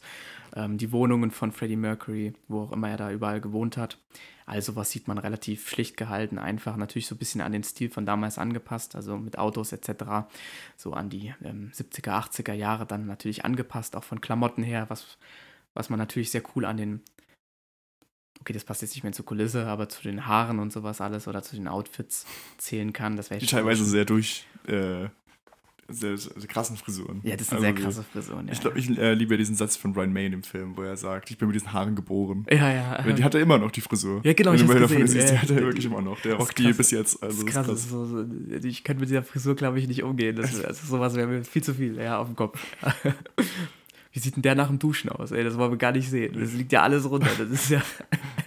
ähm, 0.55 0.77
die 0.77 0.93
Wohnungen 0.93 1.29
von 1.29 1.51
Freddie 1.51 1.75
Mercury, 1.75 2.31
wo 2.47 2.61
auch 2.61 2.71
immer 2.71 2.89
er 2.89 2.95
da 2.95 3.11
überall 3.11 3.41
gewohnt 3.41 3.75
hat. 3.75 3.97
Also 4.45 4.77
was 4.77 4.91
sieht 4.91 5.09
man 5.09 5.17
relativ 5.17 5.67
schlicht 5.67 5.97
gehalten, 5.97 6.37
einfach 6.39 6.77
natürlich 6.77 7.07
so 7.07 7.15
ein 7.15 7.19
bisschen 7.19 7.41
an 7.41 7.51
den 7.51 7.63
Stil 7.63 7.89
von 7.89 8.05
damals 8.05 8.37
angepasst, 8.37 8.95
also 8.95 9.17
mit 9.17 9.37
Autos 9.37 9.73
etc. 9.73 10.29
So 10.77 10.93
an 10.93 11.09
die 11.09 11.33
ähm, 11.43 11.71
70er, 11.73 12.11
80er 12.11 12.53
Jahre 12.53 12.85
dann 12.85 13.07
natürlich 13.07 13.43
angepasst, 13.43 13.97
auch 13.97 14.05
von 14.05 14.21
Klamotten 14.21 14.63
her, 14.63 14.85
was, 14.89 15.17
was 15.73 15.89
man 15.89 15.99
natürlich 15.99 16.31
sehr 16.31 16.43
cool 16.55 16.63
an 16.63 16.77
den 16.77 17.01
okay, 18.41 18.53
das 18.53 18.63
passt 18.65 18.81
jetzt 18.81 18.93
nicht 18.95 19.03
mehr 19.03 19.13
zur 19.13 19.25
Kulisse, 19.25 19.65
aber 19.67 19.87
zu 19.87 20.01
den 20.01 20.25
Haaren 20.27 20.59
und 20.59 20.73
sowas 20.73 20.99
alles 20.99 21.27
oder 21.27 21.41
zu 21.43 21.55
den 21.55 21.67
Outfits 21.67 22.25
zählen 22.57 22.91
kann. 22.91 23.15
Das 23.15 23.29
wäre 23.29 23.43
teilweise 23.45 23.85
sehr 23.85 24.03
durch, 24.05 24.45
äh, 24.67 25.07
sehr, 25.93 26.17
sehr 26.17 26.47
krassen 26.47 26.77
Frisuren. 26.77 27.19
Ja, 27.23 27.35
das 27.35 27.47
sind 27.47 27.57
Also 27.57 27.65
sehr 27.65 27.73
krasse 27.75 28.03
Frisuren. 28.03 28.47
Ja. 28.47 28.53
Ich 28.53 28.61
glaube, 28.61 28.79
ich 28.79 28.97
äh, 28.97 29.13
liebe 29.13 29.35
diesen 29.37 29.55
Satz 29.55 29.75
von 29.75 29.91
Brian 29.91 30.13
May 30.13 30.25
in 30.27 30.31
dem 30.31 30.43
Film, 30.43 30.77
wo 30.77 30.83
er 30.83 30.95
sagt, 30.95 31.29
ich 31.31 31.37
bin 31.37 31.49
mit 31.49 31.55
diesen 31.55 31.73
Haaren 31.73 31.95
geboren. 31.95 32.45
ja, 32.49 32.71
ja. 32.73 33.01
Die 33.11 33.23
hat 33.23 33.35
er 33.35 33.41
immer 33.41 33.57
noch, 33.57 33.71
die 33.71 33.81
Frisur. 33.81 34.21
Ja, 34.23 34.31
genau, 34.33 34.51
Wenn 34.51 34.61
ich 34.61 34.65
du 34.65 34.79
davon 34.79 35.05
siehst, 35.07 35.29
die 35.31 35.37
hat 35.37 35.49
er 35.49 35.57
wirklich 35.57 35.85
immer 35.85 36.01
noch. 36.01 36.19
Der 36.21 36.33
Das 36.37 36.41
rockt 36.41 36.57
die 36.59 36.71
bis 36.71 36.91
jetzt. 36.91 37.15
das 37.15 37.23
Also 37.23 37.45
ist 37.45 37.51
krass. 37.53 37.67
Das 37.67 37.79
ist 37.81 37.89
so, 37.89 38.25
ich 38.63 38.83
könnte 38.85 39.01
mit 39.01 39.09
dieser 39.09 39.23
Frisur, 39.23 39.55
glaube 39.55 39.79
ich, 39.79 39.87
nicht 39.87 40.01
umgehen. 40.03 40.35
Das, 40.37 40.63
also 40.65 40.87
sowas 40.87 41.15
wäre 41.15 41.27
mir 41.27 41.43
viel 41.43 41.61
zu 41.63 41.73
viel, 41.73 41.97
ja, 41.97 42.19
auf 42.19 42.27
dem 42.27 42.35
Kopf. 42.37 42.59
Wie 44.11 44.19
sieht 44.19 44.35
denn 44.35 44.41
der 44.41 44.55
nach 44.55 44.67
dem 44.67 44.79
Duschen 44.79 45.09
aus? 45.09 45.31
Ey, 45.31 45.43
das 45.43 45.57
wollen 45.57 45.71
wir 45.71 45.77
gar 45.77 45.91
nicht 45.93 46.09
sehen. 46.09 46.37
Das 46.39 46.53
liegt 46.53 46.71
ja 46.71 46.81
alles 46.81 47.09
runter. 47.09 47.29
Das 47.37 47.49
ist 47.49 47.69
ja. 47.69 47.81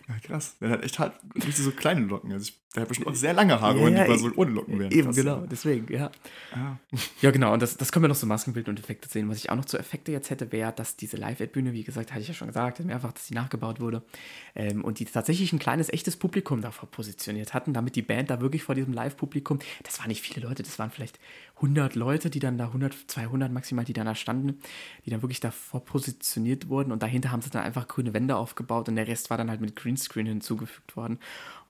Ja, 0.07 0.17
krass. 0.23 0.57
Der 0.61 0.69
hat 0.69 0.85
echt 0.85 0.99
halt 0.99 1.13
richtig 1.35 1.57
so 1.65 1.71
kleine 1.71 2.03
Locken. 2.03 2.31
Also 2.31 2.51
ich, 2.51 2.61
der 2.75 2.83
hat 2.83 2.89
bestimmt 2.89 3.09
auch 3.09 3.15
sehr 3.15 3.33
lange 3.33 3.59
Haare, 3.59 3.79
Ja, 3.79 3.85
wenn 3.87 4.13
die 4.13 4.19
so 4.19 4.31
ohne 4.37 4.51
Locken 4.51 4.79
wären. 4.79 4.93
Eben, 4.93 5.05
Krass. 5.07 5.17
genau, 5.17 5.47
deswegen, 5.51 5.91
ja. 5.91 6.11
Ja. 6.55 6.79
Ja, 7.23 7.31
genau, 7.31 7.55
und 7.55 7.63
das, 7.63 7.79
das 7.79 7.91
können 7.91 8.05
wir 8.05 8.09
noch 8.09 8.15
so 8.15 8.27
Maskenbild 8.27 8.69
und 8.69 8.79
Effekte 8.79 9.09
sehen. 9.09 9.31
Was 9.31 9.39
ich 9.39 9.49
auch 9.49 9.57
noch 9.57 9.65
zu 9.65 9.79
Effekte 9.79 10.13
jetzt 10.13 10.29
hätte, 10.29 10.53
wäre, 10.53 10.73
dass 10.73 10.97
diese 10.97 11.17
Live-Ad-Bühne, 11.17 11.73
wie 11.73 11.85
gesagt, 11.85 12.11
hatte 12.13 12.21
ich 12.21 12.29
ja 12.29 12.35
schon 12.35 12.49
gesagt, 12.49 12.81
mehrfach, 12.85 13.13
dass 13.13 13.27
die 13.29 13.35
nachgebaut 13.35 13.81
wurde, 13.81 14.03
ähm, 14.55 14.85
und 14.85 14.99
die 14.99 15.07
tatsächlich 15.07 15.55
ein 15.55 15.59
kleines, 15.59 15.89
echtes 15.91 16.17
Publikum 16.17 16.61
davor 16.61 16.91
positioniert 16.91 17.55
hatten, 17.55 17.73
damit 17.73 17.97
die 17.97 18.03
Band 18.03 18.29
da 18.29 18.43
wirklich 18.43 18.63
vor 18.63 18.75
diesem 18.75 18.93
Live-Publikum, 18.93 19.61
das 19.85 19.99
waren 20.01 20.09
nicht 20.09 20.21
viele 20.21 20.47
Leute, 20.47 20.63
das 20.63 20.79
waren 20.79 20.91
vielleicht 20.91 21.19
100 21.57 21.95
Leute, 21.95 22.31
die 22.31 22.41
dann 22.41 22.59
da 22.59 22.67
100, 22.67 22.95
200 23.07 23.53
maximal, 23.53 23.85
die 23.85 23.93
dann 23.93 24.07
da 24.07 24.15
standen, 24.15 24.59
die 25.05 25.11
dann 25.11 25.23
wirklich 25.23 25.41
davor 25.41 25.85
positioniert 25.85 26.69
wurden 26.69 26.91
und 26.91 27.03
dahinter 27.03 27.31
haben 27.31 27.43
sie 27.43 27.51
dann 27.51 27.63
einfach 27.63 27.87
grüne 27.87 28.13
Wände 28.13 28.37
aufgebaut 28.37 28.89
und 28.89 28.97
der 28.97 29.07
Rest 29.07 29.31
war 29.31 29.39
dann 29.39 29.51
halt 29.51 29.61
mit 29.61 29.77
Greenscreen 29.77 30.27
hinzugefügt 30.27 30.97
worden. 30.97 31.19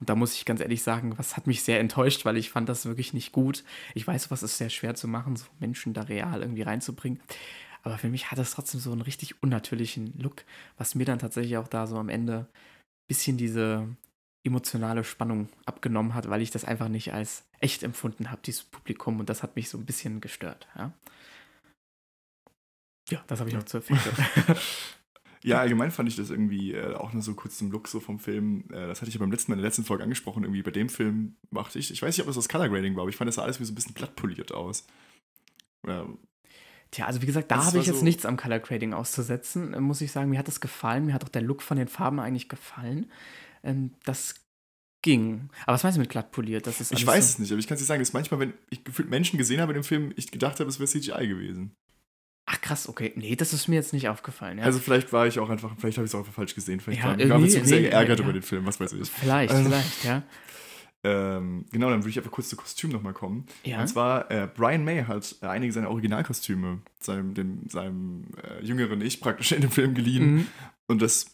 Und 0.01 0.09
da 0.09 0.14
muss 0.14 0.35
ich 0.35 0.45
ganz 0.45 0.61
ehrlich 0.61 0.82
sagen, 0.82 1.18
was 1.18 1.37
hat 1.37 1.47
mich 1.47 1.62
sehr 1.62 1.80
enttäuscht, 1.80 2.24
weil 2.24 2.37
ich 2.37 2.51
fand 2.51 2.68
das 2.68 2.87
wirklich 2.87 3.12
nicht 3.12 3.32
gut. 3.32 3.62
Ich 3.95 4.07
weiß, 4.07 4.30
was 4.30 4.43
ist 4.43 4.59
sehr 4.59 4.70
schwer 4.70 4.95
zu 4.95 5.07
machen, 5.07 5.37
so 5.37 5.45
Menschen 5.61 5.93
da 5.93 6.03
real 6.03 6.41
irgendwie 6.41 6.62
reinzubringen. 6.62 7.20
Aber 7.82 7.99
für 7.99 8.09
mich 8.09 8.30
hat 8.30 8.39
das 8.39 8.53
trotzdem 8.53 8.80
so 8.80 8.93
einen 8.93 9.03
richtig 9.03 9.43
unnatürlichen 9.43 10.14
Look, 10.18 10.45
was 10.78 10.95
mir 10.95 11.05
dann 11.05 11.18
tatsächlich 11.18 11.59
auch 11.59 11.68
da 11.68 11.87
so 11.87 11.99
am 11.99 12.09
Ende 12.09 12.47
ein 12.49 13.09
bisschen 13.09 13.37
diese 13.37 13.87
emotionale 14.45 15.05
Spannung 15.05 15.49
abgenommen 15.66 16.14
hat, 16.14 16.28
weil 16.28 16.43
ich 16.43 16.51
das 16.51 16.64
einfach 16.64 16.89
nicht 16.89 17.12
als 17.12 17.45
echt 17.64 17.82
empfunden 17.82 18.30
habe, 18.30 18.42
dieses 18.44 18.62
Publikum. 18.62 19.18
Und 19.18 19.28
das 19.28 19.42
hat 19.42 19.56
mich 19.56 19.68
so 19.68 19.78
ein 19.78 19.86
bisschen 19.86 20.20
gestört. 20.20 20.68
Ja, 20.76 20.92
ja 23.10 23.24
das 23.26 23.40
habe 23.40 23.48
ich 23.48 23.56
noch 23.56 23.64
zu 23.64 23.78
Effekte. 23.78 24.12
Ja, 25.46 25.58
allgemein 25.58 25.90
fand 25.90 26.08
ich 26.08 26.16
das 26.16 26.30
irgendwie 26.30 26.72
äh, 26.72 26.94
auch 26.94 27.12
nur 27.12 27.20
so 27.20 27.34
kurz 27.34 27.58
zum 27.58 27.70
Look 27.70 27.86
so 27.86 28.00
vom 28.00 28.18
Film. 28.18 28.64
Äh, 28.70 28.86
das 28.86 29.02
hatte 29.02 29.10
ich 29.10 29.14
ja 29.14 29.18
beim 29.18 29.30
letzten 29.30 29.52
Mal 29.52 29.56
in 29.56 29.60
der 29.60 29.68
letzten 29.68 29.84
Folge 29.84 30.02
angesprochen. 30.02 30.42
Irgendwie 30.42 30.62
bei 30.62 30.70
dem 30.70 30.88
Film 30.88 31.36
machte 31.50 31.78
ich, 31.78 31.90
ich 31.90 32.00
weiß 32.00 32.16
nicht, 32.16 32.22
ob 32.22 32.28
das 32.28 32.36
das 32.36 32.48
Color 32.48 32.70
Grading 32.70 32.94
war, 32.96 33.02
aber 33.02 33.10
ich 33.10 33.16
fand 33.16 33.28
das 33.28 33.34
sah 33.34 33.42
alles 33.42 33.60
wie 33.60 33.64
so 33.66 33.72
ein 33.72 33.74
bisschen 33.74 33.92
glatt 33.92 34.16
poliert 34.16 34.52
aus. 34.52 34.86
Ja, 35.86 36.06
Tja, 36.90 37.04
also 37.04 37.20
wie 37.20 37.26
gesagt, 37.26 37.50
da 37.50 37.62
habe 37.66 37.78
ich 37.78 37.86
jetzt 37.86 37.98
so- 37.98 38.04
nichts 38.04 38.24
am 38.24 38.38
Color 38.38 38.60
Grading 38.60 38.94
auszusetzen, 38.94 39.74
äh, 39.74 39.80
muss 39.80 40.00
ich 40.00 40.12
sagen. 40.12 40.30
Mir 40.30 40.38
hat 40.38 40.48
das 40.48 40.60
gefallen, 40.60 41.04
mir 41.04 41.12
hat 41.12 41.24
auch 41.24 41.28
der 41.28 41.42
Look 41.42 41.60
von 41.60 41.76
den 41.76 41.88
Farben 41.88 42.20
eigentlich 42.20 42.48
gefallen. 42.48 43.12
Ähm, 43.62 43.92
das 44.04 44.43
ging. 45.05 45.48
Aber 45.66 45.74
was 45.74 45.84
meinst 45.84 45.96
du 45.96 46.00
mit 46.00 46.11
glatt 46.11 46.32
poliert? 46.32 46.66
Das 46.66 46.80
ist 46.80 46.90
ich 46.92 47.07
weiß 47.07 47.24
so, 47.24 47.32
es 47.34 47.38
nicht, 47.38 47.52
aber 47.52 47.61
ich 47.61 47.68
kann 47.68 47.76
es 47.76 47.80
dir 47.80 47.86
sagen, 47.86 48.00
dass 48.00 48.12
manchmal, 48.12 48.40
wenn 48.40 48.55
ich 48.70 48.82
gefühlt 48.82 49.09
Menschen 49.09 49.38
gesehen 49.38 49.61
habe 49.61 49.72
in 49.72 49.78
dem 49.80 49.84
Film, 49.84 50.12
ich 50.16 50.32
gedacht 50.32 50.59
habe, 50.59 50.68
es 50.68 50.80
wäre 50.80 50.88
CGI 50.88 51.28
gewesen. 51.28 51.76
Ach 52.46 52.61
krass, 52.61 52.88
okay. 52.88 53.12
Nee, 53.14 53.36
das 53.36 53.52
ist 53.52 53.68
mir 53.68 53.76
jetzt 53.76 53.92
nicht 53.92 54.09
aufgefallen. 54.09 54.59
Ja. 54.59 54.64
Also 54.64 54.78
vielleicht 54.78 55.12
war 55.12 55.26
ich 55.26 55.38
auch 55.38 55.48
einfach, 55.48 55.72
vielleicht 55.78 55.96
habe 55.96 56.05
ich 56.07 56.11
es 56.11 56.14
auch 56.14 56.20
einfach 56.20 56.34
falsch 56.34 56.55
gesehen. 56.55 56.80
Vielleicht 56.80 57.00
Ja, 57.02 57.11
war, 57.11 57.28
war 57.28 57.38
nee, 57.38 57.46
ich 57.46 57.52
zu 57.52 57.64
sehr 57.64 57.80
nee, 57.80 57.88
geärgert 57.88 58.18
ja. 58.18 58.24
über 58.24 58.32
den 58.32 58.42
Film, 58.42 58.66
was 58.66 58.80
weiß 58.80 58.92
ich. 58.92 59.09
vielleicht, 59.09 59.52
Also- 59.52 59.70
vielleicht, 59.70 60.05
ja. 60.05 60.22
Ähm, 61.07 61.66
genau, 61.70 61.90
dann 61.90 62.00
würde 62.00 62.09
ich 62.09 62.16
einfach 62.16 62.30
kurz 62.30 62.48
zu 62.48 62.57
Kostüm 62.57 62.90
nochmal 62.90 63.12
kommen. 63.12 63.44
Ja. 63.62 63.82
Und 63.82 63.88
zwar, 63.88 64.30
äh, 64.30 64.48
Brian 64.52 64.84
May 64.84 65.05
hat 65.05 65.36
äh, 65.42 65.46
einige 65.48 65.70
seiner 65.70 65.90
Originalkostüme 65.90 66.80
seinem, 66.98 67.34
dem, 67.34 67.68
seinem 67.68 68.24
äh, 68.42 68.64
jüngeren 68.64 69.02
Ich 69.02 69.20
praktisch 69.20 69.52
in 69.52 69.61
dem 69.61 69.70
Film 69.70 69.92
geliehen. 69.92 70.34
Mhm. 70.34 70.46
Und 70.86 71.02
das, 71.02 71.34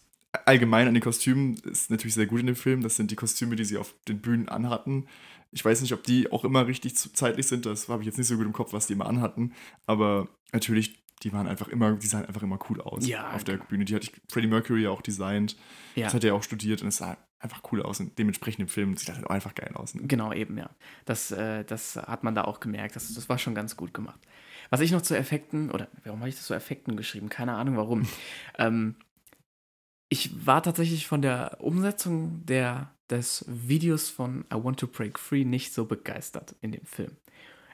allgemein 0.50 0.88
an 0.88 0.94
den 0.94 1.02
Kostümen 1.02 1.54
ist 1.64 1.90
natürlich 1.90 2.14
sehr 2.14 2.26
gut 2.26 2.40
in 2.40 2.46
dem 2.46 2.56
Film. 2.56 2.82
Das 2.82 2.96
sind 2.96 3.10
die 3.10 3.16
Kostüme, 3.16 3.54
die 3.54 3.64
sie 3.64 3.76
auf 3.76 3.94
den 4.08 4.20
Bühnen 4.20 4.48
anhatten. 4.48 5.06
Ich 5.52 5.64
weiß 5.64 5.80
nicht, 5.80 5.92
ob 5.92 6.02
die 6.02 6.30
auch 6.30 6.44
immer 6.44 6.66
richtig 6.66 6.96
zeitlich 6.96 7.46
sind. 7.46 7.66
Das 7.66 7.88
habe 7.88 8.02
ich 8.02 8.06
jetzt 8.06 8.18
nicht 8.18 8.26
so 8.26 8.36
gut 8.36 8.46
im 8.46 8.52
Kopf, 8.52 8.72
was 8.72 8.88
die 8.88 8.94
immer 8.94 9.06
anhatten. 9.06 9.52
Aber 9.86 10.28
natürlich, 10.52 11.04
die 11.22 11.32
waren 11.32 11.46
einfach 11.46 11.68
immer, 11.68 11.92
die 11.92 12.06
sahen 12.06 12.26
einfach 12.26 12.42
immer 12.42 12.58
cool 12.68 12.80
aus 12.80 13.06
Ja, 13.06 13.30
auf 13.32 13.44
der 13.44 13.58
Bühne. 13.58 13.84
Die 13.84 13.94
hatte 13.94 14.10
ich 14.10 14.20
Freddie 14.28 14.48
Mercury 14.48 14.82
ja 14.82 14.90
auch 14.90 15.02
designt. 15.02 15.56
Ja. 15.94 16.06
Das 16.06 16.14
hat 16.14 16.24
er 16.24 16.34
auch 16.34 16.42
studiert 16.42 16.82
und 16.82 16.88
es 16.88 16.96
sah 16.96 17.16
einfach 17.38 17.62
cool 17.70 17.82
aus. 17.82 18.00
Und 18.00 18.18
dementsprechend 18.18 18.60
im 18.60 18.68
Film 18.68 18.96
sieht 18.96 19.08
das 19.08 19.16
halt 19.16 19.26
auch 19.26 19.34
einfach 19.34 19.54
geil 19.54 19.70
aus. 19.74 19.94
Ne? 19.94 20.02
Genau, 20.08 20.32
eben, 20.32 20.58
ja. 20.58 20.70
Das, 21.04 21.30
äh, 21.30 21.64
das 21.64 21.94
hat 21.96 22.24
man 22.24 22.34
da 22.34 22.42
auch 22.42 22.58
gemerkt. 22.58 22.96
Das, 22.96 23.12
das 23.14 23.28
war 23.28 23.38
schon 23.38 23.54
ganz 23.54 23.76
gut 23.76 23.94
gemacht. 23.94 24.20
Was 24.68 24.80
ich 24.80 24.90
noch 24.90 25.02
zu 25.02 25.16
Effekten, 25.16 25.70
oder 25.70 25.88
warum 26.04 26.20
habe 26.20 26.28
ich 26.28 26.36
das 26.36 26.46
zu 26.46 26.54
Effekten 26.54 26.96
geschrieben? 26.96 27.28
Keine 27.28 27.54
Ahnung 27.54 27.76
warum. 27.76 28.06
ähm, 28.58 28.96
ich 30.10 30.44
war 30.46 30.62
tatsächlich 30.62 31.06
von 31.06 31.22
der 31.22 31.58
Umsetzung 31.60 32.44
der, 32.44 32.90
des 33.08 33.44
Videos 33.48 34.10
von 34.10 34.44
I 34.52 34.56
Want 34.56 34.80
to 34.80 34.88
Break 34.88 35.18
Free 35.18 35.44
nicht 35.44 35.72
so 35.72 35.86
begeistert 35.86 36.56
in 36.60 36.72
dem 36.72 36.84
Film. 36.84 37.16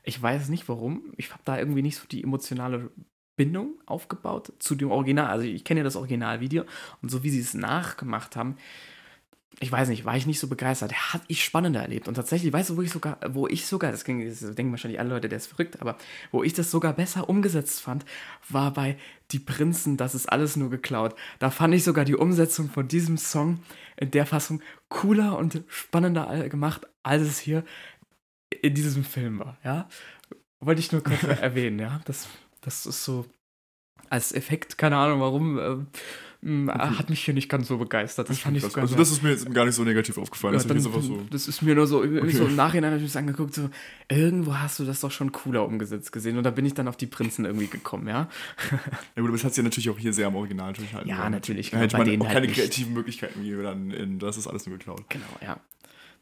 Ich 0.05 0.21
weiß 0.21 0.51
nicht 0.51 0.69
warum. 0.69 1.15
Ich 1.17 1.33
habe 1.33 1.43
da 1.45 1.59
irgendwie 1.59 1.83
nicht 1.83 1.97
so 1.97 2.07
die 2.07 2.23
emotionale 2.23 2.91
Bindung 3.37 3.81
aufgebaut 3.87 4.53
zu 4.59 4.75
dem 4.75 4.91
Original. 4.91 5.27
Also 5.27 5.47
ich 5.47 5.65
kenne 5.65 5.81
ja 5.81 5.85
das 5.85 5.97
Originalvideo 5.97 6.65
und 7.01 7.11
so 7.11 7.23
wie 7.23 7.31
sie 7.31 7.41
es 7.41 7.55
nachgemacht 7.55 8.37
haben, 8.37 8.57
ich 9.59 9.73
weiß 9.73 9.89
nicht, 9.89 10.05
war 10.05 10.17
ich 10.17 10.27
nicht 10.27 10.39
so 10.39 10.49
begeistert. 10.49 10.93
Hat 11.15 11.23
ich 11.29 11.43
spannender 11.43 11.81
erlebt. 11.81 12.09
Und 12.09 12.15
tatsächlich, 12.15 12.53
weißt 12.53 12.71
du, 12.71 12.77
wo 12.77 12.83
ich 12.83 12.91
sogar, 12.91 13.19
wo 13.31 13.49
ich 13.49 13.67
sogar, 13.67 13.91
das, 13.91 14.05
klingt, 14.05 14.29
das 14.31 14.41
denken 14.55 14.71
wahrscheinlich 14.71 15.01
alle 15.01 15.09
Leute, 15.09 15.31
der 15.31 15.39
ist 15.39 15.47
verrückt, 15.47 15.81
aber 15.81 15.97
wo 16.31 16.43
ich 16.43 16.53
das 16.53 16.71
sogar 16.71 16.93
besser 16.93 17.29
umgesetzt 17.29 17.81
fand, 17.81 18.05
war 18.49 18.73
bei 18.73 18.99
Die 19.31 19.39
Prinzen, 19.39 19.97
das 19.97 20.15
ist 20.15 20.27
alles 20.27 20.57
nur 20.57 20.69
geklaut. 20.69 21.15
Da 21.39 21.51
fand 21.51 21.75
ich 21.75 21.85
sogar 21.85 22.05
die 22.05 22.17
Umsetzung 22.17 22.69
von 22.69 22.87
diesem 22.87 23.17
Song 23.17 23.61
in 23.97 24.11
der 24.11 24.27
Fassung 24.27 24.61
cooler 24.89 25.39
und 25.39 25.63
spannender 25.69 26.49
gemacht, 26.51 26.87
als 27.03 27.23
es 27.23 27.39
hier 27.39 27.65
in 28.51 28.75
diesem 28.75 29.05
Film 29.05 29.39
war, 29.39 29.59
ja. 29.65 29.89
Wollte 30.61 30.81
ich 30.81 30.93
nur 30.93 31.03
kurz 31.03 31.23
erwähnen, 31.41 31.79
ja. 31.79 32.01
Das, 32.05 32.29
das 32.61 32.85
ist 32.85 33.05
so 33.05 33.25
als 34.11 34.33
Effekt, 34.33 34.77
keine 34.77 34.99
Ahnung 34.99 35.21
warum. 35.21 35.59
Äh. 35.59 35.77
Hat 36.69 37.11
mich 37.11 37.25
hier 37.25 37.35
nicht 37.35 37.49
ganz 37.49 37.69
so 37.69 37.77
begeistert. 37.79 38.29
Das 38.31 38.39
fand 38.39 38.57
ich 38.57 38.63
sogar 38.63 38.83
Also 38.83 38.95
das 38.97 39.11
ist 39.11 39.23
mir 39.23 39.31
jetzt 39.31 39.53
gar 39.53 39.65
nicht 39.65 39.75
so 39.75 39.83
negativ 39.83 40.17
aufgefallen. 40.19 40.55
Ja, 40.55 40.59
das, 40.59 40.67
dann, 40.67 40.77
ist 40.77 40.85
so. 40.85 41.23
das 41.31 41.49
ist 41.49 41.63
mir 41.63 41.75
nur 41.75 41.87
so, 41.87 41.99
Okay. 42.01 42.31
so 42.31 42.47
im 42.47 42.57
Nachhinein 42.57 42.93
habe 42.93 43.03
ich 43.03 43.13
mir 43.15 43.19
angeguckt, 43.21 43.55
so, 43.55 43.69
irgendwo 44.09 44.55
hast 44.57 44.79
du 44.79 44.85
das 44.85 45.01
doch 45.01 45.11
schon 45.11 45.33
cooler 45.33 45.65
umgesetzt 45.67 46.13
gesehen. 46.13 46.37
Und 46.39 46.45
da 46.45 46.51
bin 46.51 46.65
ich 46.65 46.75
dann 46.75 46.89
auf 46.89 46.97
die 46.97 47.07
Prinzen 47.07 47.45
irgendwie 47.45 47.67
gekommen, 47.67 48.07
ja. 48.09 48.29
Ja 48.71 49.23
gut, 49.23 49.29
aber 49.29 49.33
das 49.33 49.45
hat 49.45 49.53
sich 49.53 49.59
ja 49.59 49.65
natürlich 49.65 49.91
auch 49.91 49.99
hier 49.99 50.13
sehr 50.13 50.27
am 50.29 50.37
Original 50.37 50.73
durchhalten. 50.73 51.09
Ja, 51.09 51.29
natürlich, 51.29 51.71
Da 51.71 51.79
genau, 51.79 51.99
hätte 51.99 51.99
man 51.99 52.21
auch 52.21 52.25
halt 52.27 52.35
keine 52.35 52.47
nicht. 52.47 52.57
kreativen 52.59 52.93
Möglichkeiten 52.95 53.43
wie 53.43 53.63
dann 53.63 53.91
in 53.91 54.19
Das 54.19 54.37
ist 54.37 54.47
alles 54.47 54.67
nur 54.67 54.79
geklaut. 54.79 55.05
Genau, 55.09 55.25
ja. 55.43 55.59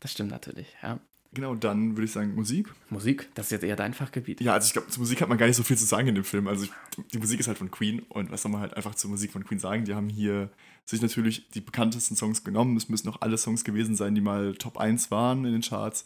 Das 0.01 0.13
stimmt 0.13 0.31
natürlich, 0.31 0.69
ja. 0.83 0.99
Genau, 1.35 1.55
dann 1.55 1.97
würde 1.97 2.05
ich 2.05 2.13
sagen 2.13 2.35
Musik. 2.35 2.73
Musik, 2.91 3.29
das 3.35 3.47
ist 3.47 3.53
jetzt 3.53 3.65
eher 3.65 3.77
dein 3.77 3.93
Fachgebiet. 3.93 4.41
Ja, 4.41 4.55
also 4.55 4.67
ich 4.67 4.73
glaube, 4.73 4.89
zur 4.89 5.01
Musik 5.01 5.21
hat 5.21 5.29
man 5.29 5.37
gar 5.37 5.47
nicht 5.47 5.57
so 5.57 5.65
viel 5.65 5.77
zu 5.77 5.85
sagen 5.85 6.09
in 6.09 6.15
dem 6.15 6.25
Film. 6.25 6.47
Also 6.47 6.65
ich, 6.65 6.73
die 7.13 7.19
Musik 7.19 7.41
ist 7.41 7.49
halt 7.49 7.59
von 7.59 7.71
Queen 7.71 8.01
und 8.09 8.31
was 8.31 8.43
soll 8.43 8.53
man 8.53 8.61
halt 8.61 8.75
einfach 8.75 8.95
zur 8.95 9.11
Musik 9.11 9.33
von 9.33 9.45
Queen 9.45 9.59
sagen? 9.59 9.85
Die 9.85 9.95
haben 9.95 10.09
hier 10.09 10.51
sich 10.87 11.03
natürlich 11.03 11.49
die 11.51 11.61
bekanntesten 11.61 12.15
Songs 12.15 12.45
genommen. 12.45 12.77
Es 12.77 12.89
müssen 12.89 13.09
auch 13.09 13.21
alle 13.21 13.37
Songs 13.37 13.65
gewesen 13.65 13.97
sein, 13.97 14.15
die 14.15 14.21
mal 14.21 14.55
Top 14.55 14.79
1 14.79 15.11
waren 15.11 15.45
in 15.45 15.53
den 15.53 15.63
Charts. 15.63 16.05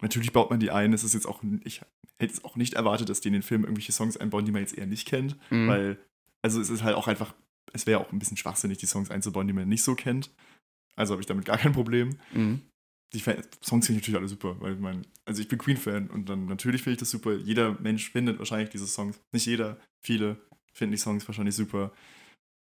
Natürlich 0.00 0.32
baut 0.32 0.50
man 0.50 0.58
die 0.58 0.70
ein. 0.70 0.92
Es 0.92 1.04
ist 1.04 1.14
jetzt 1.14 1.26
auch, 1.26 1.42
ich 1.64 1.82
hätte 2.18 2.32
es 2.32 2.44
auch 2.44 2.56
nicht 2.56 2.74
erwartet, 2.74 3.08
dass 3.08 3.20
die 3.20 3.28
in 3.28 3.34
den 3.34 3.42
Film 3.42 3.62
irgendwelche 3.62 3.92
Songs 3.92 4.16
einbauen, 4.16 4.44
die 4.44 4.52
man 4.52 4.62
jetzt 4.62 4.76
eher 4.76 4.86
nicht 4.86 5.06
kennt. 5.06 5.36
Mhm. 5.50 5.68
Weil, 5.68 5.98
also 6.40 6.60
es 6.60 6.70
ist 6.70 6.82
halt 6.82 6.96
auch 6.96 7.08
einfach, 7.08 7.34
es 7.72 7.86
wäre 7.86 8.00
auch 8.00 8.10
ein 8.10 8.18
bisschen 8.18 8.36
schwachsinnig, 8.36 8.78
die 8.78 8.86
Songs 8.86 9.10
einzubauen, 9.10 9.46
die 9.46 9.52
man 9.52 9.68
nicht 9.68 9.82
so 9.82 9.94
kennt. 9.94 10.30
Also 10.96 11.12
habe 11.12 11.22
ich 11.22 11.26
damit 11.26 11.44
gar 11.44 11.58
kein 11.58 11.72
Problem. 11.72 12.16
Mhm. 12.32 12.62
Die 13.14 13.20
Songs 13.20 13.86
finde 13.86 13.98
ich 14.00 14.06
natürlich 14.06 14.16
alle 14.18 14.28
super, 14.28 14.56
weil 14.60 14.74
ich 14.74 14.80
meine, 14.80 15.02
also 15.26 15.42
ich 15.42 15.48
bin 15.48 15.58
Queen-Fan 15.58 16.08
und 16.08 16.28
dann 16.28 16.46
natürlich 16.46 16.82
finde 16.82 16.94
ich 16.94 17.00
das 17.00 17.10
super. 17.10 17.34
Jeder 17.34 17.78
Mensch 17.80 18.10
findet 18.10 18.38
wahrscheinlich 18.38 18.70
diese 18.70 18.86
Songs. 18.86 19.20
Nicht 19.32 19.46
jeder, 19.46 19.78
viele 20.02 20.36
finden 20.72 20.92
die 20.92 20.98
Songs 20.98 21.28
wahrscheinlich 21.28 21.54
super. 21.54 21.92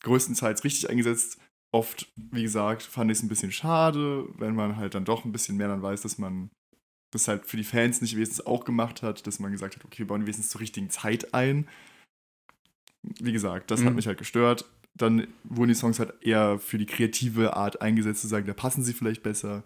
Größtenteils 0.02 0.62
richtig 0.62 0.88
eingesetzt. 0.88 1.38
Oft, 1.72 2.08
wie 2.16 2.42
gesagt, 2.44 2.82
fand 2.82 3.10
ich 3.10 3.18
es 3.18 3.24
ein 3.24 3.28
bisschen 3.28 3.50
schade, 3.50 4.28
wenn 4.38 4.54
man 4.54 4.76
halt 4.76 4.94
dann 4.94 5.04
doch 5.04 5.24
ein 5.24 5.32
bisschen 5.32 5.56
mehr 5.56 5.68
dann 5.68 5.82
weiß, 5.82 6.02
dass 6.02 6.16
man 6.16 6.50
das 7.12 7.26
halt 7.28 7.46
für 7.46 7.56
die 7.56 7.64
Fans 7.64 8.00
nicht 8.00 8.14
wenigstens 8.14 8.46
auch 8.46 8.64
gemacht 8.64 9.02
hat, 9.02 9.26
dass 9.26 9.40
man 9.40 9.50
gesagt 9.52 9.76
hat, 9.76 9.84
okay, 9.84 9.98
wir 9.98 10.06
bauen 10.06 10.20
die 10.20 10.26
wenigstens 10.26 10.50
zur 10.50 10.60
richtigen 10.60 10.90
Zeit 10.90 11.34
ein. 11.34 11.66
Wie 13.02 13.32
gesagt, 13.32 13.70
das 13.70 13.80
hat 13.82 13.90
Mhm. 13.90 13.96
mich 13.96 14.06
halt 14.06 14.18
gestört. 14.18 14.64
Dann 14.94 15.26
wurden 15.44 15.68
die 15.68 15.74
Songs 15.74 15.98
halt 15.98 16.14
eher 16.22 16.58
für 16.58 16.78
die 16.78 16.86
kreative 16.86 17.54
Art 17.56 17.82
eingesetzt, 17.82 18.22
zu 18.22 18.28
sagen, 18.28 18.46
da 18.46 18.54
passen 18.54 18.82
sie 18.82 18.92
vielleicht 18.94 19.22
besser. 19.22 19.64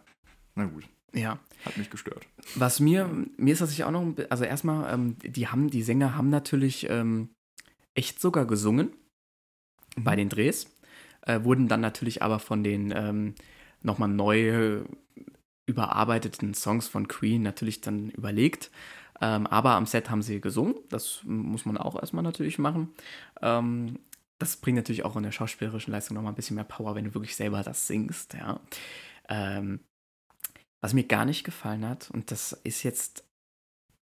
Na 0.61 0.67
gut, 0.67 0.85
Ja. 1.15 1.39
hat 1.65 1.77
mich 1.79 1.91
gestört. 1.91 2.27
Was 2.55 2.81
mir, 2.81 3.09
mir 3.37 3.53
ist 3.53 3.61
tatsächlich 3.61 3.85
auch 3.85 3.91
noch, 3.91 4.15
also 4.29 4.45
erstmal, 4.45 4.93
ähm, 4.93 5.17
die 5.23 5.49
haben, 5.49 5.71
die 5.71 5.83
Sänger 5.83 6.17
haben 6.17 6.29
natürlich 6.29 6.89
ähm, 6.91 7.31
echt 7.95 8.21
sogar 8.21 8.45
gesungen 8.47 8.93
bei 9.97 10.17
den 10.17 10.29
Drehs, 10.29 10.67
äh, 11.23 11.43
wurden 11.43 11.69
dann 11.69 11.81
natürlich 11.81 12.23
aber 12.23 12.39
von 12.39 12.63
den 12.63 12.93
ähm, 12.95 13.35
nochmal 13.83 14.09
neu 14.09 14.83
überarbeiteten 15.67 16.53
Songs 16.55 16.89
von 16.89 17.09
Queen 17.09 17.43
natürlich 17.43 17.81
dann 17.81 18.11
überlegt. 18.11 18.71
Ähm, 19.23 19.47
aber 19.47 19.73
am 19.73 19.87
Set 19.87 20.11
haben 20.11 20.23
sie 20.23 20.41
gesungen, 20.41 20.75
das 20.89 21.21
muss 21.25 21.65
man 21.65 21.77
auch 21.79 21.99
erstmal 21.99 22.23
natürlich 22.25 22.59
machen. 22.59 22.93
Ähm, 23.41 23.99
das 24.39 24.57
bringt 24.57 24.77
natürlich 24.77 25.05
auch 25.05 25.17
in 25.17 25.23
der 25.23 25.33
schauspielerischen 25.33 25.93
Leistung 25.93 26.15
nochmal 26.15 26.33
ein 26.33 26.37
bisschen 26.37 26.55
mehr 26.57 26.65
Power, 26.65 26.95
wenn 26.95 27.05
du 27.05 27.15
wirklich 27.15 27.37
selber 27.37 27.63
das 27.63 27.87
singst, 27.87 28.35
ja. 28.35 28.61
Ähm, 29.29 29.81
was 30.81 30.95
mir 30.95 31.05
gar 31.05 31.25
nicht 31.25 31.45
gefallen 31.45 31.87
hat, 31.87 32.11
und 32.11 32.31
das 32.31 32.53
ist 32.65 32.83
jetzt, 32.83 33.25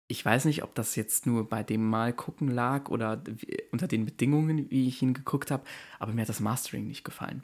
ich 0.07 0.23
weiß 0.23 0.45
nicht, 0.45 0.63
ob 0.63 0.75
das 0.75 0.95
jetzt 0.95 1.25
nur 1.25 1.47
bei 1.49 1.63
dem 1.63 1.87
Mal 1.87 2.13
gucken 2.13 2.47
lag 2.49 2.89
oder 2.89 3.23
unter 3.71 3.87
den 3.87 4.05
Bedingungen, 4.05 4.69
wie 4.69 4.87
ich 4.87 5.01
ihn 5.01 5.13
geguckt 5.13 5.51
habe, 5.51 5.63
aber 5.99 6.13
mir 6.13 6.21
hat 6.21 6.29
das 6.29 6.39
Mastering 6.39 6.87
nicht 6.87 7.03
gefallen. 7.03 7.43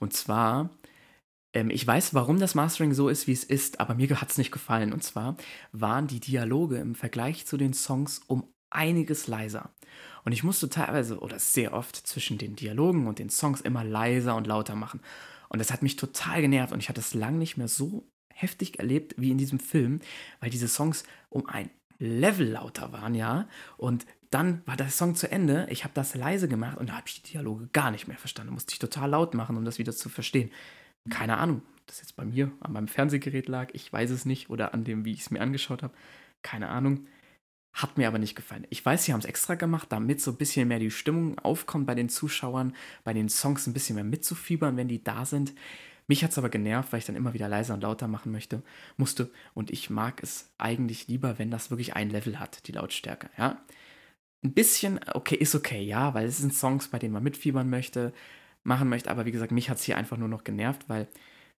Und 0.00 0.12
zwar, 0.12 0.70
ähm, 1.52 1.70
ich 1.70 1.86
weiß, 1.86 2.14
warum 2.14 2.38
das 2.38 2.54
Mastering 2.54 2.94
so 2.94 3.08
ist, 3.08 3.26
wie 3.26 3.32
es 3.32 3.44
ist, 3.44 3.80
aber 3.80 3.94
mir 3.94 4.20
hat 4.20 4.30
es 4.30 4.38
nicht 4.38 4.50
gefallen. 4.50 4.92
Und 4.92 5.02
zwar 5.02 5.36
waren 5.72 6.06
die 6.06 6.20
Dialoge 6.20 6.78
im 6.78 6.94
Vergleich 6.94 7.46
zu 7.46 7.56
den 7.56 7.74
Songs 7.74 8.20
um 8.26 8.52
einiges 8.70 9.26
leiser. 9.26 9.70
Und 10.24 10.32
ich 10.32 10.44
musste 10.44 10.68
teilweise 10.68 11.18
oder 11.20 11.38
sehr 11.38 11.72
oft 11.72 11.96
zwischen 11.96 12.38
den 12.38 12.56
Dialogen 12.56 13.06
und 13.06 13.18
den 13.18 13.30
Songs 13.30 13.60
immer 13.60 13.84
leiser 13.84 14.36
und 14.36 14.46
lauter 14.46 14.76
machen. 14.76 15.00
Und 15.48 15.58
das 15.58 15.72
hat 15.72 15.82
mich 15.82 15.96
total 15.96 16.40
genervt 16.40 16.72
und 16.72 16.80
ich 16.80 16.88
hatte 16.88 17.00
es 17.00 17.14
lang 17.14 17.38
nicht 17.38 17.56
mehr 17.56 17.68
so 17.68 18.08
heftig 18.40 18.78
erlebt 18.78 19.14
wie 19.16 19.30
in 19.30 19.38
diesem 19.38 19.58
Film, 19.58 20.00
weil 20.40 20.50
diese 20.50 20.68
Songs 20.68 21.04
um 21.28 21.48
ein 21.48 21.70
Level 21.98 22.48
lauter 22.48 22.92
waren, 22.92 23.14
ja. 23.14 23.46
Und 23.76 24.06
dann 24.30 24.62
war 24.64 24.76
der 24.76 24.90
Song 24.90 25.14
zu 25.14 25.30
Ende. 25.30 25.66
Ich 25.70 25.84
habe 25.84 25.94
das 25.94 26.14
leise 26.14 26.48
gemacht 26.48 26.78
und 26.78 26.88
da 26.88 26.94
habe 26.94 27.06
ich 27.06 27.22
die 27.22 27.32
Dialoge 27.32 27.68
gar 27.72 27.90
nicht 27.90 28.08
mehr 28.08 28.16
verstanden. 28.16 28.54
Musste 28.54 28.72
ich 28.72 28.78
total 28.78 29.10
laut 29.10 29.34
machen, 29.34 29.56
um 29.56 29.64
das 29.64 29.78
wieder 29.78 29.92
zu 29.92 30.08
verstehen. 30.08 30.50
Keine 31.10 31.38
Ahnung, 31.38 31.62
ob 31.78 31.86
das 31.86 32.00
jetzt 32.00 32.16
bei 32.16 32.24
mir 32.24 32.52
an 32.60 32.72
meinem 32.72 32.88
Fernsehgerät 32.88 33.48
lag. 33.48 33.68
Ich 33.72 33.92
weiß 33.92 34.10
es 34.10 34.24
nicht. 34.24 34.48
Oder 34.48 34.72
an 34.72 34.84
dem, 34.84 35.04
wie 35.04 35.12
ich 35.12 35.20
es 35.20 35.30
mir 35.30 35.40
angeschaut 35.40 35.82
habe. 35.82 35.94
Keine 36.42 36.68
Ahnung. 36.68 37.06
Hat 37.72 37.98
mir 37.98 38.08
aber 38.08 38.18
nicht 38.18 38.34
gefallen. 38.34 38.66
Ich 38.70 38.84
weiß, 38.84 39.04
sie 39.04 39.12
haben 39.12 39.20
es 39.20 39.26
extra 39.26 39.54
gemacht, 39.54 39.88
damit 39.90 40.20
so 40.20 40.32
ein 40.32 40.36
bisschen 40.36 40.68
mehr 40.68 40.78
die 40.78 40.90
Stimmung 40.90 41.38
aufkommt 41.38 41.86
bei 41.86 41.94
den 41.94 42.08
Zuschauern, 42.08 42.74
bei 43.04 43.12
den 43.12 43.28
Songs 43.28 43.66
ein 43.66 43.72
bisschen 43.72 43.94
mehr 43.94 44.04
mitzufiebern, 44.04 44.76
wenn 44.76 44.88
die 44.88 45.04
da 45.04 45.24
sind. 45.24 45.54
Mich 46.10 46.24
hat 46.24 46.32
es 46.32 46.38
aber 46.38 46.48
genervt, 46.48 46.90
weil 46.90 46.98
ich 46.98 47.04
dann 47.04 47.14
immer 47.14 47.34
wieder 47.34 47.48
leiser 47.48 47.72
und 47.72 47.82
lauter 47.84 48.08
machen 48.08 48.32
möchte, 48.32 48.64
musste. 48.96 49.30
Und 49.54 49.70
ich 49.70 49.90
mag 49.90 50.20
es 50.24 50.50
eigentlich 50.58 51.06
lieber, 51.06 51.38
wenn 51.38 51.52
das 51.52 51.70
wirklich 51.70 51.94
ein 51.94 52.10
Level 52.10 52.40
hat, 52.40 52.66
die 52.66 52.72
Lautstärke, 52.72 53.30
ja. 53.38 53.64
Ein 54.42 54.52
bisschen, 54.52 54.98
okay, 55.14 55.36
ist 55.36 55.54
okay, 55.54 55.80
ja, 55.80 56.12
weil 56.12 56.26
es 56.26 56.38
sind 56.38 56.52
Songs, 56.52 56.88
bei 56.88 56.98
denen 56.98 57.12
man 57.12 57.22
mitfiebern 57.22 57.70
möchte, 57.70 58.12
machen 58.64 58.88
möchte. 58.88 59.08
Aber 59.08 59.24
wie 59.24 59.30
gesagt, 59.30 59.52
mich 59.52 59.70
hat 59.70 59.78
es 59.78 59.84
hier 59.84 59.96
einfach 59.96 60.16
nur 60.16 60.26
noch 60.26 60.42
genervt, 60.42 60.88
weil 60.88 61.06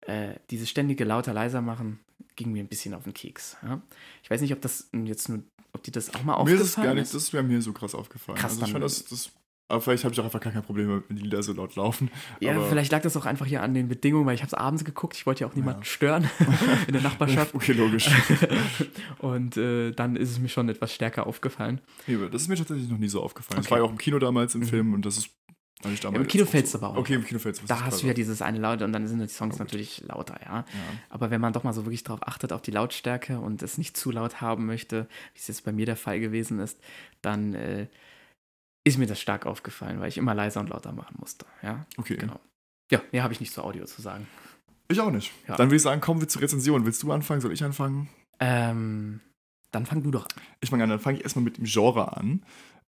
äh, 0.01 0.35
dieses 0.51 0.69
ständige 0.69 1.05
lauter, 1.05 1.33
leiser 1.33 1.63
machen 1.63 2.01
ging 2.35 2.51
mir 2.51 2.65
ein 2.65 2.69
bisschen 2.69 2.93
auf 2.95 3.05
den 3.05 3.15
Keks. 3.15 3.57
Ja? 3.63 3.81
Ich 4.25 4.31
weiß 4.31 4.41
nicht, 4.41 4.53
ob 4.53 4.61
das 4.63 4.91
jetzt 5.05 5.29
nur, 5.29 5.45
ob 5.73 5.85
dir 5.85 5.93
das 5.93 6.13
auch 6.13 6.25
mal 6.25 6.43
Mir 6.43 6.55
ist 6.55 6.61
es 6.61 6.71
aufgefallen 6.71 6.87
gar 6.89 6.95
nicht, 6.95 7.05
ist. 7.05 7.15
das 7.15 7.33
wäre 7.33 7.45
mir 7.45 7.63
so 7.63 7.73
krass 7.73 7.95
aufgefallen. 7.95 8.37
Krass, 8.37 8.55
also 8.55 8.67
ich 8.67 8.73
fand 8.73 8.83
das, 8.83 9.05
das, 9.05 9.31
aber 9.71 9.81
vielleicht 9.81 10.05
habe 10.05 10.13
ich 10.13 10.21
auch 10.21 10.25
einfach 10.25 10.41
gar 10.41 10.53
kein 10.53 10.63
Problem, 10.63 11.03
wenn 11.09 11.17
die 11.17 11.23
Lieder 11.23 11.43
so 11.43 11.53
laut 11.53 11.77
laufen. 11.77 12.11
Ja, 12.41 12.53
aber, 12.53 12.67
vielleicht 12.69 12.93
lag 12.93 13.03
das 13.03 13.17
auch 13.17 13.25
einfach 13.27 13.47
hier 13.47 13.63
an 13.63 13.73
den 13.75 13.89
Bedingungen, 13.89 14.27
weil 14.27 14.35
ich 14.35 14.41
habe 14.43 14.49
es 14.49 14.55
abends 14.55 14.85
geguckt. 14.85 15.17
Ich 15.17 15.27
wollte 15.27 15.43
ja 15.43 15.47
auch 15.47 15.55
niemanden 15.55 15.85
stören 15.85 16.29
in 16.87 16.93
der 16.93 17.03
Nachbarschaft. 17.03 17.55
Okay, 17.55 17.73
logisch. 17.73 18.09
Und 19.19 19.57
äh, 19.57 19.93
dann 19.93 20.17
ist 20.17 20.31
es 20.31 20.39
mir 20.39 20.49
schon 20.49 20.69
etwas 20.69 20.93
stärker 20.95 21.27
aufgefallen. 21.27 21.81
Das 22.33 22.43
ist 22.43 22.49
mir 22.49 22.57
tatsächlich 22.57 22.89
noch 22.89 22.99
nie 22.99 23.09
so 23.09 23.23
aufgefallen. 23.23 23.57
Das 23.59 23.67
Okay. 23.67 23.73
war 23.73 23.79
ja 23.79 23.85
auch 23.85 23.91
im 23.91 23.99
Kino 23.99 24.19
damals 24.19 24.55
im 24.55 24.61
Mhm. 24.63 24.65
Film 24.67 24.95
und 24.95 25.07
das 25.07 25.17
ist 25.19 25.31
damals 26.03 26.05
im 26.23 26.27
Kino 26.27 26.45
auch 26.45 26.49
fällt's 26.49 26.73
so- 26.73 26.79
aber 26.79 26.91
auch. 26.91 26.97
Okay, 26.99 27.15
im 27.15 27.25
Kino 27.25 27.39
fällt 27.39 27.57
es. 27.57 27.65
Da 27.65 27.81
hast 27.85 28.03
du 28.03 28.07
ja 28.07 28.13
dieses 28.15 28.43
eine 28.43 28.59
Laute 28.59 28.85
und 28.85 28.93
dann 28.93 29.07
sind 29.07 29.21
die 29.21 29.29
Songs 29.29 29.55
Ja, 29.57 29.65
gut. 29.65 29.73
natürlich 29.73 30.03
lauter, 30.07 30.39
ja. 30.45 30.57
Ja. 30.59 30.65
Aber 31.09 31.31
wenn 31.31 31.41
man 31.41 31.53
doch 31.53 31.65
mal 31.65 31.73
so 31.73 31.85
wirklich 31.87 32.05
darauf 32.05 32.27
achtet, 32.27 32.53
auf 32.53 32.61
die 32.63 32.71
Lautstärke 32.71 33.39
und 33.41 33.63
es 33.63 33.79
nicht 33.79 33.97
zu 33.97 34.11
laut 34.11 34.41
haben 34.41 34.67
möchte, 34.67 35.07
wie 35.35 35.39
es 35.39 35.49
jetzt 35.49 35.65
bei 35.65 35.73
mir 35.73 35.87
der 35.87 35.97
Fall 35.97 36.21
gewesen 36.21 36.59
ist, 36.61 36.79
dann 37.23 37.55
äh, 37.55 37.87
ist 38.85 38.99
mir 38.99 39.07
das 39.07 39.21
stark 39.21 39.47
aufgefallen, 39.47 40.01
weil 40.01 40.09
ich 40.09 40.19
immer 40.19 40.35
leiser 40.35 40.61
und 40.61 40.69
lauter 40.71 40.93
machen 40.93 41.17
musste. 41.19 41.47
Ja, 41.63 41.85
Okay. 41.97 42.17
genau. 42.17 42.41
Ja, 42.91 43.01
mehr 43.13 43.23
habe 43.23 43.33
ich 43.33 43.41
nicht 43.41 43.53
zu 43.53 43.63
Audio 43.63 43.85
zu 43.85 44.03
sagen. 44.03 44.27
Ich 44.89 45.01
auch 45.01 45.11
nicht. 45.11 45.33
Ja. 45.47 45.57
Dann 45.57 45.69
würde 45.69 45.77
ich 45.77 45.83
sagen, 45.83 46.01
kommen 46.01 46.21
wir 46.21 46.29
zur 46.29 46.43
Rezension. 46.43 46.85
Willst 46.85 47.03
du 47.03 47.13
anfangen? 47.13 47.41
Soll 47.41 47.53
ich 47.53 47.63
anfangen? 47.63 48.09
Ähm, 48.41 49.21
dann 49.71 49.87
fang 49.87 50.03
du 50.03 50.11
doch 50.11 50.25
an. 50.25 50.43
Ich 50.61 50.71
fange 50.71 50.83
an, 50.83 50.91
dann 50.91 50.99
fange 50.99 51.19
ich 51.19 51.23
erstmal 51.25 51.45
mit 51.45 51.59
dem 51.59 51.65
Genre 51.65 52.17
an. 52.17 52.43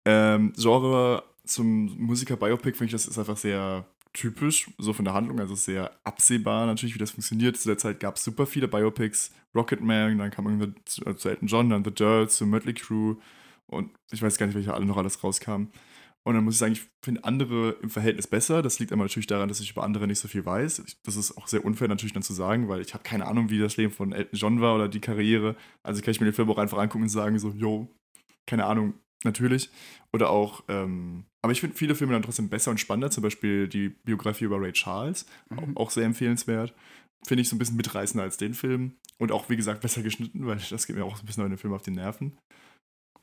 Ähm, 0.06 0.52
Genre 0.56 1.22
zum 1.44 1.98
Musiker-Biopic 1.98 2.76
finde 2.78 2.86
ich, 2.86 2.92
das 2.92 3.06
ist 3.06 3.18
einfach 3.18 3.36
sehr 3.36 3.84
typisch, 4.12 4.70
so 4.78 4.92
von 4.92 5.04
der 5.04 5.14
Handlung, 5.14 5.38
also 5.40 5.54
sehr 5.54 5.90
absehbar 6.04 6.66
natürlich, 6.66 6.94
wie 6.94 6.98
das 6.98 7.10
funktioniert. 7.10 7.56
Zu 7.58 7.68
der 7.68 7.78
Zeit 7.78 8.00
gab 8.00 8.16
es 8.16 8.24
super 8.24 8.46
viele 8.46 8.66
Biopics, 8.68 9.32
Rocketman, 9.54 10.18
dann 10.18 10.30
kam 10.30 10.46
irgendwie 10.46 10.80
zu, 10.84 11.04
äh, 11.04 11.16
zu 11.16 11.28
Elton 11.28 11.48
John, 11.48 11.68
dann 11.70 11.84
The 11.84 11.90
Dirt, 11.92 12.30
zu 12.32 12.46
Mötley 12.46 12.72
Crew 12.74 13.16
und 13.70 13.90
ich 14.12 14.22
weiß 14.22 14.36
gar 14.38 14.46
nicht, 14.46 14.56
welche 14.56 14.74
alle 14.74 14.84
noch 14.84 14.96
alles 14.96 15.22
rauskamen. 15.22 15.70
Und 16.22 16.34
dann 16.34 16.44
muss 16.44 16.54
ich 16.54 16.58
sagen, 16.58 16.72
ich 16.72 16.82
finde 17.02 17.24
andere 17.24 17.70
im 17.82 17.88
Verhältnis 17.88 18.26
besser. 18.26 18.60
Das 18.60 18.78
liegt 18.78 18.92
aber 18.92 19.02
natürlich 19.02 19.26
daran, 19.26 19.48
dass 19.48 19.60
ich 19.60 19.70
über 19.70 19.84
andere 19.84 20.06
nicht 20.06 20.18
so 20.18 20.28
viel 20.28 20.44
weiß. 20.44 20.80
Ich, 20.86 21.00
das 21.02 21.16
ist 21.16 21.36
auch 21.38 21.46
sehr 21.46 21.64
unfair 21.64 21.88
natürlich 21.88 22.12
dann 22.12 22.22
zu 22.22 22.34
sagen, 22.34 22.68
weil 22.68 22.82
ich 22.82 22.92
habe 22.92 23.02
keine 23.02 23.26
Ahnung, 23.26 23.48
wie 23.48 23.58
das 23.58 23.78
Leben 23.78 23.92
von 23.92 24.12
Elton 24.12 24.38
John 24.38 24.60
war 24.60 24.74
oder 24.74 24.88
die 24.88 25.00
Karriere. 25.00 25.56
Also 25.82 26.02
kann 26.02 26.10
ich 26.10 26.20
mir 26.20 26.26
den 26.26 26.34
Film 26.34 26.50
auch 26.50 26.58
einfach 26.58 26.76
angucken 26.76 27.04
und 27.04 27.08
sagen 27.08 27.38
so, 27.38 27.50
yo, 27.52 27.88
keine 28.46 28.66
Ahnung, 28.66 28.94
natürlich. 29.24 29.70
Oder 30.12 30.28
auch, 30.28 30.64
ähm, 30.68 31.24
aber 31.42 31.52
ich 31.52 31.60
finde 31.60 31.76
viele 31.76 31.94
Filme 31.94 32.12
dann 32.12 32.22
trotzdem 32.22 32.50
besser 32.50 32.70
und 32.70 32.78
spannender. 32.78 33.10
Zum 33.10 33.22
Beispiel 33.22 33.66
die 33.66 33.88
Biografie 33.88 34.44
über 34.44 34.60
Ray 34.60 34.72
Charles, 34.72 35.24
Mhm. 35.48 35.76
auch 35.76 35.90
sehr 35.90 36.04
empfehlenswert. 36.04 36.74
Finde 37.26 37.42
ich 37.42 37.48
so 37.48 37.56
ein 37.56 37.58
bisschen 37.58 37.76
mitreißender 37.76 38.24
als 38.24 38.36
den 38.36 38.52
Film. 38.52 38.96
Und 39.18 39.32
auch, 39.32 39.48
wie 39.48 39.56
gesagt, 39.56 39.80
besser 39.80 40.02
geschnitten, 40.02 40.46
weil 40.46 40.58
das 40.70 40.86
geht 40.86 40.96
mir 40.96 41.04
auch 41.04 41.16
so 41.16 41.22
ein 41.22 41.26
bisschen 41.26 41.44
in 41.44 41.50
den 41.50 41.58
Film 41.58 41.72
auf 41.72 41.82
die 41.82 41.90
Nerven. 41.92 42.38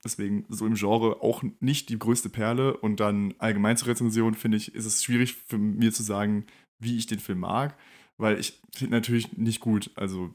Deswegen 0.08 0.46
so 0.48 0.66
im 0.66 0.76
Genre 0.76 1.22
auch 1.22 1.44
nicht 1.60 1.90
die 1.90 2.00
größte 2.00 2.30
Perle. 2.30 2.78
Und 2.78 3.02
dann 3.02 3.34
allgemein 3.40 3.76
zur 3.76 3.90
Rezension, 3.90 4.36
finde 4.36 4.56
ich, 4.56 4.74
ist 4.74 4.86
es 4.86 5.04
schwierig 5.04 5.34
für 5.34 5.58
mir 5.58 5.92
zu 5.92 6.02
sagen, 6.02 6.46
wie 6.80 6.98
ich 6.98 7.08
den 7.08 7.20
Film 7.20 7.40
mag, 7.40 7.78
weil 8.18 8.40
ich 8.40 8.62
finde 8.74 8.96
natürlich 8.96 9.36
nicht 9.38 9.60
gut. 9.60 9.92
Also 9.96 10.34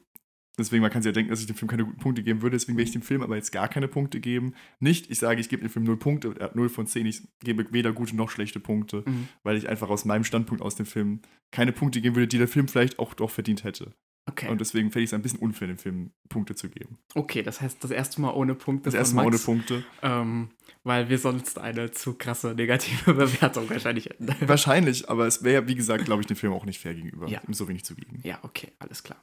deswegen, 0.58 0.82
man 0.82 0.90
kann 0.90 1.00
sich 1.02 1.08
ja 1.08 1.14
denken, 1.14 1.30
dass 1.30 1.40
ich 1.40 1.46
dem 1.46 1.56
Film 1.56 1.70
keine 1.70 1.86
guten 1.86 1.98
Punkte 2.00 2.22
geben 2.22 2.42
würde. 2.42 2.56
Deswegen 2.56 2.76
werde 2.76 2.88
ich 2.88 2.92
dem 2.92 3.00
Film 3.00 3.22
aber 3.22 3.36
jetzt 3.36 3.50
gar 3.50 3.68
keine 3.68 3.88
Punkte 3.88 4.20
geben. 4.20 4.52
Nicht, 4.78 5.10
ich 5.10 5.18
sage, 5.18 5.40
ich 5.40 5.48
gebe 5.48 5.62
dem 5.62 5.70
Film 5.70 5.86
0 5.86 5.96
Punkte, 5.96 6.34
er 6.38 6.44
hat 6.46 6.56
0 6.56 6.68
von 6.68 6.86
10. 6.86 7.06
Ich 7.06 7.22
gebe 7.42 7.72
weder 7.72 7.92
gute 7.94 8.14
noch 8.14 8.28
schlechte 8.28 8.60
Punkte, 8.60 9.04
Mhm. 9.06 9.28
weil 9.42 9.56
ich 9.56 9.70
einfach 9.70 9.88
aus 9.88 10.04
meinem 10.04 10.24
Standpunkt 10.24 10.62
aus 10.62 10.74
dem 10.76 10.84
Film 10.84 11.20
keine 11.50 11.72
Punkte 11.72 12.02
geben 12.02 12.16
würde, 12.16 12.28
die 12.28 12.38
der 12.38 12.48
Film 12.48 12.68
vielleicht 12.68 12.98
auch 12.98 13.14
doch 13.14 13.30
verdient 13.30 13.64
hätte. 13.64 13.94
Okay. 14.24 14.48
Und 14.48 14.60
deswegen 14.60 14.92
fände 14.92 15.02
ich 15.02 15.10
es 15.10 15.14
ein 15.14 15.22
bisschen 15.22 15.40
unfair, 15.40 15.66
dem 15.66 15.78
Film 15.78 16.12
Punkte 16.28 16.54
zu 16.54 16.68
geben. 16.68 16.98
okay, 17.14 17.42
das 17.42 17.60
heißt, 17.60 17.82
das 17.82 17.90
erste 17.90 18.20
Mal 18.20 18.30
ohne 18.32 18.54
Punkte. 18.54 18.84
Das 18.84 18.94
erste 18.94 19.16
Mal 19.16 19.22
ohne 19.22 19.32
Max, 19.32 19.44
Punkte. 19.44 19.84
Ähm, 20.00 20.50
weil 20.84 21.08
wir 21.08 21.18
sonst 21.18 21.58
eine 21.58 21.90
zu 21.90 22.14
krasse 22.14 22.54
negative 22.54 23.14
Bewertung 23.14 23.68
wahrscheinlich 23.68 24.06
hätten. 24.06 24.28
Wahrscheinlich, 24.48 25.08
aber 25.10 25.26
es 25.26 25.42
wäre, 25.42 25.66
wie 25.66 25.74
gesagt, 25.74 26.04
glaube 26.04 26.20
ich, 26.22 26.26
dem 26.28 26.36
Film 26.36 26.52
auch 26.52 26.64
nicht 26.64 26.78
fair 26.78 26.94
gegenüber, 26.94 27.26
Ja. 27.28 27.40
ihm 27.46 27.52
so 27.54 27.66
wenig 27.68 27.84
zu 27.84 27.94
geben. 27.96 28.20
Ja, 28.22 28.38
okay, 28.42 28.68
alles 28.78 29.02
klar. 29.02 29.20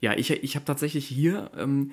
Ja, 0.00 0.14
ich, 0.16 0.30
ich 0.30 0.56
habe 0.56 0.64
tatsächlich 0.64 1.06
hier, 1.06 1.50
ähm, 1.56 1.92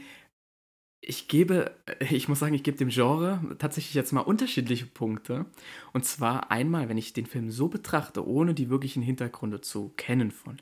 ich 1.00 1.28
gebe, 1.28 1.72
äh, 2.00 2.06
ich 2.16 2.28
muss 2.28 2.40
sagen, 2.40 2.56
ich 2.56 2.64
gebe 2.64 2.78
dem 2.78 2.90
Genre 2.90 3.40
tatsächlich 3.60 3.94
jetzt 3.94 4.14
mal 4.14 4.22
unterschiedliche 4.22 4.88
Punkte. 4.88 5.46
Und 5.94 6.06
zwar 6.06 6.50
einmal, 6.52 6.90
wenn 6.90 6.98
ich 6.98 7.14
den 7.14 7.28
Film 7.28 7.52
so 7.52 7.68
betrachte, 7.68 8.28
ohne 8.28 8.54
die 8.56 8.70
wirklichen 8.70 9.04
Hintergründe 9.04 9.62
zu 9.62 9.90
kennen 9.96 10.32
von, 10.32 10.58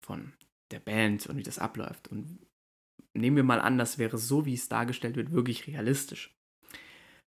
von 0.00 0.32
der 0.70 0.80
Band 0.80 1.26
und 1.26 1.36
wie 1.36 1.42
das 1.42 1.58
abläuft. 1.58 2.08
Und 2.08 2.38
nehmen 3.14 3.36
wir 3.36 3.44
mal 3.44 3.60
an, 3.60 3.78
das 3.78 3.98
wäre 3.98 4.18
so, 4.18 4.46
wie 4.46 4.54
es 4.54 4.68
dargestellt 4.68 5.16
wird, 5.16 5.32
wirklich 5.32 5.66
realistisch. 5.66 6.34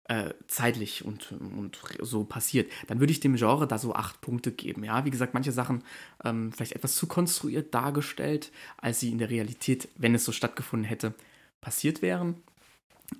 Äh, 0.07 0.35
zeitlich 0.47 1.03
und, 1.03 1.31
und 1.31 1.79
so 2.01 2.25
passiert, 2.25 2.71
dann 2.85 2.99
würde 2.99 3.11
ich 3.11 3.21
dem 3.21 3.37
Genre 3.37 3.67
da 3.67 3.79
so 3.79 3.95
acht 3.95 4.21
Punkte 4.21 4.51
geben. 4.51 4.83
Ja, 4.83 5.03
wie 5.03 5.09
gesagt, 5.09 5.33
manche 5.33 5.51
Sachen 5.51 5.83
ähm, 6.23 6.51
vielleicht 6.51 6.73
etwas 6.73 6.93
zu 6.93 7.07
konstruiert 7.07 7.73
dargestellt, 7.73 8.51
als 8.77 8.99
sie 8.99 9.11
in 9.11 9.17
der 9.17 9.31
Realität, 9.31 9.89
wenn 9.97 10.13
es 10.13 10.23
so 10.23 10.31
stattgefunden 10.31 10.87
hätte, 10.87 11.15
passiert 11.59 12.03
wären. 12.03 12.35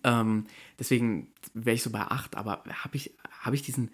Ähm, 0.04 0.46
deswegen 0.78 1.34
wäre 1.56 1.74
ich 1.74 1.82
so 1.82 1.90
bei 1.90 2.02
8, 2.02 2.36
aber 2.36 2.64
habe 2.70 2.98
ich, 2.98 3.18
hab 3.42 3.56
ich 3.56 3.64
diesen 3.64 3.90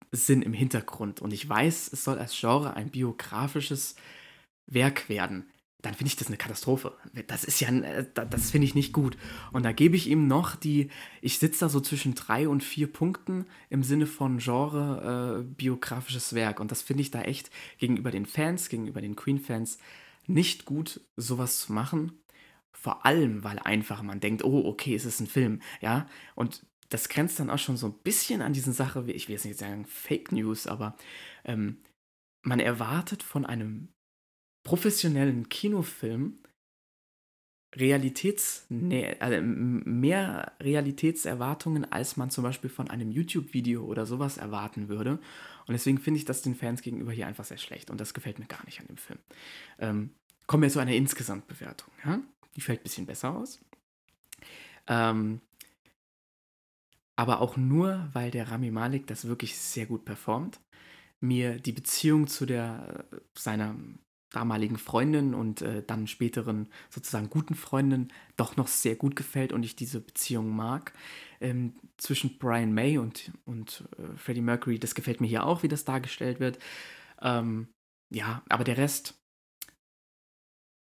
Realitätssinn 0.00 0.42
im 0.42 0.52
Hintergrund 0.52 1.20
und 1.22 1.32
ich 1.32 1.48
weiß, 1.48 1.90
es 1.92 2.04
soll 2.04 2.18
als 2.18 2.38
Genre 2.38 2.74
ein 2.74 2.90
biografisches 2.90 3.94
Werk 4.66 5.08
werden, 5.08 5.50
dann 5.82 5.94
finde 5.94 6.08
ich 6.08 6.16
das 6.16 6.28
eine 6.28 6.36
Katastrophe. 6.36 6.92
Das 7.26 7.44
ist 7.44 7.60
ja, 7.60 7.68
äh, 7.70 8.06
da- 8.12 8.26
das 8.26 8.50
finde 8.50 8.66
ich 8.66 8.74
nicht 8.74 8.92
gut. 8.92 9.16
Und 9.52 9.64
da 9.64 9.72
gebe 9.72 9.96
ich 9.96 10.08
ihm 10.08 10.26
noch 10.26 10.54
die, 10.56 10.90
ich 11.22 11.38
sitze 11.38 11.60
da 11.60 11.68
so 11.70 11.80
zwischen 11.80 12.14
drei 12.14 12.48
und 12.48 12.62
vier 12.62 12.92
Punkten 12.92 13.46
im 13.70 13.82
Sinne 13.82 14.06
von 14.06 14.38
Genre 14.38 15.40
äh, 15.40 15.54
biografisches 15.54 16.34
Werk. 16.34 16.60
Und 16.60 16.70
das 16.70 16.82
finde 16.82 17.02
ich 17.02 17.10
da 17.10 17.22
echt 17.22 17.50
gegenüber 17.78 18.10
den 18.10 18.26
Fans, 18.26 18.68
gegenüber 18.68 19.00
den 19.00 19.16
Queen-Fans 19.16 19.78
nicht 20.26 20.66
gut, 20.66 21.00
sowas 21.16 21.60
zu 21.60 21.72
machen. 21.72 22.12
Vor 22.72 23.06
allem, 23.06 23.42
weil 23.42 23.58
einfach 23.58 24.02
man 24.02 24.20
denkt, 24.20 24.44
oh, 24.44 24.64
okay, 24.66 24.94
es 24.94 25.04
ist 25.06 25.20
ein 25.20 25.26
Film, 25.26 25.60
ja. 25.80 26.06
Und 26.34 26.62
das 26.90 27.08
grenzt 27.08 27.40
dann 27.40 27.50
auch 27.50 27.58
schon 27.58 27.76
so 27.76 27.86
ein 27.86 27.98
bisschen 28.04 28.42
an 28.42 28.52
diesen 28.52 28.72
Sache, 28.72 29.06
wie 29.06 29.12
ich 29.12 29.28
will 29.28 29.34
jetzt 29.34 29.44
nicht 29.44 29.58
sagen 29.58 29.86
Fake 29.86 30.32
News, 30.32 30.66
aber 30.66 30.96
ähm, 31.44 31.78
man 32.42 32.60
erwartet 32.60 33.22
von 33.22 33.46
einem 33.46 33.88
professionellen 34.64 35.48
Kinofilm 35.48 36.38
Realitäts 37.76 38.66
also 39.20 39.42
mehr 39.42 40.52
Realitätserwartungen, 40.60 41.90
als 41.92 42.16
man 42.16 42.30
zum 42.30 42.42
Beispiel 42.42 42.68
von 42.68 42.90
einem 42.90 43.12
YouTube-Video 43.12 43.84
oder 43.84 44.06
sowas 44.06 44.38
erwarten 44.38 44.88
würde. 44.88 45.20
Und 45.66 45.72
deswegen 45.72 45.98
finde 45.98 46.18
ich 46.18 46.24
das 46.24 46.42
den 46.42 46.56
Fans 46.56 46.82
gegenüber 46.82 47.12
hier 47.12 47.28
einfach 47.28 47.44
sehr 47.44 47.58
schlecht. 47.58 47.90
Und 47.90 48.00
das 48.00 48.12
gefällt 48.12 48.40
mir 48.40 48.46
gar 48.46 48.64
nicht 48.64 48.80
an 48.80 48.88
dem 48.88 48.96
Film. 48.96 49.20
Ähm, 49.78 50.10
kommen 50.48 50.64
wir 50.64 50.70
zu 50.70 50.80
einer 50.80 50.94
Insgesamtbewertung. 50.94 51.92
Ja? 52.04 52.20
Die 52.56 52.60
fällt 52.60 52.80
ein 52.80 52.82
bisschen 52.82 53.06
besser 53.06 53.36
aus. 53.36 53.60
Ähm, 54.88 55.40
aber 57.20 57.42
auch 57.42 57.58
nur, 57.58 58.08
weil 58.14 58.30
der 58.30 58.50
Rami 58.50 58.70
Malek 58.70 59.06
das 59.06 59.26
wirklich 59.26 59.58
sehr 59.58 59.84
gut 59.84 60.06
performt. 60.06 60.58
Mir 61.20 61.58
die 61.60 61.72
Beziehung 61.72 62.28
zu 62.28 62.46
der 62.46 63.04
äh, 63.12 63.16
seiner 63.36 63.76
damaligen 64.30 64.78
Freundin 64.78 65.34
und 65.34 65.60
äh, 65.60 65.82
dann 65.86 66.06
späteren 66.06 66.70
sozusagen 66.88 67.28
guten 67.28 67.54
Freundin 67.54 68.08
doch 68.38 68.56
noch 68.56 68.68
sehr 68.68 68.96
gut 68.96 69.16
gefällt 69.16 69.52
und 69.52 69.64
ich 69.64 69.76
diese 69.76 70.00
Beziehung 70.00 70.48
mag. 70.48 70.94
Ähm, 71.42 71.74
zwischen 71.98 72.38
Brian 72.38 72.72
May 72.72 72.96
und, 72.96 73.32
und 73.44 73.84
äh, 73.98 74.16
Freddie 74.16 74.40
Mercury, 74.40 74.78
das 74.78 74.94
gefällt 74.94 75.20
mir 75.20 75.26
hier 75.26 75.44
auch, 75.44 75.62
wie 75.62 75.68
das 75.68 75.84
dargestellt 75.84 76.40
wird. 76.40 76.58
Ähm, 77.20 77.68
ja, 78.10 78.42
aber 78.48 78.64
der 78.64 78.78
Rest 78.78 79.19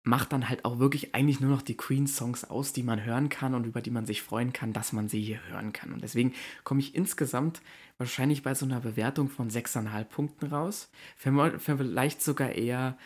macht 0.09 0.33
dann 0.33 0.49
halt 0.49 0.65
auch 0.65 0.79
wirklich 0.79 1.15
eigentlich 1.15 1.39
nur 1.39 1.51
noch 1.51 1.61
die 1.61 1.77
Queen-Songs 1.77 2.45
aus, 2.45 2.73
die 2.73 2.83
man 2.83 3.05
hören 3.05 3.29
kann 3.29 3.55
und 3.55 3.65
über 3.65 3.81
die 3.81 3.91
man 3.91 4.05
sich 4.05 4.21
freuen 4.21 4.51
kann, 4.53 4.73
dass 4.73 4.91
man 4.91 5.07
sie 5.07 5.21
hier 5.21 5.39
hören 5.47 5.71
kann. 5.71 5.93
Und 5.93 6.03
deswegen 6.03 6.33
komme 6.63 6.81
ich 6.81 6.95
insgesamt 6.95 7.61
wahrscheinlich 7.97 8.43
bei 8.43 8.55
so 8.55 8.65
einer 8.65 8.79
Bewertung 8.79 9.29
von 9.29 9.49
6,5 9.49 10.03
Punkten 10.05 10.47
raus. 10.47 10.89
Vielleicht 11.15 12.21
sogar 12.21 12.51
eher 12.51 12.97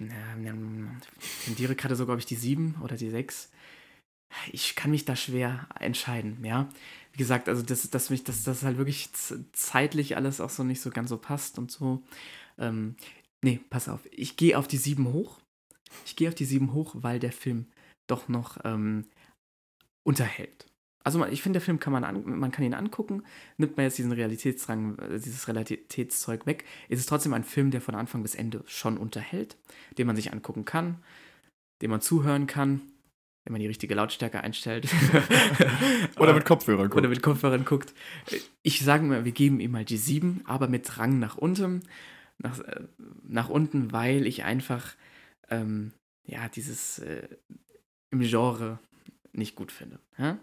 ich 0.00 1.44
tendiere 1.44 1.76
gerade 1.76 1.96
so, 1.96 2.04
glaube 2.04 2.20
ich, 2.20 2.26
die 2.26 2.36
7 2.36 2.76
oder 2.82 2.96
die 2.96 3.10
6. 3.10 3.50
Ich 4.50 4.74
kann 4.74 4.90
mich 4.90 5.04
da 5.04 5.14
schwer 5.14 5.68
entscheiden, 5.78 6.44
ja. 6.44 6.68
Wie 7.12 7.18
gesagt, 7.18 7.48
also 7.48 7.62
dass 7.62 7.88
das, 7.90 8.10
mich, 8.10 8.24
dass 8.24 8.44
das 8.44 8.62
halt 8.62 8.78
wirklich 8.78 9.10
zeitlich 9.52 10.16
alles 10.16 10.40
auch 10.40 10.50
so 10.50 10.64
nicht 10.64 10.80
so 10.80 10.90
ganz 10.90 11.10
so 11.10 11.18
passt 11.18 11.58
und 11.58 11.70
so. 11.70 12.02
Ähm, 12.58 12.96
nee, 13.42 13.60
pass 13.68 13.88
auf. 13.88 14.00
Ich 14.10 14.36
gehe 14.36 14.58
auf 14.58 14.66
die 14.66 14.78
7 14.78 15.12
hoch. 15.12 15.41
Ich 16.04 16.16
gehe 16.16 16.28
auf 16.28 16.34
die 16.34 16.44
7 16.44 16.72
hoch, 16.72 16.94
weil 16.98 17.18
der 17.18 17.32
Film 17.32 17.66
doch 18.06 18.28
noch 18.28 18.58
ähm, 18.64 19.04
unterhält. 20.04 20.66
Also 21.04 21.24
ich 21.26 21.42
finde, 21.42 21.58
der 21.58 21.64
Film 21.64 21.80
kann 21.80 21.92
man, 21.92 22.04
an, 22.04 22.22
man 22.24 22.52
kann 22.52 22.64
ihn 22.64 22.74
angucken, 22.74 23.24
nimmt 23.56 23.76
man 23.76 23.84
jetzt 23.84 23.98
diesen 23.98 24.12
Realitätsrang, 24.12 24.98
äh, 24.98 25.18
dieses 25.18 25.48
Realitätszeug 25.48 26.46
weg, 26.46 26.64
ist 26.88 27.00
es 27.00 27.06
trotzdem 27.06 27.34
ein 27.34 27.44
Film, 27.44 27.70
der 27.70 27.80
von 27.80 27.94
Anfang 27.94 28.22
bis 28.22 28.34
Ende 28.34 28.62
schon 28.66 28.98
unterhält, 28.98 29.56
den 29.98 30.06
man 30.06 30.16
sich 30.16 30.32
angucken 30.32 30.64
kann, 30.64 30.98
den 31.80 31.90
man 31.90 32.00
zuhören 32.00 32.46
kann, 32.46 32.82
wenn 33.44 33.52
man 33.52 33.60
die 33.60 33.66
richtige 33.66 33.94
Lautstärke 33.94 34.40
einstellt. 34.40 34.88
Oder 36.18 36.34
mit 36.34 36.44
Kopfhörern 36.44 36.84
guckt. 36.84 36.96
Oder 36.96 37.08
mit 37.08 37.22
Kopfhörern 37.22 37.64
guckt. 37.64 37.92
Ich 38.62 38.84
sage 38.84 39.04
mal, 39.04 39.24
wir 39.24 39.32
geben 39.32 39.58
ihm 39.58 39.72
mal 39.72 39.84
die 39.84 39.96
7, 39.96 40.42
aber 40.44 40.68
mit 40.68 40.98
Rang 40.98 41.18
nach 41.18 41.36
unten, 41.36 41.82
nach, 42.38 42.60
äh, 42.60 42.82
nach 43.26 43.48
unten, 43.48 43.92
weil 43.92 44.26
ich 44.26 44.44
einfach 44.44 44.94
ähm, 45.52 45.92
ja, 46.24 46.48
dieses 46.48 46.98
äh, 46.98 47.28
im 48.10 48.20
Genre 48.20 48.78
nicht 49.32 49.54
gut 49.54 49.72
finde. 49.72 49.98
Ja? 50.18 50.38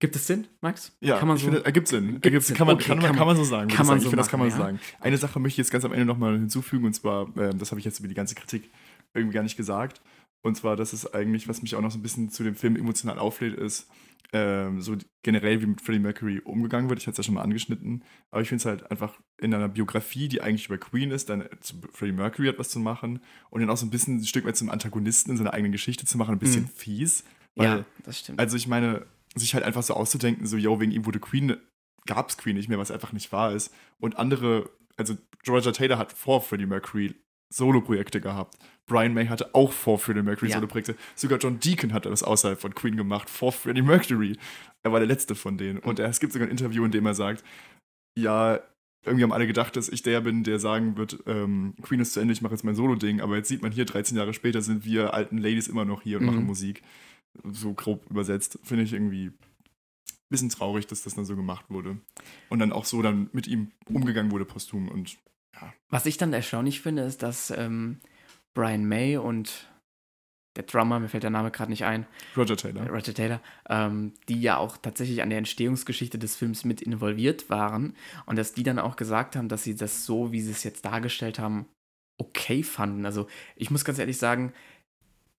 Gibt 0.00 0.14
es 0.14 0.26
Sinn, 0.26 0.46
Max? 0.60 0.92
Ja, 1.00 1.18
kann 1.18 1.26
man 1.26 1.36
so, 1.36 1.46
finde, 1.46 1.64
ergibt 1.64 1.88
Sinn. 1.88 2.12
Gibt 2.12 2.26
Ergibt, 2.26 2.44
Sinn. 2.44 2.56
kann, 2.56 2.68
man, 2.68 2.76
Okay, 2.76 2.86
kann, 2.86 2.98
man, 2.98 3.16
kann 3.16 3.26
man 3.26 3.36
so 3.36 3.42
sagen. 3.42 3.68
kann 3.68 3.78
man 3.78 3.86
sagen. 3.86 4.00
so 4.00 4.04
ich 4.04 4.10
finde, 4.10 4.16
das 4.16 4.28
kann 4.28 4.38
man 4.38 4.48
machen, 4.48 4.56
so 4.58 4.62
ja. 4.62 4.68
sagen. 4.70 4.80
Eine 5.00 5.16
Sache 5.16 5.40
möchte 5.40 5.54
ich 5.54 5.58
jetzt 5.58 5.72
ganz 5.72 5.84
am 5.84 5.92
Ende 5.92 6.04
nochmal 6.04 6.34
hinzufügen, 6.34 6.86
und 6.86 6.92
zwar, 6.92 7.28
ähm, 7.36 7.58
das 7.58 7.72
habe 7.72 7.80
ich 7.80 7.84
jetzt 7.84 7.98
über 7.98 8.08
die 8.08 8.14
ganze 8.14 8.36
Kritik 8.36 8.70
irgendwie 9.12 9.34
gar 9.34 9.42
nicht 9.42 9.56
gesagt. 9.56 10.00
Und 10.42 10.56
zwar, 10.56 10.76
dass 10.76 10.92
es 10.92 11.12
eigentlich, 11.12 11.48
was 11.48 11.62
mich 11.62 11.74
auch 11.74 11.80
noch 11.80 11.90
so 11.90 11.98
ein 11.98 12.02
bisschen 12.02 12.30
zu 12.30 12.44
dem 12.44 12.54
Film 12.54 12.76
emotional 12.76 13.18
auflädt, 13.18 13.54
ist, 13.54 13.88
ähm, 14.32 14.80
so 14.82 14.94
generell, 15.22 15.62
wie 15.62 15.66
mit 15.66 15.80
Freddie 15.80 15.98
Mercury 16.00 16.40
umgegangen 16.40 16.90
wird. 16.90 17.00
Ich 17.00 17.06
hatte 17.06 17.12
es 17.12 17.18
ja 17.18 17.24
schon 17.24 17.34
mal 17.34 17.42
angeschnitten. 17.42 18.04
Aber 18.30 18.42
ich 18.42 18.48
finde 18.48 18.60
es 18.60 18.66
halt 18.66 18.90
einfach 18.90 19.18
in 19.40 19.54
einer 19.54 19.68
Biografie, 19.68 20.28
die 20.28 20.42
eigentlich 20.42 20.66
über 20.66 20.76
Queen 20.78 21.10
ist, 21.10 21.30
dann 21.30 21.48
zu 21.60 21.80
Freddie 21.92 22.12
Mercury 22.12 22.48
etwas 22.48 22.68
zu 22.68 22.78
machen 22.78 23.20
und 23.50 23.60
dann 23.62 23.70
auch 23.70 23.76
so 23.78 23.86
ein 23.86 23.90
bisschen 23.90 24.18
ein 24.18 24.24
Stück 24.24 24.44
weit 24.44 24.56
zum 24.56 24.68
Antagonisten 24.70 25.30
in 25.30 25.38
seiner 25.38 25.54
eigenen 25.54 25.72
Geschichte 25.72 26.04
zu 26.04 26.18
machen, 26.18 26.32
ein 26.32 26.38
bisschen 26.38 26.64
Mhm. 26.64 26.68
fies. 26.68 27.24
ja, 27.56 27.84
das 28.04 28.18
stimmt. 28.20 28.38
Also 28.38 28.56
ich 28.56 28.68
meine, 28.68 29.06
sich 29.34 29.54
halt 29.54 29.64
einfach 29.64 29.82
so 29.82 29.94
auszudenken, 29.94 30.46
so, 30.46 30.56
yo, 30.56 30.78
wegen 30.78 30.92
ihm 30.92 31.06
wurde 31.06 31.20
Queen, 31.20 31.56
gab 32.06 32.28
es 32.28 32.36
Queen 32.36 32.54
nicht 32.56 32.68
mehr, 32.68 32.78
was 32.78 32.90
einfach 32.90 33.12
nicht 33.12 33.32
wahr 33.32 33.52
ist. 33.52 33.72
Und 33.98 34.16
andere, 34.18 34.70
also 34.96 35.16
Roger 35.48 35.72
Taylor 35.72 35.98
hat 35.98 36.12
vor 36.12 36.42
Freddie 36.42 36.66
Mercury 36.66 37.14
Solo-Projekte 37.52 38.20
gehabt. 38.20 38.56
Brian 38.86 39.12
May 39.14 39.26
hatte 39.26 39.54
auch 39.54 39.72
vor 39.72 39.98
Freddie 39.98 40.22
Mercury 40.22 40.50
Ja. 40.50 40.56
Solo-Projekte. 40.56 40.96
Sogar 41.14 41.38
John 41.38 41.60
Deacon 41.60 41.92
hatte 41.92 42.08
das 42.10 42.22
außerhalb 42.22 42.60
von 42.60 42.74
Queen 42.74 42.96
gemacht, 42.96 43.28
vor 43.30 43.52
Freddie 43.52 43.82
Mercury. 43.82 44.36
Er 44.82 44.92
war 44.92 45.00
der 45.00 45.08
letzte 45.08 45.34
von 45.34 45.58
denen. 45.58 45.78
Und 45.80 45.98
er, 45.98 46.08
es 46.08 46.20
gibt 46.20 46.32
sogar 46.32 46.48
ein 46.48 46.50
Interview, 46.50 46.84
in 46.84 46.90
dem 46.90 47.04
er 47.06 47.14
sagt, 47.14 47.44
ja, 48.18 48.60
irgendwie 49.04 49.22
haben 49.22 49.32
alle 49.32 49.46
gedacht, 49.46 49.76
dass 49.76 49.88
ich 49.88 50.02
der 50.02 50.20
bin, 50.20 50.42
der 50.44 50.58
sagen 50.58 50.96
wird, 50.96 51.18
ähm, 51.26 51.74
Queen 51.82 52.00
ist 52.00 52.12
zu 52.14 52.20
Ende, 52.20 52.32
ich 52.32 52.42
mache 52.42 52.54
jetzt 52.54 52.64
mein 52.64 52.74
Solo-Ding. 52.74 53.20
Aber 53.20 53.36
jetzt 53.36 53.48
sieht 53.48 53.62
man 53.62 53.72
hier, 53.72 53.84
13 53.84 54.16
Jahre 54.16 54.34
später 54.34 54.60
sind 54.62 54.84
wir 54.84 55.14
alten 55.14 55.38
Ladies 55.38 55.68
immer 55.68 55.84
noch 55.84 56.02
hier 56.02 56.18
und 56.18 56.24
Mhm. 56.24 56.30
machen 56.32 56.46
Musik. 56.46 56.82
So 57.44 57.74
grob 57.74 58.04
übersetzt. 58.10 58.58
Finde 58.64 58.84
ich 58.84 58.92
irgendwie 58.92 59.26
ein 59.26 59.34
bisschen 60.30 60.48
traurig, 60.48 60.86
dass 60.86 61.02
das 61.02 61.14
dann 61.14 61.24
so 61.24 61.36
gemacht 61.36 61.66
wurde. 61.68 61.98
Und 62.48 62.58
dann 62.58 62.72
auch 62.72 62.84
so 62.84 63.00
dann 63.02 63.30
mit 63.32 63.46
ihm 63.46 63.70
umgegangen 63.86 64.32
wurde 64.32 64.44
posthum. 64.44 64.88
Und 64.88 65.16
Was 65.90 66.06
ich 66.06 66.16
dann 66.18 66.32
erstaunlich 66.32 66.80
finde, 66.80 67.02
ist, 67.02 67.22
dass 67.22 67.50
ähm, 67.50 68.00
Brian 68.54 68.84
May 68.84 69.16
und 69.16 69.68
der 70.56 70.64
Drummer, 70.64 70.98
mir 70.98 71.08
fällt 71.08 71.22
der 71.22 71.30
Name 71.30 71.50
gerade 71.50 71.70
nicht 71.70 71.84
ein, 71.84 72.06
Roger 72.36 72.56
Taylor. 72.56 72.88
Roger 72.90 73.14
Taylor, 73.14 73.40
ähm, 73.68 74.12
die 74.28 74.40
ja 74.40 74.56
auch 74.56 74.76
tatsächlich 74.76 75.22
an 75.22 75.30
der 75.30 75.38
Entstehungsgeschichte 75.38 76.18
des 76.18 76.34
Films 76.34 76.64
mit 76.64 76.82
involviert 76.82 77.48
waren 77.48 77.94
und 78.26 78.36
dass 78.36 78.54
die 78.54 78.64
dann 78.64 78.80
auch 78.80 78.96
gesagt 78.96 79.36
haben, 79.36 79.48
dass 79.48 79.62
sie 79.62 79.76
das 79.76 80.04
so, 80.04 80.32
wie 80.32 80.40
sie 80.40 80.50
es 80.50 80.64
jetzt 80.64 80.84
dargestellt 80.84 81.38
haben, 81.38 81.66
okay 82.18 82.64
fanden. 82.64 83.06
Also 83.06 83.28
ich 83.54 83.70
muss 83.70 83.84
ganz 83.84 84.00
ehrlich 84.00 84.18
sagen, 84.18 84.52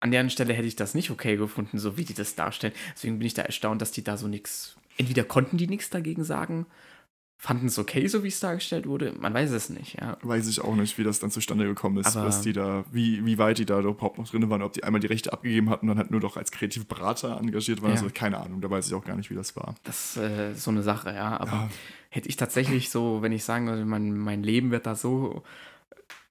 an 0.00 0.12
deren 0.12 0.30
Stelle 0.30 0.54
hätte 0.54 0.68
ich 0.68 0.76
das 0.76 0.94
nicht 0.94 1.10
okay 1.10 1.36
gefunden, 1.36 1.78
so 1.78 1.96
wie 1.96 2.04
die 2.04 2.14
das 2.14 2.36
darstellen. 2.36 2.74
Deswegen 2.94 3.18
bin 3.18 3.26
ich 3.26 3.34
da 3.34 3.42
erstaunt, 3.42 3.82
dass 3.82 3.90
die 3.90 4.04
da 4.04 4.16
so 4.16 4.28
nichts, 4.28 4.76
entweder 4.96 5.24
konnten 5.24 5.56
die 5.56 5.66
nichts 5.66 5.90
dagegen 5.90 6.22
sagen, 6.22 6.66
fanden 7.40 7.68
es 7.68 7.78
okay, 7.78 8.04
so 8.08 8.24
wie 8.24 8.28
es 8.28 8.40
dargestellt 8.40 8.86
wurde, 8.88 9.12
man 9.16 9.32
weiß 9.32 9.52
es 9.52 9.70
nicht, 9.70 10.00
ja. 10.00 10.18
Weiß 10.22 10.48
ich 10.48 10.60
auch 10.60 10.74
nicht, 10.74 10.98
wie 10.98 11.04
das 11.04 11.20
dann 11.20 11.30
zustande 11.30 11.64
gekommen 11.66 11.98
ist, 11.98 12.16
Aber- 12.16 12.26
was 12.26 12.40
die 12.40 12.52
da, 12.52 12.84
wie, 12.90 13.24
wie 13.24 13.38
weit 13.38 13.58
die 13.58 13.64
da 13.64 13.78
überhaupt 13.78 14.18
noch 14.18 14.28
drin 14.28 14.50
waren, 14.50 14.60
ob 14.60 14.72
die 14.72 14.82
einmal 14.82 15.00
die 15.00 15.06
Rechte 15.06 15.32
abgegeben 15.32 15.70
hatten 15.70 15.86
und 15.86 15.90
dann 15.90 15.98
halt 15.98 16.10
nur 16.10 16.20
doch 16.20 16.36
als 16.36 16.50
kreative 16.50 16.84
Berater 16.84 17.38
engagiert 17.38 17.80
waren. 17.80 17.90
Ja. 17.92 17.96
Also 17.96 18.10
keine 18.12 18.38
Ahnung, 18.38 18.60
da 18.60 18.68
weiß 18.68 18.88
ich 18.88 18.94
auch 18.94 19.04
gar 19.04 19.16
nicht, 19.16 19.30
wie 19.30 19.36
das 19.36 19.54
war. 19.54 19.76
Das 19.84 20.16
äh, 20.16 20.50
ist 20.52 20.64
so 20.64 20.72
eine 20.72 20.82
Sache, 20.82 21.14
ja. 21.14 21.38
Aber 21.38 21.52
Ja, 21.52 21.68
hätte 22.10 22.28
ich 22.28 22.36
tatsächlich 22.36 22.90
so, 22.90 23.22
wenn 23.22 23.30
ich 23.30 23.44
sagen 23.44 23.68
würde, 23.68 23.84
mein, 23.84 24.18
mein 24.18 24.42
Leben 24.42 24.72
wird 24.72 24.86
da 24.86 24.96
so 24.96 25.44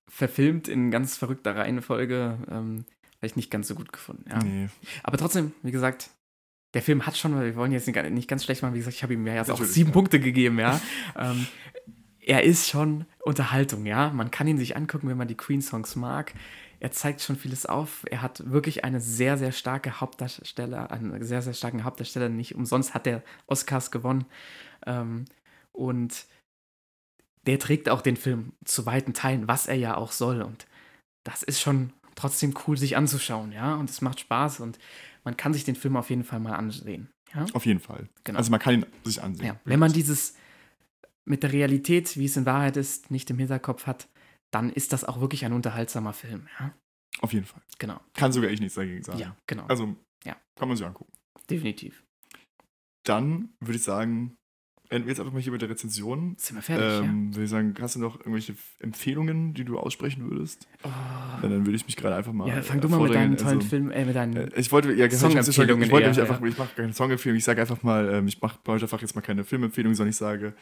verfilmt 0.09 0.67
in 0.67 0.91
ganz 0.91 1.15
verrückter 1.15 1.55
Reihenfolge, 1.55 2.37
ähm, 2.51 2.85
ich 3.21 3.35
nicht 3.35 3.49
ganz 3.49 3.67
so 3.67 3.75
gut 3.75 3.91
gefunden, 3.91 4.25
ja. 4.29 4.39
nee. 4.43 4.69
Aber 5.03 5.17
trotzdem, 5.17 5.51
wie 5.63 5.71
gesagt, 5.71 6.09
der 6.73 6.81
Film 6.81 7.05
hat 7.05 7.17
schon, 7.17 7.39
wir 7.39 7.55
wollen 7.55 7.71
jetzt 7.71 7.87
nicht, 7.87 8.27
ganz 8.27 8.43
schlecht 8.43 8.61
machen, 8.61 8.73
wie 8.73 8.79
gesagt, 8.79 8.95
ich 8.95 9.03
habe 9.03 9.13
ihm 9.13 9.25
ja 9.25 9.35
jetzt 9.35 9.49
auch 9.49 9.55
Natürlich, 9.55 9.73
sieben 9.73 9.89
ja. 9.89 9.93
Punkte 9.93 10.19
gegeben, 10.19 10.59
ja. 10.59 10.79
ähm, 11.17 11.47
er 12.19 12.43
ist 12.43 12.67
schon 12.67 13.05
Unterhaltung, 13.23 13.85
ja. 13.85 14.09
Man 14.09 14.31
kann 14.31 14.47
ihn 14.47 14.57
sich 14.57 14.75
angucken, 14.75 15.07
wenn 15.07 15.17
man 15.17 15.29
die 15.29 15.37
Queen-Songs 15.37 15.95
mag. 15.95 16.33
Er 16.79 16.91
zeigt 16.91 17.21
schon 17.21 17.37
vieles 17.37 17.65
auf. 17.65 18.03
Er 18.11 18.21
hat 18.21 18.51
wirklich 18.51 18.83
eine 18.83 18.99
sehr, 18.99 19.37
sehr 19.37 19.53
starke 19.53 20.01
Hauptdarsteller, 20.01 20.91
einen 20.91 21.23
sehr, 21.23 21.41
sehr 21.41 21.53
starken 21.53 21.85
Hauptdarsteller. 21.85 22.29
Nicht 22.29 22.53
umsonst 22.53 22.93
hat 22.93 23.07
er 23.07 23.23
Oscars 23.47 23.91
gewonnen. 23.91 24.25
Ähm, 24.85 25.25
und 25.71 26.25
der 27.45 27.59
trägt 27.59 27.87
auch 27.87 28.01
den 28.01 28.17
Film 28.17 28.51
zu 28.65 28.85
weiten 28.85 29.13
Teilen, 29.13 29.47
was 29.47 29.67
er 29.67 29.75
ja 29.75 29.95
auch 29.95 30.11
soll. 30.11 30.41
Und 30.41 30.67
das 31.23 31.43
ist 31.43 31.61
schon 31.61 31.93
trotzdem 32.15 32.53
cool, 32.67 32.77
sich 32.77 32.97
anzuschauen, 32.97 33.53
ja. 33.53 33.75
Und 33.75 33.89
es 33.89 34.01
macht 34.01 34.19
Spaß 34.19 34.59
und 34.59 34.77
man 35.27 35.35
kann 35.35 35.53
sich 35.53 35.65
den 35.65 35.75
Film 35.75 35.97
auf 35.97 36.09
jeden 36.09 36.23
Fall 36.23 36.39
mal 36.39 36.55
ansehen. 36.55 37.09
Ja, 37.33 37.45
Auf 37.51 37.65
jeden 37.65 37.81
Fall. 37.81 38.07
genau. 38.23 38.37
Also 38.39 38.49
man 38.49 38.61
kann 38.61 38.75
ihn 38.75 38.85
sich 39.03 39.21
ansehen. 39.21 39.45
ja. 39.45 39.59
Wenn 39.65 39.77
man 39.81 39.91
dieses 39.91 40.35
mit 41.25 41.43
der 41.43 41.51
Realität, 41.51 42.15
wie 42.15 42.23
es 42.23 42.37
in 42.37 42.45
Wahrheit 42.45 42.77
ist, 42.77 43.11
nicht 43.11 43.29
im 43.29 43.37
Hinterkopf 43.37 43.85
hat, 43.87 44.07
dann 44.51 44.69
ist 44.71 44.93
das 44.93 45.03
auch 45.03 45.19
wirklich 45.19 45.43
ein 45.43 45.51
unterhaltsamer 45.51 46.13
Film, 46.13 46.47
ja. 46.61 46.73
Auf 47.19 47.33
jeden 47.33 47.45
Fall. 47.45 47.61
Genau. 47.77 47.99
Kann 48.13 48.31
sogar 48.31 48.49
ich 48.51 48.61
nichts 48.61 48.75
dagegen 48.75 49.03
sagen. 49.03 49.19
Ja, 49.19 49.35
genau. 49.47 49.65
Also 49.65 49.97
Ja. 50.23 50.37
kann 50.57 50.69
man 50.69 50.77
sich 50.77 50.85
angucken. 50.85 51.11
Definitiv. 51.49 52.05
Dann 53.03 53.49
würde 53.59 53.75
ich 53.77 53.83
sagen, 53.83 54.36
jetzt 54.91 55.19
einfach 55.19 55.33
mal 55.33 55.41
hier 55.41 55.51
mit 55.51 55.61
der 55.61 55.69
Rezension. 55.69 56.35
Sind 56.37 56.55
wir 56.57 56.61
fertig, 56.61 57.07
Ähm, 57.07 57.33
würde 57.33 57.43
ich 57.43 57.49
sagen, 57.49 57.73
hast 57.79 57.95
du 57.95 57.99
noch 57.99 58.19
irgendwelche 58.19 58.55
Empfehlungen, 58.79 59.53
die 59.53 59.63
du 59.65 59.77
aussprechen 59.77 60.29
würdest? 60.29 60.67
ja. 60.83 60.89
Oh. 60.89 61.43
Ja, 61.43 61.49
dann 61.49 61.65
würde 61.65 61.75
ich 61.75 61.85
mich 61.85 61.95
gerade 61.95 62.15
einfach 62.15 62.33
mal. 62.33 62.47
Ja, 62.47 62.61
fang 62.61 62.77
äh, 62.79 62.81
du 62.81 62.89
mal 62.89 62.99
mit 63.01 63.13
deinen 63.13 63.37
tollen 63.37 63.57
Also, 63.57 63.67
Filmen, 63.69 63.91
äh, 63.91 64.05
mit 64.05 64.15
deinen. 64.15 64.35
Äh, 64.35 64.49
Ich 64.55 64.71
wollte, 64.71 64.93
ja, 64.93 65.09
Songempfehlungen 65.09 65.83
ich 65.83 65.91
wollte 65.91 66.05
eher, 66.05 66.09
mich 66.09 66.21
einfach, 66.21 66.41
ja. 66.41 66.47
ich 66.47 66.57
mache 66.57 66.69
keine 66.75 66.93
Songempfehlung, 66.93 67.37
ich 67.37 67.43
sage 67.43 67.61
einfach 67.61 67.83
mal, 67.83 68.09
ähm, 68.13 68.27
ich 68.27 68.41
mache 68.41 68.59
heute 68.67 68.85
einfach 68.85 69.01
jetzt 69.01 69.15
mal 69.15 69.21
keine 69.21 69.43
Filmempfehlung, 69.43 69.93
sondern 69.93 70.09
ich 70.09 70.15
sage, 70.17 70.53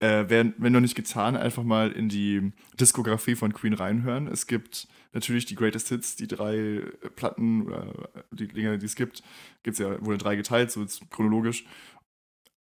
äh, 0.00 0.24
wenn, 0.28 0.54
wenn 0.58 0.72
noch 0.72 0.80
nicht 0.80 0.94
getan, 0.94 1.36
einfach 1.36 1.62
mal 1.62 1.90
in 1.90 2.08
die 2.08 2.52
Diskografie 2.80 3.34
von 3.34 3.52
Queen 3.52 3.74
reinhören. 3.74 4.26
Es 4.26 4.46
gibt 4.46 4.88
natürlich 5.12 5.44
die 5.44 5.54
Greatest 5.54 5.88
Hits, 5.90 6.16
die 6.16 6.26
drei 6.26 6.56
äh, 6.56 6.80
Platten, 7.14 7.62
oder 7.62 7.92
die 8.30 8.48
Dinge, 8.48 8.78
die 8.78 8.86
es 8.86 8.94
gibt, 8.94 9.22
gibt 9.62 9.74
es 9.74 9.78
ja, 9.78 10.04
wurde 10.04 10.18
drei 10.18 10.36
geteilt, 10.36 10.70
so 10.70 10.80
jetzt 10.80 11.02
chronologisch. 11.10 11.64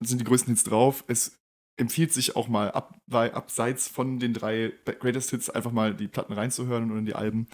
Sind 0.02 0.22
die 0.22 0.26
größten 0.26 0.54
Hits 0.54 0.64
drauf. 0.64 1.04
Es 1.08 1.40
empfiehlt 1.78 2.14
sich 2.14 2.36
auch 2.36 2.48
mal 2.48 2.72
ab, 2.72 3.00
weil 3.08 3.32
abseits 3.32 3.88
von 3.88 4.20
den 4.20 4.34
drei 4.34 4.74
Greatest 5.00 5.30
Hits 5.32 5.50
einfach 5.50 5.72
mal 5.72 5.94
die 5.96 6.08
Platten 6.08 6.34
reinzuhören 6.34 6.92
und 6.92 7.00
in 7.00 7.06
die 7.06 7.16
Alben. 7.16 7.48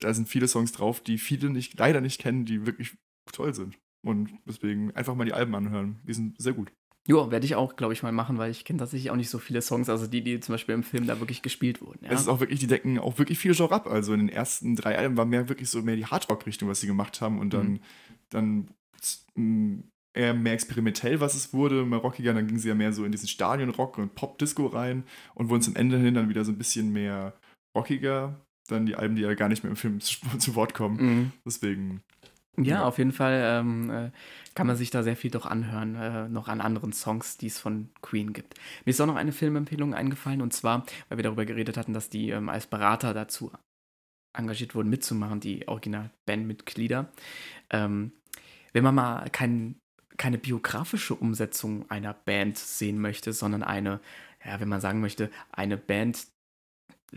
Da 0.00 0.14
sind 0.14 0.28
viele 0.28 0.48
Songs 0.48 0.72
drauf, 0.72 1.00
die 1.00 1.18
viele 1.18 1.50
nicht, 1.50 1.78
leider 1.78 2.00
nicht 2.00 2.20
kennen, 2.20 2.44
die 2.44 2.66
wirklich 2.66 2.96
toll 3.32 3.54
sind. 3.54 3.78
Und 4.04 4.30
deswegen 4.46 4.92
einfach 4.94 5.14
mal 5.16 5.24
die 5.24 5.32
Alben 5.32 5.54
anhören. 5.54 6.00
Die 6.04 6.14
sind 6.14 6.40
sehr 6.40 6.52
gut. 6.52 6.72
Ja, 7.08 7.30
werde 7.30 7.46
ich 7.46 7.54
auch, 7.56 7.74
glaube 7.76 7.94
ich, 7.94 8.02
mal 8.02 8.12
machen, 8.12 8.36
weil 8.38 8.50
ich 8.50 8.64
kenne 8.64 8.78
tatsächlich 8.78 9.10
auch 9.10 9.16
nicht 9.16 9.30
so 9.30 9.38
viele 9.38 9.62
Songs, 9.62 9.88
also 9.88 10.06
die, 10.06 10.22
die 10.22 10.40
zum 10.40 10.52
Beispiel 10.52 10.74
im 10.74 10.82
Film 10.82 11.06
da 11.06 11.18
wirklich 11.20 11.40
gespielt 11.42 11.80
wurden. 11.80 12.04
Ja. 12.04 12.12
Es 12.12 12.20
ist 12.20 12.28
auch 12.28 12.38
wirklich, 12.40 12.60
die 12.60 12.66
decken 12.66 12.98
auch 12.98 13.18
wirklich 13.18 13.38
viele 13.38 13.54
Genre 13.54 13.74
ab. 13.74 13.86
Also 13.86 14.12
in 14.12 14.20
den 14.20 14.28
ersten 14.28 14.76
drei 14.76 14.96
Alben 14.98 15.16
war 15.16 15.24
mehr 15.24 15.48
wirklich 15.48 15.70
so 15.70 15.82
mehr 15.82 15.96
die 15.96 16.06
Hardrock-Richtung, 16.06 16.68
was 16.68 16.80
sie 16.80 16.86
gemacht 16.86 17.20
haben. 17.20 17.38
Und 17.38 17.54
dann, 17.54 17.66
Mhm. 17.72 17.80
dann 18.28 18.68
eher 20.18 20.34
mehr 20.34 20.52
experimentell, 20.52 21.20
was 21.20 21.34
es 21.34 21.52
wurde, 21.52 21.84
mehr 21.84 22.00
rockiger. 22.00 22.34
Dann 22.34 22.46
ging 22.46 22.58
sie 22.58 22.68
ja 22.68 22.74
mehr 22.74 22.92
so 22.92 23.04
in 23.04 23.12
diesen 23.12 23.28
Stadionrock 23.28 23.98
und 23.98 24.14
Pop-Disco 24.14 24.66
rein 24.66 25.04
und 25.34 25.48
wurden 25.48 25.62
zum 25.62 25.76
Ende 25.76 25.98
hin 25.98 26.14
dann 26.14 26.28
wieder 26.28 26.44
so 26.44 26.52
ein 26.52 26.58
bisschen 26.58 26.92
mehr 26.92 27.32
rockiger. 27.76 28.40
Dann 28.68 28.84
die 28.86 28.96
Alben, 28.96 29.16
die 29.16 29.22
ja 29.22 29.32
gar 29.34 29.48
nicht 29.48 29.62
mehr 29.62 29.70
im 29.70 29.76
Film 29.76 30.00
zu, 30.00 30.16
zu 30.38 30.54
Wort 30.54 30.74
kommen. 30.74 30.96
Mhm. 30.96 31.32
Deswegen, 31.46 32.02
Ja, 32.56 32.80
Ja. 32.80 32.84
auf 32.84 32.98
jeden 32.98 33.12
Fall 33.12 33.40
ähm, 33.44 33.88
äh, 33.90 34.10
kann 34.54 34.66
man 34.66 34.76
sich 34.76 34.90
da 34.90 35.02
sehr 35.04 35.16
viel 35.16 35.30
doch 35.30 35.46
anhören, 35.46 35.94
äh, 35.94 36.28
noch 36.28 36.48
an 36.48 36.60
anderen 36.60 36.92
Songs, 36.92 37.36
die 37.38 37.46
es 37.46 37.58
von 37.60 37.88
Queen 38.02 38.32
gibt. 38.32 38.54
Mir 38.84 38.90
ist 38.90 39.00
auch 39.00 39.06
noch 39.06 39.16
eine 39.16 39.32
Filmempfehlung 39.32 39.94
eingefallen 39.94 40.42
und 40.42 40.52
zwar, 40.52 40.84
weil 41.08 41.18
wir 41.18 41.22
darüber 41.22 41.44
geredet 41.46 41.76
hatten, 41.76 41.94
dass 41.94 42.10
die 42.10 42.30
ähm, 42.30 42.48
als 42.48 42.66
Berater 42.66 43.14
dazu 43.14 43.52
engagiert 44.36 44.74
wurden, 44.74 44.90
mitzumachen, 44.90 45.40
die 45.40 45.66
Original-Bandmitglieder. 45.68 47.10
Ähm, 47.70 48.12
wenn 48.72 48.84
man 48.84 48.94
mal 48.94 49.30
kein, 49.30 49.76
keine 50.18 50.38
biografische 50.38 51.14
Umsetzung 51.14 51.90
einer 51.90 52.12
Band 52.12 52.58
sehen 52.58 53.00
möchte, 53.00 53.32
sondern 53.32 53.62
eine, 53.62 54.00
ja, 54.44 54.60
wenn 54.60 54.68
man 54.68 54.80
sagen 54.80 55.00
möchte, 55.00 55.30
eine 55.52 55.76
Band, 55.76 56.26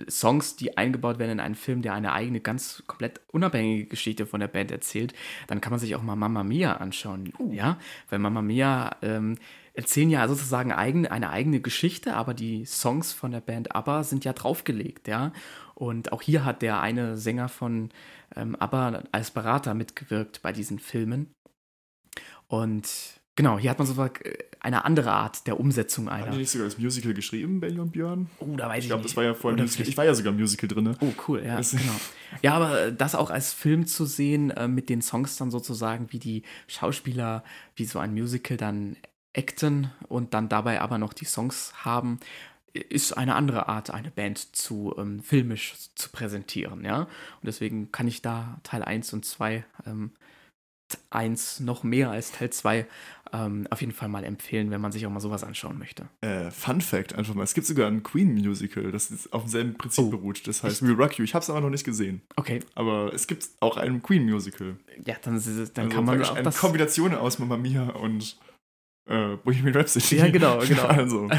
Songs, 0.10 0.56
die 0.56 0.78
eingebaut 0.78 1.20
werden 1.20 1.32
in 1.32 1.40
einen 1.42 1.56
Film, 1.56 1.82
der 1.82 1.94
eine 1.94 2.14
eigene, 2.14 2.40
ganz 2.40 2.84
komplett 2.88 3.20
unabhängige 3.28 3.88
Geschichte 3.88 4.26
von 4.26 4.40
der 4.40 4.48
Band 4.48 4.72
erzählt, 4.72 5.14
dann 5.48 5.60
kann 5.60 5.72
man 5.72 5.80
sich 5.80 5.96
auch 5.96 6.02
mal 6.02 6.16
Mamma 6.16 6.44
Mia 6.44 6.78
anschauen. 6.78 7.34
Ja, 7.52 7.78
weil 8.10 8.20
Mamma 8.20 8.42
Mia 8.42 8.96
ähm, 9.02 9.38
erzählen 9.74 10.10
ja 10.10 10.28
sozusagen 10.28 10.72
eigene, 10.72 11.12
eine 11.12 11.30
eigene 11.30 11.60
Geschichte, 11.60 12.16
aber 12.16 12.34
die 12.34 12.66
Songs 12.66 13.12
von 13.12 13.32
der 13.32 13.42
Band 13.42 13.76
ABBA 13.76 14.04
sind 14.04 14.24
ja 14.24 14.34
draufgelegt, 14.34 15.08
ja. 15.08 15.34
Und 15.76 16.12
auch 16.14 16.22
hier 16.22 16.46
hat 16.46 16.62
der 16.62 16.80
eine 16.80 17.18
Sänger 17.18 17.50
von 17.50 17.90
ähm, 18.36 18.56
ABBA 18.56 19.04
als 19.12 19.32
Berater 19.32 19.74
mitgewirkt 19.74 20.42
bei 20.42 20.54
diesen 20.54 20.80
Filmen. 20.80 21.34
Und 22.52 22.90
genau, 23.36 23.58
hier 23.58 23.70
hat 23.70 23.78
man 23.80 23.88
so 23.88 23.96
eine 24.60 24.84
andere 24.86 25.12
Art 25.12 25.48
der 25.48 25.58
Umsetzung 25.60 26.10
haben 26.12 26.24
einer. 26.24 26.32
die 26.32 26.40
nicht 26.40 26.52
sogar 26.52 26.68
das 26.68 26.78
Musical 26.78 27.14
geschrieben, 27.14 27.62
Belly 27.62 27.80
und 27.80 27.92
Björn? 27.94 28.30
Oh, 28.40 28.56
da 28.58 28.68
weiß 28.68 28.80
ich, 28.80 28.84
Ich 28.84 28.90
glaube, 28.90 29.04
nicht. 29.04 29.12
das 29.12 29.18
war 29.18 29.24
ja 29.24 29.34
vorhin 29.34 29.56
Oder 29.56 29.64
Musical. 29.64 29.88
Ich 29.88 29.98
war 29.98 30.06
ja 30.06 30.14
sogar 30.14 30.34
Musical 30.34 30.68
drin. 30.68 30.96
Oh, 31.00 31.14
cool, 31.28 31.42
ja, 31.46 31.58
Das- 31.58 31.72
genau. 31.72 31.96
Ja, 32.42 32.54
aber 32.56 32.82
äh, 32.88 32.94
das 32.94 33.16
auch 33.16 33.30
als 33.30 33.54
Film 33.54 33.88
zu 33.88 34.06
sehen, 34.06 34.52
äh, 34.52 34.68
mit 34.68 34.90
den 34.90 35.02
Songs 35.02 35.38
dann 35.38 35.50
sozusagen, 35.50 36.12
wie 36.12 36.20
die 36.20 36.44
Schauspieler, 36.68 37.44
wie 37.76 37.86
so 37.86 38.00
ein 38.00 38.12
Musical 38.14 38.58
dann 38.58 38.98
acten 39.36 39.90
und 40.10 40.34
dann 40.34 40.50
dabei 40.50 40.82
aber 40.82 40.98
noch 40.98 41.14
die 41.14 41.26
Songs 41.26 41.72
haben, 41.86 42.20
ist 42.74 43.14
eine 43.18 43.36
andere 43.36 43.70
Art, 43.70 43.92
eine 43.92 44.12
Band 44.12 44.38
zu 44.56 44.94
ähm, 44.98 45.22
filmisch 45.24 45.74
zu 45.96 46.10
präsentieren, 46.10 46.84
ja. 46.86 47.02
Und 47.02 47.08
deswegen 47.46 47.92
kann 47.94 48.08
ich 48.08 48.22
da 48.22 48.60
Teil 48.64 48.84
1 48.84 49.14
und 49.14 49.26
2, 49.26 49.64
ähm, 49.86 50.12
1 51.10 51.60
noch 51.62 51.84
mehr 51.84 52.10
als 52.12 52.32
Teil 52.32 52.50
2 52.52 52.86
ähm, 53.34 53.66
auf 53.70 53.80
jeden 53.80 53.94
Fall 53.94 54.10
mal 54.10 54.26
empfehlen, 54.26 54.72
wenn 54.72 54.82
man 54.82 54.92
sich 54.92 55.06
auch 55.06 55.10
mal 55.10 55.22
sowas 55.22 55.44
anschauen 55.46 55.78
möchte. 55.80 56.10
Äh, 56.20 56.52
Fun 56.52 56.82
Fact 56.82 57.16
einfach 57.16 57.34
mal: 57.34 57.44
Es 57.44 57.54
gibt 57.54 57.66
sogar 57.66 57.88
ein 57.88 58.04
Queen-Musical, 58.04 58.92
das 58.92 59.10
ist 59.10 59.32
auf 59.32 59.44
demselben 59.44 59.76
Prinzip 59.76 60.04
Oh. 60.06 60.10
beruht. 60.10 60.46
Das 60.48 60.64
heißt 60.64 60.86
We 60.86 60.92
Rock 60.92 61.18
You. 61.18 61.24
Ich 61.24 61.34
habe 61.34 61.42
es 61.44 61.50
aber 61.50 61.62
noch 61.62 61.70
nicht 61.70 61.86
gesehen. 61.86 62.22
Okay, 62.36 62.60
Aber 62.76 63.14
es 63.14 63.28
gibt 63.28 63.48
auch 63.62 63.78
ein 63.78 64.02
Queen-Musical. 64.04 64.76
ja, 65.06 65.16
dann, 65.22 65.36
dann 65.42 65.86
Also 65.86 65.96
kann 65.96 66.04
man 66.06 66.22
auch 66.24 66.34
eine 66.36 66.44
das. 66.44 66.58
Kombination 66.58 67.16
aus 67.16 67.40
Mamma 67.40 67.56
Mia 67.56 67.84
und 67.92 68.36
äh, 69.08 69.36
Bohemian 69.38 69.76
Rhapsody. 69.76 70.18
Ja, 70.18 70.30
genau, 70.30 70.60
genau. 70.60 70.84
Also, 70.88 71.30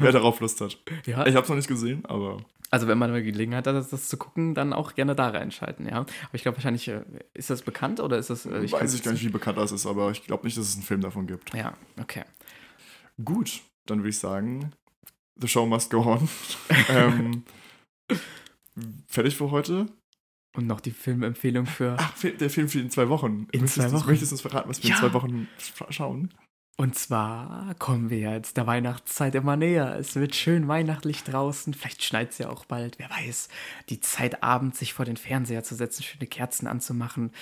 wer 0.00 0.12
darauf 0.12 0.40
Lust 0.40 0.60
hat. 0.60 0.78
Ja, 1.06 1.26
Ich 1.26 1.34
habe 1.34 1.42
es 1.44 1.48
noch 1.48 1.56
nicht 1.56 1.68
gesehen, 1.68 2.04
aber 2.06 2.38
also 2.72 2.86
wenn 2.86 2.98
man 2.98 3.10
mal 3.10 3.20
Gelegenheit 3.22 3.66
hat, 3.66 3.74
das, 3.74 3.88
das 3.90 4.08
zu 4.08 4.16
gucken, 4.16 4.54
dann 4.54 4.72
auch 4.72 4.94
gerne 4.94 5.16
da 5.16 5.28
reinschalten, 5.30 5.88
ja. 5.88 5.96
Aber 5.96 6.08
ich 6.34 6.42
glaube 6.42 6.56
wahrscheinlich, 6.58 6.86
äh, 6.86 7.02
ist 7.34 7.50
das 7.50 7.62
bekannt 7.62 7.98
oder 7.98 8.16
ist 8.16 8.30
das. 8.30 8.46
Äh, 8.46 8.62
weiß 8.62 8.70
kann's 8.78 8.94
ich 8.94 9.02
gar 9.02 9.10
nicht, 9.12 9.24
wie 9.24 9.28
bekannt 9.28 9.58
das 9.58 9.72
ist, 9.72 9.86
aber 9.86 10.10
ich 10.12 10.24
glaube 10.24 10.44
nicht, 10.44 10.56
dass 10.56 10.68
es 10.68 10.74
einen 10.74 10.84
Film 10.84 11.00
davon 11.00 11.26
gibt. 11.26 11.52
Ja, 11.52 11.74
okay. 12.00 12.22
Gut, 13.24 13.60
dann 13.86 13.98
würde 13.98 14.10
ich 14.10 14.18
sagen, 14.18 14.70
The 15.40 15.48
Show 15.48 15.66
must 15.66 15.90
go 15.90 15.98
on. 16.04 16.28
ähm, 16.88 17.44
fertig 19.08 19.36
für 19.36 19.50
heute? 19.50 19.86
Und 20.56 20.66
noch 20.66 20.80
die 20.80 20.90
Filmempfehlung 20.90 21.66
für. 21.66 21.96
Ach, 21.98 22.12
der 22.22 22.50
Film 22.50 22.68
für 22.68 22.80
in 22.80 22.90
zwei 22.90 23.08
Wochen. 23.08 23.46
In 23.52 23.60
möchtest, 23.62 23.74
zwei 23.74 23.86
du- 23.86 23.92
Wochen? 23.94 24.06
Möchtest 24.10 24.30
du 24.32 24.34
uns 24.34 24.40
verraten, 24.42 24.68
was 24.68 24.82
wir 24.82 24.90
Ja. 24.90 24.96
in 24.96 25.00
zwei 25.00 25.12
Wochen 25.12 25.48
sch- 25.60 25.92
schauen? 25.92 26.30
Und 26.80 26.94
zwar 26.94 27.74
kommen 27.78 28.08
wir 28.08 28.20
jetzt 28.20 28.56
der 28.56 28.66
Weihnachtszeit 28.66 29.34
immer 29.34 29.54
näher. 29.54 29.98
Es 29.98 30.16
wird 30.16 30.34
schön 30.34 30.66
weihnachtlich 30.66 31.24
draußen. 31.24 31.74
Vielleicht 31.74 32.02
schneit 32.02 32.30
es 32.30 32.38
ja 32.38 32.48
auch 32.48 32.64
bald. 32.64 32.98
Wer 32.98 33.10
weiß. 33.10 33.50
Die 33.90 34.00
Zeit 34.00 34.42
abends, 34.42 34.78
sich 34.78 34.94
vor 34.94 35.04
den 35.04 35.18
Fernseher 35.18 35.62
zu 35.62 35.74
setzen, 35.74 36.02
schöne 36.02 36.26
Kerzen 36.26 36.66
anzumachen, 36.66 37.32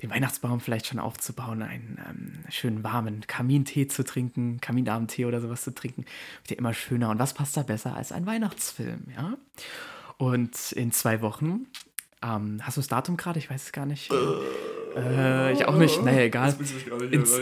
den 0.00 0.08
Weihnachtsbaum 0.08 0.60
vielleicht 0.60 0.86
schon 0.86 0.98
aufzubauen, 0.98 1.60
einen 1.60 1.98
ähm, 2.08 2.32
schönen 2.48 2.82
warmen 2.82 3.26
Kamintee 3.26 3.86
zu 3.86 4.02
trinken, 4.02 4.62
Kaminabendtee 4.62 5.26
oder 5.26 5.42
sowas 5.42 5.62
zu 5.62 5.74
trinken. 5.74 6.06
Wird 6.44 6.52
ja 6.52 6.56
immer 6.56 6.72
schöner. 6.72 7.10
Und 7.10 7.18
was 7.18 7.34
passt 7.34 7.58
da 7.58 7.62
besser 7.62 7.94
als 7.94 8.12
ein 8.12 8.24
Weihnachtsfilm, 8.24 9.08
ja? 9.14 9.34
Und 10.16 10.72
in 10.72 10.90
zwei 10.90 11.20
Wochen. 11.20 11.66
Ähm, 12.22 12.60
hast 12.62 12.78
du 12.78 12.80
das 12.80 12.88
Datum 12.88 13.18
gerade? 13.18 13.40
Ich 13.40 13.50
weiß 13.50 13.62
es 13.62 13.72
gar 13.72 13.84
nicht. 13.84 14.10
Äh, 14.96 15.52
ich 15.52 15.64
auch 15.66 15.76
nicht. 15.76 16.02
Naja, 16.02 16.22
egal. 16.22 16.54
Ins-. 17.10 17.38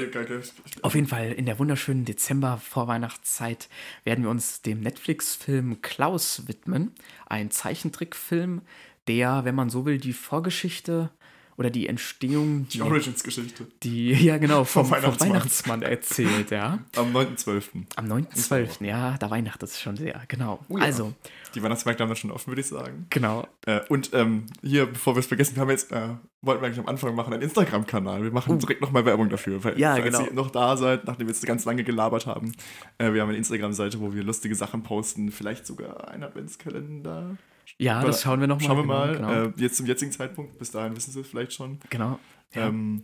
Auf 0.82 0.94
jeden 0.94 1.06
Fall 1.06 1.32
in 1.32 1.46
der 1.46 1.58
wunderschönen 1.58 2.04
Dezember-Vorweihnachtszeit 2.04 3.68
werden 4.04 4.24
wir 4.24 4.30
uns 4.30 4.62
dem 4.62 4.80
Netflix-Film 4.80 5.82
Klaus 5.82 6.48
widmen. 6.48 6.92
Ein 7.26 7.50
Zeichentrickfilm, 7.50 8.62
der, 9.06 9.44
wenn 9.44 9.54
man 9.54 9.70
so 9.70 9.86
will, 9.86 9.98
die 9.98 10.12
Vorgeschichte 10.12 11.10
oder 11.58 11.70
die 11.70 11.88
Entstehung, 11.88 12.66
Die 12.68 12.80
Origins-Geschichte. 12.80 13.66
die, 13.82 14.12
ja 14.12 14.38
genau, 14.38 14.64
vom, 14.64 14.86
vom 14.86 14.92
Weihnachtsmann. 14.96 15.30
Weihnachtsmann. 15.32 15.82
erzählt, 15.82 16.50
ja. 16.52 16.78
Am 16.96 17.14
9.12. 17.14 17.62
Am 17.96 18.06
9.12., 18.06 18.84
ja, 18.86 19.16
da 19.18 19.28
weihnachtet 19.30 19.68
es 19.68 19.80
schon 19.80 19.96
sehr, 19.96 20.22
genau. 20.28 20.64
Oh 20.68 20.78
ja. 20.78 20.84
Also, 20.84 21.12
Die 21.54 21.62
Weihnachtsmärkte 21.62 22.02
haben 22.04 22.10
wir 22.10 22.16
schon 22.16 22.30
offen, 22.30 22.46
würde 22.52 22.60
ich 22.60 22.68
sagen. 22.68 23.06
genau. 23.10 23.46
Äh, 23.66 23.80
und 23.88 24.10
ähm, 24.14 24.46
hier, 24.62 24.86
bevor 24.86 25.16
wir 25.16 25.20
es 25.20 25.26
vergessen, 25.26 25.56
wir 25.56 25.62
haben 25.62 25.70
jetzt, 25.70 25.90
äh, 25.92 26.10
wollten 26.42 26.62
wir 26.62 26.66
eigentlich 26.68 26.78
am 26.78 26.86
Anfang 26.86 27.14
machen, 27.16 27.32
einen 27.32 27.42
Instagram-Kanal. 27.42 28.22
Wir 28.22 28.30
machen 28.30 28.56
direkt 28.60 28.80
nochmal 28.80 29.04
Werbung 29.04 29.28
dafür. 29.28 29.62
Weil, 29.64 29.74
Uh. 29.74 29.78
Ja, 29.78 29.94
falls 29.96 30.04
genau. 30.04 30.24
ihr 30.26 30.32
noch 30.32 30.50
da 30.50 30.76
seid, 30.76 31.06
nachdem 31.06 31.26
wir 31.26 31.34
jetzt 31.34 31.44
ganz 31.44 31.64
lange 31.64 31.82
gelabert 31.82 32.26
haben. 32.26 32.52
Äh, 32.98 33.12
wir 33.12 33.20
haben 33.22 33.28
eine 33.30 33.38
Instagram-Seite, 33.38 33.98
wo 34.00 34.14
wir 34.14 34.22
lustige 34.22 34.54
Sachen 34.54 34.84
posten. 34.84 35.32
Vielleicht 35.32 35.66
sogar 35.66 36.08
einen 36.08 36.22
Adventskalender. 36.22 37.36
Ja, 37.76 38.02
das 38.02 38.22
schauen 38.22 38.40
wir 38.40 38.46
nochmal. 38.46 38.66
Schauen 38.66 38.76
wir 38.78 38.84
mal. 38.84 39.16
Genau, 39.16 39.32
Äh, 39.32 39.52
jetzt 39.56 39.76
zum 39.76 39.86
jetzigen 39.86 40.10
Zeitpunkt, 40.12 40.58
bis 40.58 40.70
dahin 40.70 40.96
wissen 40.96 41.12
Sie 41.12 41.20
es 41.20 41.26
vielleicht 41.26 41.52
schon. 41.52 41.78
genau. 41.90 42.18
Ja. 42.54 42.68
Ähm, 42.68 43.02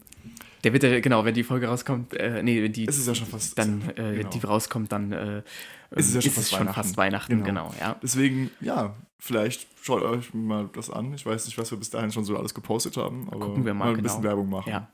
Der 0.65 0.73
wird 0.73 0.83
ja, 0.85 1.01
genau, 1.01 1.27
wenn 1.27 1.35
die 1.35 1.43
Folge 1.45 1.67
rauskommt, 1.67 2.15
äh, 2.15 2.43
nee, 2.43 2.62
wenn 2.62 2.73
die 2.73 2.89
es 2.89 2.97
ist 2.97 3.07
ja 3.07 3.15
schon 3.15 3.27
fast. 3.27 3.59
dann 3.59 3.83
äh, 3.97 4.17
genau. 4.17 4.31
die 4.31 4.39
rauskommt, 4.39 4.91
dann 4.91 5.12
äh, 5.12 5.43
Es 5.91 6.07
ist 6.09 6.15
ja 6.15 6.23
schon 6.23 6.29
ist 6.31 6.35
fast 6.35 6.39
es 6.47 6.51
schon 6.51 6.61
Weihnachten. 6.61 6.75
fast 6.83 6.97
Weihnachten, 6.97 7.45
Genau. 7.45 7.69
genau, 7.69 7.75
ja. 7.79 7.97
Deswegen, 8.03 8.51
ja, 8.62 8.95
vielleicht 9.19 9.67
schaut 9.83 10.03
euch 10.03 10.33
mal 10.33 10.71
das 10.73 10.89
an. 10.89 11.12
Ich 11.12 11.27
weiß 11.27 11.45
nicht, 11.45 11.59
was 11.59 11.71
wir 11.71 11.77
bis 11.79 11.91
dahin 11.91 12.11
schon 12.11 12.25
so 12.25 12.39
alles 12.39 12.55
gepostet 12.55 12.97
haben, 12.97 13.29
aber 13.31 13.41
Gucken 13.49 13.67
wir 13.67 13.75
mal, 13.75 13.91
ein 13.95 14.03
bisschen 14.03 14.23
genau. 14.23 14.31
Werbung 14.31 14.49
machen. 14.49 14.71
Ja. 14.71 14.89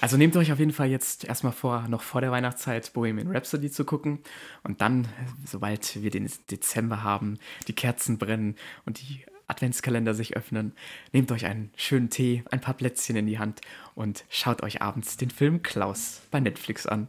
Also 0.00 0.16
nehmt 0.16 0.34
euch 0.36 0.50
auf 0.50 0.58
jeden 0.58 0.72
Fall 0.72 0.88
jetzt 0.88 1.24
erstmal 1.24 1.52
vor, 1.52 1.86
noch 1.88 2.02
vor 2.02 2.22
der 2.22 2.30
Weihnachtszeit 2.30 2.92
Bohemian 2.94 3.30
Rhapsody 3.30 3.70
zu 3.70 3.84
gucken. 3.84 4.20
Und 4.62 4.80
dann, 4.80 5.06
sobald 5.44 6.02
wir 6.02 6.10
den 6.10 6.30
Dezember 6.50 7.02
haben, 7.02 7.38
die 7.68 7.74
Kerzen 7.74 8.16
brennen 8.16 8.56
und 8.86 9.00
die 9.00 9.24
Adventskalender 9.46 10.14
sich 10.14 10.36
öffnen, 10.36 10.72
nehmt 11.12 11.30
euch 11.32 11.44
einen 11.44 11.70
schönen 11.76 12.08
Tee, 12.08 12.44
ein 12.50 12.60
paar 12.60 12.74
Plätzchen 12.74 13.16
in 13.16 13.26
die 13.26 13.38
Hand 13.38 13.60
und 13.94 14.24
schaut 14.30 14.62
euch 14.62 14.80
abends 14.80 15.16
den 15.16 15.30
Film 15.30 15.62
Klaus 15.62 16.22
bei 16.30 16.40
Netflix 16.40 16.86
an. 16.86 17.08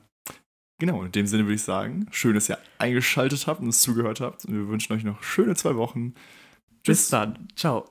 Genau, 0.79 1.03
in 1.03 1.11
dem 1.11 1.27
Sinne 1.27 1.43
würde 1.43 1.55
ich 1.55 1.61
sagen, 1.61 2.07
schön, 2.11 2.33
dass 2.33 2.49
ihr 2.49 2.57
eingeschaltet 2.79 3.45
habt 3.45 3.61
und 3.61 3.67
uns 3.67 3.83
zugehört 3.83 4.19
habt. 4.19 4.45
Und 4.45 4.55
wir 4.55 4.67
wünschen 4.67 4.93
euch 4.93 5.03
noch 5.03 5.21
schöne 5.21 5.55
zwei 5.55 5.75
Wochen. 5.75 6.15
Bis 6.83 7.09
dann. 7.09 7.47
Ciao. 7.55 7.87